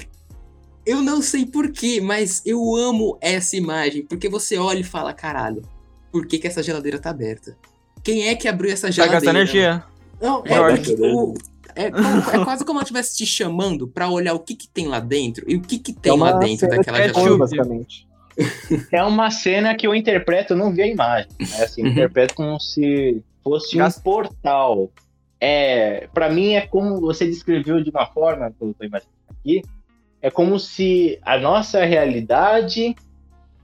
eu 0.86 1.00
não 1.02 1.22
sei 1.22 1.46
porquê, 1.46 2.00
mas 2.00 2.42
eu 2.44 2.76
amo 2.76 3.16
essa 3.20 3.56
imagem, 3.56 4.04
porque 4.04 4.28
você 4.28 4.56
olha 4.58 4.80
e 4.80 4.84
fala, 4.84 5.12
caralho, 5.12 5.62
por 6.10 6.26
que 6.26 6.38
que 6.38 6.46
essa 6.46 6.62
geladeira 6.62 6.98
tá 6.98 7.10
aberta? 7.10 7.56
Quem 8.04 8.28
é 8.28 8.34
que 8.34 8.46
abriu 8.48 8.70
essa 8.72 8.90
geladeira? 8.92 9.20
gastar 9.20 9.30
energia. 9.30 9.84
Não, 10.20 10.42
é, 10.44 10.76
porque 10.76 10.92
o- 11.00 11.34
é, 11.74 11.90
como- 11.90 12.30
é 12.42 12.44
quase 12.44 12.64
como 12.64 12.78
ela 12.78 12.82
estivesse 12.84 13.16
te 13.16 13.26
chamando 13.26 13.86
pra 13.88 14.08
olhar 14.08 14.34
o 14.34 14.40
que 14.40 14.54
que 14.54 14.68
tem 14.68 14.86
lá 14.88 15.00
dentro 15.00 15.44
e 15.48 15.56
o 15.56 15.60
que 15.60 15.78
que 15.78 15.92
tem 15.92 16.12
é 16.12 16.16
lá 16.16 16.32
dentro 16.32 16.68
daquela 16.68 16.98
terror, 16.98 17.12
geladeira. 17.14 17.38
basicamente. 17.38 18.06
É 18.90 19.02
uma 19.04 19.30
cena 19.30 19.74
que 19.76 19.86
eu 19.86 19.94
interpreto, 19.94 20.54
eu 20.54 20.56
não 20.56 20.72
vi 20.72 20.82
a 20.82 20.86
imagem. 20.86 21.28
Né? 21.38 21.46
Assim, 21.64 21.82
Uhum. 21.82 21.88
Interpreto 21.88 22.34
como 22.34 22.58
se 22.58 23.22
fosse 23.44 23.76
um 23.76 23.80
Gas- 23.80 23.98
portal. 23.98 24.90
É, 25.40 26.08
para 26.14 26.30
mim 26.30 26.52
é 26.54 26.60
como 26.62 27.00
você 27.00 27.26
descreveu 27.26 27.82
de 27.82 27.90
uma 27.90 28.06
forma, 28.06 28.50
que 28.50 28.64
eu 28.64 28.74
tô 28.78 28.84
imaginando 28.84 29.12
aqui, 29.40 29.60
é 30.22 30.30
como 30.30 30.58
se 30.58 31.18
a 31.22 31.36
nossa 31.36 31.84
realidade 31.84 32.94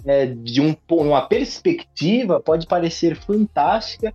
é, 0.05 0.27
de 0.27 0.61
um, 0.61 0.75
uma 0.91 1.23
perspectiva 1.23 2.41
pode 2.41 2.67
parecer 2.67 3.17
fantástica, 3.17 4.13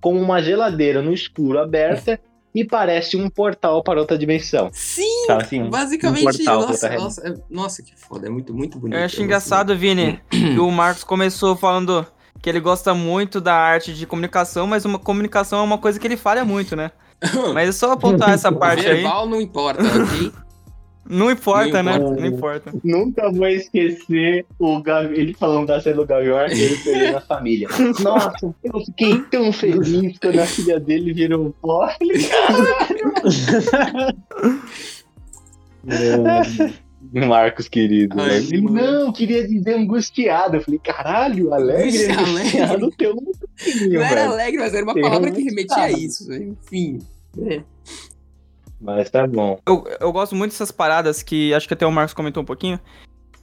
como 0.00 0.20
uma 0.20 0.42
geladeira 0.42 1.00
no 1.02 1.12
escuro 1.12 1.58
aberta 1.58 2.20
e 2.54 2.64
parece 2.64 3.16
um 3.16 3.28
portal 3.28 3.82
para 3.82 3.98
outra 4.00 4.16
dimensão. 4.16 4.70
Sim, 4.72 5.26
Sabe, 5.26 5.42
assim, 5.42 5.68
basicamente. 5.68 6.20
um 6.20 6.24
portal 6.24 6.60
nossa, 6.60 6.72
outra 6.72 6.98
nossa, 6.98 7.28
é- 7.28 7.34
nossa, 7.50 7.82
que 7.82 7.96
foda, 7.96 8.26
é 8.26 8.30
muito, 8.30 8.54
muito 8.54 8.78
bonito. 8.78 8.96
Eu 8.98 9.04
acho 9.04 9.22
engraçado, 9.22 9.76
Vini, 9.76 10.20
que 10.30 10.58
o 10.58 10.70
Marcos 10.72 11.02
começou 11.02 11.56
falando 11.56 12.06
que 12.40 12.48
ele 12.48 12.60
gosta 12.60 12.94
muito 12.94 13.40
da 13.40 13.54
arte 13.54 13.92
de 13.94 14.06
comunicação, 14.06 14.66
mas 14.66 14.84
uma 14.84 14.98
comunicação 14.98 15.60
é 15.60 15.62
uma 15.62 15.78
coisa 15.78 15.98
que 15.98 16.06
ele 16.06 16.16
falha 16.16 16.44
muito, 16.44 16.76
né? 16.76 16.90
Mas 17.54 17.70
é 17.70 17.72
só 17.72 17.92
apontar 17.92 18.30
essa 18.34 18.52
parte 18.52 18.86
aí. 18.86 18.96
Verbal 18.96 19.26
não 19.26 19.40
importa, 19.40 19.82
ok? 19.82 20.30
Não 21.08 21.30
importa, 21.30 21.82
Não 21.82 21.92
né? 21.92 21.96
importa. 21.98 22.20
Não 22.20 22.26
importa. 22.26 22.72
Nunca 22.82 23.30
vou 23.30 23.46
esquecer 23.48 24.46
o 24.58 24.80
Gavi, 24.82 25.14
ele 25.18 25.34
falando 25.34 25.66
da 25.66 25.80
cena 25.80 25.96
do 25.96 26.06
Gavião 26.06 26.36
Arqueiro 26.36 26.76
perdendo 26.82 27.16
a 27.16 27.20
família. 27.20 27.68
Nossa, 28.02 28.54
eu 28.64 28.80
fiquei 28.86 29.20
tão 29.30 29.52
feliz 29.52 30.18
quando 30.18 30.38
a 30.38 30.46
filha 30.46 30.80
dele 30.80 31.12
virou 31.12 31.54
pó. 31.60 31.88
Ele, 32.00 32.24
caralho! 32.24 33.14
Marcos 37.12 37.68
querido. 37.68 38.18
Ai, 38.18 38.28
né? 38.28 38.36
Ele, 38.38 38.62
mano. 38.62 39.04
não, 39.04 39.12
queria 39.12 39.46
dizer 39.46 39.74
angustiado. 39.74 40.56
Eu 40.56 40.62
falei, 40.62 40.80
caralho, 40.82 41.52
alegre, 41.52 42.06
Alegre. 42.10 42.60
angustiado, 42.60 42.86
um 42.86 42.90
pouquinho, 42.90 43.92
Não 43.92 44.02
era 44.02 44.14
velho. 44.22 44.32
alegre, 44.32 44.58
mas 44.60 44.74
era 44.74 44.84
uma 44.84 44.94
Tem 44.94 45.02
palavra 45.02 45.30
um 45.30 45.32
que 45.32 45.42
remetia 45.42 45.82
a 45.82 45.90
isso. 45.92 46.32
Enfim. 46.32 46.98
É. 47.46 47.60
Mas 48.84 49.08
tá 49.08 49.26
bom. 49.26 49.58
Eu, 49.66 49.82
eu 49.98 50.12
gosto 50.12 50.34
muito 50.34 50.50
dessas 50.50 50.70
paradas 50.70 51.22
que 51.22 51.54
acho 51.54 51.66
que 51.66 51.72
até 51.72 51.86
o 51.86 51.90
Marcos 51.90 52.12
comentou 52.12 52.42
um 52.42 52.46
pouquinho. 52.46 52.78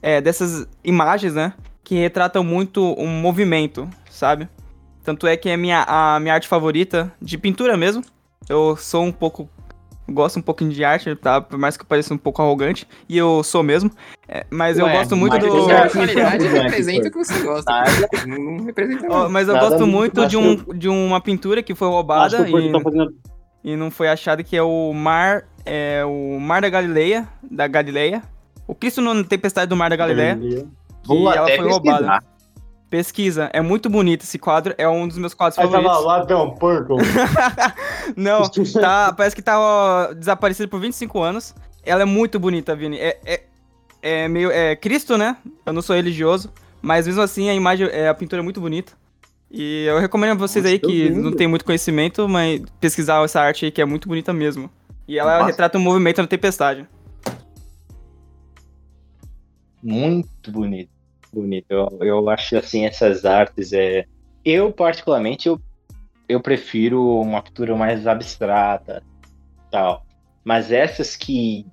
É, 0.00 0.20
dessas 0.20 0.68
imagens, 0.84 1.34
né? 1.34 1.52
Que 1.82 1.96
retratam 1.96 2.44
muito 2.44 2.94
um 2.96 3.08
movimento, 3.08 3.90
sabe? 4.08 4.48
Tanto 5.02 5.26
é 5.26 5.36
que 5.36 5.48
é 5.48 5.56
minha, 5.56 5.84
a 5.86 6.20
minha 6.20 6.34
arte 6.34 6.46
favorita, 6.46 7.12
de 7.20 7.36
pintura 7.36 7.76
mesmo. 7.76 8.04
Eu 8.48 8.76
sou 8.76 9.02
um 9.02 9.10
pouco. 9.10 9.48
Gosto 10.08 10.38
um 10.38 10.42
pouquinho 10.42 10.70
de 10.70 10.84
arte, 10.84 11.14
tá? 11.16 11.40
Por 11.40 11.58
mais 11.58 11.76
que 11.76 11.82
eu 11.82 11.86
pareça 11.86 12.14
um 12.14 12.18
pouco 12.18 12.40
arrogante. 12.40 12.86
E 13.08 13.18
eu 13.18 13.42
sou 13.42 13.64
mesmo. 13.64 13.90
É, 14.28 14.46
mas 14.48 14.78
eu 14.78 14.84
Ué, 14.84 14.92
gosto 14.92 15.16
muito 15.16 15.36
do. 15.38 15.48
você 15.48 15.72
A 15.72 15.84
acha 15.84 15.98
personalidade 15.98 16.44
Arrogante, 16.44 16.62
representa 16.62 17.08
o 17.08 17.10
que 17.10 17.18
você 17.18 17.42
gosta. 17.42 17.84
Não, 18.26 18.38
não 18.38 18.64
representa 18.64 19.28
mas 19.28 19.48
eu 19.48 19.54
Nada 19.54 19.68
gosto 19.70 19.86
muito 19.86 20.20
muito 20.20 20.28
de, 20.28 20.36
um, 20.36 20.56
de 20.78 20.88
uma 20.88 21.20
pintura 21.20 21.62
que 21.64 21.74
foi 21.74 21.88
Acho 21.88 21.96
roubada 21.96 22.36
que 22.36 22.42
o 22.42 22.50
Porto 22.50 22.66
e, 22.66 22.72
tá 22.72 22.80
fazendo. 22.80 23.14
E 23.64 23.76
não 23.76 23.90
foi 23.90 24.08
achada, 24.08 24.42
que 24.42 24.56
é 24.56 24.62
o 24.62 24.92
Mar. 24.92 25.44
É 25.64 26.04
o 26.04 26.38
Mar 26.40 26.62
da 26.62 26.68
Galileia. 26.68 27.28
Da 27.48 27.66
Galileia. 27.66 28.22
O 28.66 28.74
Cristo 28.74 29.00
na 29.00 29.22
Tempestade 29.24 29.68
do 29.68 29.76
Mar 29.76 29.90
da 29.90 29.96
Galileia. 29.96 30.38
Vou 31.04 31.30
que 31.30 31.36
ela 31.36 31.46
até 31.46 31.56
foi 31.56 31.68
pesquisar. 31.68 31.96
roubada. 31.98 32.32
Pesquisa, 32.90 33.50
é 33.54 33.62
muito 33.62 33.88
bonito 33.88 34.22
esse 34.22 34.38
quadro, 34.38 34.74
é 34.76 34.86
um 34.86 35.08
dos 35.08 35.16
meus 35.16 35.32
quadros 35.32 35.58
Aí 35.58 35.64
tava 35.64 35.82
favoritos. 35.82 36.04
lá, 36.04 36.26
tem 36.26 36.36
um 36.36 36.50
porco. 36.50 36.98
Não, 38.14 38.42
tá, 38.78 39.14
parece 39.14 39.34
que 39.34 39.40
tá 39.40 39.58
ó, 39.58 40.12
desaparecido 40.12 40.68
por 40.68 40.78
25 40.78 41.22
anos. 41.22 41.54
Ela 41.82 42.02
é 42.02 42.04
muito 42.04 42.38
bonita, 42.38 42.76
Vini. 42.76 42.98
É, 42.98 43.18
é, 43.24 43.42
é 44.02 44.28
meio. 44.28 44.50
É 44.50 44.76
Cristo, 44.76 45.16
né? 45.16 45.38
Eu 45.64 45.72
não 45.72 45.80
sou 45.80 45.96
religioso, 45.96 46.52
mas 46.82 47.06
mesmo 47.06 47.22
assim 47.22 47.48
a 47.48 47.54
imagem, 47.54 47.88
é, 47.90 48.08
a 48.08 48.14
pintura 48.14 48.42
é 48.42 48.44
muito 48.44 48.60
bonita. 48.60 48.92
E 49.52 49.84
eu 49.84 49.98
recomendo 49.98 50.30
a 50.30 50.34
vocês 50.34 50.64
Nossa, 50.64 50.74
aí 50.74 50.78
que 50.78 51.08
vendo. 51.08 51.22
não 51.22 51.32
tem 51.32 51.46
muito 51.46 51.64
conhecimento, 51.64 52.26
mas 52.26 52.62
pesquisar 52.80 53.22
essa 53.22 53.38
arte 53.38 53.66
aí 53.66 53.70
que 53.70 53.82
é 53.82 53.84
muito 53.84 54.08
bonita 54.08 54.32
mesmo. 54.32 54.70
E 55.06 55.18
ela 55.18 55.34
Nossa. 55.34 55.46
retrata 55.46 55.76
um 55.76 55.82
movimento 55.82 56.22
na 56.22 56.26
tempestade. 56.26 56.88
Muito 59.82 60.50
bonito. 60.50 60.90
Bonito. 61.30 61.66
Eu, 61.68 61.98
eu 62.00 62.30
acho 62.30 62.56
assim, 62.56 62.86
essas 62.86 63.26
artes 63.26 63.74
é. 63.74 64.06
Eu, 64.42 64.72
particularmente, 64.72 65.48
eu, 65.48 65.60
eu 66.26 66.40
prefiro 66.40 67.20
uma 67.20 67.42
pintura 67.42 67.76
mais 67.76 68.06
abstrata 68.06 69.02
tal. 69.70 70.06
Mas 70.42 70.72
essas 70.72 71.14
que. 71.14 71.66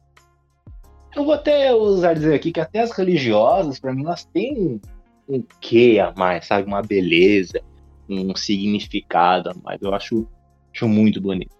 Eu 1.15 1.23
vou 1.23 1.33
até 1.33 1.73
usar 1.73 2.13
dizer 2.13 2.35
aqui 2.35 2.51
que 2.51 2.59
até 2.59 2.79
as 2.81 2.91
religiosas, 2.91 3.79
pra 3.79 3.93
mim, 3.93 4.03
elas 4.03 4.25
têm 4.25 4.81
um 5.27 5.43
quê 5.61 5.99
a 6.01 6.13
mais, 6.17 6.45
sabe? 6.45 6.67
Uma 6.67 6.81
beleza, 6.81 7.61
um 8.09 8.35
significado 8.35 9.49
a 9.49 9.53
mais. 9.63 9.81
Eu 9.81 9.93
acho, 9.93 10.27
acho 10.73 10.87
muito 10.87 11.21
bonito. 11.21 11.55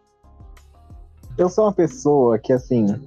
Eu 1.38 1.50
sou 1.50 1.66
uma 1.66 1.74
pessoa 1.74 2.38
que, 2.40 2.52
assim. 2.52 3.00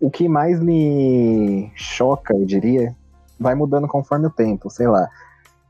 O 0.00 0.10
que 0.10 0.28
mais 0.28 0.60
me 0.60 1.70
choca, 1.74 2.34
eu 2.34 2.44
diria, 2.44 2.94
vai 3.40 3.54
mudando 3.54 3.88
conforme 3.88 4.26
o 4.26 4.30
tempo, 4.30 4.70
sei 4.70 4.86
lá. 4.86 5.08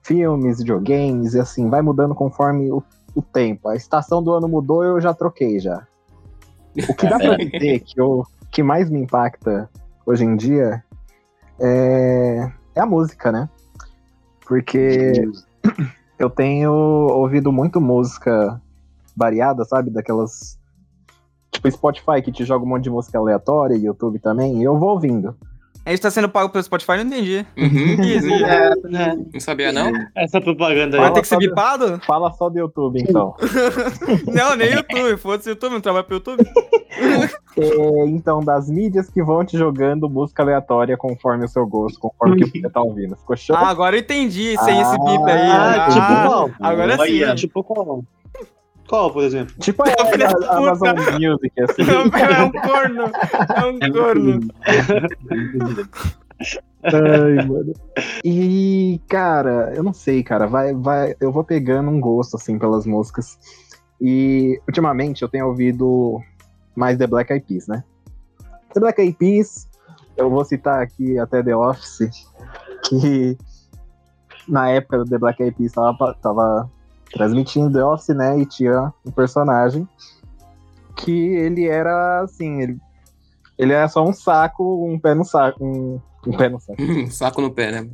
Filmes, 0.02 0.58
videogames, 0.58 1.34
e 1.34 1.40
assim, 1.40 1.70
vai 1.70 1.80
mudando 1.80 2.14
conforme 2.14 2.70
o, 2.70 2.82
o 3.14 3.22
tempo. 3.22 3.68
A 3.68 3.76
estação 3.76 4.22
do 4.22 4.32
ano 4.32 4.48
mudou, 4.48 4.84
eu 4.84 5.00
já 5.00 5.14
troquei 5.14 5.58
já. 5.58 5.86
O 6.88 6.94
que 6.94 7.08
dá 7.08 7.18
pra 7.18 7.36
dizer 7.38 7.80
que 7.80 8.00
o 8.00 8.24
que 8.50 8.62
mais 8.62 8.90
me 8.90 9.00
impacta 9.00 9.70
hoje 10.04 10.24
em 10.24 10.36
dia 10.36 10.84
é, 11.60 12.50
é 12.74 12.80
a 12.80 12.86
música, 12.86 13.32
né? 13.32 13.48
Porque 14.46 15.12
eu 16.18 16.30
tenho 16.30 16.72
ouvido 16.72 17.52
muito 17.52 17.80
música 17.80 18.60
variada, 19.16 19.64
sabe? 19.64 19.90
Daquelas. 19.90 20.58
Tipo 21.50 21.70
Spotify 21.70 22.20
que 22.22 22.32
te 22.32 22.44
joga 22.44 22.64
um 22.64 22.68
monte 22.68 22.84
de 22.84 22.90
música 22.90 23.18
aleatória, 23.18 23.76
YouTube 23.76 24.18
também, 24.18 24.60
e 24.60 24.64
eu 24.64 24.76
vou 24.76 24.90
ouvindo. 24.90 25.34
A 25.86 25.90
gente 25.90 26.00
tá 26.00 26.10
sendo 26.10 26.28
pago 26.28 26.50
pelo 26.50 26.64
Spotify, 26.64 26.96
não 26.96 27.02
entendi. 27.04 27.46
Uhum. 27.56 28.02
Easy. 28.04 28.28
Não 29.32 29.38
sabia, 29.40 29.70
não? 29.70 29.92
Essa 30.16 30.40
propaganda 30.40 30.96
aí. 30.96 31.00
Vai 31.00 31.12
ter 31.12 31.20
que 31.20 31.28
ser 31.28 31.38
bipado? 31.38 32.00
Fala 32.04 32.32
só 32.32 32.48
do 32.50 32.58
YouTube, 32.58 33.00
então. 33.00 33.36
Não, 34.26 34.56
nem 34.56 34.72
YouTube. 34.72 35.16
Foda-se 35.16 35.48
YouTube, 35.50 35.74
não 35.74 35.80
trabalha 35.80 36.02
pro 36.04 36.16
YouTube. 36.16 36.42
É, 37.58 38.06
então, 38.08 38.40
das 38.40 38.68
mídias 38.68 39.08
que 39.08 39.22
vão 39.22 39.42
te 39.42 39.56
jogando 39.56 40.10
música 40.10 40.42
aleatória 40.42 40.94
conforme 40.94 41.46
o 41.46 41.48
seu 41.48 41.66
gosto, 41.66 41.98
conforme 41.98 42.42
o 42.44 42.50
que 42.50 42.60
você 42.60 42.68
tá 42.68 42.82
ouvindo. 42.82 43.16
Ficou 43.16 43.34
show? 43.34 43.56
Ah, 43.56 43.68
agora 43.70 43.96
eu 43.96 44.00
entendi, 44.00 44.54
sem 44.62 44.78
esse 44.78 44.98
bip 44.98 45.24
aí. 45.30 45.40
Ah, 45.48 45.86
Ah, 45.86 45.88
tipo 45.88 46.28
qual? 46.28 46.50
agora 46.60 47.06
sim. 47.06 47.34
Tipo 47.36 47.64
qual? 47.64 48.04
Qual, 48.88 49.12
por 49.12 49.24
exemplo? 49.24 49.54
tipo 49.58 49.82
a, 49.82 49.86
da 50.16 50.48
a 50.48 50.58
Amazon 50.58 50.96
Music, 51.12 51.52
assim. 51.60 51.82
É 51.82 52.42
um 52.42 52.52
corno. 52.52 53.04
É 53.54 53.64
um 53.64 53.78
corno. 53.92 54.40
Ai, 56.84 57.46
mano. 57.46 57.72
E, 58.24 59.00
cara, 59.08 59.72
eu 59.74 59.82
não 59.82 59.92
sei, 59.92 60.22
cara. 60.22 60.46
Vai, 60.46 60.74
vai, 60.74 61.14
eu 61.20 61.32
vou 61.32 61.42
pegando 61.42 61.90
um 61.90 62.00
gosto, 62.00 62.36
assim, 62.36 62.58
pelas 62.58 62.86
músicas. 62.86 63.38
E, 64.00 64.60
ultimamente, 64.68 65.22
eu 65.22 65.28
tenho 65.28 65.46
ouvido 65.46 66.20
mais 66.74 66.98
The 66.98 67.06
Black 67.06 67.32
Eyed 67.32 67.46
Peas, 67.46 67.66
né? 67.66 67.82
The 68.72 68.80
Black 68.80 69.00
Eyed 69.00 69.16
Peas, 69.16 69.68
eu 70.16 70.30
vou 70.30 70.44
citar 70.44 70.82
aqui 70.82 71.18
até 71.18 71.42
The 71.42 71.56
Office, 71.56 72.10
que 72.84 73.36
na 74.46 74.68
época 74.70 74.98
do 74.98 75.04
The 75.06 75.18
Black 75.18 75.42
Eyed 75.42 75.56
Peas 75.56 75.72
tava, 75.72 76.14
tava 76.20 76.70
transmitindo 77.12 77.72
The 77.72 77.84
Office, 77.84 78.16
né? 78.16 78.38
E 78.38 78.46
tinha 78.46 78.92
um 79.04 79.10
personagem 79.10 79.88
que 80.96 81.12
ele 81.12 81.66
era, 81.66 82.22
assim, 82.22 82.62
ele, 82.62 82.78
ele 83.58 83.72
era 83.72 83.88
só 83.88 84.04
um 84.04 84.12
saco, 84.12 84.86
um 84.86 84.98
pé 84.98 85.14
no 85.14 85.24
saco, 85.24 85.64
um, 85.64 86.00
um 86.26 86.36
pé 86.36 86.48
no 86.48 86.58
saco. 86.60 86.82
Hum, 86.82 87.06
Saco 87.10 87.40
no 87.40 87.50
pé, 87.52 87.72
né? 87.72 87.90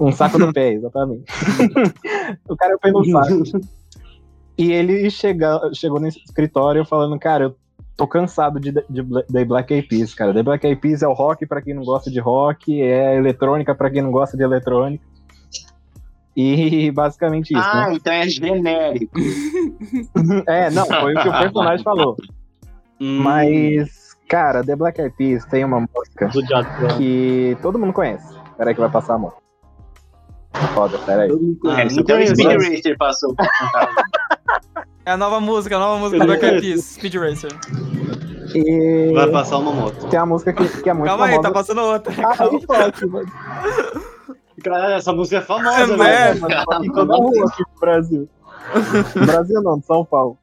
Um 0.00 0.12
saco 0.12 0.38
no 0.38 0.52
pé, 0.52 0.72
exatamente. 0.72 1.24
o 2.48 2.56
cara 2.56 2.76
foi 2.80 2.90
no 2.90 3.04
saco. 3.04 3.42
E 4.58 4.70
ele 4.70 5.10
chega, 5.10 5.58
chegou 5.72 5.98
no 5.98 6.06
escritório 6.06 6.84
falando, 6.84 7.18
cara, 7.18 7.44
eu 7.44 7.56
tô 7.96 8.06
cansado 8.06 8.60
de, 8.60 8.70
de, 8.70 9.02
Black 9.44 9.72
Eyed 9.72 9.88
Peas, 9.88 10.14
cara. 10.14 10.32
The 10.32 10.42
Black 10.42 10.66
Eyed 10.66 10.78
Peas 10.78 11.02
é 11.02 11.08
o 11.08 11.14
rock 11.14 11.46
pra 11.46 11.62
quem 11.62 11.72
não 11.72 11.82
gosta 11.82 12.10
de 12.10 12.20
rock, 12.20 12.80
é 12.80 13.08
a 13.08 13.14
eletrônica 13.14 13.74
pra 13.74 13.90
quem 13.90 14.02
não 14.02 14.12
gosta 14.12 14.36
de 14.36 14.42
eletrônica. 14.42 15.02
E 16.36 16.90
basicamente 16.94 17.50
isso, 17.52 17.62
Ah, 17.62 17.88
né? 17.88 17.94
então 17.96 18.12
é 18.12 18.28
genérico. 18.28 19.12
É, 20.46 20.70
não, 20.70 20.86
foi 20.86 21.14
o 21.14 21.20
que 21.22 21.28
o 21.28 21.32
personagem 21.38 21.84
falou. 21.84 22.16
Mas, 23.00 24.16
cara, 24.28 24.62
The 24.64 24.76
Black 24.76 25.00
Eyed 25.00 25.14
Peas 25.16 25.44
tem 25.46 25.64
uma 25.64 25.80
música 25.80 26.30
que 26.96 27.56
todo 27.60 27.78
mundo 27.78 27.92
conhece. 27.92 28.34
Peraí 28.56 28.74
que 28.74 28.80
vai 28.80 28.90
passar 28.90 29.14
a 29.14 29.18
mão. 29.18 29.32
Foda, 30.74 30.98
peraí. 30.98 31.30
Ah, 31.66 31.82
até 32.00 32.14
o 32.22 32.26
Speed 32.28 32.62
Racer 32.62 32.96
passou. 32.98 33.34
É 35.04 35.10
a 35.12 35.16
nova 35.16 35.40
música, 35.40 35.76
a 35.76 35.78
nova 35.80 35.98
música 35.98 36.20
do 36.20 36.26
Black 36.26 36.44
Eyed. 36.44 36.60
Peas, 36.60 36.84
Speed 36.84 37.14
Racer. 37.16 37.50
E 38.54 39.12
Vai 39.14 39.30
passar 39.30 39.58
uma 39.58 39.72
moto. 39.72 40.08
tem 40.08 40.18
uma 40.20 40.26
música 40.26 40.52
que, 40.52 40.82
que 40.82 40.88
é 40.90 40.92
muito 40.92 41.08
Calma 41.08 41.24
aí, 41.24 41.30
famosa. 41.32 41.48
tá 41.48 41.54
passando 41.54 41.80
outra. 41.80 42.14
Ah, 42.24 42.36
aí 42.44 42.66
pode, 42.66 43.06
mano. 43.06 43.26
Caralho, 44.62 44.94
essa 44.94 45.12
música 45.12 45.38
é 45.38 45.40
famosa, 45.40 45.94
É. 46.04 46.34
Mano, 46.34 46.54
só 46.64 46.80
que 46.80 46.92
toda 46.92 47.14
rua 47.16 47.46
aqui 47.48 47.62
no 47.74 47.80
Brasil. 47.80 48.28
No 49.16 49.26
Brasil 49.26 49.62
não, 49.62 49.78
de 49.78 49.86
São 49.86 50.04
Paulo. 50.04 50.38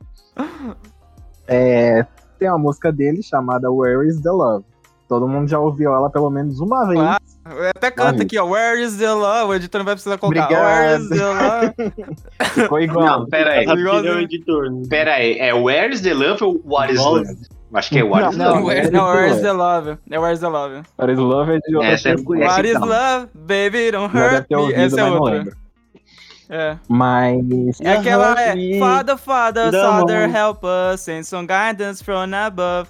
É, 1.47 2.05
tem 2.37 2.49
uma 2.49 2.57
música 2.57 2.91
dele 2.91 3.21
chamada 3.23 3.71
Where 3.71 4.07
is 4.07 4.21
the 4.21 4.31
Love. 4.31 4.65
Todo 5.07 5.27
mundo 5.27 5.47
já 5.49 5.57
ouviu 5.59 5.93
ela 5.93 6.09
pelo 6.09 6.29
menos 6.29 6.59
uma 6.59 6.85
vez. 6.87 6.99
Ah, 6.99 7.17
Eu 7.49 7.69
até 7.69 7.89
canto 7.89 8.17
Vai. 8.17 8.25
aqui, 8.25 8.37
ó. 8.37 8.45
Where 8.45 8.79
is 8.83 8.97
the 8.97 9.11
love? 9.11 9.49
O 9.51 9.55
editor 9.55 9.79
não 9.79 9.85
vai 9.85 9.95
precisar 9.95 10.19
colocar. 10.19 10.43
Obrigado. 10.43 10.63
Where 10.65 11.01
is 11.01 11.09
the 11.09 11.25
love? 11.25 12.53
Ficou 12.53 12.79
igual. 12.79 13.05
Não, 13.21 13.25
pera 13.27 13.51
aí. 13.53 13.65
Rapidinho 13.65 14.07
é 14.07 14.15
o 14.15 14.19
editor. 14.19 14.71
né? 14.71 14.81
Pera 14.87 15.13
aí. 15.15 15.39
É 15.39 15.51
Where's 15.51 16.01
the 16.01 16.13
Love 16.13 16.43
ou 16.43 16.61
What 16.63 16.93
is 16.93 16.99
Igual- 16.99 17.15
Love? 17.15 17.35
Acho 17.73 17.89
que 17.89 17.99
é 17.99 18.03
What 18.03 18.29
is 18.31 18.37
Love. 18.37 18.63
Where, 18.63 18.87
é 18.87 18.91
não, 18.91 19.05
where 19.05 19.27
is 19.27 19.31
Love. 19.33 19.41
the 19.43 19.51
love? 19.53 19.97
É 20.09 20.19
where 20.19 20.33
is 20.33 20.39
the 20.39 20.47
love? 20.47 20.73
Where 20.97 21.11
is 21.11 21.17
the 21.19 21.23
Love 21.23 21.51
é 21.51 21.59
de 21.59 21.75
outra 21.75 21.89
Essa 21.91 22.09
é. 22.09 22.11
Essa 22.13 22.23
What 22.23 22.67
is 22.67 22.75
então. 22.75 22.87
love? 22.87 23.27
Baby, 23.35 23.91
don't 23.91 24.17
hurt 24.17 24.45
me. 24.49 24.55
ouvido, 24.57 24.79
Essa 24.81 25.01
é 25.01 25.03
outra. 25.11 25.43
É. 26.49 26.77
Mas. 26.87 27.79
É 27.81 27.91
aquela 27.91 28.41
é 28.41 28.55
me. 28.55 28.79
Father, 28.79 29.17
Father, 29.17 29.71
Não. 29.71 29.99
Father, 29.99 30.27
help 30.35 30.63
us, 30.63 31.01
send 31.01 31.23
some 31.25 31.45
guidance 31.47 32.03
from 32.03 32.33
above. 32.33 32.89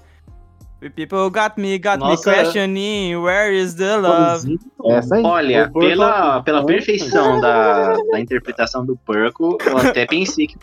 The 0.80 0.90
people 0.90 1.30
got 1.30 1.58
me, 1.58 1.78
got 1.78 2.00
Nossa, 2.00 2.30
me 2.30 2.36
questioning, 2.38 3.18
where 3.22 3.54
is 3.54 3.76
the 3.76 3.98
love? 3.98 4.58
Essa 4.86 5.16
aí. 5.18 5.24
Olha, 5.26 5.64
O 5.66 5.74
Purple- 5.74 5.90
pela, 5.90 6.42
pela 6.42 6.66
perfeição 6.66 7.42
da, 7.42 7.96
da 8.12 8.18
interpretação 8.18 8.86
do 8.86 8.96
Purple, 8.96 9.58
eu 9.66 9.78
até 9.78 10.06
pensei 10.06 10.48
que 10.48 10.56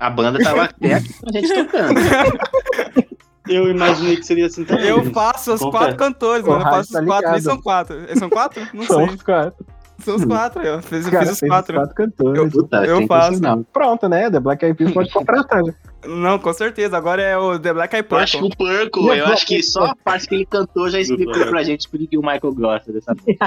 a 0.00 0.10
banda 0.10 0.40
tava 0.42 0.64
até 0.74 0.94
aqui 0.94 1.12
com 1.20 1.28
a 1.28 1.32
gente 1.32 1.54
tocando. 1.54 2.00
Eu 3.48 3.68
imaginei 3.70 4.16
que 4.16 4.22
seria 4.24 4.46
assim 4.46 4.64
também. 4.64 4.86
Eu 4.86 5.04
faço 5.12 5.52
os 5.54 5.60
Confesso. 5.60 5.70
quatro 5.84 5.96
cantores, 5.96 6.44
mano. 6.46 6.60
Eu 6.60 6.70
faço 6.70 6.92
tá 6.92 7.00
os 7.00 7.06
quatro. 7.06 7.30
Eles 7.30 7.44
são 7.44 7.60
quatro. 7.60 8.18
São 8.18 8.28
quatro? 8.30 8.62
Não 8.74 8.84
São 8.84 9.06
sei. 9.06 9.14
os 9.14 9.22
quatro. 9.22 9.66
São 10.04 10.14
os 10.14 10.24
quatro. 10.24 10.62
Eu 10.62 10.80
fiz, 10.80 11.06
eu 11.06 11.10
Cara, 11.12 11.26
fiz 11.26 11.42
os 11.42 11.48
quatro. 11.48 11.74
quatro 11.74 11.94
cantores. 11.94 12.38
Eu- 12.38 12.48
Puta, 12.50 12.84
eu 12.84 13.06
faço. 13.08 13.40
Pronto, 13.72 14.08
né? 14.08 14.30
The 14.30 14.38
Black 14.38 14.64
Eyed 14.64 14.76
Peas 14.78 14.92
pode 14.92 15.10
contratar. 15.12 15.62
né? 15.64 15.74
Não, 16.06 16.38
com 16.38 16.52
certeza. 16.52 16.96
Agora 16.96 17.20
é 17.20 17.36
o 17.36 17.58
The 17.58 17.72
Black 17.72 17.96
Eyed 17.96 18.06
Eu 18.08 18.16
acho 18.18 18.38
que 18.38 18.44
o 18.44 18.48
Purple, 18.56 19.18
eu 19.18 19.26
acho 19.26 19.44
que 19.44 19.60
só 19.62 19.86
a 19.86 19.96
parte 19.96 20.28
que 20.28 20.36
ele 20.36 20.46
cantou 20.46 20.88
já 20.88 21.00
explicou 21.00 21.44
pra 21.46 21.64
gente 21.64 21.88
por 21.88 21.98
que 21.98 22.16
o 22.16 22.20
Michael 22.20 22.54
gosta 22.54 22.92
dessa 22.92 23.12
música. 23.26 23.44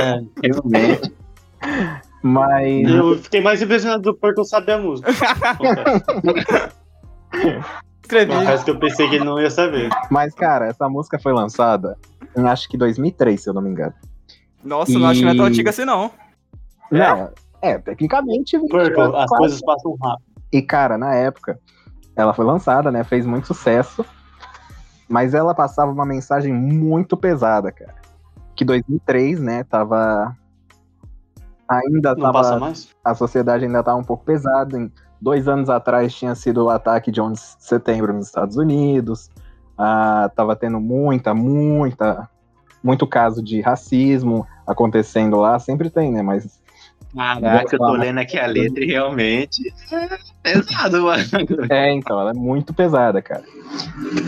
É. 0.00 0.20
Realmente. 0.46 1.12
Mas. 2.22 2.88
Eu 2.88 3.18
fiquei 3.18 3.40
mais 3.40 3.60
impressionado 3.60 4.02
do 4.02 4.14
Purple 4.14 4.44
saber 4.46 4.72
a 4.72 4.78
música. 4.78 5.10
Escrevi. 8.10 8.32
Confesso 8.34 8.64
que 8.64 8.70
eu 8.72 8.78
pensei 8.78 9.08
que 9.08 9.14
ele 9.14 9.24
não 9.24 9.40
ia 9.40 9.50
saber. 9.50 9.88
Mas, 10.10 10.34
cara, 10.34 10.66
essa 10.66 10.88
música 10.88 11.18
foi 11.18 11.32
lançada 11.32 11.96
em 12.36 12.44
acho 12.46 12.68
que 12.68 12.76
2003, 12.76 13.40
se 13.40 13.48
eu 13.48 13.54
não 13.54 13.62
me 13.62 13.70
engano. 13.70 13.94
Nossa, 14.64 14.98
não 14.98 15.06
acho 15.08 15.20
que 15.20 15.24
não 15.26 15.32
é 15.32 15.36
tão 15.36 15.46
E- 15.46 15.48
antiga 15.48 15.70
assim, 15.70 15.84
não. 15.84 16.10
Não, 16.90 17.30
é, 17.62 17.78
tecnicamente. 17.78 18.58
20 18.58 18.68
Purple, 18.68 19.00
anos, 19.00 19.14
as 19.14 19.26
quase. 19.26 19.36
coisas 19.38 19.60
passam 19.62 19.96
rápido. 20.02 20.24
E, 20.52 20.60
cara, 20.60 20.98
na 20.98 21.14
época, 21.14 21.58
ela 22.16 22.34
foi 22.34 22.44
lançada, 22.44 22.90
né? 22.90 23.04
Fez 23.04 23.24
muito 23.24 23.46
sucesso. 23.46 24.04
Mas 25.08 25.32
ela 25.34 25.54
passava 25.54 25.90
uma 25.90 26.04
mensagem 26.04 26.52
muito 26.52 27.16
pesada, 27.16 27.70
cara. 27.72 27.94
Que 28.56 28.64
2003, 28.64 29.40
né? 29.40 29.62
Tava. 29.64 30.36
Ainda 31.68 32.14
Não 32.16 32.32
passa 32.32 32.50
tava. 32.50 32.60
mais? 32.60 32.88
A 33.04 33.14
sociedade 33.14 33.64
ainda 33.64 33.82
tava 33.82 33.98
um 33.98 34.04
pouco 34.04 34.24
pesada. 34.24 34.76
Em 34.76 34.90
dois 35.20 35.46
anos 35.48 35.68
atrás 35.68 36.14
tinha 36.14 36.34
sido 36.34 36.64
o 36.64 36.70
ataque 36.70 37.10
de 37.10 37.20
11 37.20 37.40
de 37.58 37.64
setembro 37.64 38.12
nos 38.12 38.26
Estados 38.26 38.56
Unidos. 38.56 39.28
Ah, 39.76 40.30
tava 40.34 40.54
tendo 40.56 40.80
muita, 40.80 41.34
muita. 41.34 42.28
Muito 42.82 43.06
caso 43.06 43.42
de 43.42 43.60
racismo 43.60 44.46
acontecendo 44.66 45.36
lá. 45.36 45.58
Sempre 45.58 45.90
tem, 45.90 46.10
né? 46.12 46.22
Mas 46.22 46.60
Caraca, 47.14 47.74
eu 47.74 47.78
tô 47.78 47.92
lendo 47.92 48.18
aqui 48.18 48.38
a 48.38 48.46
letra 48.46 48.84
e 48.84 48.86
realmente 48.86 49.60
é 49.92 50.18
pesado, 50.42 51.02
mano. 51.02 51.22
É, 51.68 51.92
então, 51.92 52.20
ela 52.20 52.30
é 52.30 52.34
muito 52.34 52.72
pesada, 52.72 53.20
cara. 53.20 53.42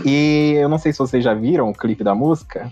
E 0.05 0.53
eu 0.57 0.67
não 0.67 0.77
sei 0.77 0.91
se 0.91 0.99
vocês 0.99 1.23
já 1.23 1.33
viram 1.33 1.69
o 1.69 1.73
clipe 1.73 2.03
da 2.03 2.13
música. 2.13 2.71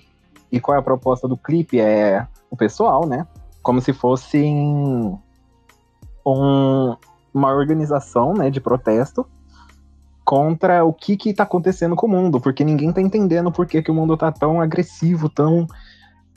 E 0.52 0.60
qual 0.60 0.76
é 0.76 0.80
a 0.80 0.84
proposta 0.84 1.28
do 1.28 1.38
clipe? 1.38 1.80
É 1.80 2.28
o 2.50 2.58
pessoal, 2.58 3.08
né? 3.08 3.26
Como 3.64 3.80
se 3.80 3.94
fosse 3.94 4.38
um- 4.44 5.18
uma 7.34 7.54
organização 7.54 8.34
né, 8.34 8.50
de 8.50 8.60
protesto 8.60 9.26
contra 10.24 10.84
o 10.86 10.94
que 10.94 11.18
que 11.18 11.34
tá 11.34 11.44
acontecendo 11.44 11.96
com 11.96 12.06
o 12.08 12.10
mundo, 12.10 12.40
porque 12.40 12.64
ninguém 12.64 12.92
tá 12.92 13.02
entendendo 13.02 13.52
por 13.52 13.66
que, 13.66 13.82
que 13.82 13.92
o 13.92 13.94
mundo 13.94 14.16
tá 14.16 14.32
tão 14.32 14.62
agressivo, 14.62 15.28
tão 15.28 15.66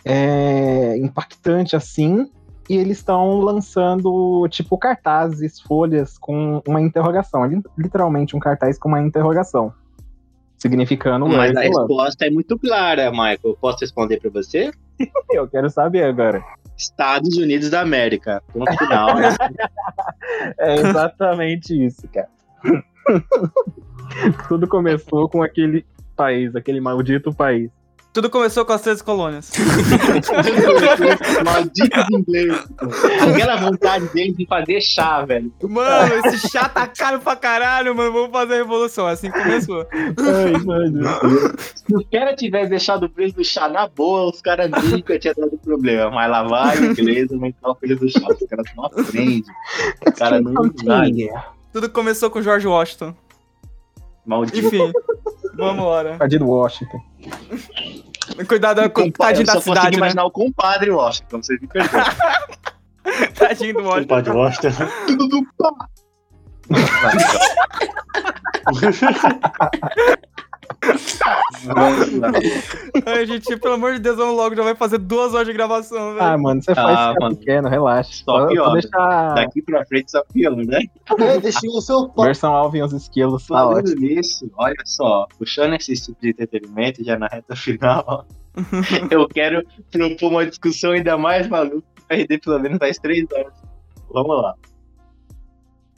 é, 0.04 0.96
impactante 0.98 1.76
assim, 1.76 2.30
e 2.68 2.76
eles 2.76 2.98
estão 2.98 3.40
lançando, 3.40 4.46
tipo, 4.48 4.78
cartazes, 4.78 5.60
folhas 5.60 6.16
com 6.18 6.62
uma 6.66 6.80
interrogação. 6.80 7.44
Li- 7.44 7.62
Literalmente 7.76 8.34
um 8.34 8.40
cartaz 8.40 8.78
com 8.78 8.88
uma 8.88 9.00
interrogação. 9.02 9.72
Significando 10.56 11.28
Mas 11.28 11.54
a 11.54 11.60
resposta 11.60 12.26
é 12.26 12.30
muito 12.30 12.58
clara, 12.58 13.10
Michael. 13.10 13.58
Posso 13.60 13.80
responder 13.80 14.18
pra 14.18 14.30
você? 14.30 14.70
Eu 15.30 15.46
quero 15.46 15.68
saber 15.68 16.04
agora. 16.04 16.42
Estados 16.76 17.36
Unidos 17.36 17.70
da 17.70 17.80
América. 17.80 18.42
Ponto 18.52 18.76
final. 18.76 19.08
É 20.58 20.74
exatamente 20.74 21.84
isso, 21.84 22.08
cara. 22.08 22.28
Tudo 24.48 24.66
começou 24.66 25.28
com 25.28 25.42
aquele 25.42 25.86
país, 26.16 26.54
aquele 26.56 26.80
maldito 26.80 27.32
país. 27.32 27.70
Tudo 28.14 28.30
começou 28.30 28.64
com 28.64 28.72
as 28.72 28.80
três 28.80 29.02
colônias. 29.02 29.50
Malditos 31.44 32.10
ingleses. 32.12 32.64
Aquela 33.28 33.56
vontade 33.56 34.06
deles 34.10 34.36
de 34.36 34.46
fazer 34.46 34.80
chá, 34.80 35.24
velho. 35.24 35.52
Mano, 35.60 36.14
esse 36.14 36.48
chá 36.48 36.68
tá 36.68 36.86
caro 36.86 37.18
pra 37.18 37.34
caralho, 37.34 37.92
mano. 37.92 38.12
Vamos 38.12 38.30
fazer 38.30 38.54
a 38.54 38.56
revolução. 38.58 39.08
Assim 39.08 39.32
começou. 39.32 39.84
Ai, 39.92 40.52
mano. 40.64 41.02
Se 41.74 41.92
os 41.92 42.06
caras 42.08 42.36
tivessem 42.36 42.70
deixado 42.70 43.06
o 43.06 43.10
preço 43.10 43.34
do 43.34 43.44
chá 43.44 43.68
na 43.68 43.88
boa, 43.88 44.30
os 44.30 44.40
caras 44.40 44.70
nunca 44.70 45.18
tinham 45.18 45.34
dado 45.36 45.58
problema. 45.58 46.08
Mas 46.12 46.30
lá 46.30 46.44
vai 46.44 46.78
o 46.78 46.84
inglês 46.92 47.32
aumentar 47.32 47.70
o 47.70 47.74
preço 47.74 47.96
do 47.96 48.08
chá. 48.08 48.28
Os 48.28 48.48
caras 48.48 48.66
não 48.76 48.84
aprendem. 48.84 49.42
Os 50.06 50.14
caras 50.14 50.40
não 50.40 50.52
vai. 50.84 51.10
Tudo 51.72 51.90
começou 51.90 52.30
com 52.30 52.40
George 52.40 52.68
Washington. 52.68 53.12
Maldito. 54.24 54.68
Enfim, 54.68 54.92
vambora. 55.56 56.16
Cadê 56.16 56.38
do 56.38 56.46
Washington? 56.46 57.02
Cuidado 58.48 58.90
com 58.90 59.02
o 59.02 59.12
tadinho 59.12 59.46
eu 59.48 59.54
da 59.54 59.60
cidade, 59.60 59.90
né? 59.92 59.98
imaginar 59.98 60.24
o 60.24 60.30
compadre 60.30 60.90
Washington, 60.90 61.42
vocês 61.42 61.60
me 61.60 61.68
perdoam. 61.68 62.04
Tadinho 63.34 63.74
do 63.74 63.82
Washington. 63.84 64.06
pode 64.06 64.30
Washington. 64.30 64.70
Tudo 65.06 65.28
do 65.28 65.46
pá. 65.58 65.70
Ai, 73.06 73.26
gente, 73.26 73.56
pelo 73.58 73.74
amor 73.74 73.94
de 73.94 73.98
Deus, 74.00 74.16
vamos 74.16 74.36
logo. 74.36 74.54
Já 74.54 74.62
vai 74.62 74.74
fazer 74.74 74.98
duas 74.98 75.34
horas 75.34 75.46
de 75.46 75.52
gravação, 75.52 76.14
velho. 76.14 76.22
Ah, 76.22 76.38
mano, 76.38 76.62
você 76.62 76.74
faz 76.74 76.98
Ah, 76.98 77.14
mano. 77.20 77.36
pequeno, 77.36 77.68
relaxa. 77.68 78.12
Só 78.24 78.40
Só, 78.40 78.46
pior, 78.48 78.72
deixar 78.72 79.34
Daqui 79.34 79.62
pra 79.62 79.84
frente 79.86 80.10
só 80.10 80.22
pior, 80.32 80.56
né? 80.56 80.78
Deixa 81.40 81.60
o 81.66 81.80
seu 81.80 82.08
pau. 82.08 82.24
versão 82.24 82.54
Alvin 82.54 82.78
e 82.78 82.82
os 82.82 82.92
esquilos, 82.92 83.46
tá 83.46 83.54
Falando 83.54 83.78
ótimo. 83.88 84.00
nisso, 84.00 84.50
olha 84.56 84.74
só, 84.84 85.26
puxando 85.38 85.74
esse 85.74 85.94
tipo 85.94 86.20
de 86.20 86.30
entretenimento 86.30 87.04
já 87.04 87.18
na 87.18 87.26
reta 87.26 87.56
final, 87.56 88.26
eu 89.10 89.26
quero 89.28 89.62
propor 89.90 90.30
uma 90.30 90.46
discussão 90.46 90.92
ainda 90.92 91.16
mais 91.16 91.48
maluca 91.48 91.82
pra 92.06 92.16
render 92.16 92.38
pelo 92.38 92.58
menos 92.58 92.78
mais 92.78 92.98
três 92.98 93.24
horas. 93.32 93.52
Vamos 94.12 94.42
lá. 94.42 94.54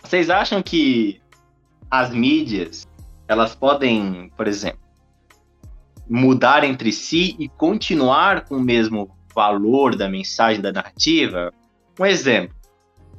Vocês 0.02 0.30
acham 0.30 0.62
que 0.62 1.20
as 1.90 2.10
mídias 2.10 2.85
elas 3.28 3.54
podem, 3.54 4.30
por 4.36 4.46
exemplo, 4.46 4.80
mudar 6.08 6.64
entre 6.64 6.92
si 6.92 7.36
e 7.38 7.48
continuar 7.48 8.44
com 8.44 8.56
o 8.56 8.62
mesmo 8.62 9.10
valor 9.34 9.96
da 9.96 10.08
mensagem 10.08 10.60
da 10.60 10.72
narrativa? 10.72 11.52
Um 11.98 12.06
exemplo, 12.06 12.54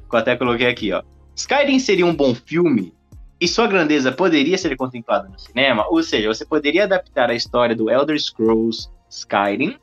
que 0.08 0.14
eu 0.14 0.18
até 0.18 0.36
coloquei 0.36 0.68
aqui, 0.68 0.92
ó. 0.92 1.02
Skyrim 1.34 1.78
seria 1.78 2.06
um 2.06 2.14
bom 2.14 2.34
filme 2.34 2.92
e 3.40 3.46
sua 3.46 3.68
grandeza 3.68 4.10
poderia 4.10 4.58
ser 4.58 4.76
contemplada 4.76 5.28
no 5.28 5.38
cinema, 5.38 5.86
ou 5.88 6.02
seja, 6.02 6.26
você 6.26 6.44
poderia 6.44 6.84
adaptar 6.84 7.30
a 7.30 7.34
história 7.34 7.76
do 7.76 7.88
Elder 7.88 8.20
Scrolls 8.20 8.88
Skyrim 9.08 9.76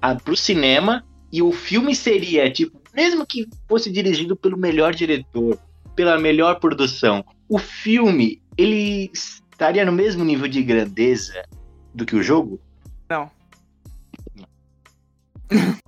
para 0.00 0.32
o 0.32 0.36
cinema 0.36 1.04
e 1.32 1.42
o 1.42 1.50
filme 1.50 1.94
seria, 1.94 2.50
tipo, 2.50 2.80
mesmo 2.94 3.26
que 3.26 3.48
fosse 3.68 3.90
dirigido 3.90 4.36
pelo 4.36 4.56
melhor 4.56 4.94
diretor, 4.94 5.58
pela 5.96 6.18
melhor 6.18 6.60
produção, 6.60 7.24
o 7.48 7.58
filme, 7.58 8.40
ele 8.58 9.10
estaria 9.14 9.84
no 9.84 9.92
mesmo 9.92 10.24
nível 10.24 10.48
de 10.48 10.62
grandeza 10.62 11.44
do 11.94 12.04
que 12.04 12.16
o 12.16 12.22
jogo? 12.22 12.60
Não. 13.08 13.30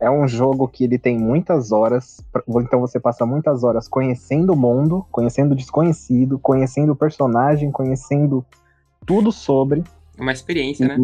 É 0.00 0.08
um 0.08 0.28
jogo 0.28 0.68
que 0.68 0.84
ele 0.84 0.96
tem 0.96 1.18
muitas 1.18 1.72
horas, 1.72 2.24
então 2.48 2.80
você 2.80 3.00
passa 3.00 3.26
muitas 3.26 3.64
horas 3.64 3.88
conhecendo 3.88 4.52
o 4.52 4.56
mundo, 4.56 5.04
conhecendo 5.10 5.52
o 5.52 5.56
desconhecido, 5.56 6.38
conhecendo 6.38 6.92
o 6.92 6.96
personagem, 6.96 7.72
conhecendo 7.72 8.46
tudo 9.04 9.32
sobre. 9.32 9.82
Uma 10.16 10.32
experiência, 10.32 10.86
né? 10.86 10.96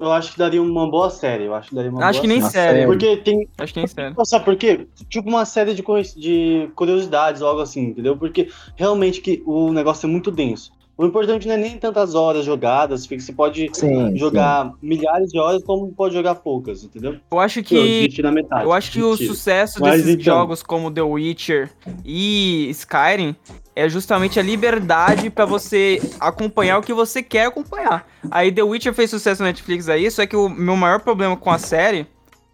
Eu 0.00 0.10
acho 0.10 0.32
que 0.32 0.38
daria 0.38 0.62
uma 0.62 0.90
boa 0.90 1.10
série. 1.10 1.44
Eu 1.44 1.54
acho 1.54 1.68
que 1.68 1.74
daria 1.74 1.90
uma 1.90 2.02
Acho 2.02 2.20
boa 2.20 2.22
que 2.22 2.26
nem 2.28 2.40
série. 2.40 2.78
série. 2.78 2.86
Porque 2.86 3.16
tem. 3.18 3.46
Acho 3.58 3.74
que 3.74 3.80
nem 3.80 3.86
série. 3.86 4.14
Não, 4.16 4.24
Sabe 4.24 4.46
por 4.46 4.56
quê? 4.56 4.86
Tipo 5.10 5.28
uma 5.28 5.44
série 5.44 5.74
de, 5.74 5.84
de 6.16 6.70
curiosidades 6.74 7.42
algo 7.42 7.60
assim, 7.60 7.88
entendeu? 7.88 8.16
Porque 8.16 8.48
realmente 8.76 9.20
que 9.20 9.42
o 9.44 9.70
negócio 9.72 10.06
é 10.06 10.10
muito 10.10 10.30
denso. 10.30 10.72
O 11.00 11.06
importante 11.06 11.48
não 11.48 11.54
é 11.54 11.56
nem 11.56 11.78
tantas 11.78 12.14
horas 12.14 12.44
jogadas, 12.44 13.06
porque 13.06 13.22
você 13.22 13.32
pode 13.32 13.70
sim, 13.72 14.14
jogar 14.18 14.70
milhares 14.82 15.30
de 15.30 15.38
horas 15.38 15.64
como 15.64 15.90
pode 15.90 16.12
jogar 16.12 16.34
poucas, 16.34 16.84
entendeu? 16.84 17.16
Eu 17.32 17.40
acho 17.40 17.60
Eu 17.60 17.64
que. 17.64 18.22
na 18.22 18.30
metade. 18.30 18.64
Eu 18.64 18.72
acho 18.74 18.92
que 18.92 19.02
o 19.02 19.16
sucesso 19.16 19.80
Mas 19.80 20.02
desses 20.02 20.20
então. 20.20 20.24
jogos 20.24 20.62
como 20.62 20.90
The 20.90 21.00
Witcher 21.00 21.70
e 22.04 22.68
Skyrim 22.68 23.34
é 23.74 23.88
justamente 23.88 24.38
a 24.38 24.42
liberdade 24.42 25.30
pra 25.30 25.46
você 25.46 26.02
acompanhar 26.20 26.76
o 26.76 26.82
que 26.82 26.92
você 26.92 27.22
quer 27.22 27.46
acompanhar. 27.46 28.06
Aí 28.30 28.52
The 28.52 28.62
Witcher 28.62 28.92
fez 28.92 29.08
sucesso 29.08 29.40
na 29.40 29.48
Netflix 29.48 29.88
aí, 29.88 30.10
só 30.10 30.26
que 30.26 30.36
o 30.36 30.50
meu 30.50 30.76
maior 30.76 31.00
problema 31.00 31.34
com 31.34 31.50
a 31.50 31.56
série, 31.56 32.06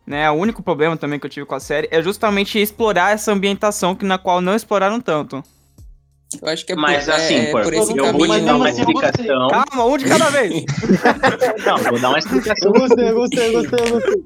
né, 0.06 0.31
o 0.31 0.35
único 0.35 0.62
problema 0.62 0.97
também 0.97 1.18
que 1.18 1.27
eu 1.27 1.31
tive 1.31 1.47
com 1.47 1.56
a 1.56 1.60
série 1.60 1.89
é 1.90 2.01
justamente 2.01 2.60
explorar 2.60 3.12
essa 3.12 3.32
ambientação 3.32 3.93
que 3.93 4.05
na 4.05 4.18
qual 4.18 4.40
não 4.40 4.55
exploraram 4.55 5.01
tanto. 5.01 5.43
Eu 6.42 6.48
acho 6.48 6.66
que 6.66 6.72
é 6.72 6.76
Mas 6.76 7.04
por, 7.04 7.10
é- 7.12 7.16
assim, 7.16 7.34
é 7.36 7.50
por, 7.50 7.62
por 7.62 7.74
esse 7.74 7.90
eu 7.96 8.12
vou 8.12 8.12
caminho. 8.26 8.40
te 8.40 8.44
dar 8.44 8.56
uma 8.56 8.70
explicação. 8.70 9.48
Calma, 9.48 9.84
um 9.84 9.96
de 9.96 10.04
cada 10.04 10.30
vez. 10.30 10.64
Não, 11.66 11.76
vou 11.78 12.00
dar 12.00 12.08
uma 12.08 12.18
explicação. 12.18 12.72
Eu 12.74 12.80
gostei, 12.80 13.08
eu 13.10 13.14
gostei, 13.14 13.48
eu 13.48 13.52
gostei, 13.52 13.86
eu 13.86 13.90
gostei. 13.92 14.24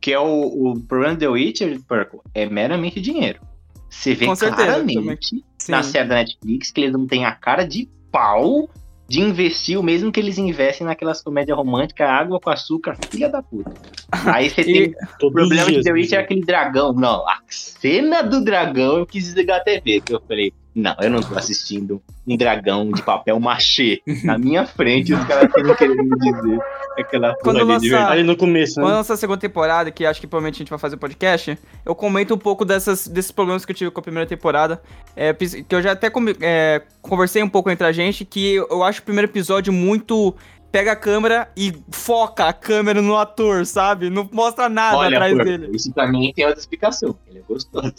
que 0.00 0.12
é 0.12 0.18
o, 0.18 0.70
o 0.72 0.80
problema 0.80 1.14
do 1.14 1.20
The 1.20 1.28
Witcher, 1.28 1.80
Perco, 1.88 2.22
é 2.34 2.46
meramente 2.46 3.00
dinheiro. 3.00 3.40
Você 3.88 4.14
vê 4.14 4.26
Com 4.26 4.36
claramente 4.36 5.44
na 5.68 5.82
série 5.82 6.08
da 6.08 6.14
Netflix 6.16 6.70
que 6.70 6.80
eles 6.80 6.92
não 6.92 7.06
têm 7.06 7.24
a 7.24 7.32
cara 7.32 7.64
de 7.64 7.88
pau 8.12 8.68
de 9.08 9.20
investir 9.20 9.76
o 9.76 9.82
mesmo 9.82 10.12
que 10.12 10.20
eles 10.20 10.38
investem 10.38 10.86
naquelas 10.86 11.20
comédias 11.20 11.56
românticas, 11.56 12.08
água 12.08 12.38
com 12.38 12.48
açúcar, 12.48 12.96
filha 13.10 13.28
da 13.28 13.42
puta. 13.42 13.72
Aí 14.12 14.48
você 14.48 14.62
tem 14.62 14.94
o 15.20 15.32
problema 15.32 15.68
de 15.68 15.82
The 15.82 15.92
Witch 15.92 16.12
é 16.12 16.18
né? 16.18 16.22
aquele 16.22 16.42
dragão. 16.42 16.92
Não, 16.92 17.28
a 17.28 17.40
cena 17.48 18.22
do 18.22 18.44
dragão 18.44 18.98
eu 18.98 19.06
quis 19.06 19.24
desligar 19.24 19.60
a 19.60 19.64
TV. 19.64 20.00
Que 20.00 20.14
eu 20.14 20.22
falei, 20.28 20.52
não, 20.74 20.94
eu 21.00 21.10
não 21.10 21.20
tô 21.20 21.36
assistindo 21.36 22.00
um 22.26 22.36
dragão 22.36 22.90
de 22.92 23.02
papel 23.02 23.38
machê 23.40 24.00
na 24.22 24.38
minha 24.38 24.64
frente. 24.64 25.12
Os 25.12 25.24
caras 25.24 25.44
estão 25.44 25.74
querendo 25.74 26.04
me 26.04 26.16
dizer 26.16 26.58
aquela 26.98 27.34
Quando 27.42 27.60
porra 27.60 27.80
de 27.80 27.88
verdade. 27.88 28.22
No 28.22 28.36
começo, 28.36 28.74
Quando 28.74 28.88
né? 28.88 28.94
lançar 28.94 29.14
a 29.14 29.16
segunda 29.16 29.40
temporada, 29.40 29.90
que 29.90 30.06
acho 30.06 30.20
que 30.20 30.26
provavelmente 30.26 30.56
a 30.56 30.58
gente 30.58 30.70
vai 30.70 30.78
fazer 30.78 30.96
podcast, 30.96 31.58
eu 31.84 31.94
comento 31.94 32.34
um 32.34 32.38
pouco 32.38 32.64
dessas, 32.64 33.08
desses 33.08 33.32
problemas 33.32 33.64
que 33.64 33.72
eu 33.72 33.76
tive 33.76 33.90
com 33.90 34.00
a 34.00 34.02
primeira 34.02 34.28
temporada. 34.28 34.80
é, 35.16 35.32
que 35.34 35.74
eu 35.74 35.82
já 35.82 35.92
até 35.92 36.10
é, 36.40 36.82
conversei 37.02 37.42
um 37.42 37.48
pouco 37.48 37.68
entre 37.70 37.86
a 37.86 37.92
gente, 37.92 38.24
que 38.24 38.54
eu 38.54 38.82
acho 38.84 39.00
o 39.00 39.04
primeiro 39.04 39.30
episódio 39.30 39.72
muito. 39.72 40.34
Pega 40.70 40.92
a 40.92 40.96
câmera 40.96 41.50
e 41.56 41.74
foca 41.90 42.44
a 42.44 42.52
câmera 42.52 43.02
no 43.02 43.16
ator, 43.16 43.66
sabe? 43.66 44.08
Não 44.08 44.28
mostra 44.30 44.68
nada 44.68 44.98
Olha, 44.98 45.16
atrás 45.16 45.36
dele. 45.36 45.68
isso 45.74 45.92
pra 45.92 46.06
mim 46.06 46.32
tem 46.32 46.46
outra 46.46 46.60
explicação. 46.60 47.18
Ele 47.26 47.40
é 47.40 47.42
gostoso. 47.42 47.92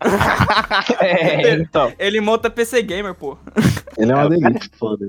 É, 1.00 1.52
então. 1.54 1.92
Ele 1.98 2.20
monta 2.20 2.50
PC 2.50 2.82
Gamer, 2.82 3.14
pô. 3.14 3.36
Ele 3.96 4.10
é 4.12 4.14
uma 4.14 4.26
o 4.26 4.28
cara 4.30 4.50
delícia. 4.50 4.70
é 4.72 4.76
foda. 4.78 5.08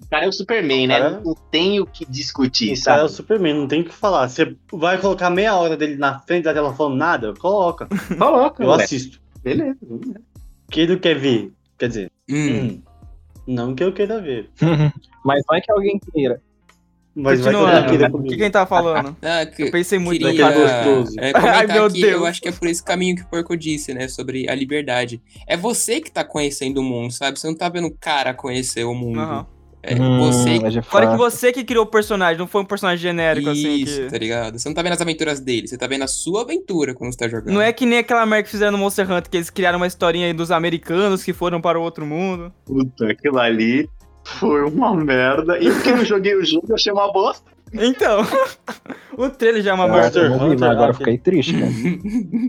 O 0.00 0.08
cara 0.10 0.24
é 0.26 0.28
o 0.28 0.32
Superman, 0.32 0.86
né? 0.86 0.98
Cara- 0.98 1.20
Não 1.24 1.34
tem 1.50 1.80
o 1.80 1.86
que 1.86 2.04
discutir, 2.04 2.72
Esse 2.72 2.84
cara 2.84 3.00
é 3.02 3.04
o 3.04 3.08
sabe? 3.08 3.16
Superman, 3.16 3.54
não 3.54 3.66
tem 3.68 3.80
o 3.80 3.84
que 3.84 3.92
falar. 3.94 4.28
Você 4.28 4.54
vai 4.72 4.98
colocar 4.98 5.30
meia 5.30 5.56
hora 5.56 5.76
dele 5.76 5.96
na 5.96 6.18
frente 6.20 6.44
da 6.44 6.52
tela 6.54 6.74
falando 6.74 6.96
nada? 6.96 7.32
Coloca. 7.34 7.88
Coloca, 8.18 8.62
Eu 8.62 8.68
ué. 8.70 8.84
assisto. 8.84 9.20
Beleza. 9.42 9.76
Quem 10.70 10.86
não 10.86 10.98
quer 10.98 11.18
ver? 11.18 11.52
Quer 11.78 11.88
dizer, 11.88 12.12
Hum. 12.30 12.36
hum, 12.66 12.82
não 13.46 13.74
que 13.74 13.82
eu 13.82 13.92
queira 13.92 14.20
ver. 14.20 14.50
Mas 15.24 15.42
vai 15.46 15.60
que 15.60 15.72
alguém 15.72 15.98
queira. 15.98 16.40
Mas 17.14 17.40
Continuando, 17.40 17.86
o 17.94 17.98
que, 17.98 18.10
comigo. 18.10 18.28
que 18.36 18.40
a 18.40 18.44
gente 18.44 18.52
tava 18.52 18.66
falando? 18.66 19.16
Ah, 19.20 19.44
que- 19.44 19.64
Eu 19.64 19.70
pensei 19.70 19.98
muito 19.98 20.24
queria 20.24 20.34
que 20.34 20.42
é 20.42 20.60
gostoso. 20.94 21.16
é, 21.20 21.32
comentar 21.32 21.54
Ai, 21.56 21.66
meu 21.66 21.90
que 21.90 22.00
Deus. 22.00 22.12
eu 22.14 22.26
acho 22.26 22.40
que 22.40 22.48
é 22.48 22.52
por 22.52 22.66
esse 22.68 22.82
caminho 22.82 23.16
que 23.16 23.22
o 23.22 23.26
Porco 23.26 23.54
disse, 23.56 23.92
né? 23.92 24.08
Sobre 24.08 24.48
a 24.48 24.54
liberdade. 24.54 25.20
É 25.46 25.54
você 25.56 26.00
que 26.00 26.10
tá 26.10 26.24
conhecendo 26.24 26.78
o 26.80 26.82
mundo, 26.82 27.12
sabe? 27.12 27.38
Você 27.38 27.46
não 27.46 27.54
tá 27.54 27.68
vendo 27.68 27.88
o 27.88 27.94
cara 27.98 28.32
conhecer 28.32 28.84
o 28.84 28.94
mundo. 28.94 29.20
Aham. 29.20 29.46
É 29.84 29.96
Hum, 29.96 30.20
você 30.20 30.60
é 30.78 30.80
Fora 30.82 31.10
que 31.10 31.16
você 31.16 31.52
que 31.52 31.64
criou 31.64 31.82
o 31.82 31.88
personagem, 31.88 32.38
não 32.38 32.46
foi 32.46 32.62
um 32.62 32.64
personagem 32.64 33.02
genérico, 33.02 33.50
assim. 33.50 33.74
Isso, 33.74 34.02
Que... 34.02 34.10
tá 34.10 34.16
ligado? 34.16 34.56
Você 34.56 34.68
não 34.68 34.74
tá 34.76 34.80
vendo 34.80 34.92
as 34.92 35.00
aventuras 35.00 35.40
dele, 35.40 35.66
você 35.66 35.76
tá 35.76 35.88
vendo 35.88 36.02
a 36.04 36.06
sua 36.06 36.42
aventura 36.42 36.94
quando 36.94 37.10
você 37.12 37.18
tá 37.18 37.28
jogando. 37.28 37.52
Não 37.52 37.60
é 37.60 37.72
que 37.72 37.84
nem 37.84 37.98
aquela 37.98 38.24
merda 38.24 38.44
que 38.44 38.50
fizeram 38.50 38.70
no 38.72 38.78
Monster 38.78 39.10
Hunter, 39.10 39.28
que 39.28 39.36
eles 39.36 39.50
criaram 39.50 39.78
uma 39.78 39.86
historinha 39.88 40.28
aí 40.28 40.32
dos 40.32 40.52
americanos 40.52 41.24
que 41.24 41.32
foram 41.32 41.60
para 41.60 41.80
o 41.80 41.82
outro 41.82 42.06
mundo. 42.06 42.52
Puta, 42.64 43.10
aquilo 43.10 43.40
ali 43.40 43.88
foi 44.24 44.62
uma 44.64 44.94
merda. 44.94 45.58
E 45.58 45.70
porque 45.70 45.90
eu 45.90 45.96
não 45.96 46.04
joguei 46.04 46.34
o 46.34 46.44
jogo, 46.44 46.66
eu 46.68 46.74
achei 46.74 46.92
uma 46.92 47.12
bosta. 47.12 47.50
Então, 47.72 48.20
o 49.16 49.30
trailer 49.30 49.62
já 49.62 49.70
é 49.70 49.74
uma 49.74 49.88
merda. 49.88 50.20
eu 50.20 50.30
não 50.30 50.38
vi, 50.38 50.44
Hunter, 50.44 50.60
mas 50.60 50.70
agora 50.70 50.90
eu 50.90 50.94
fiquei 50.94 51.18
triste, 51.18 51.54
cara. 51.54 51.72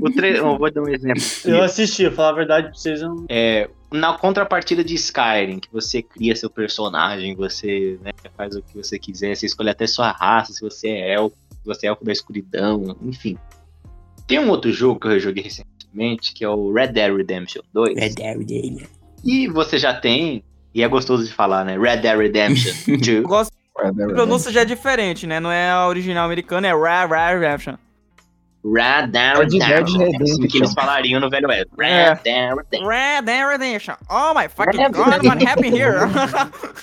O 0.02 0.12
tra... 0.12 0.28
eu 0.28 0.58
vou 0.58 0.72
dar 0.72 0.82
um 0.82 0.90
exemplo. 0.90 1.24
Eu 1.46 1.64
assisti, 1.64 2.10
falar 2.12 2.30
a 2.30 2.34
verdade 2.34 2.68
pra 2.68 2.76
vocês. 2.76 3.02
Eu... 3.02 3.26
É, 3.30 3.70
na 3.94 4.18
contrapartida 4.18 4.84
de 4.84 4.96
Skyrim, 4.96 5.60
que 5.60 5.72
você 5.72 6.02
cria 6.02 6.36
seu 6.36 6.50
personagem, 6.50 7.36
você 7.36 7.98
né, 8.02 8.12
faz 8.36 8.56
o 8.56 8.62
que 8.62 8.76
você 8.76 9.00
quiser, 9.00 9.36
você 9.36 9.46
escolhe 9.46 9.70
até 9.70 9.88
sua 9.88 10.12
raça, 10.12 10.52
se 10.52 10.62
você 10.62 10.90
é 10.90 11.14
elfo, 11.14 11.38
se 11.52 11.66
você 11.66 11.86
é 11.86 11.90
elfo 11.90 12.04
da 12.04 12.12
escuridão, 12.12 12.98
enfim. 13.02 13.38
Tem 14.28 14.40
um 14.40 14.50
outro 14.50 14.72
jogo 14.72 15.00
que 15.00 15.08
eu 15.08 15.20
joguei 15.20 15.44
recentemente, 15.44 16.34
que 16.34 16.44
é 16.44 16.50
o 16.50 16.74
Red 16.74 16.88
Dead 16.88 17.16
Redemption 17.16 17.62
2. 17.72 17.98
Red 17.98 18.10
Dead 18.10 18.46
dele. 18.46 18.88
E 19.24 19.48
você 19.48 19.78
já 19.78 19.94
tem, 19.94 20.44
e 20.74 20.84
é 20.84 20.88
gostoso 20.88 21.26
de 21.26 21.34
falar, 21.34 21.64
né? 21.66 21.78
Red 21.78 21.98
Dead 21.98 22.18
Redemption 22.18 22.74
2. 22.98 23.08
Eu 23.08 23.24
gosto 23.24 23.52
É, 23.80 23.88
A 23.88 24.08
pronúncia 24.08 24.52
já 24.52 24.62
é 24.62 24.66
diferente, 24.66 25.26
né? 25.28 25.40
Não 25.40 25.52
é 25.52 25.72
a 25.72 25.88
original 25.88 26.26
americana, 26.26 26.68
é 26.68 26.72
Ra 26.74 27.06
Ra 27.06 27.34
Redemption. 27.34 27.76
Red 28.66 29.08
Dead 29.08 29.50
Dead 29.50 29.62
Redemption. 29.62 30.02
É 30.02 30.24
assim 30.24 30.48
que 30.48 30.58
eles 30.58 30.74
falariam 30.74 31.20
no 31.20 31.30
Velho 31.30 31.48
Oeste. 31.50 31.70
É. 31.82 32.10
Red 32.14 32.20
Dead 32.24 32.56
Redemption. 32.56 32.88
Red 32.88 33.22
Dead 33.24 33.48
Redemption. 33.48 33.96
Oh 34.10 34.34
my 34.34 34.48
fucking 34.48 34.92
god, 34.92 35.26
what 35.26 35.46
happened 35.46 35.76
here? 35.78 35.98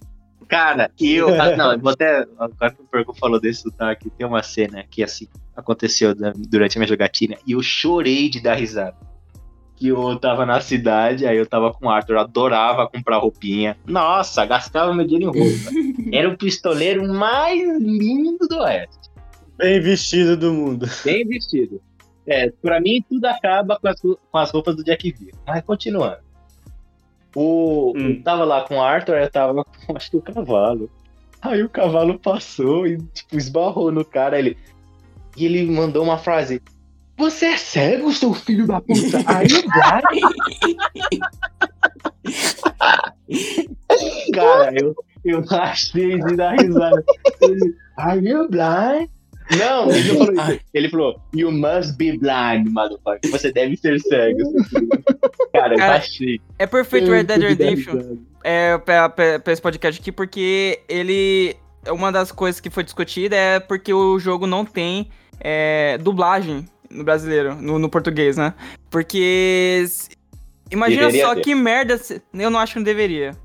Cara, 0.49 0.91
e 0.99 1.15
eu. 1.15 1.41
ah, 1.41 1.57
Não, 1.57 1.73
eu 1.73 1.79
vou 1.79 1.93
até. 1.93 2.27
Agora 2.39 2.73
que 2.73 2.83
o 2.83 2.85
Pergo 2.85 3.15
falou 3.15 3.41
desse 3.41 3.63
sotaque, 3.63 4.11
tem 4.11 4.27
uma 4.27 4.43
cena 4.43 4.85
que 4.91 5.03
assim 5.03 5.29
aconteceu 5.57 6.13
durante 6.49 6.77
a 6.77 6.81
minha 6.81 6.89
jogatina 6.89 7.37
e 7.47 7.53
eu 7.53 7.63
chorei 7.63 8.29
de 8.29 8.41
dar 8.41 8.55
risada. 8.57 8.97
Que 9.81 9.89
eu 9.89 10.17
tava 10.19 10.45
na 10.45 10.61
cidade, 10.61 11.27
aí 11.27 11.39
eu 11.39 11.47
tava 11.47 11.73
com 11.73 11.87
o 11.87 11.91
Arthur, 11.91 12.17
eu 12.17 12.21
adorava 12.21 12.87
comprar 12.87 13.17
roupinha. 13.17 13.79
Nossa, 13.87 14.45
gastava 14.45 14.93
meu 14.93 15.07
dinheiro 15.07 15.35
em 15.35 15.41
roupa. 15.41 15.71
Era 16.13 16.29
o 16.29 16.37
pistoleiro 16.37 17.13
mais 17.13 17.59
lindo 17.81 18.47
do 18.47 18.59
Oeste. 18.59 19.11
Bem 19.57 19.81
vestido 19.81 20.37
do 20.37 20.53
mundo. 20.53 20.87
Bem 21.03 21.27
vestido. 21.27 21.81
É, 22.27 22.51
pra 22.51 22.79
mim 22.79 23.03
tudo 23.09 23.25
acaba 23.25 23.79
com 23.81 23.89
as, 23.89 24.01
com 24.01 24.39
as 24.39 24.51
roupas 24.51 24.77
do 24.77 24.85
Jack 24.85 25.11
V. 25.13 25.33
Mas 25.47 25.65
continuando. 25.65 26.19
O, 27.35 27.93
Hum. 27.97 28.11
Eu 28.11 28.23
tava 28.23 28.45
lá 28.45 28.63
com 28.63 28.77
o 28.77 28.83
Arthur, 28.83 29.17
eu 29.17 29.31
tava 29.31 29.65
com 29.65 29.97
acho 29.97 30.11
que 30.11 30.17
o 30.19 30.23
cavalo. 30.23 30.91
Aí 31.41 31.63
o 31.63 31.69
cavalo 31.71 32.19
passou 32.19 32.87
e 32.87 32.99
tipo, 33.15 33.37
esbarrou 33.39 33.91
no 33.91 34.05
cara. 34.05 34.39
Ele, 34.39 34.59
e 35.37 35.47
ele 35.47 35.65
mandou 35.71 36.05
uma 36.05 36.19
frase: 36.19 36.61
Você 37.21 37.47
é 37.47 37.57
cego, 37.59 38.11
seu 38.15 38.33
filho 38.33 38.67
da 38.67 38.81
puta? 38.81 39.23
Aí 39.27 39.47
o 39.47 39.69
Cara, 44.33 44.73
eu, 44.75 44.97
eu 45.23 45.45
achei 45.51 46.19
de 46.19 46.35
dar 46.35 46.53
risada. 46.53 47.05
Ele, 47.43 47.77
Are 47.99 48.27
you 48.27 48.49
blind? 48.49 49.11
Não, 49.59 49.91
ele 49.91 50.09
não 50.09 50.27
falou 50.27 50.33
isso. 50.33 50.61
Ele 50.73 50.89
falou, 50.89 51.21
You 51.35 51.53
must 51.53 51.99
be 51.99 52.17
blind, 52.17 52.69
motherfucker. 52.71 53.31
Você 53.31 53.53
deve 53.53 53.77
ser 53.77 54.01
cego. 54.01 54.41
Cara, 55.53 55.75
eu 55.75 55.83
achei. 55.83 56.41
É 56.59 56.67
perfeito 56.67 57.11
Red 57.11 57.25
Dead 57.25 57.43
Redemption 57.43 58.17
é, 58.43 58.79
pra, 58.79 59.11
pra, 59.11 59.39
pra 59.41 59.53
esse 59.53 59.61
podcast 59.61 60.01
aqui, 60.01 60.11
porque 60.11 60.81
ele. 60.89 61.55
Uma 61.87 62.11
das 62.11 62.33
coisas 62.33 62.61
que 62.61 62.71
foi 62.71 62.83
discutida 62.83 63.37
é 63.37 63.61
porque 63.61 63.93
o 63.93 64.19
jogo 64.19 64.47
não 64.47 64.65
tem 64.65 65.11
é, 65.39 65.99
dublagem 65.99 66.65
no 66.91 67.05
brasileiro, 67.05 67.55
no, 67.55 67.79
no 67.79 67.89
português, 67.89 68.37
né? 68.37 68.55
Porque. 68.91 69.85
Imagina 70.71 71.07
Deveria 71.07 71.27
só 71.27 71.35
ter. 71.35 71.41
que 71.43 71.55
merda. 71.55 71.99
se- 71.99 72.23
Eu 72.33 72.51
não 72.51 72.59
acho 72.61 72.75
que 72.75 72.79
não 72.79 72.85
deveria. 72.85 73.37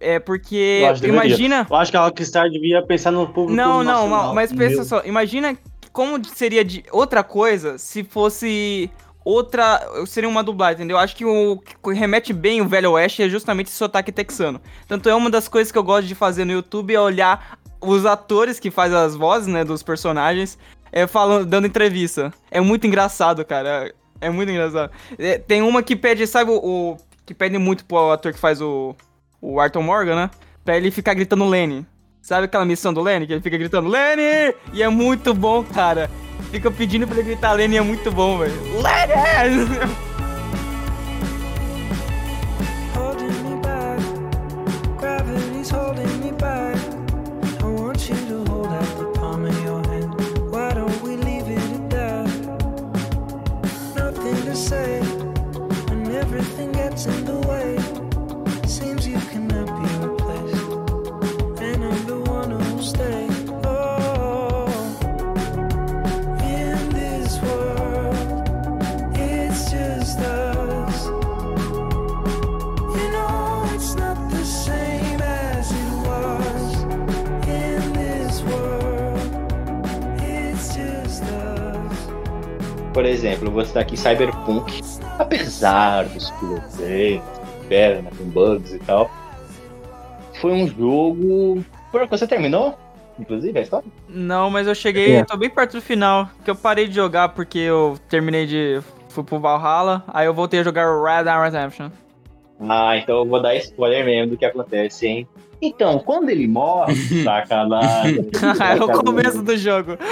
É 0.00 0.18
porque. 0.20 0.80
Eu 0.82 0.88
acho. 0.90 1.06
Imagina. 1.06 1.66
Eu 1.68 1.76
acho 1.76 1.90
que 1.90 1.96
a 1.96 2.02
Rockstar 2.02 2.48
devia 2.50 2.80
pensar 2.82 3.10
no 3.10 3.26
público 3.26 3.52
Não, 3.56 3.82
não, 3.82 4.08
nacional. 4.08 4.34
mas 4.34 4.52
pensa 4.52 4.76
Meu. 4.76 4.84
só, 4.84 5.02
imagina 5.04 5.56
como 5.92 6.24
seria 6.24 6.64
de 6.64 6.84
outra 6.92 7.24
coisa 7.24 7.76
se 7.78 8.04
fosse 8.04 8.88
outra, 9.24 9.80
seria 10.06 10.28
uma 10.28 10.44
dublagem, 10.44 10.76
entendeu? 10.76 10.96
Acho 10.96 11.16
que 11.16 11.24
o 11.24 11.58
que 11.58 11.92
remete 11.92 12.32
bem 12.32 12.60
o 12.60 12.68
Velho 12.68 12.92
Oeste 12.92 13.22
é 13.24 13.28
justamente 13.28 13.66
esse 13.66 13.76
sotaque 13.76 14.12
texano. 14.12 14.60
Tanto 14.86 15.08
é 15.08 15.14
uma 15.14 15.28
das 15.28 15.48
coisas 15.48 15.72
que 15.72 15.76
eu 15.78 15.82
gosto 15.82 16.06
de 16.06 16.14
fazer 16.14 16.44
no 16.44 16.52
YouTube 16.52 16.94
é 16.94 17.00
olhar 17.00 17.58
os 17.80 18.06
atores 18.06 18.58
que 18.60 18.70
fazem 18.70 18.96
as 18.96 19.14
vozes, 19.16 19.48
né, 19.48 19.64
dos 19.64 19.82
personagens, 19.82 20.56
é, 20.92 21.06
falando, 21.06 21.46
dando 21.46 21.66
entrevista. 21.66 22.32
É 22.50 22.60
muito 22.60 22.86
engraçado, 22.86 23.44
cara. 23.44 23.92
É 24.20 24.30
muito 24.30 24.50
engraçado. 24.50 24.90
É, 25.18 25.38
tem 25.38 25.62
uma 25.62 25.82
que 25.82 25.94
pede, 25.94 26.26
sabe 26.26 26.50
o, 26.50 26.56
o- 26.56 26.96
que 27.24 27.34
pede 27.34 27.56
muito 27.58 27.84
pro 27.84 28.10
ator 28.10 28.32
que 28.32 28.38
faz 28.38 28.60
o 28.60 28.94
o 29.40 29.60
Arthur 29.60 29.82
Morgan, 29.82 30.16
né? 30.16 30.30
Pra 30.64 30.76
ele 30.76 30.90
ficar 30.90 31.14
gritando 31.14 31.46
Lenny. 31.46 31.86
Sabe 32.20 32.46
aquela 32.46 32.64
missão 32.64 32.92
do 32.92 33.00
Lenny? 33.00 33.26
Que 33.26 33.32
ele 33.34 33.40
fica 33.40 33.56
gritando 33.56 33.88
Lenny! 33.88 34.54
E 34.72 34.82
é 34.82 34.88
muito 34.88 35.32
bom, 35.32 35.62
cara. 35.62 36.10
Fica 36.50 36.70
pedindo 36.70 37.06
pra 37.06 37.16
ele 37.16 37.24
gritar 37.30 37.52
Lenny 37.52 37.76
e 37.76 37.78
é 37.78 37.82
muito 37.82 38.10
bom, 38.10 38.38
velho. 38.38 38.52
Lenny! 38.82 39.98
Por 82.98 83.06
exemplo, 83.06 83.48
você 83.48 83.74
tá 83.74 83.78
aqui 83.78 83.96
Cyberpunk, 83.96 84.80
apesar 85.20 86.06
dos 86.06 86.32
problemas, 86.32 87.22
perna, 87.68 88.10
com 88.10 88.24
bugs 88.24 88.74
e 88.74 88.78
tal, 88.80 89.08
foi 90.40 90.50
um 90.50 90.66
jogo. 90.66 91.64
Por 91.92 92.08
você 92.08 92.26
terminou? 92.26 92.76
Inclusive, 93.16 93.56
a 93.56 93.62
história? 93.62 93.86
Não, 94.08 94.50
mas 94.50 94.66
eu 94.66 94.74
cheguei, 94.74 95.14
É. 95.14 95.24
tô 95.24 95.36
bem 95.36 95.48
perto 95.48 95.74
do 95.74 95.80
final, 95.80 96.28
que 96.44 96.50
eu 96.50 96.56
parei 96.56 96.88
de 96.88 96.96
jogar 96.96 97.28
porque 97.28 97.60
eu 97.60 97.96
terminei 98.08 98.46
de. 98.46 98.80
fui 99.10 99.22
pro 99.22 99.38
Valhalla, 99.38 100.02
aí 100.08 100.26
eu 100.26 100.34
voltei 100.34 100.58
a 100.58 100.64
jogar 100.64 100.86
Red 101.00 101.22
Dead 101.22 101.40
Redemption. 101.40 101.90
Ah, 102.68 102.96
então 102.96 103.18
eu 103.18 103.26
vou 103.26 103.40
dar 103.40 103.54
spoiler 103.54 104.04
mesmo 104.04 104.32
do 104.32 104.36
que 104.36 104.44
acontece, 104.44 105.06
hein? 105.06 105.28
Então, 105.62 106.00
quando 106.00 106.30
ele 106.30 106.48
morre, 106.48 106.96
sacanagem. 107.22 108.28
é 108.76 108.84
o 108.84 109.04
começo 109.04 109.40
do 109.40 109.56
jogo. 109.56 109.92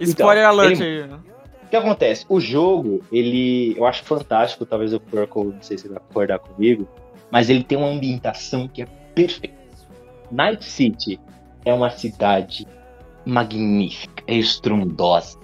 Então, 0.00 0.26
Spoiler 0.26 0.46
alert 0.46 0.80
ele- 0.80 1.02
aí. 1.02 1.10
O 1.12 1.68
que 1.70 1.76
acontece? 1.76 2.24
O 2.28 2.40
jogo, 2.40 3.02
ele. 3.12 3.74
Eu 3.76 3.84
acho 3.84 4.02
fantástico, 4.04 4.64
talvez 4.64 4.94
o 4.94 5.00
Purple, 5.00 5.44
não 5.54 5.62
sei 5.62 5.76
se 5.76 5.88
vai 5.88 5.98
concordar 5.98 6.38
comigo, 6.38 6.88
mas 7.30 7.50
ele 7.50 7.62
tem 7.62 7.76
uma 7.76 7.88
ambientação 7.88 8.66
que 8.66 8.82
é 8.82 8.86
perfeita. 9.14 9.56
Night 10.30 10.64
City 10.64 11.20
é 11.64 11.74
uma 11.74 11.90
cidade 11.90 12.66
magnífica, 13.26 14.22
é 14.26 14.34
estrondosa. 14.34 15.38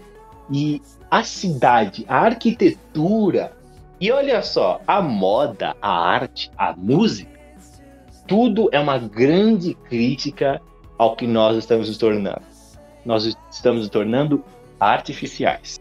E 0.51 0.81
a 1.11 1.23
cidade, 1.23 2.05
a 2.09 2.19
arquitetura, 2.21 3.53
e 4.01 4.11
olha 4.11 4.43
só, 4.43 4.81
a 4.87 5.03
moda, 5.03 5.77
a 5.81 5.91
arte, 5.91 6.51
a 6.57 6.75
música, 6.77 7.39
tudo 8.27 8.69
é 8.73 8.81
uma 8.81 8.99
grande 8.99 9.75
crítica 9.75 10.61
ao 10.97 11.15
que 11.17 11.27
nós 11.27 11.57
estamos 11.57 11.89
nos 11.89 11.99
tornando. 11.99 12.43
Nós 13.05 13.37
estamos 13.51 13.89
tornando 13.89 14.45
artificiais 14.81 15.81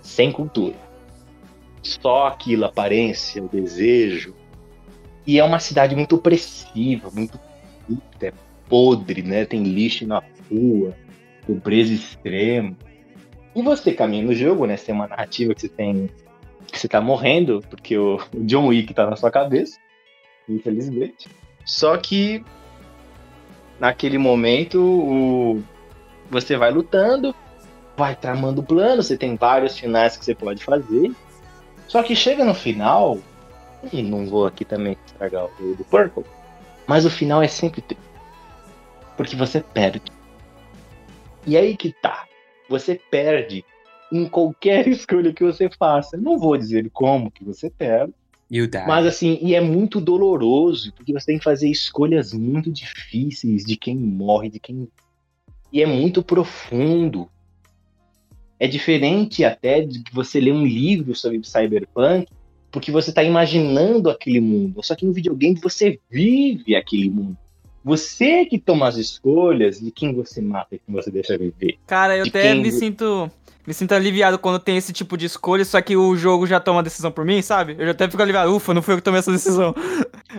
sem 0.00 0.32
cultura. 0.32 0.76
Só 1.82 2.26
aquilo, 2.26 2.64
a 2.64 2.68
aparência, 2.68 3.42
o 3.42 3.48
desejo. 3.48 4.34
E 5.26 5.38
é 5.38 5.44
uma 5.44 5.58
cidade 5.58 5.94
muito 5.94 6.16
opressiva, 6.16 7.10
muito 7.10 7.38
é 8.20 8.32
podre, 8.68 9.22
né? 9.22 9.44
Tem 9.44 9.62
lixo 9.62 10.06
na 10.06 10.22
rua, 10.50 10.94
pobreza 11.46 11.92
extrema. 11.92 12.76
E 13.54 13.62
você 13.62 13.92
caminha 13.92 14.24
no 14.24 14.34
jogo, 14.34 14.66
né? 14.66 14.76
Você 14.76 14.86
tem 14.86 14.94
uma 14.94 15.08
narrativa 15.08 15.54
que 15.54 15.62
você 15.62 15.68
tem. 15.68 16.10
que 16.66 16.78
você 16.78 16.88
tá 16.88 17.00
morrendo, 17.00 17.62
porque 17.70 17.96
o 17.96 18.18
John 18.34 18.66
Wick 18.68 18.92
tá 18.92 19.08
na 19.08 19.16
sua 19.16 19.30
cabeça. 19.30 19.78
Infelizmente. 20.48 21.28
Só 21.64 21.96
que 21.96 22.44
naquele 23.80 24.18
momento 24.18 24.80
o... 24.80 25.62
você 26.30 26.56
vai 26.56 26.70
lutando, 26.70 27.34
vai 27.96 28.14
tramando 28.14 28.62
plano, 28.62 29.02
você 29.02 29.16
tem 29.16 29.36
vários 29.36 29.78
finais 29.78 30.16
que 30.16 30.24
você 30.24 30.34
pode 30.34 30.64
fazer. 30.64 31.12
Só 31.86 32.02
que 32.02 32.16
chega 32.16 32.44
no 32.44 32.54
final, 32.54 33.18
e 33.92 34.02
não 34.02 34.26
vou 34.26 34.46
aqui 34.46 34.64
também 34.64 34.96
estragar 35.06 35.44
o 35.44 35.74
do 35.74 35.84
Purple, 35.84 36.24
mas 36.86 37.04
o 37.04 37.10
final 37.10 37.42
é 37.42 37.48
sempre 37.48 37.80
triste. 37.80 38.04
Porque 39.16 39.36
você 39.36 39.60
perde. 39.60 40.12
E 41.46 41.56
aí 41.56 41.76
que 41.76 41.92
tá. 41.92 42.26
Você 42.68 43.00
perde 43.10 43.64
em 44.12 44.28
qualquer 44.28 44.86
escolha 44.88 45.32
que 45.32 45.44
você 45.44 45.70
faça. 45.70 46.16
Não 46.16 46.38
vou 46.38 46.56
dizer 46.56 46.90
como 46.92 47.30
que 47.30 47.44
você 47.44 47.70
perde, 47.70 48.12
mas 48.86 49.06
assim, 49.06 49.38
e 49.42 49.54
é 49.54 49.60
muito 49.60 50.00
doloroso, 50.00 50.92
porque 50.92 51.12
você 51.12 51.26
tem 51.26 51.38
que 51.38 51.44
fazer 51.44 51.68
escolhas 51.68 52.32
muito 52.32 52.70
difíceis 52.70 53.64
de 53.64 53.76
quem 53.76 53.96
morre, 53.96 54.48
de 54.48 54.60
quem. 54.60 54.88
E 55.72 55.82
é 55.82 55.86
muito 55.86 56.22
profundo. 56.22 57.28
É 58.58 58.66
diferente 58.66 59.44
até 59.44 59.82
de 59.82 60.02
que 60.02 60.14
você 60.14 60.40
ler 60.40 60.52
um 60.52 60.64
livro 60.64 61.14
sobre 61.14 61.40
cyberpunk, 61.44 62.26
porque 62.70 62.90
você 62.90 63.10
está 63.10 63.22
imaginando 63.22 64.08
aquele 64.08 64.40
mundo. 64.40 64.82
Só 64.82 64.94
que 64.94 65.04
no 65.04 65.12
videogame 65.12 65.58
você 65.62 66.00
vive 66.10 66.74
aquele 66.74 67.10
mundo. 67.10 67.36
Você 67.84 68.44
que 68.46 68.58
toma 68.58 68.88
as 68.88 68.96
escolhas 68.96 69.78
de 69.78 69.90
quem 69.90 70.12
você 70.12 70.40
mata 70.40 70.74
e 70.74 70.78
quem 70.78 70.94
você 70.94 71.10
deixa 71.10 71.38
viver. 71.38 71.78
Cara, 71.86 72.16
eu 72.16 72.24
De 72.24 72.30
até 72.30 72.54
me 72.54 72.72
sinto. 72.72 73.30
Me 73.66 73.74
sinto 73.74 73.92
aliviado 73.92 74.38
quando 74.38 74.60
tem 74.60 74.76
esse 74.76 74.92
tipo 74.92 75.16
de 75.16 75.26
escolha, 75.26 75.64
só 75.64 75.82
que 75.82 75.96
o 75.96 76.16
jogo 76.16 76.46
já 76.46 76.60
toma 76.60 76.78
a 76.80 76.82
decisão 76.82 77.10
por 77.10 77.24
mim, 77.24 77.42
sabe? 77.42 77.74
Eu 77.76 77.86
já 77.86 77.90
até 77.90 78.08
fico 78.08 78.22
aliviado. 78.22 78.54
Ufa, 78.54 78.72
não 78.72 78.80
fui 78.80 78.94
eu 78.94 78.98
que 78.98 79.02
tomei 79.02 79.18
essa 79.18 79.32
decisão. 79.32 79.74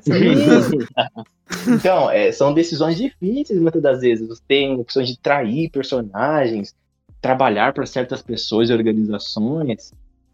então, 1.68 2.10
é, 2.10 2.32
são 2.32 2.54
decisões 2.54 2.96
difíceis 2.96 3.60
muitas 3.60 3.82
das 3.82 4.00
vezes. 4.00 4.26
Você 4.28 4.42
tem 4.48 4.80
opções 4.80 5.10
de 5.10 5.20
trair 5.20 5.70
personagens, 5.70 6.74
trabalhar 7.22 7.74
para 7.74 7.86
certas 7.86 8.22
pessoas 8.22 8.70
e 8.70 8.74
organizações. 8.74 9.92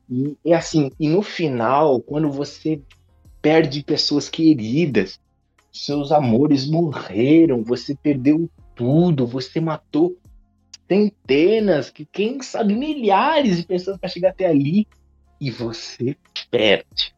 E 0.08 0.38
é 0.46 0.54
assim, 0.54 0.92
e 1.00 1.10
no 1.10 1.24
final, 1.24 2.00
quando 2.00 2.30
você 2.30 2.80
perde 3.42 3.82
pessoas 3.82 4.30
queridas, 4.30 5.20
seus 5.72 6.12
amores 6.12 6.70
morreram, 6.70 7.64
você 7.64 7.96
perdeu 7.96 8.48
tudo, 8.76 9.26
você 9.26 9.60
matou 9.60 10.16
centenas, 10.94 11.90
que 11.90 12.06
quem 12.06 12.42
sabe 12.42 12.76
milhares 12.76 13.58
de 13.58 13.64
pessoas 13.66 13.98
para 13.98 14.10
chegar 14.10 14.30
até 14.30 14.46
ali 14.46 14.88
e 15.42 15.50
você 15.50 16.16
perde. 16.52 17.14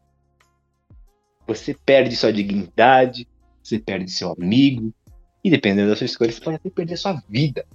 Você 1.47 1.75
perde 1.85 2.15
sua 2.15 2.31
dignidade, 2.33 3.27
você 3.61 3.77
perde 3.77 4.09
seu 4.09 4.31
amigo, 4.31 4.93
e 5.43 5.49
dependendo 5.49 5.89
da 5.89 5.95
sua 5.95 6.05
escolha, 6.05 6.31
você 6.31 6.41
pode 6.41 6.55
até 6.55 6.69
perder 6.69 6.97
sua 6.97 7.21
vida. 7.29 7.65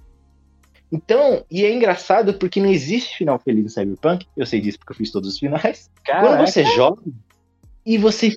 Então, 0.91 1.45
e 1.49 1.65
é 1.65 1.73
engraçado 1.73 2.35
porque 2.35 2.61
não 2.61 2.69
existe 2.69 3.19
final 3.19 3.39
feliz 3.39 3.63
no 3.63 3.71
Cyberpunk, 3.71 4.27
eu 4.37 4.45
sei 4.45 4.61
disso 4.61 4.79
porque 4.79 4.93
eu 4.93 4.97
fiz 4.97 5.13
todos 5.13 5.29
os 5.35 5.39
finais. 5.39 5.89
Quando 6.05 6.39
você 6.47 6.65
joga 6.65 7.03
e 7.87 7.97
você. 7.97 8.37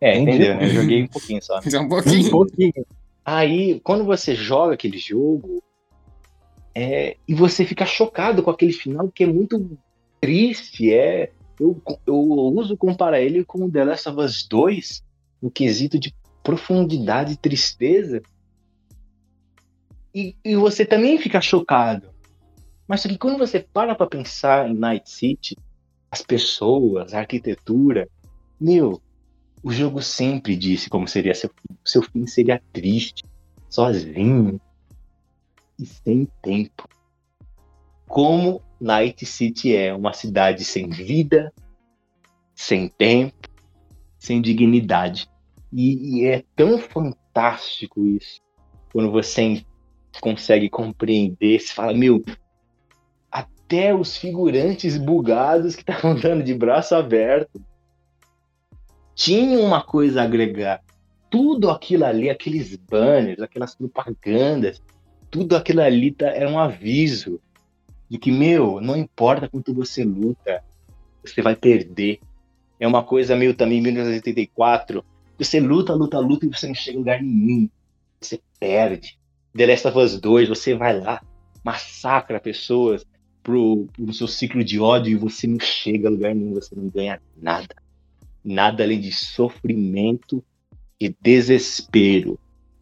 É, 0.00 0.16
Entendi. 0.16 0.36
entendeu? 0.44 0.56
né? 0.56 0.64
Eu 0.64 0.70
joguei 0.70 1.02
um 1.02 1.06
pouquinho 1.08 1.42
só. 1.42 1.60
Só 1.68 1.78
um 1.80 1.82
Um 1.84 1.88
pouquinho. 1.88 2.30
pouquinho. 2.30 2.86
Aí, 3.24 3.80
quando 3.80 4.04
você 4.04 4.34
joga 4.34 4.74
aquele 4.74 4.96
jogo, 4.98 5.62
é, 6.74 7.16
e 7.28 7.34
você 7.34 7.64
fica 7.64 7.86
chocado 7.86 8.42
com 8.42 8.50
aquele 8.50 8.72
final 8.72 9.08
que 9.08 9.24
é 9.24 9.26
muito 9.26 9.78
triste, 10.20 10.92
é. 10.92 11.30
Eu, 11.58 11.80
eu 12.04 12.16
uso 12.16 12.76
comparar 12.76 13.20
ele 13.20 13.44
com 13.44 13.64
o 13.64 13.70
The 13.70 13.84
Last 13.84 14.08
of 14.08 14.20
Us 14.20 14.46
2, 14.48 15.04
no 15.40 15.50
quesito 15.50 15.98
de 15.98 16.12
profundidade 16.42 17.34
e 17.34 17.36
tristeza. 17.36 18.20
E, 20.12 20.36
e 20.44 20.56
você 20.56 20.84
também 20.84 21.16
fica 21.16 21.40
chocado. 21.40 22.08
Mas 22.88 23.00
só 23.00 23.08
que 23.08 23.16
quando 23.16 23.38
você 23.38 23.60
para 23.60 23.94
pra 23.94 24.06
pensar 24.06 24.68
em 24.68 24.74
Night 24.74 25.08
City, 25.08 25.56
as 26.10 26.22
pessoas, 26.22 27.14
a 27.14 27.20
arquitetura, 27.20 28.08
meu, 28.60 29.00
o 29.62 29.72
jogo 29.72 30.02
sempre 30.02 30.56
disse 30.56 30.90
como 30.90 31.06
seria 31.06 31.34
seu. 31.34 31.50
Seu 31.84 32.02
fim 32.02 32.26
seria 32.26 32.60
triste, 32.72 33.24
sozinho 33.70 34.60
e 35.78 35.86
sem 35.86 36.28
tempo. 36.42 36.88
Como 38.06 38.62
Night 38.80 39.24
City 39.26 39.74
é 39.74 39.94
uma 39.94 40.12
cidade 40.12 40.64
sem 40.64 40.88
vida, 40.88 41.52
sem 42.54 42.88
tempo, 42.88 43.48
sem 44.18 44.40
dignidade. 44.40 45.28
E, 45.72 46.20
e 46.20 46.26
é 46.26 46.44
tão 46.54 46.78
fantástico 46.78 48.06
isso. 48.06 48.40
Quando 48.92 49.10
você 49.10 49.64
consegue 50.20 50.68
compreender, 50.68 51.58
você 51.58 51.72
fala, 51.72 51.92
meu, 51.92 52.22
até 53.30 53.94
os 53.94 54.16
figurantes 54.16 54.96
bugados 54.96 55.74
que 55.74 55.82
estavam 55.82 56.12
andando 56.16 56.44
de 56.44 56.54
braço 56.54 56.94
aberto 56.94 57.60
tinham 59.14 59.62
uma 59.62 59.82
coisa 59.82 60.20
a 60.20 60.24
agregar. 60.24 60.82
Tudo 61.30 61.70
aquilo 61.70 62.04
ali, 62.04 62.30
aqueles 62.30 62.76
banners, 62.76 63.40
aquelas 63.40 63.74
propagandas, 63.74 64.80
tudo 65.34 65.56
aquilo 65.56 65.80
ali 65.80 66.12
tá, 66.12 66.26
era 66.28 66.48
um 66.48 66.56
aviso 66.56 67.40
de 68.08 68.18
que, 68.18 68.30
meu, 68.30 68.80
não 68.80 68.96
importa 68.96 69.48
quanto 69.48 69.74
você 69.74 70.04
luta, 70.04 70.62
você 71.24 71.42
vai 71.42 71.56
perder. 71.56 72.20
É 72.78 72.86
uma 72.86 73.02
coisa 73.02 73.34
meio 73.34 73.52
também 73.52 73.80
1984. 73.80 75.04
Você 75.36 75.58
luta, 75.58 75.92
luta, 75.92 76.20
luta 76.20 76.46
e 76.46 76.48
você 76.48 76.68
não 76.68 76.74
chega 76.76 76.94
em 76.94 77.00
lugar 77.00 77.20
nenhum. 77.20 77.68
Você 78.20 78.40
perde. 78.60 79.18
The 79.56 79.66
Last 79.66 79.88
of 79.88 79.98
Us 79.98 80.20
2, 80.20 80.48
você 80.48 80.76
vai 80.76 81.00
lá, 81.00 81.20
massacra 81.64 82.38
pessoas 82.38 83.04
pro, 83.42 83.88
pro 83.92 84.12
seu 84.12 84.28
ciclo 84.28 84.62
de 84.62 84.78
ódio 84.78 85.10
e 85.10 85.16
você 85.16 85.48
não 85.48 85.58
chega 85.58 86.06
a 86.06 86.12
lugar 86.12 86.32
nenhum, 86.32 86.54
você 86.54 86.76
não 86.76 86.88
ganha 86.88 87.20
nada. 87.36 87.74
Nada 88.44 88.84
além 88.84 89.00
de 89.00 89.10
sofrimento 89.10 90.44
e 91.00 91.12
desespero. 91.20 92.38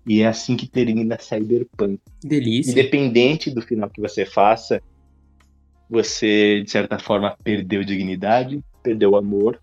E 0.07 0.23
é 0.23 0.27
assim 0.27 0.57
que 0.57 0.67
termina 0.67 1.19
Cyberpunk. 1.19 2.01
Delícia. 2.23 2.73
Independente 2.73 3.51
do 3.51 3.63
final 3.63 3.89
que 3.89 4.01
você 4.01 4.27
faça, 4.27 4.83
você, 5.89 6.63
de 6.65 6.71
certa 6.71 6.99
forma, 6.99 7.37
perdeu 7.45 7.85
dignidade, 7.85 8.63
perdeu 8.83 9.11
o 9.11 9.17
amor 9.17 9.61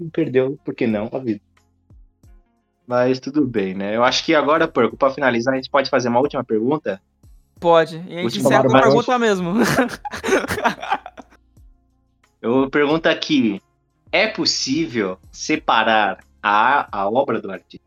e 0.00 0.08
perdeu, 0.08 0.58
por 0.64 0.74
que 0.74 0.86
não, 0.86 1.10
a 1.12 1.18
vida. 1.18 1.40
Mas 2.86 3.20
tudo 3.20 3.46
bem, 3.46 3.74
né? 3.74 3.94
Eu 3.96 4.04
acho 4.04 4.24
que 4.24 4.34
agora, 4.34 4.66
Porco, 4.66 4.96
pra 4.96 5.10
finalizar, 5.10 5.54
a 5.54 5.56
gente 5.56 5.70
pode 5.70 5.90
fazer 5.90 6.08
uma 6.08 6.20
última 6.20 6.42
pergunta? 6.42 7.00
Pode. 7.60 7.96
E 8.08 8.18
a 8.18 8.22
gente 8.22 8.24
Última 8.24 8.48
encerra 8.48 8.62
com 8.64 8.72
pergunta 8.72 9.18
mesmo. 9.18 9.54
Eu 12.42 12.68
pergunto 12.68 13.08
aqui: 13.08 13.62
é 14.10 14.26
possível 14.26 15.16
separar 15.30 16.18
a, 16.42 16.88
a 16.90 17.08
obra 17.08 17.40
do 17.40 17.50
artista. 17.50 17.81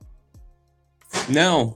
Não. 1.30 1.76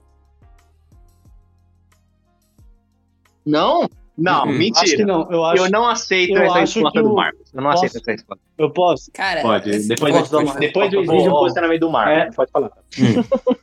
Não? 3.45 3.90
Não, 4.18 4.45
Uhum. 4.45 4.52
mentira. 4.57 4.84
Acho 4.84 4.95
que 4.98 5.06
não. 5.06 5.32
Eu 5.32 5.45
acho. 5.45 5.64
Eu 5.64 5.72
não 5.72 5.88
aceito 5.88 6.36
eu 6.38 6.44
essa 6.44 6.60
acho 6.60 6.74
resposta 6.80 6.99
que 6.99 7.07
do 7.07 7.14
Marcos. 7.16 7.53
Eu 7.53 7.61
não 7.61 7.72
Posso? 7.72 7.86
aceito 7.86 8.02
essa 8.02 8.11
resposta. 8.11 8.44
Eu 8.57 8.70
posso. 8.72 9.11
Cara, 9.14 9.41
Pode. 9.41 9.70
esse- 9.70 9.88
Depois, 9.88 10.14
posso 10.14 10.38
depois 10.60 10.91
eu 10.94 10.99
resposta? 10.99 11.16
exijo 11.16 11.30
um 11.30 11.34
Ó, 11.34 11.38
ó. 11.38 11.40
posicionamento 11.40 11.80
do 11.80 11.90
Marcos. 11.90 12.18
É. 12.18 12.32
Pode 12.36 12.52
falar. 12.52 12.72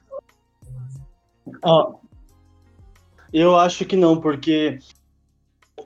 Ó, 1.62 1.94
eu 3.32 3.56
acho 3.56 3.84
que 3.84 3.96
não, 3.96 4.20
porque 4.20 4.78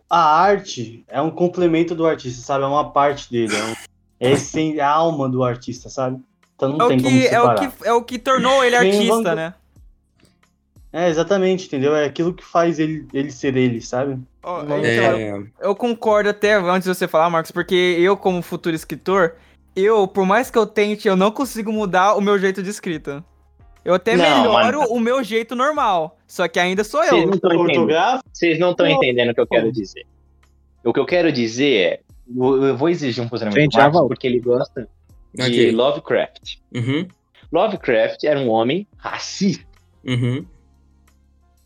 a 0.09 0.21
arte 0.41 1.05
é 1.09 1.21
um 1.21 1.31
complemento 1.31 1.95
do 1.95 2.07
artista, 2.07 2.43
sabe? 2.43 2.65
É 2.65 2.67
uma 2.67 2.91
parte 2.93 3.31
dele, 3.31 3.55
é, 3.57 3.63
um, 3.65 3.75
é, 4.21 4.31
essen- 4.33 4.77
é 4.79 4.81
a 4.81 4.91
alma 4.91 5.29
do 5.29 5.43
artista, 5.45 5.89
sabe? 5.89 6.21
Então 6.55 6.71
não 6.71 6.81
É 6.81 6.85
o, 6.85 6.89
tem 6.89 7.01
como 7.03 7.11
que, 7.19 7.27
é, 7.27 7.41
o 7.41 7.43
separar. 7.43 7.71
que, 7.73 7.89
é 7.89 7.93
o 7.93 8.03
que 8.05 8.19
tornou 8.19 8.65
ele 8.65 8.77
artista, 8.77 9.35
né? 9.35 9.55
É, 10.93 11.09
exatamente, 11.09 11.67
entendeu? 11.67 11.95
É 11.95 12.05
aquilo 12.05 12.35
que 12.35 12.45
faz 12.45 12.79
ele, 12.81 13.07
ele 13.13 13.31
ser 13.31 13.57
ele, 13.57 13.81
sabe? 13.81 14.19
Eu- 14.43 14.85
É, 14.85 15.43
Eu 15.61 15.75
concordo 15.77 16.29
até 16.31 16.55
antes 16.55 16.89
de 16.89 16.95
você 16.95 17.07
falar, 17.07 17.31
Marcos, 17.31 17.53
porque 17.53 17.75
eu, 17.99 18.17
como 18.17 18.43
futuro 18.43 18.75
escritor, 18.75 19.37
eu, 19.77 20.09
por 20.09 20.27
mais 20.27 20.51
que 20.51 20.59
eu 20.59 20.67
tente, 20.67 21.07
eu 21.07 21.15
não 21.15 21.31
consigo 21.31 21.71
mudar 21.73 22.15
o 22.17 22.21
meu 22.21 22.39
jeito 22.39 22.61
de 22.63 22.71
escrita. 22.71 23.25
Eu 23.85 23.95
até 23.95 24.17
Não, 24.17 24.25
melhoro 24.25 24.81
mas- 24.81 24.91
o 24.91 24.99
meu 25.01 25.23
jeito 25.23 25.55
normal, 25.55 26.19
só 26.27 26.47
que 26.49 26.59
ainda 26.59 26.83
sou 26.85 27.01
Vocês 27.03 27.23
eu. 27.23 27.27
não 27.29 27.35
estão 27.35 27.55
entendendo. 27.55 28.21
Vocês 28.33 28.59
não 28.59 28.71
estão 28.73 28.87
entendendo 28.87 29.31
o 29.31 29.35
que 29.35 29.41
eu 29.41 29.47
quero 29.47 29.73
dizer. 29.73 30.05
O 30.85 30.93
que 30.93 31.01
eu 31.01 31.07
quero 31.07 31.31
dizer 31.33 31.77
é. 31.77 32.01
Eu 32.37 32.77
vou 32.77 32.89
exigir 32.89 33.23
um 33.25 33.29
posicionamento 33.29 33.61
Gente, 33.63 33.73
do 33.73 33.79
Marcos 33.79 34.09
porque 34.09 34.27
ele 34.27 34.39
gosta 34.41 34.89
de. 35.35 35.71
Lovecraft. 35.73 36.57
Uhum, 36.75 37.07
Lovecraft 37.53 38.23
era 38.25 38.39
um 38.39 38.49
homem 38.49 38.87
racista, 38.97 39.65
uhum, 40.07 40.45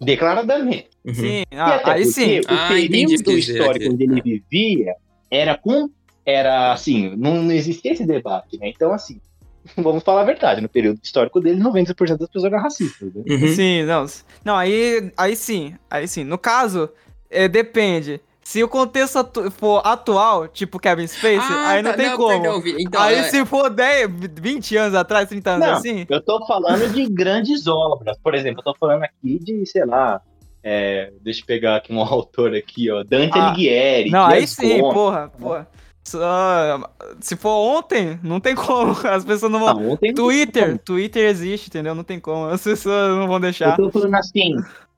declaradamente. 0.05 0.89
uhum. 1.05 1.14
Sim, 1.14 1.43
E 1.51 1.56
ah, 1.56 1.74
até 1.76 1.90
aí 1.93 2.02
porque 2.02 2.12
sim. 2.12 2.39
o 2.40 2.43
Ah, 2.48 2.68
período 2.68 3.31
histórico 3.32 3.85
aqui. 3.85 3.89
onde 3.89 4.05
ele 4.05 4.20
vivia 4.22 4.94
era 5.31 5.56
com. 5.56 5.89
Era 6.26 6.72
assim, 6.72 7.14
não, 7.16 7.43
não 7.43 7.52
existia 7.52 7.93
esse 7.93 8.06
debate, 8.06 8.59
né? 8.59 8.68
Então, 8.74 8.93
assim, 8.93 9.20
vamos 9.76 10.02
falar 10.02 10.22
a 10.22 10.24
verdade. 10.24 10.60
No 10.60 10.68
período 10.68 11.01
histórico 11.02 11.40
dele, 11.40 11.60
90% 11.60 12.16
das 12.16 12.28
pessoas 12.28 12.44
eram 12.44 12.59
racistas. 12.62 13.12
Né? 13.14 13.22
Uhum. 13.28 13.48
Sim, 13.48 13.82
não. 13.85 14.06
Não, 14.44 14.56
aí, 14.56 15.10
aí 15.16 15.36
sim, 15.36 15.74
aí 15.90 16.09
sim. 16.09 16.24
No 16.24 16.39
caso, 16.39 16.89
é, 17.31 17.47
depende. 17.48 18.20
Se 18.45 18.62
o 18.62 18.69
contexto 18.69 19.19
atu- 19.19 19.51
for 19.51 19.81
atual, 19.85 20.47
tipo 20.47 20.79
Kevin 20.79 21.07
Spacey, 21.07 21.39
Ah, 21.41 21.69
aí 21.71 21.83
não 21.83 21.91
tá, 21.93 21.97
tem 21.97 22.15
como. 22.15 22.29
perdão, 22.29 22.61
Vi- 22.61 22.77
então, 22.79 23.01
aí 23.01 23.15
é- 23.16 23.23
se 23.25 23.45
for 23.47 23.71
10, 23.71 24.09
20 24.39 24.77
anos 24.77 24.95
atrás, 24.95 25.29
30 25.29 25.53
anos 25.53 25.66
Não, 25.66 25.73
assim, 25.75 26.07
Eu 26.09 26.21
tô 26.21 26.45
falando 26.47 26.93
de 26.93 27.07
grandes 27.07 27.66
obras. 27.66 28.19
Por 28.23 28.35
exemplo, 28.35 28.61
eu 28.61 28.65
tô 28.65 28.75
falando 28.79 29.03
aqui 29.03 29.39
de, 29.39 29.65
sei 29.66 29.85
lá. 29.87 30.21
é, 30.62 31.11
deixa 31.23 31.41
eu 31.43 31.47
pegar 31.47 31.77
aqui 31.77 31.93
um 31.93 32.01
autor 32.05 32.55
aqui, 32.55 32.91
ó. 32.91 33.03
Dante 33.03 33.39
Ah, 33.39 33.49
Alighieri. 33.49 34.11
Não, 34.11 34.27
aí 34.27 34.47
sim, 34.47 34.79
porra, 34.81 35.31
porra. 35.39 35.69
Só- 36.07 36.91
se 37.21 37.35
for 37.35 37.51
ontem, 37.79 38.21
não 38.23 38.39
tem 38.39 38.55
como. 38.55 38.93
As 39.09 39.25
pessoas 39.25 39.51
não 39.51 39.59
vão. 39.59 39.69
Ah, 39.69 39.75
ontem 39.75 40.09
não 40.09 40.15
Twitter, 40.15 40.79
Twitter 40.79 41.31
existe, 41.31 41.69
entendeu? 41.69 41.95
Não 41.95 42.05
tem 42.05 42.21
como. 42.21 42.47
As 42.49 42.62
pessoas 42.62 43.16
não 43.16 43.27
vão 43.27 43.37
Eu 43.37 43.41
deixar. 43.41 43.75
tô 43.77 43.91
falando 43.91 44.15
assim. 44.16 44.55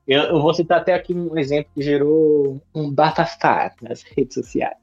Eu, 0.07 0.23
eu 0.23 0.41
vou 0.41 0.53
citar 0.53 0.79
até 0.79 0.93
aqui 0.93 1.13
um 1.13 1.37
exemplo 1.37 1.69
que 1.75 1.81
gerou 1.81 2.61
um 2.73 2.93
datastar 2.93 3.75
nas 3.81 4.03
redes 4.03 4.35
sociais. 4.35 4.77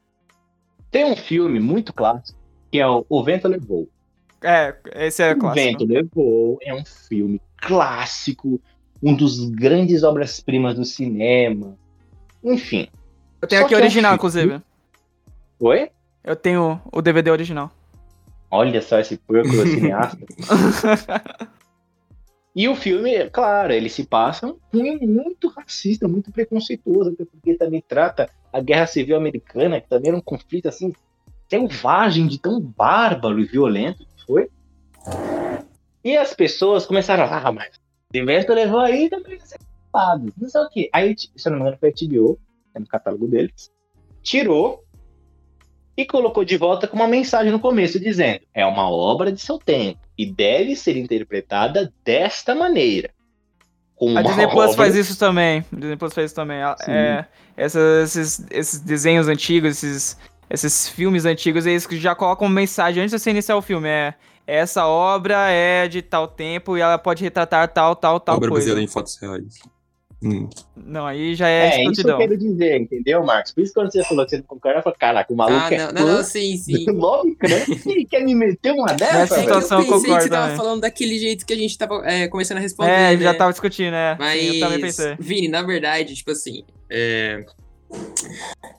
Tem 0.91 1.05
um 1.05 1.15
filme 1.15 1.59
muito 1.59 1.91
clássico 1.91 2.37
que 2.71 2.79
é 2.79 2.87
o 2.87 3.05
O 3.07 3.23
Vento 3.23 3.47
Levou. 3.47 3.87
É, 4.41 4.75
esse 4.95 5.23
é 5.23 5.31
o 5.31 5.37
clássico. 5.39 5.65
Vento 5.65 5.85
Levou 5.85 6.57
é 6.61 6.73
um 6.73 6.83
filme 6.85 7.41
clássico, 7.57 8.61
um 9.01 9.15
dos 9.15 9.49
grandes 9.49 10.03
obras-primas 10.03 10.75
do 10.75 10.83
cinema. 10.83 11.77
Enfim. 12.43 12.87
Eu 13.41 13.47
tenho 13.47 13.61
aqui 13.61 13.69
que 13.69 13.75
o 13.75 13.77
é 13.77 13.79
um 13.79 13.83
original, 13.83 14.11
filme. 14.11 14.17
inclusive. 14.17 14.61
Oi? 15.59 15.89
Eu 16.23 16.35
tenho 16.35 16.81
o 16.91 17.01
DVD 17.01 17.31
original. 17.31 17.71
Olha 18.51 18.81
só 18.81 18.99
esse 18.99 19.17
porco 19.17 19.49
cineasta. 19.49 20.19
E 22.55 22.69
o 22.69 22.75
filme, 22.75 23.29
claro, 23.31 23.73
ele 23.73 23.89
se 23.89 24.05
passa 24.05 24.47
um 24.47 24.57
filme 24.71 25.05
muito 25.05 25.49
racista, 25.49 26.07
muito 26.07 26.31
preconceituoso, 26.31 27.09
até 27.09 27.25
porque 27.25 27.55
também 27.55 27.83
trata 27.85 28.29
a 28.53 28.61
Guerra 28.61 28.87
Civil 28.87 29.17
Americana, 29.17 29.81
que 29.81 29.89
também 29.89 30.07
era 30.07 30.17
um 30.17 30.21
conflito 30.21 30.69
assim 30.69 30.93
selvagem, 31.49 32.27
de 32.27 32.39
tão 32.39 32.61
bárbaro 32.61 33.39
e 33.39 33.45
violento 33.45 34.05
que 34.05 34.25
foi. 34.25 34.49
E 36.01 36.15
as 36.15 36.33
pessoas 36.33 36.85
começaram 36.85 37.25
a, 37.25 37.37
ah, 37.39 37.51
mas 37.51 37.75
o 38.13 38.17
evento 38.17 38.53
levou 38.53 38.79
aí 38.79 39.09
também 39.09 39.35
a 39.35 39.45
ser 39.45 39.59
culpado, 39.59 40.33
não 40.37 40.47
sei 40.47 40.61
o 40.61 40.69
quê. 40.69 40.89
Aí, 40.93 41.13
se 41.17 41.47
eu 41.47 41.51
não 41.51 41.59
me 41.59 41.65
engano, 41.65 41.77
foi 41.77 41.89
a 41.89 42.07
HBO, 42.07 42.39
é 42.73 42.79
no 42.79 42.87
catálogo 42.87 43.27
deles, 43.27 43.69
tirou 44.21 44.84
e 45.97 46.05
colocou 46.05 46.43
de 46.43 46.57
volta 46.57 46.87
com 46.87 46.95
uma 46.95 47.07
mensagem 47.07 47.51
no 47.51 47.59
começo 47.59 47.99
dizendo: 47.99 48.41
é 48.53 48.65
uma 48.65 48.89
obra 48.89 49.31
de 49.31 49.41
seu 49.41 49.57
tempo 49.57 49.99
e 50.17 50.25
deve 50.25 50.75
ser 50.75 50.97
interpretada 50.97 51.91
desta 52.03 52.53
maneira. 52.55 53.09
A 54.17 54.21
Disney 54.21 54.47
Plus 54.47 54.65
obra- 54.71 54.77
faz 54.77 54.95
isso 54.95 55.17
também. 55.17 55.63
A 55.71 55.75
Disney 55.75 55.95
Plus 55.95 56.13
faz 56.13 56.25
isso 56.25 56.35
também. 56.35 56.57
É, 56.87 57.25
essas- 57.55 58.15
esses, 58.15 58.45
esses 58.51 58.79
desenhos 58.81 59.27
antigos, 59.29 59.69
esses, 59.83 60.17
esses 60.49 60.89
filmes 60.89 61.25
antigos, 61.25 61.65
eles 61.65 61.87
que 61.87 61.97
já 61.97 62.13
colocam 62.13 62.49
mensagem 62.49 63.01
antes 63.03 63.11
de 63.11 63.19
você 63.19 63.29
iniciar 63.31 63.55
o 63.55 63.61
filme. 63.61 63.87
É, 63.87 64.13
essa 64.45 64.85
obra 64.85 65.49
é 65.49 65.87
de 65.87 66.01
tal 66.01 66.27
tempo 66.27 66.77
e 66.77 66.81
ela 66.81 66.97
pode 66.97 67.23
retratar 67.23 67.67
tal, 67.69 67.95
tal, 67.95 68.19
tal 68.19 68.35
Obra 68.35 68.49
coisa. 68.49 68.65
baseada 68.67 68.81
em 68.83 68.87
fatos 68.87 69.17
reais. 69.19 69.59
Hum. 70.25 70.49
Não, 70.75 71.05
aí 71.05 71.35
já 71.35 71.47
é, 71.47 71.67
É, 71.81 71.83
isso 71.85 72.03
que 72.03 72.09
eu 72.09 72.17
quero 72.17 72.35
dizer, 72.35 72.81
entendeu, 72.81 73.23
Marcos? 73.23 73.51
Por 73.53 73.61
isso 73.61 73.73
que 73.73 73.79
quando 73.79 73.91
você 73.91 74.03
falou 74.05 74.25
que 74.25 74.31
você 74.31 74.37
não 74.37 74.43
concorda, 74.45 74.79
eu 74.79 74.83
falei, 74.83 74.97
caraca, 74.97 75.31
o 75.31 75.35
maluco 75.37 75.59
Ah, 75.59 75.69
é 75.71 75.91
não, 75.91 76.05
não, 76.17 76.23
sim, 76.23 76.57
sim. 76.57 76.83
Lovecraft 76.89 77.69
quer 78.09 78.23
me 78.23 78.33
meter 78.33 78.71
uma 78.73 78.87
Nessa 78.93 78.95
dessa, 78.95 79.35
É 79.35 79.37
velho? 79.37 79.41
situação- 79.41 79.79
eu 79.81 79.85
eu 79.85 79.91
pensei 79.91 80.15
que 80.15 80.21
você 80.23 80.29
tava 80.29 80.43
também. 80.43 80.57
falando 80.57 80.81
daquele 80.81 81.19
jeito 81.19 81.45
que 81.45 81.53
a 81.53 81.57
gente 81.57 81.77
tava 81.77 82.01
é, 82.05 82.27
começando 82.27 82.57
a 82.57 82.61
responder. 82.61 82.91
É, 82.91 83.15
né? 83.15 83.17
já 83.23 83.33
tava 83.35 83.51
discutindo, 83.51 83.91
né? 83.91 84.15
Mas, 84.17 84.39
Sim, 84.41 84.47
eu 84.47 84.59
também 84.59 84.81
pensei. 84.81 85.15
Vini, 85.19 85.47
na 85.47 85.61
verdade, 85.61 86.15
tipo 86.15 86.31
assim, 86.31 86.63
é, 86.89 87.45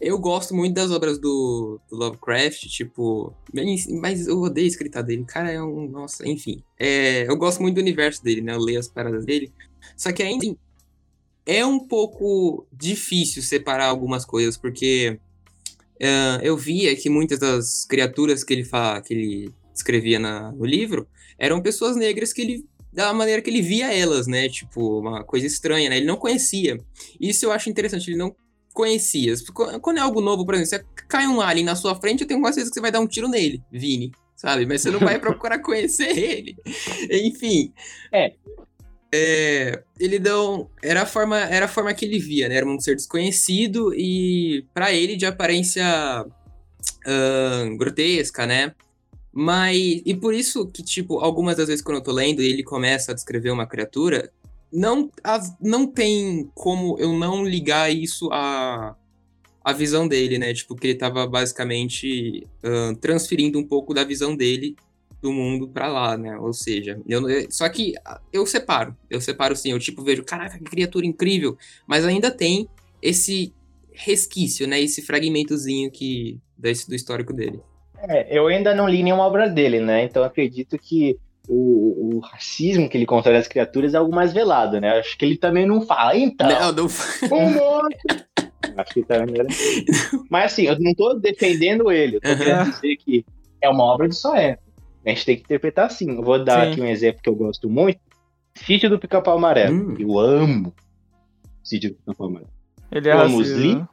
eu 0.01 0.19
gosto 0.19 0.55
muito 0.55 0.75
das 0.75 0.91
obras 0.91 1.19
do, 1.19 1.81
do 1.89 1.97
Lovecraft, 1.97 2.65
tipo, 2.67 3.33
mas 4.01 4.27
eu 4.27 4.41
odeio 4.41 4.67
a 4.67 4.69
escrita 4.69 5.03
dele, 5.03 5.23
o 5.23 5.27
cara 5.27 5.51
é 5.51 5.63
um, 5.63 5.89
nossa, 5.89 6.29
enfim, 6.29 6.63
é, 6.79 7.23
eu 7.29 7.37
gosto 7.37 7.63
muito 7.63 7.77
do 7.77 7.81
universo 7.81 8.23
dele, 8.23 8.41
né, 8.43 8.53
eu 8.55 8.59
leio 8.61 8.79
as 8.81 8.89
paradas 8.89 9.25
dele, 9.25 9.51
só 9.97 10.13
que 10.13 10.23
ainda 10.23 10.45
assim, 10.45 10.57
é 11.47 11.65
um 11.65 11.79
pouco 11.79 12.67
difícil 12.73 13.43
separar 13.43 13.87
algumas 13.87 14.25
coisas, 14.25 14.57
porque 14.57 15.19
é, 16.01 16.41
eu 16.43 16.57
via 16.57 16.95
que 16.97 17.09
muitas 17.09 17.39
das 17.39 17.85
criaturas 17.87 18.43
que 18.45 18.53
ele, 18.53 18.65
fa, 18.65 19.01
que 19.01 19.15
ele 19.15 19.55
escrevia 19.75 20.19
na- 20.19 20.53
no 20.53 20.65
livro 20.67 21.07
eram 21.39 21.63
pessoas 21.63 21.97
negras 21.97 22.33
que 22.33 22.43
ele 22.43 22.65
da 22.93 23.13
maneira 23.13 23.43
que 23.43 23.51
ele 23.51 23.61
via 23.61 23.93
elas, 23.93 24.27
né? 24.27 24.49
Tipo, 24.49 25.01
uma 25.01 25.23
coisa 25.23 25.47
estranha, 25.47 25.91
né? 25.91 25.99
Ele 25.99 26.07
não 26.07 26.17
conhecia. 26.17 26.79
Isso 27.21 27.45
eu 27.45 27.53
acho 27.53 27.69
interessante, 27.69 28.11
ele 28.11 28.17
não 28.17 28.35
conhecia. 28.73 29.35
Quando 29.83 29.99
é 29.99 30.01
algo 30.01 30.23
novo, 30.23 30.47
por 30.47 30.55
exemplo, 30.55 30.87
você 30.87 31.05
cai 31.07 31.27
um 31.27 31.43
alien 31.43 31.65
na 31.67 31.77
sua 31.77 31.95
frente, 31.95 32.23
eu 32.23 32.27
tenho 32.27 32.41
quase 32.41 32.55
certeza 32.55 32.71
que 32.71 32.75
você 32.75 32.81
vai 32.81 32.91
dar 32.91 33.01
um 33.01 33.07
tiro 33.07 33.29
nele, 33.29 33.63
Vini, 33.71 34.13
sabe? 34.35 34.65
Mas 34.65 34.81
você 34.81 34.91
não 34.91 34.99
vai 34.99 35.19
procurar 35.21 35.59
conhecer 35.59 36.17
ele. 36.17 36.57
Enfim. 37.11 37.71
É. 38.11 38.33
É, 39.19 39.83
ele 39.99 40.19
não 40.19 40.69
era 40.83 41.03
a 41.03 41.07
forma 41.07 41.39
era 41.39 41.65
a 41.65 41.69
forma 41.69 41.95
que 41.95 42.05
ele 42.05 42.19
via, 42.19 42.49
né? 42.51 42.57
Era 42.57 42.67
um 42.67 42.79
ser 42.79 42.95
desconhecido 42.97 43.95
e 43.95 44.67
para 44.75 44.93
ele 44.93 45.17
de 45.17 45.25
aparência 45.25 45.85
ahn, 47.07 47.77
grotesca, 47.79 48.47
né? 48.47 48.75
Mas 49.33 50.03
e 50.05 50.15
por 50.15 50.35
isso 50.35 50.67
que 50.67 50.83
tipo 50.83 51.19
algumas 51.19 51.57
das 51.57 51.69
vezes 51.69 51.83
quando 51.83 51.97
eu 51.99 52.03
tô 52.03 52.13
lendo 52.13 52.43
ele 52.43 52.63
começa 52.63 53.13
a 53.13 53.15
descrever 53.15 53.51
uma 53.51 53.67
criatura, 53.67 54.31
não 54.73 55.11
as- 55.25 55.55
não 55.61 55.87
tem 55.87 56.51
como 56.55 56.99
eu 56.99 57.13
não 57.15 57.43
ligar 57.45 57.91
isso 57.91 58.29
à 58.33 58.95
a 59.65 59.73
visão 59.73 60.07
dele, 60.07 60.39
né? 60.39 60.53
Tipo 60.55 60.77
que 60.77 60.89
ele 60.89 60.99
tava 60.99 61.27
basicamente 61.27 62.47
ahn, 62.63 62.95
transferindo 62.95 63.59
um 63.59 63.65
pouco 63.67 63.95
da 63.95 64.05
visão 64.05 64.37
dele 64.37 64.77
do 65.23 65.33
mundo 65.33 65.69
pra 65.69 65.89
lá, 65.89 66.17
né? 66.17 66.37
Ou 66.39 66.53
seja, 66.53 67.01
eu, 67.07 67.29
eu- 67.29 67.51
só 67.51 67.69
que 67.69 67.95
ah, 68.05 68.21
eu 68.33 68.47
separo, 68.47 68.97
eu 69.11 69.21
separo 69.21 69.57
sim, 69.57 69.73
eu 69.73 69.79
tipo 69.79 70.03
vejo, 70.03 70.25
caraca, 70.25 70.59
que 70.59 70.65
criatura 70.65 71.07
incrível, 71.07 71.57
mas 71.87 72.05
ainda 72.05 72.31
tem 72.31 72.69
esse 73.03 73.53
resquício, 73.93 74.67
né? 74.67 74.81
Esse 74.81 75.03
fragmentozinho 75.03 75.91
que 75.91 76.39
desse 76.57 76.89
do 76.89 76.95
histórico 76.95 77.33
dele. 77.33 77.61
É, 78.09 78.39
eu 78.39 78.47
ainda 78.47 78.75
não 78.75 78.89
li 78.89 79.03
nenhuma 79.03 79.25
obra 79.27 79.49
dele, 79.49 79.81
né? 79.81 80.05
Então 80.05 80.23
eu 80.23 80.27
acredito 80.27 80.79
que 80.79 81.17
o, 81.49 82.17
o 82.17 82.19
racismo 82.21 82.89
que 82.89 82.97
ele 82.97 83.07
considera 83.07 83.39
as 83.39 83.49
criaturas 83.49 83.95
é 83.95 83.97
algo 83.97 84.15
mais 84.15 84.33
velado, 84.33 84.81
né? 84.81 84.99
Acho 84.99 85.17
que 85.17 85.25
ele 85.25 85.37
também 85.37 85.67
não 85.67 85.81
fala. 85.83 86.17
Então, 86.17 86.49
Não, 86.49 86.73
não, 86.73 86.85
um 87.33 87.51
monstro. 87.51 88.17
Acho 88.77 88.93
que 88.95 89.03
também 89.05 89.27
não 89.27 89.41
era. 89.41 89.49
Mas 90.31 90.53
assim, 90.53 90.65
eu 90.65 90.79
não 90.79 90.95
tô 90.95 91.15
defendendo 91.15 91.91
ele. 91.91 92.17
Eu 92.17 92.21
tô 92.21 92.29
Aham. 92.29 92.37
querendo 92.39 92.71
dizer 92.71 92.97
que 92.97 93.25
é 93.63 93.69
uma 93.69 93.85
obra 93.85 94.09
de 94.09 94.17
época. 94.37 94.66
A 95.07 95.11
gente 95.11 95.25
tem 95.25 95.37
que 95.37 95.43
interpretar 95.43 95.87
assim. 95.87 96.11
Eu 96.17 96.23
vou 96.23 96.43
dar 96.43 96.65
Sim. 96.65 96.73
aqui 96.73 96.81
um 96.81 96.87
exemplo 96.87 97.23
que 97.23 97.29
eu 97.29 97.35
gosto 97.37 97.71
muito. 97.71 98.01
Sítio 98.55 98.91
do 98.91 98.99
Pica-Pau 98.99 99.37
Amarelo. 99.37 99.93
Hum. 99.93 99.97
Eu 99.99 100.19
amo 100.19 100.75
Sítio 101.63 101.91
do 101.91 101.97
Pica-Pau 101.97 102.27
Amarelo. 102.27 102.51
Ele 102.91 103.09
é 103.09 103.13
Eu 103.13 103.21
amo 103.21 103.39
racista. 103.39 103.59
Lee. 103.59 103.85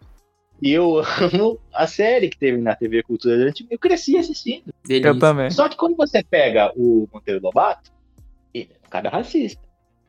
E 0.62 0.72
eu 0.72 1.04
amo 1.34 1.60
a 1.72 1.86
série 1.86 2.30
que 2.30 2.38
teve 2.38 2.58
na 2.58 2.76
TV 2.76 3.04
Cultura 3.04 3.38
durante. 3.38 3.68
Eu 3.70 3.78
cresci 3.78 4.18
assistindo. 4.18 4.74
Delícia. 4.88 5.10
Eu 5.10 5.20
também. 5.20 5.52
Só 5.52 5.70
que 5.70 5.78
quando 5.78 5.96
você 5.96 6.24
pega 6.24 6.72
o 6.76 7.08
Monteiro 7.14 7.42
Lobato, 7.44 7.92
ele 8.52 8.70
é 8.72 8.88
um 8.88 8.90
cara 8.90 9.10
racista. 9.10 9.62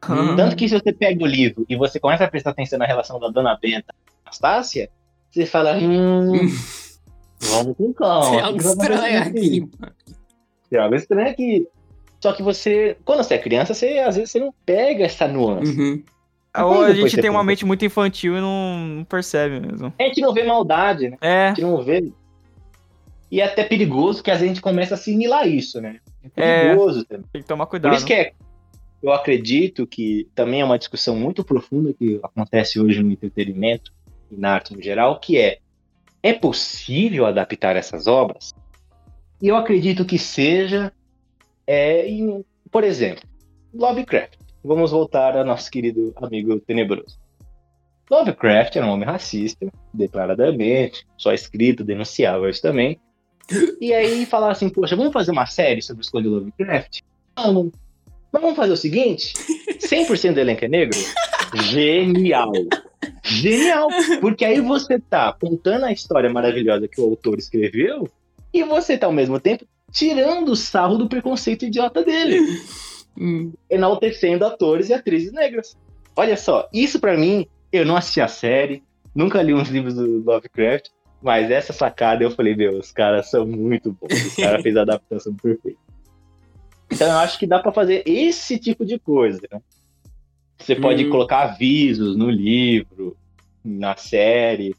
Uhum. 0.09 0.36
Tanto 0.36 0.56
que 0.56 0.68
se 0.68 0.78
você 0.78 0.93
pega 0.93 1.22
o 1.22 1.26
livro 1.26 1.66
e 1.68 1.76
você 1.76 2.01
começa 2.01 2.24
a 2.24 2.28
prestar 2.28 2.51
atenção 2.51 2.78
na 2.78 2.86
relação 2.86 3.18
da 3.18 3.28
Dona 3.28 3.59
Benta 3.60 3.93
e 3.93 4.12
Anastácia, 4.24 4.90
você 5.31 5.44
fala, 5.44 5.76
hum, 5.76 6.32
vamos 7.40 7.76
com 7.76 7.93
calma. 7.93 8.31
Tem 8.31 8.40
o 8.40 8.44
algo 8.44 8.59
que 8.59 8.64
vai 8.64 9.16
estranho 9.16 9.70
Tem 10.74 10.80
algo 10.82 10.96
estranho 10.96 11.30
aqui. 11.30 11.68
Só 12.20 12.32
que 12.32 12.42
você, 12.42 12.96
quando 13.05 13.22
você 13.22 13.34
é 13.34 13.38
criança, 13.38 13.74
você 13.74 13.98
às 14.01 14.16
vezes 14.16 14.32
você 14.32 14.40
não 14.40 14.52
pega 14.66 15.05
essa 15.05 15.28
nuance. 15.28 15.70
Uhum. 15.80 16.02
Ou 16.59 16.82
a 16.82 16.92
gente 16.92 17.16
tem 17.20 17.30
uma 17.30 17.38
pensa. 17.40 17.46
mente 17.46 17.64
muito 17.64 17.84
infantil 17.84 18.36
e 18.36 18.40
não, 18.40 19.06
percebe 19.09 19.60
mesmo. 19.60 19.92
A 19.96 20.02
gente 20.02 20.20
não 20.20 20.32
vê 20.34 20.42
maldade, 20.42 21.10
né? 21.10 21.16
É, 21.20 21.44
A 21.44 21.48
gente 21.51 21.62
não 21.62 21.80
vê. 21.80 22.10
E 23.30 23.40
é 23.40 23.44
até 23.44 23.62
perigoso 23.62 24.20
que 24.20 24.32
às 24.32 24.38
vezes 24.38 24.51
a 24.51 24.55
gente 24.55 24.62
começa 24.62 24.94
a 24.94 24.96
assimilar 24.96 25.46
isso, 25.46 25.80
né? 25.80 26.01
É 26.36 26.42
É. 26.42 26.62
perigoso 26.64 27.05
também. 27.05 27.26
tem 27.32 27.42
que 27.42 27.46
tomar 27.46 27.66
Por 27.66 27.70
cuidado. 27.70 27.94
isso 27.94 28.05
que 28.06 28.14
é, 28.14 28.32
eu 29.01 29.12
acredito 29.12 29.86
que 29.86 30.26
também 30.34 30.60
é 30.60 30.64
uma 30.64 30.78
discussão 30.78 31.14
muito 31.14 31.44
profunda 31.44 31.92
que 31.94 32.18
acontece 32.20 32.80
hoje 32.80 33.01
no 33.01 33.12
entretenimento 33.12 33.92
e 34.28 34.36
na 34.36 34.55
arte 34.55 34.74
no 34.74 34.82
geral, 34.82 35.20
que 35.20 35.38
é 35.38 35.59
é 36.20 36.32
possível 36.32 37.26
adaptar 37.26 37.76
essas 37.76 38.09
obras? 38.09 38.52
E 39.44 39.48
eu 39.48 39.56
acredito 39.56 40.06
que 40.06 40.18
seja, 40.18 40.90
é, 41.66 42.08
em- 42.08 42.42
por 42.72 42.82
exemplo, 42.82 43.22
Lovecraft. 43.74 44.38
Vamos 44.64 44.90
voltar 44.90 45.36
ao 45.36 45.44
nosso 45.44 45.70
querido 45.70 46.14
amigo 46.16 46.58
tenebroso. 46.60 47.18
Lovecraft 48.10 48.76
era 48.76 48.86
um 48.86 48.88
homem 48.88 49.04
racista, 49.06 49.70
declaradamente, 49.92 51.06
só 51.18 51.30
escrito, 51.30 51.84
denunciava 51.84 52.48
isso 52.48 52.62
também. 52.62 52.98
E 53.82 53.92
aí 53.92 54.24
falar 54.24 54.50
assim, 54.50 54.70
poxa, 54.70 54.96
vamos 54.96 55.12
fazer 55.12 55.30
uma 55.32 55.44
série 55.44 55.82
sobre 55.82 56.02
escolha 56.02 56.24
do 56.24 56.36
Lovecraft? 56.36 57.00
Vamos. 57.36 57.70
Mas 58.32 58.40
vamos 58.40 58.56
fazer 58.56 58.72
o 58.72 58.78
seguinte: 58.78 59.34
100% 59.78 60.32
do 60.32 60.40
elenco 60.40 60.64
é 60.64 60.68
negro? 60.68 60.98
Genial! 61.64 62.50
Genial! 63.22 63.88
Porque 64.22 64.42
aí 64.46 64.58
você 64.62 64.98
tá 64.98 65.34
contando 65.38 65.84
a 65.84 65.92
história 65.92 66.30
maravilhosa 66.32 66.88
que 66.88 66.98
o 66.98 67.04
autor 67.04 67.38
escreveu 67.38 68.08
e 68.55 68.62
você 68.62 68.97
tá 68.97 69.06
ao 69.06 69.12
mesmo 69.12 69.40
tempo 69.40 69.66
tirando 69.93 70.51
o 70.51 70.56
sarro 70.56 70.97
do 70.97 71.09
preconceito 71.09 71.64
idiota 71.64 72.02
dele, 72.05 72.40
Hum. 73.16 73.52
enaltecendo 73.70 74.44
atores 74.44 74.89
e 74.89 74.94
atrizes 74.94 75.32
negras. 75.32 75.76
Olha 76.16 76.36
só, 76.36 76.68
isso 76.72 76.98
pra 76.98 77.16
mim, 77.16 77.47
eu 77.72 77.85
não 77.85 77.97
assisti 77.97 78.20
a 78.20 78.26
série, 78.26 78.82
nunca 79.14 79.40
li 79.40 79.55
uns 79.55 79.68
livros 79.68 79.94
do 79.94 80.18
Lovecraft, 80.24 80.89
mas 81.22 81.48
essa 81.51 81.72
sacada 81.72 82.24
eu 82.24 82.31
falei, 82.32 82.56
meu, 82.56 82.78
os 82.78 82.90
caras 82.90 83.31
são 83.31 83.47
muito 83.47 83.93
bons, 83.93 84.10
os 84.12 84.35
caras 84.36 84.62
fez 84.62 84.76
a 84.76 84.82
adaptação 84.82 85.32
perfeita. 85.35 85.78
Então 86.90 87.09
eu 87.09 87.18
acho 87.18 87.39
que 87.39 87.47
dá 87.47 87.60
pra 87.60 87.72
fazer 87.72 88.02
esse 88.06 88.59
tipo 88.59 88.85
de 88.85 88.98
coisa, 88.98 89.40
né? 89.52 89.60
Você 90.59 90.74
pode 90.74 91.05
Hum. 91.05 91.10
colocar 91.10 91.43
avisos 91.43 92.16
no 92.16 92.31
livro, 92.31 93.16
na 93.64 93.97
série, 93.97 94.74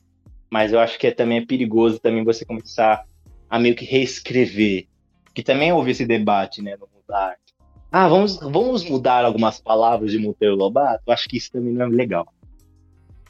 mas 0.52 0.74
eu 0.74 0.80
acho 0.80 0.98
que 1.00 1.08
é, 1.08 1.12
também 1.12 1.38
é 1.40 1.46
perigoso 1.46 2.00
também 2.00 2.24
você 2.24 2.46
começar 2.46 3.04
a 3.50 3.60
meio 3.60 3.76
que 3.76 3.86
reescrever. 3.86 4.88
Que 5.34 5.44
também 5.44 5.72
houve 5.74 5.92
esse 5.92 6.06
debate, 6.06 6.62
né, 6.62 6.76
no 6.78 6.88
arte. 7.16 7.40
Ah, 7.92 8.08
vamos, 8.08 8.38
vamos 8.40 8.84
mudar 8.90 9.24
algumas 9.26 9.60
palavras 9.60 10.12
de 10.12 10.18
Monteiro 10.20 10.56
Lobato? 10.56 11.02
Eu 11.08 11.14
acho 11.14 11.28
que 11.30 11.38
isso 11.38 11.52
também 11.52 11.74
não 11.74 11.86
é 11.86 11.90
legal. 11.90 12.28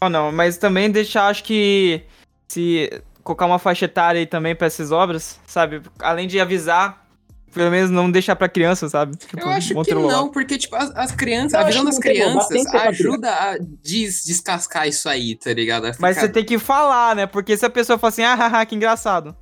Não, 0.01 0.09
não, 0.09 0.31
mas 0.31 0.57
também 0.57 0.89
deixar, 0.89 1.27
acho 1.27 1.43
que 1.43 2.03
se 2.47 2.89
colocar 3.23 3.45
uma 3.45 3.59
faixa 3.59 3.85
etária 3.85 4.19
aí 4.19 4.25
também 4.25 4.55
pra 4.55 4.67
essas 4.67 4.91
obras, 4.91 5.39
sabe? 5.47 5.81
Além 5.99 6.27
de 6.27 6.39
avisar, 6.39 7.07
pelo 7.53 7.71
menos 7.71 7.89
não 7.89 8.11
deixar 8.11 8.35
pra 8.35 8.49
criança, 8.49 8.87
sabe? 8.89 9.15
Tipo, 9.17 9.39
Eu 9.39 9.49
acho 9.49 9.73
que 9.83 9.93
não, 9.95 10.29
porque, 10.29 10.57
tipo, 10.57 10.75
as, 10.75 10.91
as 10.95 11.11
crianças, 11.11 11.53
a 11.59 11.63
visão 11.63 11.85
das 11.85 11.97
crianças 11.97 12.65
ajuda 12.73 13.31
a 13.31 13.57
des- 13.57 14.23
descascar 14.25 14.87
isso 14.87 15.07
aí, 15.09 15.35
tá 15.35 15.53
ligado? 15.53 15.85
A 15.85 15.91
Mas 15.99 16.15
ficar- 16.17 16.27
você 16.27 16.29
tem 16.33 16.43
que 16.45 16.59
falar, 16.59 17.15
né? 17.15 17.25
Porque 17.25 17.55
se 17.57 17.65
a 17.65 17.69
pessoa 17.69 17.97
fala 17.97 18.09
assim, 18.09 18.23
ah, 18.23 18.35
haha, 18.35 18.65
que 18.65 18.75
engraçado. 18.75 19.35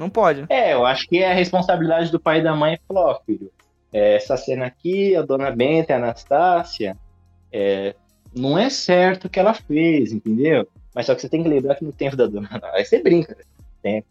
Não 0.00 0.08
pode. 0.08 0.46
É, 0.48 0.72
eu 0.72 0.86
acho 0.86 1.06
que 1.06 1.18
é 1.18 1.30
a 1.30 1.34
responsabilidade 1.34 2.10
do 2.10 2.18
pai 2.18 2.40
e 2.40 2.42
da 2.42 2.56
mãe 2.56 2.80
falar, 2.88 3.10
ó, 3.10 3.20
filho, 3.20 3.52
é, 3.92 4.16
essa 4.16 4.34
cena 4.34 4.64
aqui, 4.64 5.14
a 5.14 5.20
dona 5.20 5.50
Benta 5.50 5.92
e 5.92 5.94
a 5.94 5.98
Anastácia, 5.98 6.96
é, 7.52 7.94
não 8.34 8.56
é 8.58 8.70
certo 8.70 9.26
o 9.26 9.28
que 9.28 9.38
ela 9.38 9.52
fez, 9.52 10.10
entendeu? 10.10 10.66
Mas 10.94 11.04
só 11.04 11.14
que 11.14 11.20
você 11.20 11.28
tem 11.28 11.42
que 11.42 11.50
lembrar 11.50 11.74
que 11.74 11.84
no 11.84 11.92
tempo 11.92 12.16
da 12.16 12.26
dona. 12.26 12.48
Aí 12.72 12.82
você 12.82 13.02
brinca, 13.02 13.36
né? 13.36 13.44
Tempo. 13.82 14.08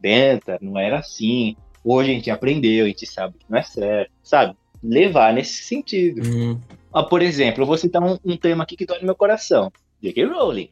Benta, 0.00 0.58
não 0.60 0.76
era 0.76 0.98
assim. 0.98 1.56
Hoje 1.84 2.10
a 2.10 2.14
gente 2.14 2.30
aprendeu, 2.30 2.84
a 2.84 2.88
gente 2.88 3.06
sabe 3.06 3.38
que 3.38 3.46
não 3.48 3.58
é 3.58 3.62
certo, 3.62 4.10
sabe? 4.20 4.56
Levar 4.82 5.32
nesse 5.32 5.62
sentido. 5.62 6.22
Hum. 6.26 6.60
Ah, 6.92 7.04
por 7.04 7.22
exemplo, 7.22 7.62
eu 7.62 7.66
vou 7.66 7.78
citar 7.78 8.02
um, 8.02 8.18
um 8.24 8.36
tema 8.36 8.64
aqui 8.64 8.76
que 8.76 8.84
dói 8.84 8.98
no 8.98 9.06
meu 9.06 9.14
coração. 9.14 9.72
J.K. 10.02 10.24
Rowling. 10.24 10.70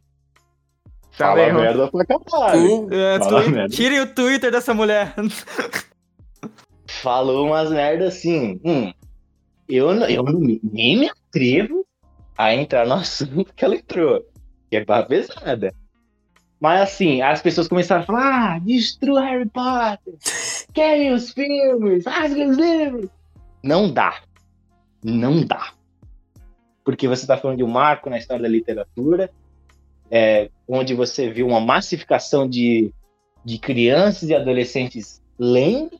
Tá 1.16 1.26
Fala 1.26 1.52
merda 1.52 1.88
pra 1.88 2.04
caralho. 2.04 2.86
Hum. 2.86 2.88
É, 2.90 3.50
merda. 3.50 3.68
Tirem 3.68 4.00
o 4.00 4.14
Twitter 4.14 4.50
dessa 4.50 4.72
mulher. 4.72 5.14
falou 6.90 7.46
umas 7.46 7.70
merdas 7.70 8.14
assim. 8.14 8.60
Hum, 8.64 8.92
eu, 9.68 9.90
eu 9.90 10.24
nem 10.62 10.98
me 10.98 11.08
atrevo 11.08 11.86
a 12.36 12.54
entrar 12.54 12.86
no 12.86 12.94
assunto 13.00 13.52
que 13.54 13.64
ela 13.64 13.76
entrou, 13.76 14.24
que 14.68 14.76
é 14.76 14.84
barra 14.84 15.04
pesada. 15.04 15.72
Mas 16.60 16.82
assim, 16.82 17.22
as 17.22 17.40
pessoas 17.40 17.68
começaram 17.68 18.02
a 18.02 18.06
falar: 18.06 18.54
ah, 18.54 18.58
destrua 18.58 19.22
Harry 19.22 19.48
Potter, 19.48 20.14
querem 20.74 21.12
os 21.12 21.32
filmes, 21.32 22.04
rasga 22.04 22.48
os 22.48 22.56
livros. 22.56 23.08
Não 23.62 23.90
dá. 23.90 24.20
Não 25.02 25.42
dá. 25.44 25.72
Porque 26.84 27.08
você 27.08 27.22
está 27.22 27.36
falando 27.36 27.58
de 27.58 27.64
um 27.64 27.68
marco 27.68 28.10
na 28.10 28.18
história 28.18 28.42
da 28.42 28.48
literatura, 28.48 29.30
é, 30.10 30.50
onde 30.66 30.94
você 30.94 31.30
viu 31.30 31.46
uma 31.46 31.60
massificação 31.60 32.48
de, 32.48 32.92
de 33.44 33.58
crianças 33.58 34.28
e 34.28 34.34
adolescentes 34.34 35.22
lendo. 35.38 35.98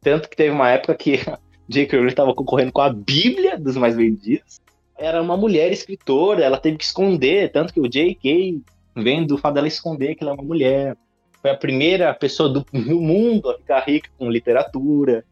Tanto 0.00 0.28
que 0.28 0.36
teve 0.36 0.50
uma 0.50 0.70
época 0.70 0.94
que 0.94 1.18
J.K. 1.68 1.96
Rowling 1.96 2.08
estava 2.08 2.34
concorrendo 2.34 2.72
com 2.72 2.80
a 2.80 2.92
Bíblia 2.92 3.58
dos 3.58 3.76
mais 3.76 3.96
vendidos. 3.96 4.60
Era 4.96 5.20
uma 5.22 5.36
mulher 5.36 5.72
escritora, 5.72 6.44
ela 6.44 6.58
teve 6.58 6.76
que 6.76 6.84
esconder, 6.84 7.50
tanto 7.52 7.72
que 7.72 7.80
o 7.80 7.88
J.K. 7.88 8.60
vem 8.96 9.26
do 9.26 9.38
fato 9.38 9.54
dela 9.54 9.68
esconder 9.68 10.14
que 10.14 10.22
ela 10.22 10.32
é 10.32 10.34
uma 10.34 10.42
mulher. 10.42 10.96
Foi 11.40 11.50
a 11.50 11.56
primeira 11.56 12.12
pessoa 12.12 12.48
do, 12.48 12.66
do 12.72 13.00
mundo 13.00 13.50
a 13.50 13.56
ficar 13.56 13.80
rica 13.80 14.10
com 14.18 14.30
literatura. 14.30 15.24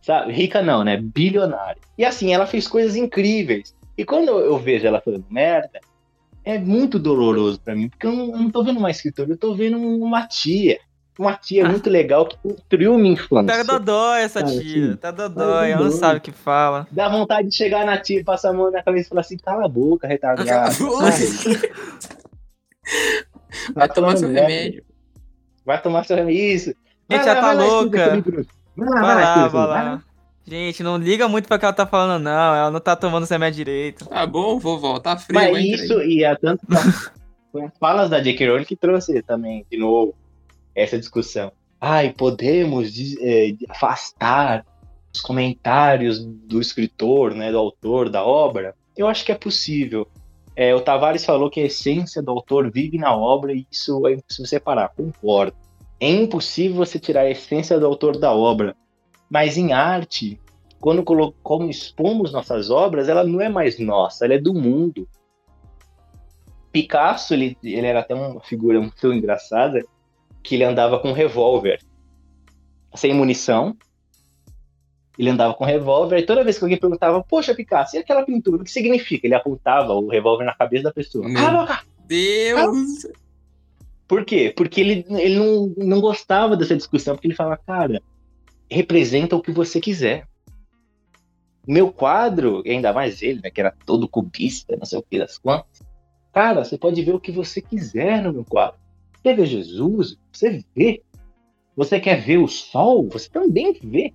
Sabe? 0.00 0.32
Rica 0.32 0.60
não, 0.60 0.82
né? 0.82 0.96
Bilionária. 0.96 1.80
E 1.96 2.04
assim, 2.04 2.34
ela 2.34 2.44
fez 2.44 2.66
coisas 2.66 2.96
incríveis. 2.96 3.72
E 3.96 4.04
quando 4.04 4.30
eu 4.30 4.58
vejo 4.58 4.86
ela 4.86 5.00
falando 5.00 5.24
merda, 5.30 5.80
é 6.44 6.58
muito 6.58 6.98
doloroso 6.98 7.60
pra 7.60 7.74
mim, 7.74 7.88
porque 7.88 8.06
eu 8.06 8.12
não, 8.12 8.32
eu 8.32 8.38
não 8.38 8.50
tô 8.50 8.62
vendo 8.64 8.78
uma 8.78 8.90
escritora, 8.90 9.30
eu 9.30 9.36
tô 9.36 9.54
vendo 9.54 9.78
uma 9.78 10.26
tia. 10.26 10.78
Uma 11.18 11.34
tia 11.34 11.68
muito 11.68 11.90
legal 11.90 12.24
que 12.26 12.38
construiu 12.38 12.96
minha 12.96 13.12
infância. 13.12 13.64
Tá 13.64 13.78
dodói 13.78 14.22
essa 14.22 14.40
Cara, 14.40 14.52
tia. 14.52 14.92
sim. 14.92 14.96
Tá 14.96 15.10
dodói, 15.10 15.70
ela 15.70 15.84
não 15.84 15.90
sabe 15.90 16.18
o 16.18 16.22
que 16.22 16.32
fala. 16.32 16.86
Dá 16.90 17.06
vontade 17.08 17.48
de 17.48 17.54
chegar 17.54 17.84
na 17.84 17.98
tia, 17.98 18.24
passar 18.24 18.48
a 18.48 18.52
mão 18.54 18.70
na 18.70 18.82
cabeça 18.82 19.06
e 19.06 19.08
falar 19.10 19.20
assim: 19.20 19.36
cala 19.36 19.66
a 19.66 19.68
boca, 19.68 20.08
retardado. 20.08 20.74
Vai 23.74 23.88
tomar 23.90 24.16
seu 24.16 24.30
remédio. 24.32 24.82
Vai 25.66 25.80
tomar 25.82 26.04
seu 26.04 26.16
remédio. 26.16 26.40
Isso. 26.40 26.74
Gente, 27.10 27.24
já 27.24 27.34
tá 27.40 27.52
louca. 27.52 28.22
Vai 28.74 28.88
lá, 28.88 29.48
Vai 29.48 29.64
lá, 29.74 30.02
Gente, 30.44 30.82
não 30.82 30.96
liga 30.96 31.28
muito 31.28 31.46
pra 31.46 31.58
que 31.58 31.64
ela 31.64 31.72
tá 31.72 31.86
falando, 31.86 32.24
não. 32.24 32.54
Ela 32.54 32.70
não 32.70 32.80
tá 32.80 32.96
tomando 32.96 33.26
remédio 33.26 33.64
direito. 33.64 34.06
Tá 34.06 34.26
bom, 34.26 34.58
vovó, 34.58 34.98
tá 34.98 35.16
frio, 35.16 35.40
Mas 35.40 35.56
aí. 35.56 35.72
isso, 35.72 36.00
e 36.02 36.24
é 36.24 36.34
tanto 36.34 36.62
foi 37.52 37.64
as 37.64 37.78
falas 37.78 38.10
da 38.10 38.18
J.K. 38.18 38.48
Rowling 38.48 38.64
que 38.64 38.74
trouxe 38.74 39.22
também, 39.22 39.64
de 39.70 39.76
novo, 39.76 40.14
essa 40.74 40.98
discussão. 40.98 41.52
Ai, 41.80 42.12
podemos 42.12 42.90
eh, 43.20 43.54
afastar 43.68 44.64
os 45.14 45.20
comentários 45.20 46.24
do 46.24 46.60
escritor, 46.60 47.34
né, 47.34 47.52
do 47.52 47.58
autor 47.58 48.08
da 48.08 48.24
obra? 48.24 48.74
Eu 48.96 49.06
acho 49.06 49.24
que 49.24 49.32
é 49.32 49.34
possível. 49.34 50.08
É, 50.56 50.74
o 50.74 50.80
Tavares 50.80 51.24
falou 51.24 51.50
que 51.50 51.60
a 51.60 51.66
essência 51.66 52.22
do 52.22 52.30
autor 52.30 52.70
vive 52.70 52.98
na 52.98 53.14
obra 53.14 53.52
e 53.52 53.66
isso 53.70 54.06
é 54.06 54.12
impossível 54.12 54.46
separar. 54.46 54.90
Concordo. 54.90 55.56
É 56.00 56.10
impossível 56.10 56.76
você 56.76 56.98
tirar 56.98 57.22
a 57.22 57.30
essência 57.30 57.78
do 57.78 57.86
autor 57.86 58.18
da 58.18 58.32
obra. 58.32 58.74
Mas 59.32 59.56
em 59.56 59.72
arte, 59.72 60.38
quando 60.78 61.02
colo- 61.02 61.34
como 61.42 61.70
expomos 61.70 62.32
nossas 62.32 62.68
obras, 62.68 63.08
ela 63.08 63.24
não 63.24 63.40
é 63.40 63.48
mais 63.48 63.78
nossa, 63.78 64.26
ela 64.26 64.34
é 64.34 64.38
do 64.38 64.52
mundo. 64.52 65.08
Picasso, 66.70 67.32
ele, 67.32 67.56
ele 67.62 67.86
era 67.86 68.00
até 68.00 68.14
uma 68.14 68.42
figura 68.42 68.78
muito 68.78 69.10
engraçada, 69.10 69.82
que 70.42 70.54
ele 70.54 70.64
andava 70.64 70.98
com 70.98 71.08
um 71.08 71.14
revólver. 71.14 71.80
sem 72.94 73.14
munição. 73.14 73.74
Ele 75.18 75.30
andava 75.30 75.54
com 75.54 75.64
revólver, 75.64 76.18
e 76.18 76.26
toda 76.26 76.44
vez 76.44 76.58
que 76.58 76.64
alguém 76.64 76.78
perguntava, 76.78 77.22
poxa, 77.24 77.54
Picasso, 77.54 77.96
e 77.96 77.98
aquela 77.98 78.22
pintura, 78.24 78.60
o 78.60 78.64
que 78.64 78.70
significa? 78.70 79.26
Ele 79.26 79.34
apontava 79.34 79.94
o 79.94 80.08
revólver 80.08 80.44
na 80.44 80.54
cabeça 80.54 80.84
da 80.84 80.92
pessoa. 80.92 81.26
Meu 81.26 81.40
Cala 81.40 81.58
a 81.62 81.66
boca! 81.66 81.80
Deus! 82.06 83.06
Por 84.06 84.26
quê? 84.26 84.52
Porque 84.54 84.80
ele, 84.80 85.06
ele 85.08 85.36
não, 85.36 85.72
não 85.78 86.00
gostava 86.02 86.54
dessa 86.54 86.76
discussão, 86.76 87.14
porque 87.14 87.28
ele 87.28 87.34
falava, 87.34 87.58
cara, 87.66 88.02
representa 88.72 89.36
o 89.36 89.42
que 89.42 89.52
você 89.52 89.80
quiser. 89.80 90.26
Meu 91.66 91.92
quadro, 91.92 92.62
ainda 92.66 92.92
mais 92.92 93.22
ele, 93.22 93.40
né, 93.42 93.50
que 93.50 93.60
era 93.60 93.74
todo 93.86 94.08
cubista, 94.08 94.76
não 94.76 94.84
sei 94.84 94.98
o 94.98 95.02
que 95.02 95.18
das 95.18 95.38
quantas. 95.38 95.80
Cara, 96.32 96.64
você 96.64 96.76
pode 96.76 97.00
ver 97.02 97.14
o 97.14 97.20
que 97.20 97.30
você 97.30 97.60
quiser 97.60 98.22
no 98.22 98.32
meu 98.32 98.44
quadro. 98.44 98.80
Quer 99.22 99.36
ver 99.36 99.46
Jesus? 99.46 100.16
Você 100.32 100.64
vê. 100.74 101.02
Você 101.76 102.00
quer 102.00 102.20
ver 102.20 102.38
o 102.38 102.48
sol? 102.48 103.08
Você 103.10 103.28
também 103.28 103.78
vê. 103.82 104.12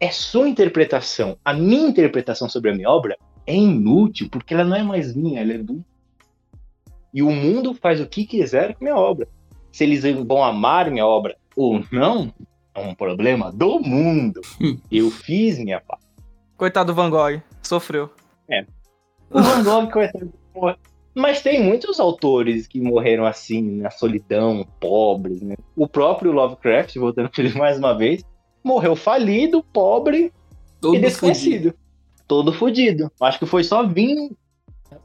É 0.00 0.10
sua 0.10 0.48
interpretação. 0.48 1.38
A 1.44 1.52
minha 1.54 1.88
interpretação 1.88 2.48
sobre 2.48 2.70
a 2.70 2.74
minha 2.74 2.90
obra 2.90 3.16
é 3.46 3.54
inútil, 3.54 4.28
porque 4.30 4.52
ela 4.52 4.64
não 4.64 4.76
é 4.76 4.82
mais 4.82 5.16
minha, 5.16 5.40
ela 5.40 5.54
é 5.54 5.58
do. 5.58 5.84
E 7.14 7.22
o 7.22 7.30
mundo 7.30 7.72
faz 7.72 8.00
o 8.00 8.06
que 8.06 8.26
quiser 8.26 8.74
com 8.74 8.84
minha 8.84 8.96
obra. 8.96 9.26
Se 9.72 9.84
eles 9.84 10.02
vão 10.26 10.44
amar 10.44 10.90
minha 10.90 11.06
obra 11.06 11.36
ou 11.56 11.82
não, 11.90 12.32
é 12.78 12.86
um 12.86 12.94
problema 12.94 13.52
do 13.52 13.80
mundo. 13.80 14.40
Eu 14.90 15.10
fiz 15.10 15.58
minha 15.58 15.80
parte. 15.80 16.06
Coitado 16.56 16.92
do 16.92 16.96
Van 16.96 17.10
Gogh, 17.10 17.40
sofreu. 17.62 18.10
O 19.30 19.40
Van 19.40 19.62
Gogh, 19.62 19.90
coitado. 19.92 20.32
Mas 21.14 21.42
tem 21.42 21.62
muitos 21.62 21.98
autores 21.98 22.66
que 22.66 22.80
morreram 22.80 23.24
assim, 23.24 23.62
na 23.80 23.90
solidão, 23.90 24.66
pobres, 24.78 25.42
né? 25.42 25.56
O 25.74 25.88
próprio 25.88 26.30
Lovecraft, 26.32 26.96
voltando 26.96 27.28
para 27.28 27.44
ele 27.44 27.58
mais 27.58 27.76
uma 27.76 27.92
vez, 27.92 28.24
morreu 28.62 28.94
falido, 28.94 29.62
pobre 29.72 30.32
Todo 30.80 30.96
e 30.96 31.00
desconhecido. 31.00 31.74
Todo 32.26 32.52
fudido. 32.52 33.10
Acho 33.20 33.38
que 33.38 33.46
foi 33.46 33.64
só 33.64 33.86
vir. 33.86 34.30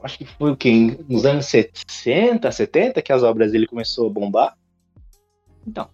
Acho 0.04 0.18
que 0.18 0.26
foi 0.26 0.52
o 0.52 0.58
quê? 0.58 0.98
Nos 1.10 1.26
anos 1.26 1.46
60, 1.48 2.52
70 2.52 3.02
que 3.02 3.12
as 3.12 3.24
obras 3.24 3.52
dele 3.52 3.66
começou 3.66 4.08
a 4.08 4.10
bombar. 4.10 4.58
Então. 5.66 5.88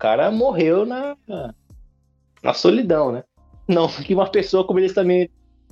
O 0.00 0.02
cara 0.02 0.30
morreu 0.30 0.86
na. 0.86 1.14
na 2.42 2.54
solidão, 2.54 3.12
né? 3.12 3.22
Não 3.68 3.86
que 4.02 4.14
uma 4.14 4.26
pessoa 4.26 4.66
como 4.66 4.78
ele 4.78 4.90
também 4.90 5.28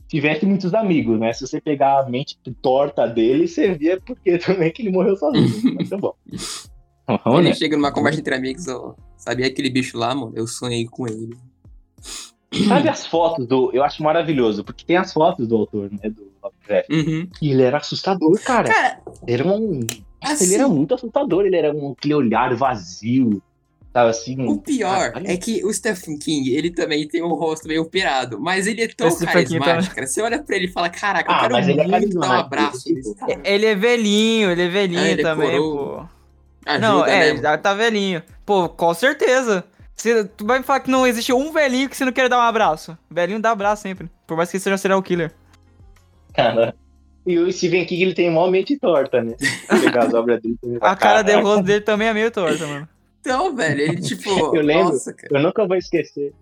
tivesse 0.06 0.44
muitos 0.44 0.74
amigos, 0.74 1.18
né? 1.18 1.32
Se 1.32 1.46
você 1.46 1.58
pegar 1.62 2.00
a 2.00 2.10
mente 2.10 2.38
torta 2.60 3.06
dele, 3.06 3.48
você 3.48 3.72
via 3.72 3.98
porque 3.98 4.36
também 4.38 4.70
que 4.70 4.82
ele 4.82 4.92
morreu 4.92 5.16
sozinho. 5.16 5.48
Mas 5.74 5.88
tá 5.88 5.96
bom. 5.96 6.14
Ele 7.38 7.48
né? 7.48 7.54
chega 7.54 7.74
numa 7.74 7.90
conversa 7.90 8.20
entre 8.20 8.34
amigos, 8.34 8.68
ó. 8.68 8.94
Sabia 9.16 9.46
aquele 9.46 9.70
bicho 9.70 9.96
lá, 9.96 10.14
mano? 10.14 10.34
Eu 10.36 10.46
sonhei 10.46 10.84
com 10.84 11.08
ele. 11.08 11.34
Sabe 12.68 12.86
as 12.90 13.06
fotos 13.06 13.46
do. 13.46 13.70
Eu 13.72 13.82
acho 13.82 14.02
maravilhoso, 14.02 14.62
porque 14.62 14.84
tem 14.84 14.98
as 14.98 15.10
fotos 15.10 15.48
do 15.48 15.56
autor, 15.56 15.90
né? 15.90 16.10
Do 16.10 16.30
Lovecraft. 16.42 16.90
Uhum. 16.90 17.28
E 17.40 17.50
ele 17.50 17.62
era 17.62 17.78
assustador, 17.78 18.38
cara. 18.42 18.68
Cara, 18.68 19.00
Ele 19.26 19.42
era 19.42 19.46
um. 19.46 19.80
assim, 20.22 20.44
Ele 20.44 20.54
era 20.56 20.68
muito 20.68 20.94
assustador, 20.94 21.46
ele 21.46 21.56
era 21.56 21.74
um, 21.74 21.92
aquele 21.92 22.14
olhar 22.14 22.54
vazio. 22.54 23.42
Tava 23.92 24.10
assim. 24.10 24.46
o 24.46 24.58
pior 24.60 25.12
é 25.24 25.36
que 25.36 25.64
o 25.64 25.72
Stephen 25.72 26.18
King, 26.18 26.54
ele 26.54 26.70
também 26.70 27.08
tem 27.08 27.22
um 27.22 27.34
rosto 27.34 27.66
meio 27.66 27.82
operado, 27.82 28.38
mas 28.38 28.66
ele 28.66 28.82
é 28.82 28.88
tão 28.88 29.08
Esse 29.08 29.20
King 29.26 29.32
carismático, 29.32 29.94
cara. 29.94 30.06
Você 30.06 30.20
olha 30.20 30.42
pra 30.42 30.56
ele 30.56 30.66
e 30.66 30.70
fala, 30.70 30.88
caraca, 30.90 31.30
eu 31.30 31.34
Ah, 31.34 31.40
quero 31.40 31.52
mas 31.54 31.68
ele 31.68 31.80
é 31.80 31.86
muito 31.86 32.18
dar 32.20 32.28
um 32.28 32.32
abraço 32.32 32.88
ele- 32.88 32.96
nesse 32.96 33.14
cara. 33.14 33.40
Ele 33.42 33.66
é 33.66 33.74
velhinho, 33.74 34.50
ele 34.50 34.62
é 34.62 34.68
velhinho 34.68 35.00
Ah, 35.00 35.08
ele 35.08 35.20
é 35.20 35.24
também, 35.24 35.58
pô. 35.58 36.06
Ajuda, 36.66 36.86
não, 36.86 37.06
é, 37.06 37.32
né? 37.32 37.40
já 37.42 37.56
tá 37.58 37.72
velhinho. 37.74 38.22
Pô, 38.44 38.68
com 38.68 38.92
certeza. 38.92 39.64
Você, 39.96 40.24
tu 40.24 40.46
vai 40.46 40.58
me 40.58 40.64
falar 40.64 40.80
que 40.80 40.90
não 40.90 41.06
existe 41.06 41.32
um 41.32 41.50
velhinho 41.50 41.88
que 41.88 41.96
você 41.96 42.04
não 42.04 42.12
quer 42.12 42.28
dar 42.28 42.38
um 42.38 42.42
abraço. 42.42 42.96
Velhinho 43.10 43.40
dá 43.40 43.50
abraço 43.50 43.82
sempre. 43.82 44.08
Por 44.26 44.36
mais 44.36 44.50
que 44.50 44.60
seja 44.60 44.74
um 44.74 44.78
serial 44.78 45.02
killer. 45.02 45.32
Cara. 46.34 46.74
E 47.26 47.38
o 47.38 47.50
Stephen 47.52 47.84
King, 47.84 48.02
ele 48.02 48.14
tem 48.14 48.28
uma 48.28 48.48
mente 48.50 48.78
torta, 48.78 49.22
né? 49.22 49.34
Pegar 49.80 50.04
as 50.04 50.14
obras 50.14 50.40
dele. 50.40 50.56
A 50.80 50.94
cara 50.94 51.22
de 51.22 51.32
rosto 51.34 51.64
dele 51.64 51.80
também 51.80 52.06
é 52.08 52.14
meio 52.14 52.30
torta, 52.30 52.66
mano. 52.66 52.88
Então, 53.28 53.54
velho, 53.54 53.80
ele 53.82 54.00
tipo. 54.00 54.30
Eu 54.56 54.62
lembro. 54.62 54.92
Nossa, 54.92 55.12
cara. 55.12 55.36
Eu 55.36 55.42
nunca 55.42 55.66
vou 55.66 55.76
esquecer. 55.76 56.32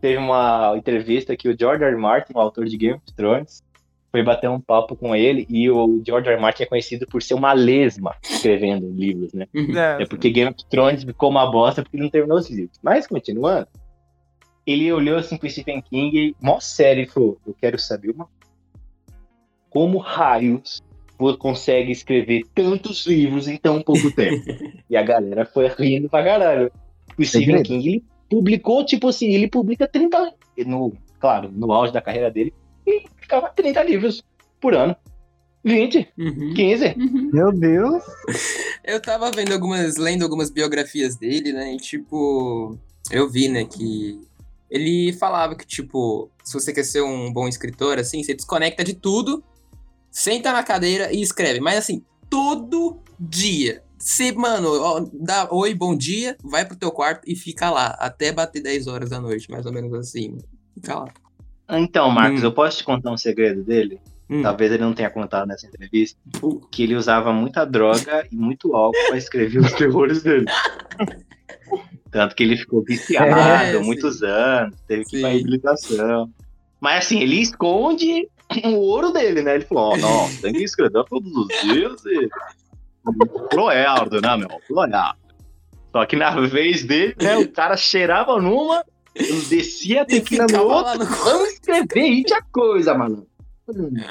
Teve 0.00 0.16
uma 0.16 0.74
entrevista 0.74 1.36
que 1.36 1.48
o 1.48 1.56
George 1.58 1.84
R. 1.84 1.92
R. 1.92 2.00
Martin, 2.00 2.32
o 2.34 2.40
autor 2.40 2.64
de 2.64 2.76
Game 2.78 2.94
of 2.96 3.14
Thrones, 3.14 3.62
foi 4.10 4.22
bater 4.22 4.48
um 4.48 4.58
papo 4.58 4.96
com 4.96 5.14
ele 5.14 5.46
e 5.50 5.70
o 5.70 6.02
George 6.04 6.28
R. 6.28 6.36
R. 6.36 6.40
Martin 6.40 6.62
é 6.62 6.66
conhecido 6.66 7.06
por 7.06 7.22
ser 7.22 7.34
uma 7.34 7.52
lesma 7.52 8.16
escrevendo 8.22 8.90
livros, 8.90 9.34
né? 9.34 9.46
É, 9.54 10.02
É 10.02 10.06
porque 10.06 10.30
Game 10.30 10.50
of 10.50 10.58
Thrones 10.70 11.04
ficou 11.04 11.28
uma 11.28 11.50
bosta 11.50 11.82
porque 11.82 11.98
ele 11.98 12.04
não 12.04 12.10
terminou 12.10 12.38
os 12.38 12.48
livros. 12.48 12.78
Mas, 12.82 13.06
continuando, 13.06 13.68
ele 14.66 14.90
olhou 14.90 15.18
assim 15.18 15.36
pro 15.36 15.50
Stephen 15.50 15.82
King, 15.82 16.34
mó 16.40 16.58
sério, 16.58 17.02
e 17.02 17.06
falou: 17.06 17.38
Eu 17.46 17.54
quero 17.60 17.78
saber 17.78 18.12
uma 18.12 18.26
Como 19.68 19.98
raios 19.98 20.80
consegue 21.38 21.92
escrever 21.92 22.42
tantos 22.54 23.06
livros 23.06 23.46
em 23.48 23.56
tão 23.56 23.80
pouco 23.82 24.10
tempo? 24.14 24.44
e 24.88 24.96
a 24.96 25.02
galera 25.02 25.44
foi 25.44 25.68
rindo 25.68 26.08
pra 26.08 26.24
caralho. 26.24 26.70
O 27.18 27.24
Stephen. 27.24 27.62
King, 27.62 27.88
ele 27.88 28.04
publicou, 28.28 28.84
tipo 28.84 29.08
assim, 29.08 29.28
ele 29.28 29.48
publica 29.48 29.86
30. 29.86 30.32
No, 30.66 30.92
claro, 31.18 31.50
no 31.52 31.72
auge 31.72 31.92
da 31.92 32.00
carreira 32.00 32.30
dele, 32.30 32.52
ele 32.86 33.04
ficava 33.20 33.48
30 33.48 33.82
livros 33.82 34.22
por 34.60 34.74
ano. 34.74 34.94
20, 35.62 36.08
Uhum. 36.16 36.54
15. 36.54 36.94
Meu 37.32 37.52
Deus. 37.52 38.02
Eu 38.82 39.00
tava 39.00 39.30
vendo 39.30 39.52
algumas, 39.52 39.96
lendo 39.98 40.22
algumas 40.22 40.50
biografias 40.50 41.16
dele, 41.16 41.52
né? 41.52 41.74
E 41.74 41.76
tipo, 41.76 42.78
eu 43.10 43.28
vi, 43.28 43.46
né, 43.48 43.64
que 43.64 44.18
ele 44.70 45.12
falava 45.14 45.54
que, 45.54 45.66
tipo, 45.66 46.30
se 46.42 46.54
você 46.54 46.72
quer 46.72 46.84
ser 46.84 47.02
um 47.02 47.30
bom 47.30 47.46
escritor, 47.46 47.98
assim, 47.98 48.22
você 48.22 48.32
desconecta 48.34 48.82
de 48.82 48.94
tudo, 48.94 49.42
senta 50.10 50.52
na 50.52 50.62
cadeira 50.62 51.12
e 51.12 51.20
escreve. 51.22 51.60
Mas 51.60 51.78
assim, 51.78 52.02
todo 52.28 52.98
dia. 53.18 53.82
Você, 53.98 54.32
mano, 54.32 54.68
ó, 54.80 55.04
dá 55.12 55.46
oi, 55.50 55.74
bom 55.74 55.94
dia, 55.94 56.36
vai 56.42 56.64
pro 56.64 56.74
teu 56.76 56.90
quarto 56.90 57.20
e 57.26 57.36
fica 57.36 57.68
lá, 57.70 57.88
até 57.98 58.32
bater 58.32 58.62
10 58.62 58.86
horas 58.86 59.10
da 59.10 59.20
noite, 59.20 59.50
mais 59.50 59.66
ou 59.66 59.72
menos 59.72 59.92
assim. 59.92 60.38
Fica 60.74 61.00
lá. 61.00 61.08
Então, 61.72 62.10
Marcos, 62.10 62.40
Hum. 62.42 62.46
eu 62.46 62.52
posso 62.52 62.78
te 62.78 62.84
contar 62.84 63.12
um 63.12 63.16
segredo 63.18 63.62
dele? 63.62 64.00
Hum. 64.28 64.42
Talvez 64.42 64.72
ele 64.72 64.82
não 64.82 64.94
tenha 64.94 65.10
contado 65.10 65.46
nessa 65.48 65.66
entrevista. 65.66 66.18
Que 66.72 66.84
ele 66.84 66.94
usava 66.96 67.32
muita 67.32 67.64
droga 67.66 68.26
e 68.30 68.34
muito 68.36 68.74
álcool 68.74 68.98
pra 69.08 69.18
escrever 69.18 69.58
os 69.60 69.72
terrores 69.74 70.22
dele. 70.22 70.46
Tanto 72.10 72.34
que 72.34 72.42
ele 72.42 72.56
ficou 72.56 72.82
viciado 72.82 73.38
É, 73.38 73.78
muitos 73.78 74.22
anos, 74.22 74.76
teve 74.86 75.04
que 75.04 75.18
ir 75.18 75.20
pra 75.20 75.28
Sim. 75.30 75.34
reabilitação. 75.36 76.30
Mas 76.80 77.04
assim, 77.04 77.20
ele 77.20 77.40
esconde 77.40 78.28
o 78.64 78.80
ouro 78.80 79.12
dele, 79.12 79.42
né? 79.42 79.54
Ele 79.56 79.64
falou, 79.64 79.92
ó, 79.92 79.96
não, 79.96 80.30
tem 80.40 80.52
que 80.52 80.64
escrever 80.64 81.04
todos 81.04 81.32
os 81.32 81.48
dias 81.62 82.04
e. 82.06 82.28
Proerdo, 83.48 84.20
né, 84.20 84.36
meu? 84.36 84.48
Proerdo. 84.68 85.18
Só 85.92 86.06
que 86.06 86.16
na 86.16 86.30
vez 86.40 86.84
dele, 86.84 87.16
né, 87.20 87.36
o 87.36 87.50
cara 87.50 87.76
cheirava 87.76 88.40
numa, 88.40 88.84
ele 89.14 89.40
descia 89.46 90.02
a 90.02 90.04
tequila 90.04 90.46
no 90.50 90.62
outro. 90.62 90.98
no 90.98 91.04
Vamos 91.04 91.50
escrever 91.50 92.00
aí 92.00 92.22
de 92.22 92.42
coisa, 92.52 92.94
mano. 92.94 93.26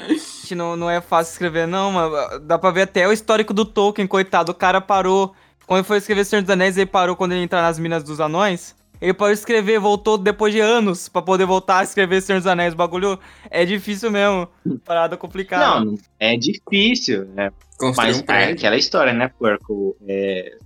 Gente, 0.08 0.54
não, 0.54 0.76
não 0.76 0.90
é 0.90 1.00
fácil 1.00 1.32
escrever, 1.32 1.66
não, 1.66 1.92
mano. 1.92 2.40
Dá 2.40 2.58
pra 2.58 2.70
ver 2.70 2.82
até 2.82 3.06
o 3.06 3.12
histórico 3.12 3.54
do 3.54 3.64
Tolkien, 3.64 4.06
coitado. 4.06 4.52
O 4.52 4.54
cara 4.54 4.80
parou. 4.80 5.34
Quando 5.66 5.84
foi 5.84 5.98
escrever 5.98 6.24
Senhor 6.24 6.42
dos 6.42 6.50
Anéis, 6.50 6.76
ele 6.76 6.86
parou 6.86 7.14
quando 7.14 7.32
ele 7.32 7.42
entrar 7.42 7.62
nas 7.62 7.78
Minas 7.78 8.02
dos 8.02 8.20
Anões. 8.20 8.74
Ele 9.00 9.14
parou 9.14 9.32
de 9.32 9.38
escrever, 9.38 9.78
voltou 9.80 10.18
depois 10.18 10.52
de 10.52 10.60
anos 10.60 11.08
pra 11.08 11.22
poder 11.22 11.46
voltar 11.46 11.78
a 11.78 11.82
escrever 11.82 12.20
Senhor 12.20 12.38
dos 12.38 12.46
Anéis. 12.46 12.74
O 12.74 12.76
bagulho 12.76 13.18
é 13.50 13.64
difícil 13.64 14.10
mesmo. 14.10 14.46
Parada 14.84 15.16
complicada. 15.16 15.84
Não, 15.84 15.94
é 16.18 16.36
difícil, 16.36 17.24
né? 17.34 17.50
Construir 17.78 18.06
Mas 18.08 18.20
um 18.20 18.24
é 18.32 18.50
aquela 18.52 18.76
história, 18.76 19.12
né, 19.12 19.28
Porco? 19.38 19.96
É, 20.06 20.56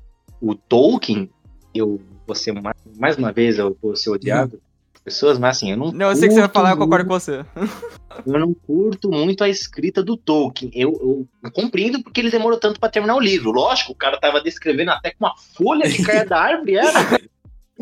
o 0.40 0.54
Tolkien, 0.54 1.30
eu 1.74 2.00
vou 2.26 2.34
ser 2.34 2.52
mais, 2.52 2.76
mais 2.98 3.16
uma 3.16 3.30
vez, 3.30 3.58
eu 3.58 3.76
vou 3.80 3.94
ser 3.94 4.10
odiado 4.10 4.60
pessoas, 5.04 5.38
mas 5.38 5.58
assim, 5.58 5.70
eu 5.70 5.76
não. 5.76 5.92
Não, 5.92 6.08
eu 6.08 6.16
sei 6.16 6.28
que 6.28 6.34
você 6.34 6.40
vai 6.40 6.48
falar, 6.48 6.70
eu 6.70 6.78
concordo 6.78 7.08
muito- 7.08 7.24
com 7.26 7.32
você. 7.32 7.44
Eu 8.24 8.38
não 8.38 8.54
curto 8.54 9.10
muito 9.10 9.42
a 9.42 9.48
escrita 9.48 10.00
do 10.00 10.16
Tolkien. 10.16 10.70
Eu, 10.72 10.92
eu- 10.92 11.28
eu 11.42 11.50
compreendo 11.50 12.00
porque 12.00 12.20
ele 12.20 12.30
demorou 12.30 12.56
tanto 12.60 12.78
pra 12.78 12.88
terminar 12.88 13.16
o 13.16 13.20
livro. 13.20 13.50
Lógico, 13.50 13.90
o 13.90 13.94
cara 13.96 14.20
tava 14.20 14.40
descrevendo 14.40 14.92
até 14.92 15.10
com 15.10 15.24
uma 15.26 15.34
folha 15.36 15.90
que 15.90 16.00
caia 16.04 16.24
da 16.24 16.38
árvore, 16.40 16.76
era. 16.76 16.92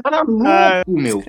Cara 0.02 0.22
louco, 0.22 0.46
Ah. 0.46 0.82
meu. 0.86 1.22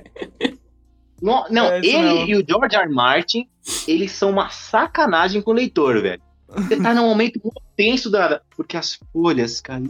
Não, 1.22 1.44
não 1.50 1.66
É 1.72 1.78
ele 1.78 2.02
mesmo. 2.02 2.26
e 2.28 2.36
o 2.36 2.44
George 2.46 2.76
R. 2.76 2.88
Martin, 2.92 3.48
eles 3.88 4.12
são 4.12 4.30
uma 4.30 4.50
sacanagem 4.50 5.40
com 5.42 5.50
o 5.52 5.54
leitor, 5.54 6.00
velho. 6.02 6.22
Você 6.48 6.80
tá 6.80 6.94
num 6.94 7.08
momento 7.08 7.40
muito 7.42 7.60
tenso 7.76 8.08
da. 8.10 8.40
Porque 8.56 8.76
as 8.76 8.98
folhas 9.12 9.60
caíam 9.60 9.88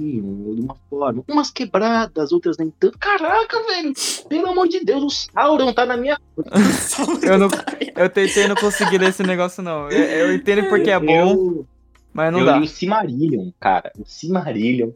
de 0.54 0.60
uma 0.62 0.76
forma. 0.88 1.22
Umas 1.28 1.50
quebradas, 1.50 2.32
outras 2.32 2.56
nem 2.56 2.70
tanto. 2.70 2.98
Caraca, 2.98 3.62
velho! 3.64 3.92
Pelo 4.28 4.46
amor 4.48 4.68
de 4.68 4.82
Deus, 4.82 5.02
o 5.02 5.10
Sauron 5.10 5.72
tá 5.74 5.84
na 5.84 5.96
minha. 5.96 6.18
Eu, 7.22 7.38
não, 7.38 7.48
eu 7.96 8.08
tentei 8.08 8.48
não 8.48 8.54
conseguir 8.56 8.96
ler 8.98 9.10
esse 9.10 9.22
negócio, 9.22 9.62
não. 9.62 9.90
Eu, 9.90 10.28
eu 10.28 10.34
entendo 10.34 10.68
porque 10.68 10.90
é 10.90 10.98
bom, 10.98 11.10
Eu, 11.32 11.66
mas 12.14 12.32
não 12.32 12.40
eu 12.40 12.46
dá. 12.46 12.56
li 12.58 12.64
o 12.64 12.68
Cimarillion, 12.68 13.50
cara. 13.60 13.92
O 13.98 14.04
Cimarillion. 14.06 14.90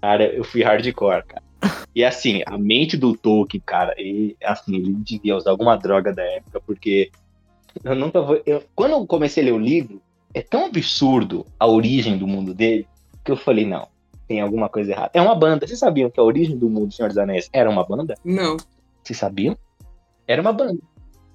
Cara, 0.00 0.24
eu 0.32 0.44
fui 0.44 0.62
hardcore, 0.62 1.24
cara. 1.26 1.42
E 1.94 2.04
assim, 2.04 2.42
a 2.46 2.56
mente 2.56 2.96
do 2.96 3.16
Tolkien, 3.16 3.62
cara, 3.64 3.94
ele, 3.96 4.36
assim, 4.44 4.76
ele 4.76 4.92
devia 4.94 5.36
usar 5.36 5.50
alguma 5.50 5.76
droga 5.76 6.12
da 6.12 6.22
época, 6.22 6.60
porque 6.60 7.10
eu 7.82 7.94
nunca 7.94 8.20
vou. 8.20 8.40
eu- 8.46 8.62
quando 8.74 8.92
eu 8.92 9.06
comecei 9.06 9.42
a 9.42 9.46
ler 9.46 9.52
o 9.52 9.58
livro, 9.58 10.00
é 10.32 10.40
tão 10.42 10.66
absurdo 10.66 11.44
a 11.58 11.66
origem 11.66 12.16
do 12.16 12.26
mundo 12.26 12.54
dele 12.54 12.86
que 13.24 13.32
eu 13.32 13.36
falei, 13.36 13.66
não, 13.66 13.88
tem 14.28 14.40
alguma 14.40 14.68
coisa 14.68 14.92
errada. 14.92 15.10
É 15.14 15.20
uma 15.20 15.34
banda. 15.34 15.66
Vocês 15.66 15.78
sabiam 15.78 16.08
que 16.10 16.20
a 16.20 16.22
origem 16.22 16.56
do 16.56 16.68
mundo 16.68 16.88
do 16.88 16.94
Senhor 16.94 17.08
dos 17.08 17.18
Anéis 17.18 17.48
era 17.52 17.68
uma 17.68 17.84
banda? 17.84 18.14
Não. 18.24 18.56
Vocês 19.02 19.18
sabiam? 19.18 19.56
Era 20.26 20.40
uma 20.40 20.52
banda. 20.52 20.78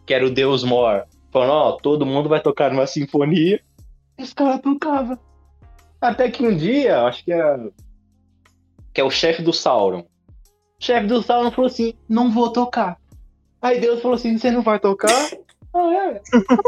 Que 0.06 0.14
era 0.14 0.26
o 0.26 0.32
Deus 0.32 0.64
Mor. 0.64 1.06
Falando, 1.32 1.52
ó, 1.52 1.72
todo 1.74 2.06
mundo 2.06 2.30
vai 2.30 2.40
tocar 2.40 2.72
numa 2.72 2.86
sinfonia. 2.88 3.60
E 4.18 4.24
os 4.24 4.34
caras 4.34 4.62
tocavam. 4.62 5.18
Até 6.00 6.30
que 6.30 6.45
um 6.45 6.56
dia, 6.56 7.02
acho 7.04 7.24
que 7.26 7.34
é. 7.34 7.60
Que 8.94 9.02
é 9.02 9.04
o 9.04 9.10
chefe 9.10 9.41
do 9.41 9.52
Sauron. 9.52 10.06
Chefe 10.84 11.07
do 11.07 11.23
Sauron 11.23 11.49
falou 11.51 11.68
assim: 11.69 11.93
não 12.10 12.30
vou 12.30 12.51
tocar. 12.51 12.97
Aí 13.61 13.80
Deus 13.80 14.01
falou 14.01 14.15
assim: 14.15 14.38
você 14.38 14.51
não 14.51 14.61
vai 14.61 14.80
tocar? 14.80 15.10
ah, 15.73 15.93
é? 15.93 16.22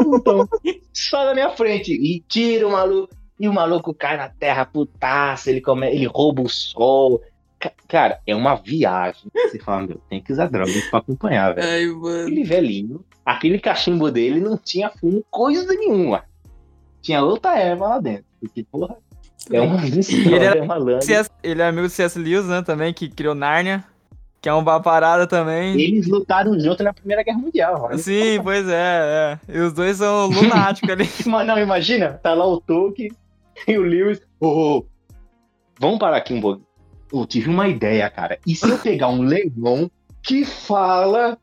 Então, 0.06 0.48
só 0.92 1.24
na 1.26 1.34
minha 1.34 1.50
frente. 1.50 1.92
E 1.92 2.20
tira 2.26 2.66
o 2.66 2.72
maluco. 2.72 3.14
E 3.38 3.46
o 3.46 3.52
maluco 3.52 3.92
cai 3.92 4.16
na 4.16 4.30
terra, 4.30 4.64
putaça, 4.64 5.50
ele, 5.50 5.60
come, 5.60 5.86
ele 5.90 6.06
rouba 6.06 6.40
o 6.40 6.48
sol. 6.48 7.20
Ca- 7.58 7.72
Cara, 7.86 8.18
é 8.26 8.34
uma 8.34 8.54
viagem. 8.54 9.24
Você 9.34 9.58
fala, 9.58 9.86
meu, 9.86 10.00
tem 10.08 10.22
que 10.22 10.32
usar 10.32 10.48
droga 10.48 10.72
pra 10.88 11.00
acompanhar, 11.00 11.54
velho. 11.54 11.68
Ai, 11.68 11.86
mano. 11.86 12.22
Aquele 12.22 12.44
velhinho, 12.44 13.04
aquele 13.26 13.58
cachimbo 13.58 14.10
dele 14.10 14.40
não 14.40 14.56
tinha 14.56 14.88
fumo 14.88 15.22
coisa 15.30 15.66
nenhuma. 15.74 16.24
Tinha 17.02 17.22
outra 17.22 17.58
erva 17.58 17.88
lá 17.88 17.98
dentro. 18.00 18.24
Porque, 18.40 18.64
porra, 18.64 18.96
é 19.52 19.60
uma 19.60 19.84
ele 19.84 20.34
era- 20.34 20.58
é 20.58 20.62
uma 20.62 20.76
lã. 20.78 21.00
C.S. 21.02 21.28
Ele 21.42 21.60
é 21.60 21.66
amigo 21.66 21.86
do 21.88 21.90
C.S. 21.90 22.18
Lewis, 22.18 22.46
né, 22.46 22.62
também, 22.62 22.94
que 22.94 23.06
criou 23.10 23.34
Nárnia. 23.34 23.84
Que 24.46 24.50
é 24.50 24.52
uma 24.54 24.80
parada 24.80 25.26
também. 25.26 25.72
Eles 25.72 26.06
lutaram 26.06 26.56
junto 26.60 26.80
na 26.84 26.92
Primeira 26.92 27.24
Guerra 27.24 27.36
Mundial. 27.38 27.82
olha. 27.82 27.98
Sim, 27.98 28.40
pois 28.44 28.68
é, 28.68 29.38
é. 29.48 29.52
E 29.52 29.58
os 29.58 29.72
dois 29.72 29.96
são 29.96 30.28
lunáticos 30.30 30.88
ali. 30.88 31.08
Mas 31.26 31.44
não, 31.48 31.58
imagina, 31.58 32.12
tá 32.22 32.32
lá 32.32 32.46
o 32.46 32.60
Tolkien 32.60 33.10
e 33.66 33.76
o 33.76 33.82
Lewis. 33.82 34.20
Ô, 34.38 34.46
ô, 34.46 34.86
vamos 35.80 35.98
parar 35.98 36.18
aqui 36.18 36.32
um 36.32 36.40
pouco. 36.40 36.62
Eu 37.12 37.26
tive 37.26 37.50
uma 37.50 37.66
ideia, 37.66 38.08
cara. 38.08 38.38
E 38.46 38.54
se 38.54 38.70
eu 38.70 38.78
pegar 38.78 39.08
um 39.08 39.22
leão 39.22 39.90
que 40.22 40.44
fala 40.44 41.36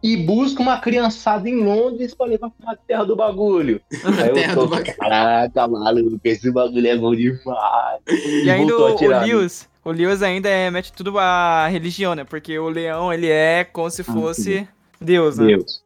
e 0.00 0.16
busca 0.16 0.62
uma 0.62 0.78
criançada 0.78 1.48
em 1.48 1.64
Londres 1.64 2.14
pra 2.14 2.26
levar 2.26 2.50
pra 2.50 2.76
terra 2.76 3.02
do 3.02 3.16
bagulho? 3.16 3.80
Aí 4.22 4.32
Terra 4.34 4.52
eu 4.52 4.54
do 4.54 4.60
tô, 4.62 4.68
bagulho. 4.68 4.96
caraca, 4.96 5.66
maluco, 5.66 6.20
esse 6.22 6.48
bagulho 6.52 6.86
é 6.86 6.96
bom 6.96 7.12
demais. 7.12 8.00
E 8.44 8.48
ainda 8.48 8.76
o, 8.76 8.94
o? 8.94 9.20
Lewis, 9.24 9.68
o 9.90 9.92
Lewis 9.92 10.22
ainda 10.22 10.48
é, 10.48 10.70
mete 10.70 10.92
tudo 10.92 11.18
a 11.18 11.66
religião, 11.66 12.14
né? 12.14 12.24
Porque 12.24 12.56
o 12.58 12.68
leão, 12.68 13.12
ele 13.12 13.28
é 13.28 13.64
como 13.64 13.90
se 13.90 14.04
fosse 14.04 14.66
Deus, 15.00 15.36
né? 15.36 15.48
Deus. 15.48 15.82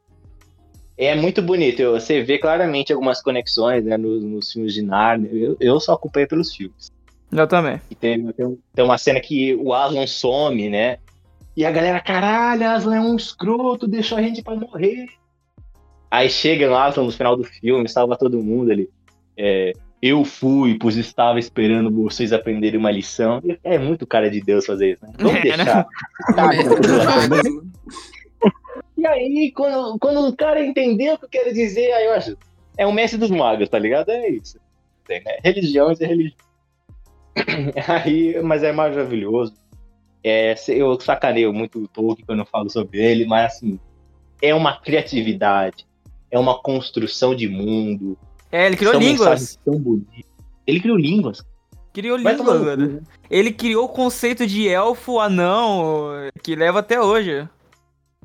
É 0.97 1.15
muito 1.15 1.41
bonito. 1.41 1.91
Você 1.93 2.23
vê 2.23 2.39
claramente 2.39 2.93
algumas 2.93 3.23
conexões 3.23 3.85
né, 3.85 3.97
nos, 3.97 4.23
nos 4.23 4.53
filmes 4.53 4.75
de 4.75 4.83
Narnia. 4.83 5.31
Eu, 5.33 5.57
eu 5.59 5.81
só 5.81 5.95
acompanhei 5.95 6.27
pelos 6.27 6.55
filmes. 6.55 6.93
Eu 7.33 7.49
também. 7.49 7.81
E 7.91 7.95
tem, 7.95 8.31
tem, 8.33 8.59
tem 8.75 8.85
uma 8.85 8.99
cena 8.99 9.21
que 9.21 9.55
o 9.55 9.73
Aslan 9.73 10.07
some, 10.07 10.69
né? 10.69 10.99
E 11.57 11.65
a 11.65 11.71
galera, 11.71 12.01
caralho, 12.01 12.69
Aslan 12.69 12.97
é 12.97 13.01
um 13.01 13.17
escroto, 13.17 13.89
deixou 13.89 14.19
a 14.19 14.23
gente 14.23 14.43
pra 14.43 14.55
morrer. 14.55 15.07
Aí 16.11 16.29
chega 16.29 16.71
o 16.71 16.77
Aslan 16.77 17.05
no 17.05 17.11
final 17.11 17.37
do 17.37 17.45
filme, 17.45 17.89
salva 17.89 18.17
todo 18.17 18.43
mundo 18.43 18.71
ali. 18.71 18.89
É, 19.37 19.73
eu 20.07 20.23
fui, 20.23 20.77
pois 20.79 20.97
estava 20.97 21.39
esperando 21.39 21.91
vocês 21.91 22.31
aprenderem 22.31 22.79
uma 22.79 22.91
lição. 22.91 23.41
É 23.65 23.79
muito 23.79 24.07
cara 24.07 24.31
de 24.31 24.39
Deus 24.39 24.67
fazer 24.67 24.93
isso, 24.93 25.07
né? 25.07 25.13
Vamos 25.19 25.37
É, 25.37 25.43
deixar. 25.43 25.87
Não, 26.37 26.53
é, 26.53 26.63
Tá, 26.63 27.43
E 28.99 29.07
aí, 29.07 29.51
quando, 29.57 29.99
quando 29.99 30.29
o 30.29 30.37
cara 30.37 30.63
entendeu 30.63 31.15
o 31.15 31.19
que 31.19 31.25
eu 31.25 31.29
quero 31.31 31.55
dizer, 31.55 31.91
aí 31.93 32.05
eu 32.05 32.13
acho. 32.13 32.37
É 32.77 32.87
o 32.87 32.93
mestre 32.93 33.19
dos 33.19 33.31
magos, 33.31 33.71
tá 33.71 33.79
ligado? 33.79 34.11
É 34.11 34.29
isso. 34.29 34.59
Tem, 35.07 35.25
né? 35.25 35.39
Religiões 35.43 35.99
é 36.03 36.07
religião. 36.07 36.37
Aí, 37.89 38.43
mas 38.43 38.63
é 38.63 38.73
maravilhoso. 38.73 39.55
É, 40.23 40.55
eu 40.69 40.99
sacaneio 41.01 41.53
muito 41.53 41.83
o 41.83 41.89
Tolkien 41.89 42.27
quando 42.27 42.41
eu 42.41 42.47
falo 42.47 42.69
sobre 42.71 42.99
ele, 43.03 43.25
mas 43.27 43.55
assim, 43.55 43.79
é 44.41 44.55
uma 44.55 44.77
criatividade, 44.81 45.87
é 46.31 46.39
uma 46.39 46.61
construção 46.61 47.35
de 47.35 47.49
mundo. 47.49 48.19
É, 48.55 48.67
ele 48.67 48.77
criou 48.77 48.93
são 48.93 49.01
línguas. 49.03 49.19
mensagens 49.29 49.59
Tão 49.65 49.75
bonitas. 49.81 50.31
Ele 50.65 50.81
criou 50.81 50.97
línguas. 50.97 51.43
Criou 51.93 52.23
Vai 52.23 52.35
línguas, 52.37 52.55
no 52.55 52.59
cu, 52.61 52.65
velho. 52.65 52.93
né? 52.93 53.01
Ele 53.29 53.53
criou 53.53 53.85
o 53.87 53.89
conceito 53.89 54.47
de 54.47 54.69
elfo 54.69 55.19
anão, 55.19 56.09
que 56.43 56.55
leva 56.55 56.79
até 56.79 57.01
hoje. 57.01 57.49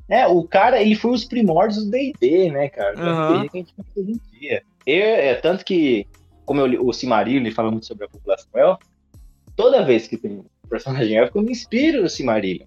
É, 0.08 0.28
o 0.28 0.44
cara, 0.44 0.82
ele 0.82 0.96
foi 0.96 1.12
os 1.12 1.26
primórdios 1.26 1.84
do 1.84 1.90
D&D, 1.92 2.52
né, 2.52 2.70
cara? 2.70 2.92
RPG 2.94 3.50
que 3.50 3.58
a 3.58 3.62
gente 3.62 3.74
faz 3.76 3.88
hoje 3.96 4.12
em 4.12 4.40
dia. 4.40 4.64
Eu, 4.86 5.04
é, 5.04 5.36
tanto 5.36 5.66
que, 5.66 6.06
como 6.46 6.62
eu 6.62 6.66
li, 6.68 6.78
o 6.80 6.94
Silmarillion, 6.94 7.42
ele 7.42 7.52
fala 7.52 7.72
muito 7.72 7.86
sobre 7.88 8.06
a 8.06 8.10
população 8.10 8.50
élfica, 8.56 8.88
toda 9.56 9.84
vez 9.86 10.08
que 10.08 10.18
tem 10.18 10.32
um 10.32 10.46
personagem 10.70 11.18
élfico, 11.18 11.40
eu 11.40 11.44
me 11.44 11.52
inspiro 11.52 12.02
no 12.04 12.10
Silmarillion. 12.10 12.66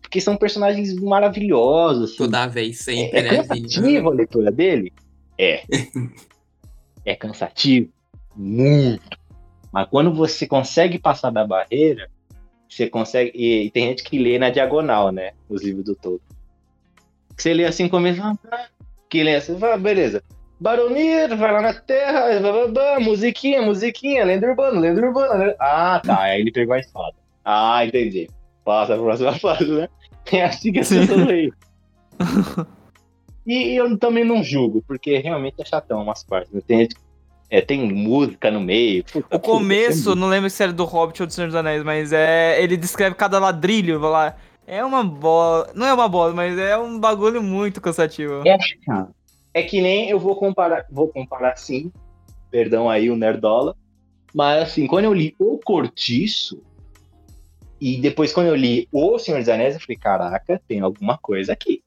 Porque 0.00 0.20
são 0.20 0.36
personagens 0.36 0.94
maravilhosos, 0.94 2.10
assim. 2.10 2.18
Toda 2.18 2.46
vez, 2.46 2.78
sempre, 2.78 3.18
É, 3.18 3.20
é 3.20 3.22
né? 3.22 3.36
cansativo 3.38 4.10
a 4.10 4.14
leitura 4.14 4.50
dele? 4.50 4.92
É. 5.38 5.62
é 7.04 7.14
cansativo? 7.14 7.90
Muito. 8.36 9.18
Mas 9.72 9.88
quando 9.88 10.12
você 10.12 10.46
consegue 10.46 10.98
passar 10.98 11.30
da 11.30 11.46
barreira, 11.46 12.08
você 12.68 12.88
consegue. 12.88 13.32
E, 13.34 13.66
e 13.66 13.70
tem 13.70 13.88
gente 13.88 14.02
que 14.04 14.18
lê 14.18 14.38
na 14.38 14.50
diagonal, 14.50 15.10
né? 15.10 15.32
Os 15.48 15.62
livros 15.62 15.84
do. 15.84 16.20
Que 17.36 17.42
você 17.42 17.54
lê 17.54 17.64
assim, 17.64 17.88
começa. 17.88 18.22
ah. 18.50 18.66
Que 19.08 19.22
lê 19.22 19.36
assim, 19.36 19.54
vai, 19.56 19.78
beleza. 19.78 20.22
Baronir, 20.60 21.36
vai 21.36 21.52
lá 21.52 21.60
na 21.60 21.74
terra, 21.74 22.38
blá, 22.40 22.52
blá, 22.52 22.68
blá, 22.68 23.00
musiquinha, 23.00 23.60
musiquinha, 23.62 24.24
lenda 24.24 24.46
urbana, 24.46 24.78
lenda 24.80 25.00
urbana. 25.04 25.34
lenda- 25.34 25.56
Ah, 25.58 26.00
tá. 26.04 26.20
Aí 26.22 26.40
ele 26.40 26.52
pegou 26.52 26.74
a 26.74 26.78
espada. 26.78 27.14
Ah, 27.44 27.84
entendi. 27.84 28.30
Passa 28.64 28.94
a 28.94 28.98
próxima 28.98 29.32
fase, 29.38 29.70
né? 29.70 29.88
É 30.32 30.44
assim 30.44 30.72
que 30.72 30.78
as 30.78 30.88
pessoas 30.88 31.26
leem. 31.26 31.52
E 33.46 33.74
eu 33.78 33.96
também 33.98 34.24
não 34.24 34.42
julgo, 34.42 34.82
porque 34.86 35.18
realmente 35.18 35.56
é 35.60 35.64
chatão 35.64 36.02
umas 36.02 36.22
partes. 36.22 36.52
né? 36.52 36.60
Tem, 36.66 36.78
gente- 36.80 36.96
é, 37.50 37.60
tem 37.60 37.92
música 37.92 38.50
no 38.50 38.60
meio. 38.60 39.04
Puta, 39.04 39.18
O 39.18 39.22
puta, 39.30 39.38
começo, 39.40 40.12
tem 40.12 40.20
não 40.20 40.28
lembro 40.28 40.48
se 40.48 40.62
era 40.62 40.72
do 40.72 40.84
Hobbit 40.84 41.22
ou 41.22 41.26
do 41.26 41.32
Senhor 41.32 41.48
dos 41.48 41.56
Anéis, 41.56 41.82
mas 41.82 42.12
é. 42.12 42.62
Ele 42.62 42.76
descreve 42.76 43.14
cada 43.16 43.38
ladrilho, 43.38 43.98
vai 44.00 44.10
lá. 44.10 44.36
É 44.66 44.84
uma 44.84 45.02
bola. 45.02 45.70
Não 45.74 45.86
é 45.86 45.92
uma 45.92 46.08
bola, 46.08 46.32
mas 46.32 46.56
é 46.56 46.78
um 46.78 46.98
bagulho 46.98 47.42
muito 47.42 47.80
cansativo. 47.80 48.42
É 48.46 48.58
chato. 48.60 49.12
É 49.52 49.62
que 49.62 49.82
nem 49.82 50.08
eu 50.08 50.18
vou 50.18 50.34
comparar, 50.36 50.86
vou 50.90 51.08
comparar 51.08 51.56
sim, 51.56 51.92
perdão 52.50 52.88
aí 52.88 53.10
o 53.10 53.16
Nerdola, 53.16 53.76
mas 54.32 54.62
assim, 54.62 54.86
quando 54.86 55.04
eu 55.04 55.12
li 55.12 55.34
O 55.38 55.58
Cortiço, 55.58 56.62
e 57.78 58.00
depois 58.00 58.32
quando 58.32 58.46
eu 58.46 58.54
li 58.54 58.88
O 58.90 59.18
Senhor 59.18 59.38
dos 59.40 59.48
Anéis, 59.50 59.74
eu 59.74 59.80
falei, 59.80 59.96
caraca, 59.98 60.62
tem 60.66 60.80
alguma 60.80 61.18
coisa 61.18 61.52
aqui. 61.52 61.82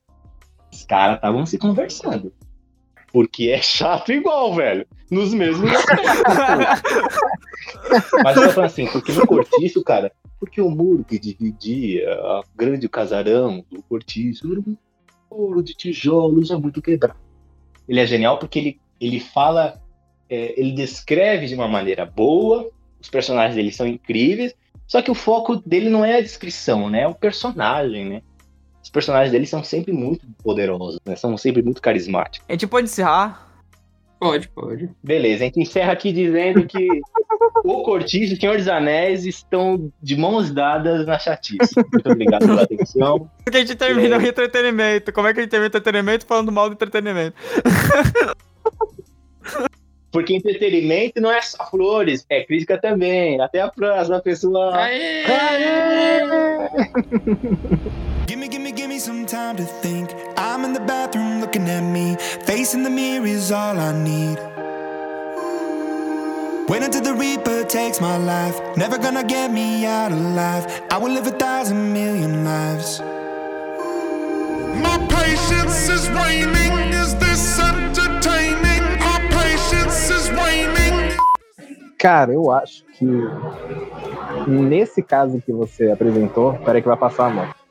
Caras 0.85 1.15
estavam 1.15 1.45
se 1.45 1.57
conversando. 1.57 2.33
Porque 3.11 3.49
é 3.49 3.61
chato 3.61 4.11
igual, 4.11 4.53
velho. 4.53 4.85
Nos 5.09 5.33
mesmos. 5.33 5.71
Mas 8.23 8.37
eu 8.37 8.49
falando 8.51 8.65
assim, 8.65 8.87
porque 8.87 9.13
no 9.13 9.25
Cortiço, 9.25 9.83
cara, 9.83 10.11
porque 10.39 10.61
o 10.61 10.69
muro 10.69 11.03
que 11.03 11.17
dividia 11.17 12.11
a 12.11 12.41
grande 12.55 12.89
casarão 12.89 13.63
do 13.71 13.81
Cortiço 13.83 14.51
era 14.51 14.59
um 14.59 14.75
muro 15.31 15.63
de 15.63 15.73
tijolos 15.73 16.51
é 16.51 16.57
muito 16.57 16.81
quebrado. 16.81 17.19
Ele 17.87 17.99
é 17.99 18.05
genial 18.05 18.37
porque 18.37 18.59
ele, 18.59 18.79
ele 18.99 19.19
fala, 19.19 19.81
é, 20.29 20.59
ele 20.59 20.71
descreve 20.73 21.47
de 21.47 21.55
uma 21.55 21.67
maneira 21.67 22.05
boa, 22.05 22.69
os 22.99 23.09
personagens 23.09 23.55
dele 23.55 23.71
são 23.71 23.87
incríveis, 23.87 24.55
só 24.87 25.01
que 25.01 25.11
o 25.11 25.15
foco 25.15 25.55
dele 25.55 25.89
não 25.89 26.03
é 26.03 26.17
a 26.17 26.21
descrição, 26.21 26.89
né? 26.89 27.01
É 27.01 27.07
o 27.07 27.15
personagem, 27.15 28.05
né? 28.05 28.21
Os 28.85 28.91
personagens 28.91 29.31
dele 29.31 29.47
são 29.47 29.63
sempre 29.63 29.91
muito 29.91 30.27
poderosos, 30.43 30.99
né? 31.03 31.15
São 31.15 31.35
sempre 31.37 31.63
muito 31.63 31.81
carismáticos. 31.81 32.45
A 32.47 32.51
gente 32.51 32.67
pode 32.67 32.85
encerrar. 32.85 33.51
Pode, 34.19 34.47
pode. 34.49 34.91
Beleza, 35.03 35.43
a 35.43 35.45
gente 35.47 35.59
encerra 35.59 35.91
aqui 35.91 36.13
dizendo 36.13 36.67
que 36.67 36.87
o 37.65 37.81
Cortiço 37.81 38.33
e 38.33 38.37
o 38.37 38.39
Senhor 38.39 38.57
dos 38.57 38.67
Anéis 38.67 39.25
estão 39.25 39.91
de 39.99 40.15
mãos 40.15 40.51
dadas 40.51 41.03
na 41.07 41.17
chatice. 41.17 41.73
Muito 41.91 42.11
obrigado 42.11 42.45
pela 42.45 42.61
atenção. 42.61 43.27
Porque 43.43 43.57
a 43.57 43.61
gente 43.61 43.75
termina 43.75 44.19
o 44.19 44.21
entretenimento. 44.21 45.11
Como 45.11 45.27
é 45.27 45.33
que 45.33 45.39
a 45.39 45.41
gente 45.41 45.49
termina 45.49 45.65
o 45.65 45.71
entretenimento 45.71 46.27
falando 46.27 46.51
mal 46.51 46.69
do 46.69 46.73
entretenimento? 46.73 47.35
Porque 50.11 50.35
entretenimento 50.35 51.19
não 51.19 51.31
é 51.31 51.41
só 51.41 51.65
flores, 51.71 52.23
é 52.29 52.43
crítica 52.43 52.79
também. 52.79 53.41
Até 53.41 53.61
a 53.61 53.67
próxima, 53.67 54.21
pessoal. 54.21 54.75
Aê! 54.75 55.23
Gimme 58.24 58.24
some 59.05 59.27
time 59.27 59.55
to 59.55 59.63
think. 59.63 60.09
I'm 60.35 60.65
in 60.65 60.73
the 60.73 60.79
bathroom 60.79 61.39
looking 61.39 61.69
at 61.69 61.81
me. 61.81 62.15
Facing 62.47 62.81
the 62.81 62.89
mirror 62.89 63.27
is 63.27 63.51
all 63.51 63.77
I 63.77 63.91
need. 63.91 64.37
Wait 66.67 66.81
until 66.81 67.01
the 67.01 67.13
Reaper 67.13 67.65
takes 67.65 68.01
my 68.01 68.17
life. 68.17 68.57
Never 68.75 68.97
gonna 68.97 69.23
get 69.23 69.51
me 69.51 69.85
out 69.85 70.11
alive. 70.11 70.65
I 70.89 70.97
will 70.97 71.11
live 71.11 71.27
a 71.27 71.37
thousand 71.45 71.93
million 71.93 72.43
lives. 72.43 72.99
My 74.85 74.97
patience 75.17 75.87
is 75.87 76.09
waning. 76.09 76.73
Is 77.01 77.13
this 77.23 77.59
entertaining? 77.59 78.83
Our 79.09 79.21
patience 79.29 80.09
is 80.09 80.31
waning. 80.31 81.15
Cara, 81.99 82.33
eu 82.33 82.51
acho 82.51 82.83
que 82.97 83.05
nesse 84.47 85.03
caso 85.03 85.39
que 85.45 85.53
você 85.53 85.91
apresentou, 85.91 86.53
peraí 86.65 86.81
que 86.81 86.87
vai 86.87 86.97
passar 86.97 87.27
a 87.27 87.29
mão. 87.29 87.64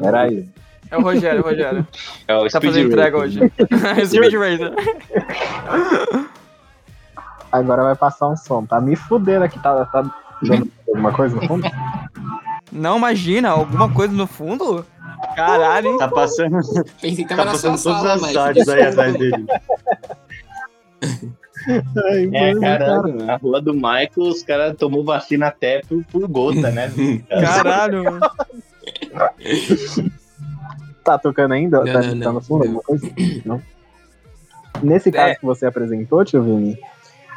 Peraí. 0.00 0.48
É 0.90 0.96
o 0.96 1.02
Rogério, 1.02 1.40
o 1.42 1.44
Rogério. 1.44 1.86
É 2.26 2.34
o 2.34 2.42
Tá 2.44 2.50
Speed 2.50 2.64
fazendo 2.64 2.86
entrega 2.88 3.18
hoje. 3.18 3.40
Speed 4.06 4.34
Racer. 4.34 4.72
Agora 7.52 7.82
vai 7.82 7.94
passar 7.96 8.28
um 8.28 8.36
som. 8.36 8.64
Tá 8.64 8.80
me 8.80 8.96
fudendo 8.96 9.44
aqui. 9.44 9.58
Tá, 9.60 9.84
tá 9.86 10.02
dando 10.42 10.70
alguma 10.88 11.12
coisa 11.12 11.34
no 11.36 11.46
fundo? 11.46 11.68
Não 12.72 12.98
imagina, 12.98 13.50
alguma 13.50 13.90
coisa 13.92 14.12
no 14.14 14.26
fundo? 14.26 14.84
Caralho, 15.34 15.88
hein? 15.92 15.98
Tá 15.98 16.08
passando, 16.08 16.58
Pensei 17.00 17.24
que 17.24 17.28
tá 17.28 17.36
tava 17.36 17.52
na 17.52 17.58
sua 17.58 17.70
passando 17.72 17.82
todas 17.96 18.02
sala, 18.02 18.14
as 18.14 18.20
mas... 18.20 18.36
artes 18.36 18.68
aí 18.68 18.82
atrás 18.86 19.12
dele. 19.14 19.46
Ai, 22.08 22.30
É, 22.32 22.50
mano, 22.54 22.60
cara, 22.60 22.84
cara. 22.86 23.08
na 23.08 23.36
rua 23.36 23.60
do 23.60 23.74
Michael, 23.74 24.10
os 24.16 24.42
caras 24.42 24.76
tomou 24.76 25.04
vacina 25.04 25.48
até 25.48 25.80
por, 25.88 26.04
por 26.04 26.26
gota, 26.28 26.70
né? 26.70 26.90
Caralho, 27.28 28.04
mano. 28.04 28.20
Tá 31.04 31.16
tocando 31.16 31.54
ainda? 31.54 31.78
Não, 31.78 31.86
tá 31.86 32.02
não, 32.02 32.08
tá 32.08 32.14
não. 32.26 32.32
no 32.34 32.40
fundo 32.42 32.64
alguma 32.64 32.82
coisa? 32.82 33.10
Não. 33.44 33.62
Nesse 34.82 35.10
caso 35.10 35.32
É. 35.32 35.34
que 35.36 35.44
você 35.46 35.64
apresentou, 35.64 36.22
tio 36.22 36.42
Vini, 36.42 36.78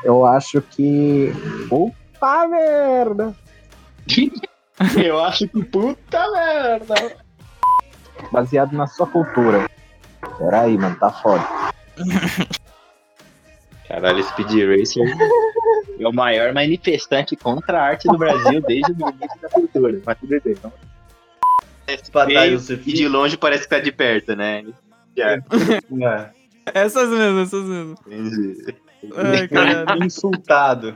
eu 0.04 0.26
acho 0.26 0.62
que. 0.62 1.32
Puta 1.70 2.48
merda! 2.50 3.34
Eu 5.02 5.24
acho 5.24 5.48
que 5.48 5.64
puta 5.64 6.32
merda. 6.32 6.96
Baseado 8.32 8.74
na 8.74 8.88
sua 8.88 9.06
cultura. 9.06 9.70
Peraí, 10.40 10.76
mano, 10.76 10.96
tá 11.00 11.12
foda. 11.12 11.46
Caralho, 13.88 14.24
Speed 14.24 14.50
Racer 14.50 15.04
é 16.00 16.08
o 16.08 16.12
maior 16.12 16.52
manifestante 16.54 17.36
contra 17.36 17.80
a 17.80 17.86
arte 17.90 18.08
do 18.08 18.18
Brasil 18.18 18.60
desde 18.62 18.92
o 18.92 19.10
início 19.10 19.40
da 19.42 19.50
cultura. 19.50 20.02
Mas 20.04 20.18
tudo 20.18 20.42
bem, 20.44 20.56
não. 20.64 20.74
Trás 21.98 22.68
Feio, 22.68 22.82
e 22.86 22.94
de 22.94 23.08
longe 23.08 23.38
parece 23.38 23.64
que 23.64 23.70
tá 23.70 23.80
de 23.80 23.92
perto, 23.92 24.36
né? 24.36 24.64
Já, 25.18 25.32
É. 25.34 26.30
Essas 26.74 27.10
mesmo, 27.10 27.40
essas 27.40 27.64
mesmo. 27.66 27.96
entendi. 28.08 28.76
Ai, 29.16 29.48
caralho. 29.48 30.04
Insultado. 30.04 30.96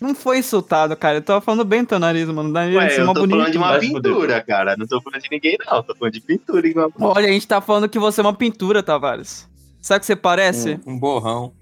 Não 0.00 0.14
foi 0.14 0.38
insultado, 0.38 0.96
cara. 0.96 1.18
Eu 1.18 1.22
tava 1.22 1.40
falando 1.40 1.64
bem 1.64 1.82
do 1.82 1.88
teu 1.88 1.98
nariz, 1.98 2.28
mano. 2.28 2.48
Nariz 2.50 2.76
Ué, 2.76 3.00
eu 3.00 3.06
tô 3.06 3.14
bonito. 3.14 3.30
falando 3.30 3.52
de 3.52 3.58
uma 3.58 3.78
pintura, 3.78 4.40
cara. 4.42 4.76
Não 4.76 4.86
tô 4.86 5.00
falando 5.00 5.22
de 5.22 5.28
ninguém, 5.30 5.56
não. 5.66 5.82
Tô 5.82 5.94
falando 5.94 6.12
de 6.14 6.20
pintura 6.20 6.66
igual. 6.66 6.92
Olha, 7.00 7.28
a 7.28 7.32
gente 7.32 7.46
tá 7.46 7.60
falando 7.60 7.88
que 7.88 7.98
você 7.98 8.20
é 8.20 8.24
uma 8.24 8.34
pintura, 8.34 8.82
Tavares. 8.82 9.48
Sabe 9.80 9.98
o 9.98 10.00
que 10.00 10.06
você 10.06 10.16
parece? 10.16 10.80
Um 10.86 10.98
borrão. 10.98 11.52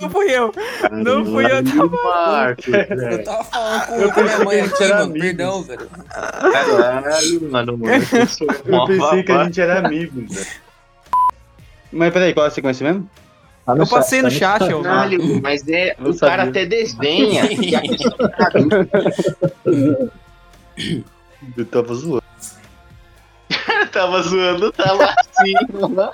Não 0.00 0.10
fui 0.10 0.30
eu. 0.30 0.52
Não 0.92 1.24
fui 1.24 1.44
eu, 1.44 1.62
Marcos, 2.04 2.66
Eu 2.68 3.24
tava 3.24 3.44
falando 3.44 3.86
com, 3.86 3.94
Eu 3.94 4.12
com 4.12 4.20
minha 4.22 4.38
pensei 4.38 4.44
mãe 4.44 4.56
que 4.56 4.60
a 4.60 4.64
gente 4.66 4.74
aqui, 4.74 4.84
era 4.84 4.94
mano. 4.94 5.10
amigos. 5.10 5.26
Perdão, 5.26 5.62
velho. 5.62 5.90
Caralho, 6.08 7.50
mano. 7.50 7.78
mano. 7.78 7.94
Eu 8.66 8.86
pensei 8.86 9.22
que 9.24 9.32
a 9.32 9.44
gente 9.44 9.60
era 9.60 9.78
amigos, 9.86 10.34
velho. 10.34 10.46
Mas 11.92 12.12
peraí, 12.12 12.34
qual 12.34 12.46
é 12.46 12.48
a 12.48 12.52
sequência 12.52 12.86
mesmo? 12.86 13.08
Tá 13.64 13.76
Eu 13.76 13.86
passei 13.86 14.22
no 14.22 14.28
tá 14.28 14.34
chat, 14.34 14.70
eu. 14.70 14.82
Caralho, 14.82 15.42
mas 15.42 15.66
é. 15.66 15.96
Eu 15.98 16.10
o 16.10 16.18
cara 16.18 16.44
sabia. 16.44 16.50
até 16.50 16.66
desenha. 16.66 17.52
E 17.52 17.74
a 17.74 17.80
questão 17.82 18.12
Eu 21.56 21.66
tava 21.66 21.94
zoando. 21.94 22.25
Tava 23.96 24.22
zoando, 24.22 24.70
tava 24.72 25.04
assim, 25.04 25.54
mano. 25.72 26.12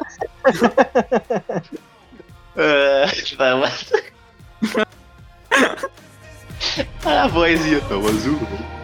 É, 2.55 3.07
tava. 3.37 3.73
A 7.05 7.27
vozinha 7.27 7.81
tava 7.89 8.13
zoando. 8.13 8.82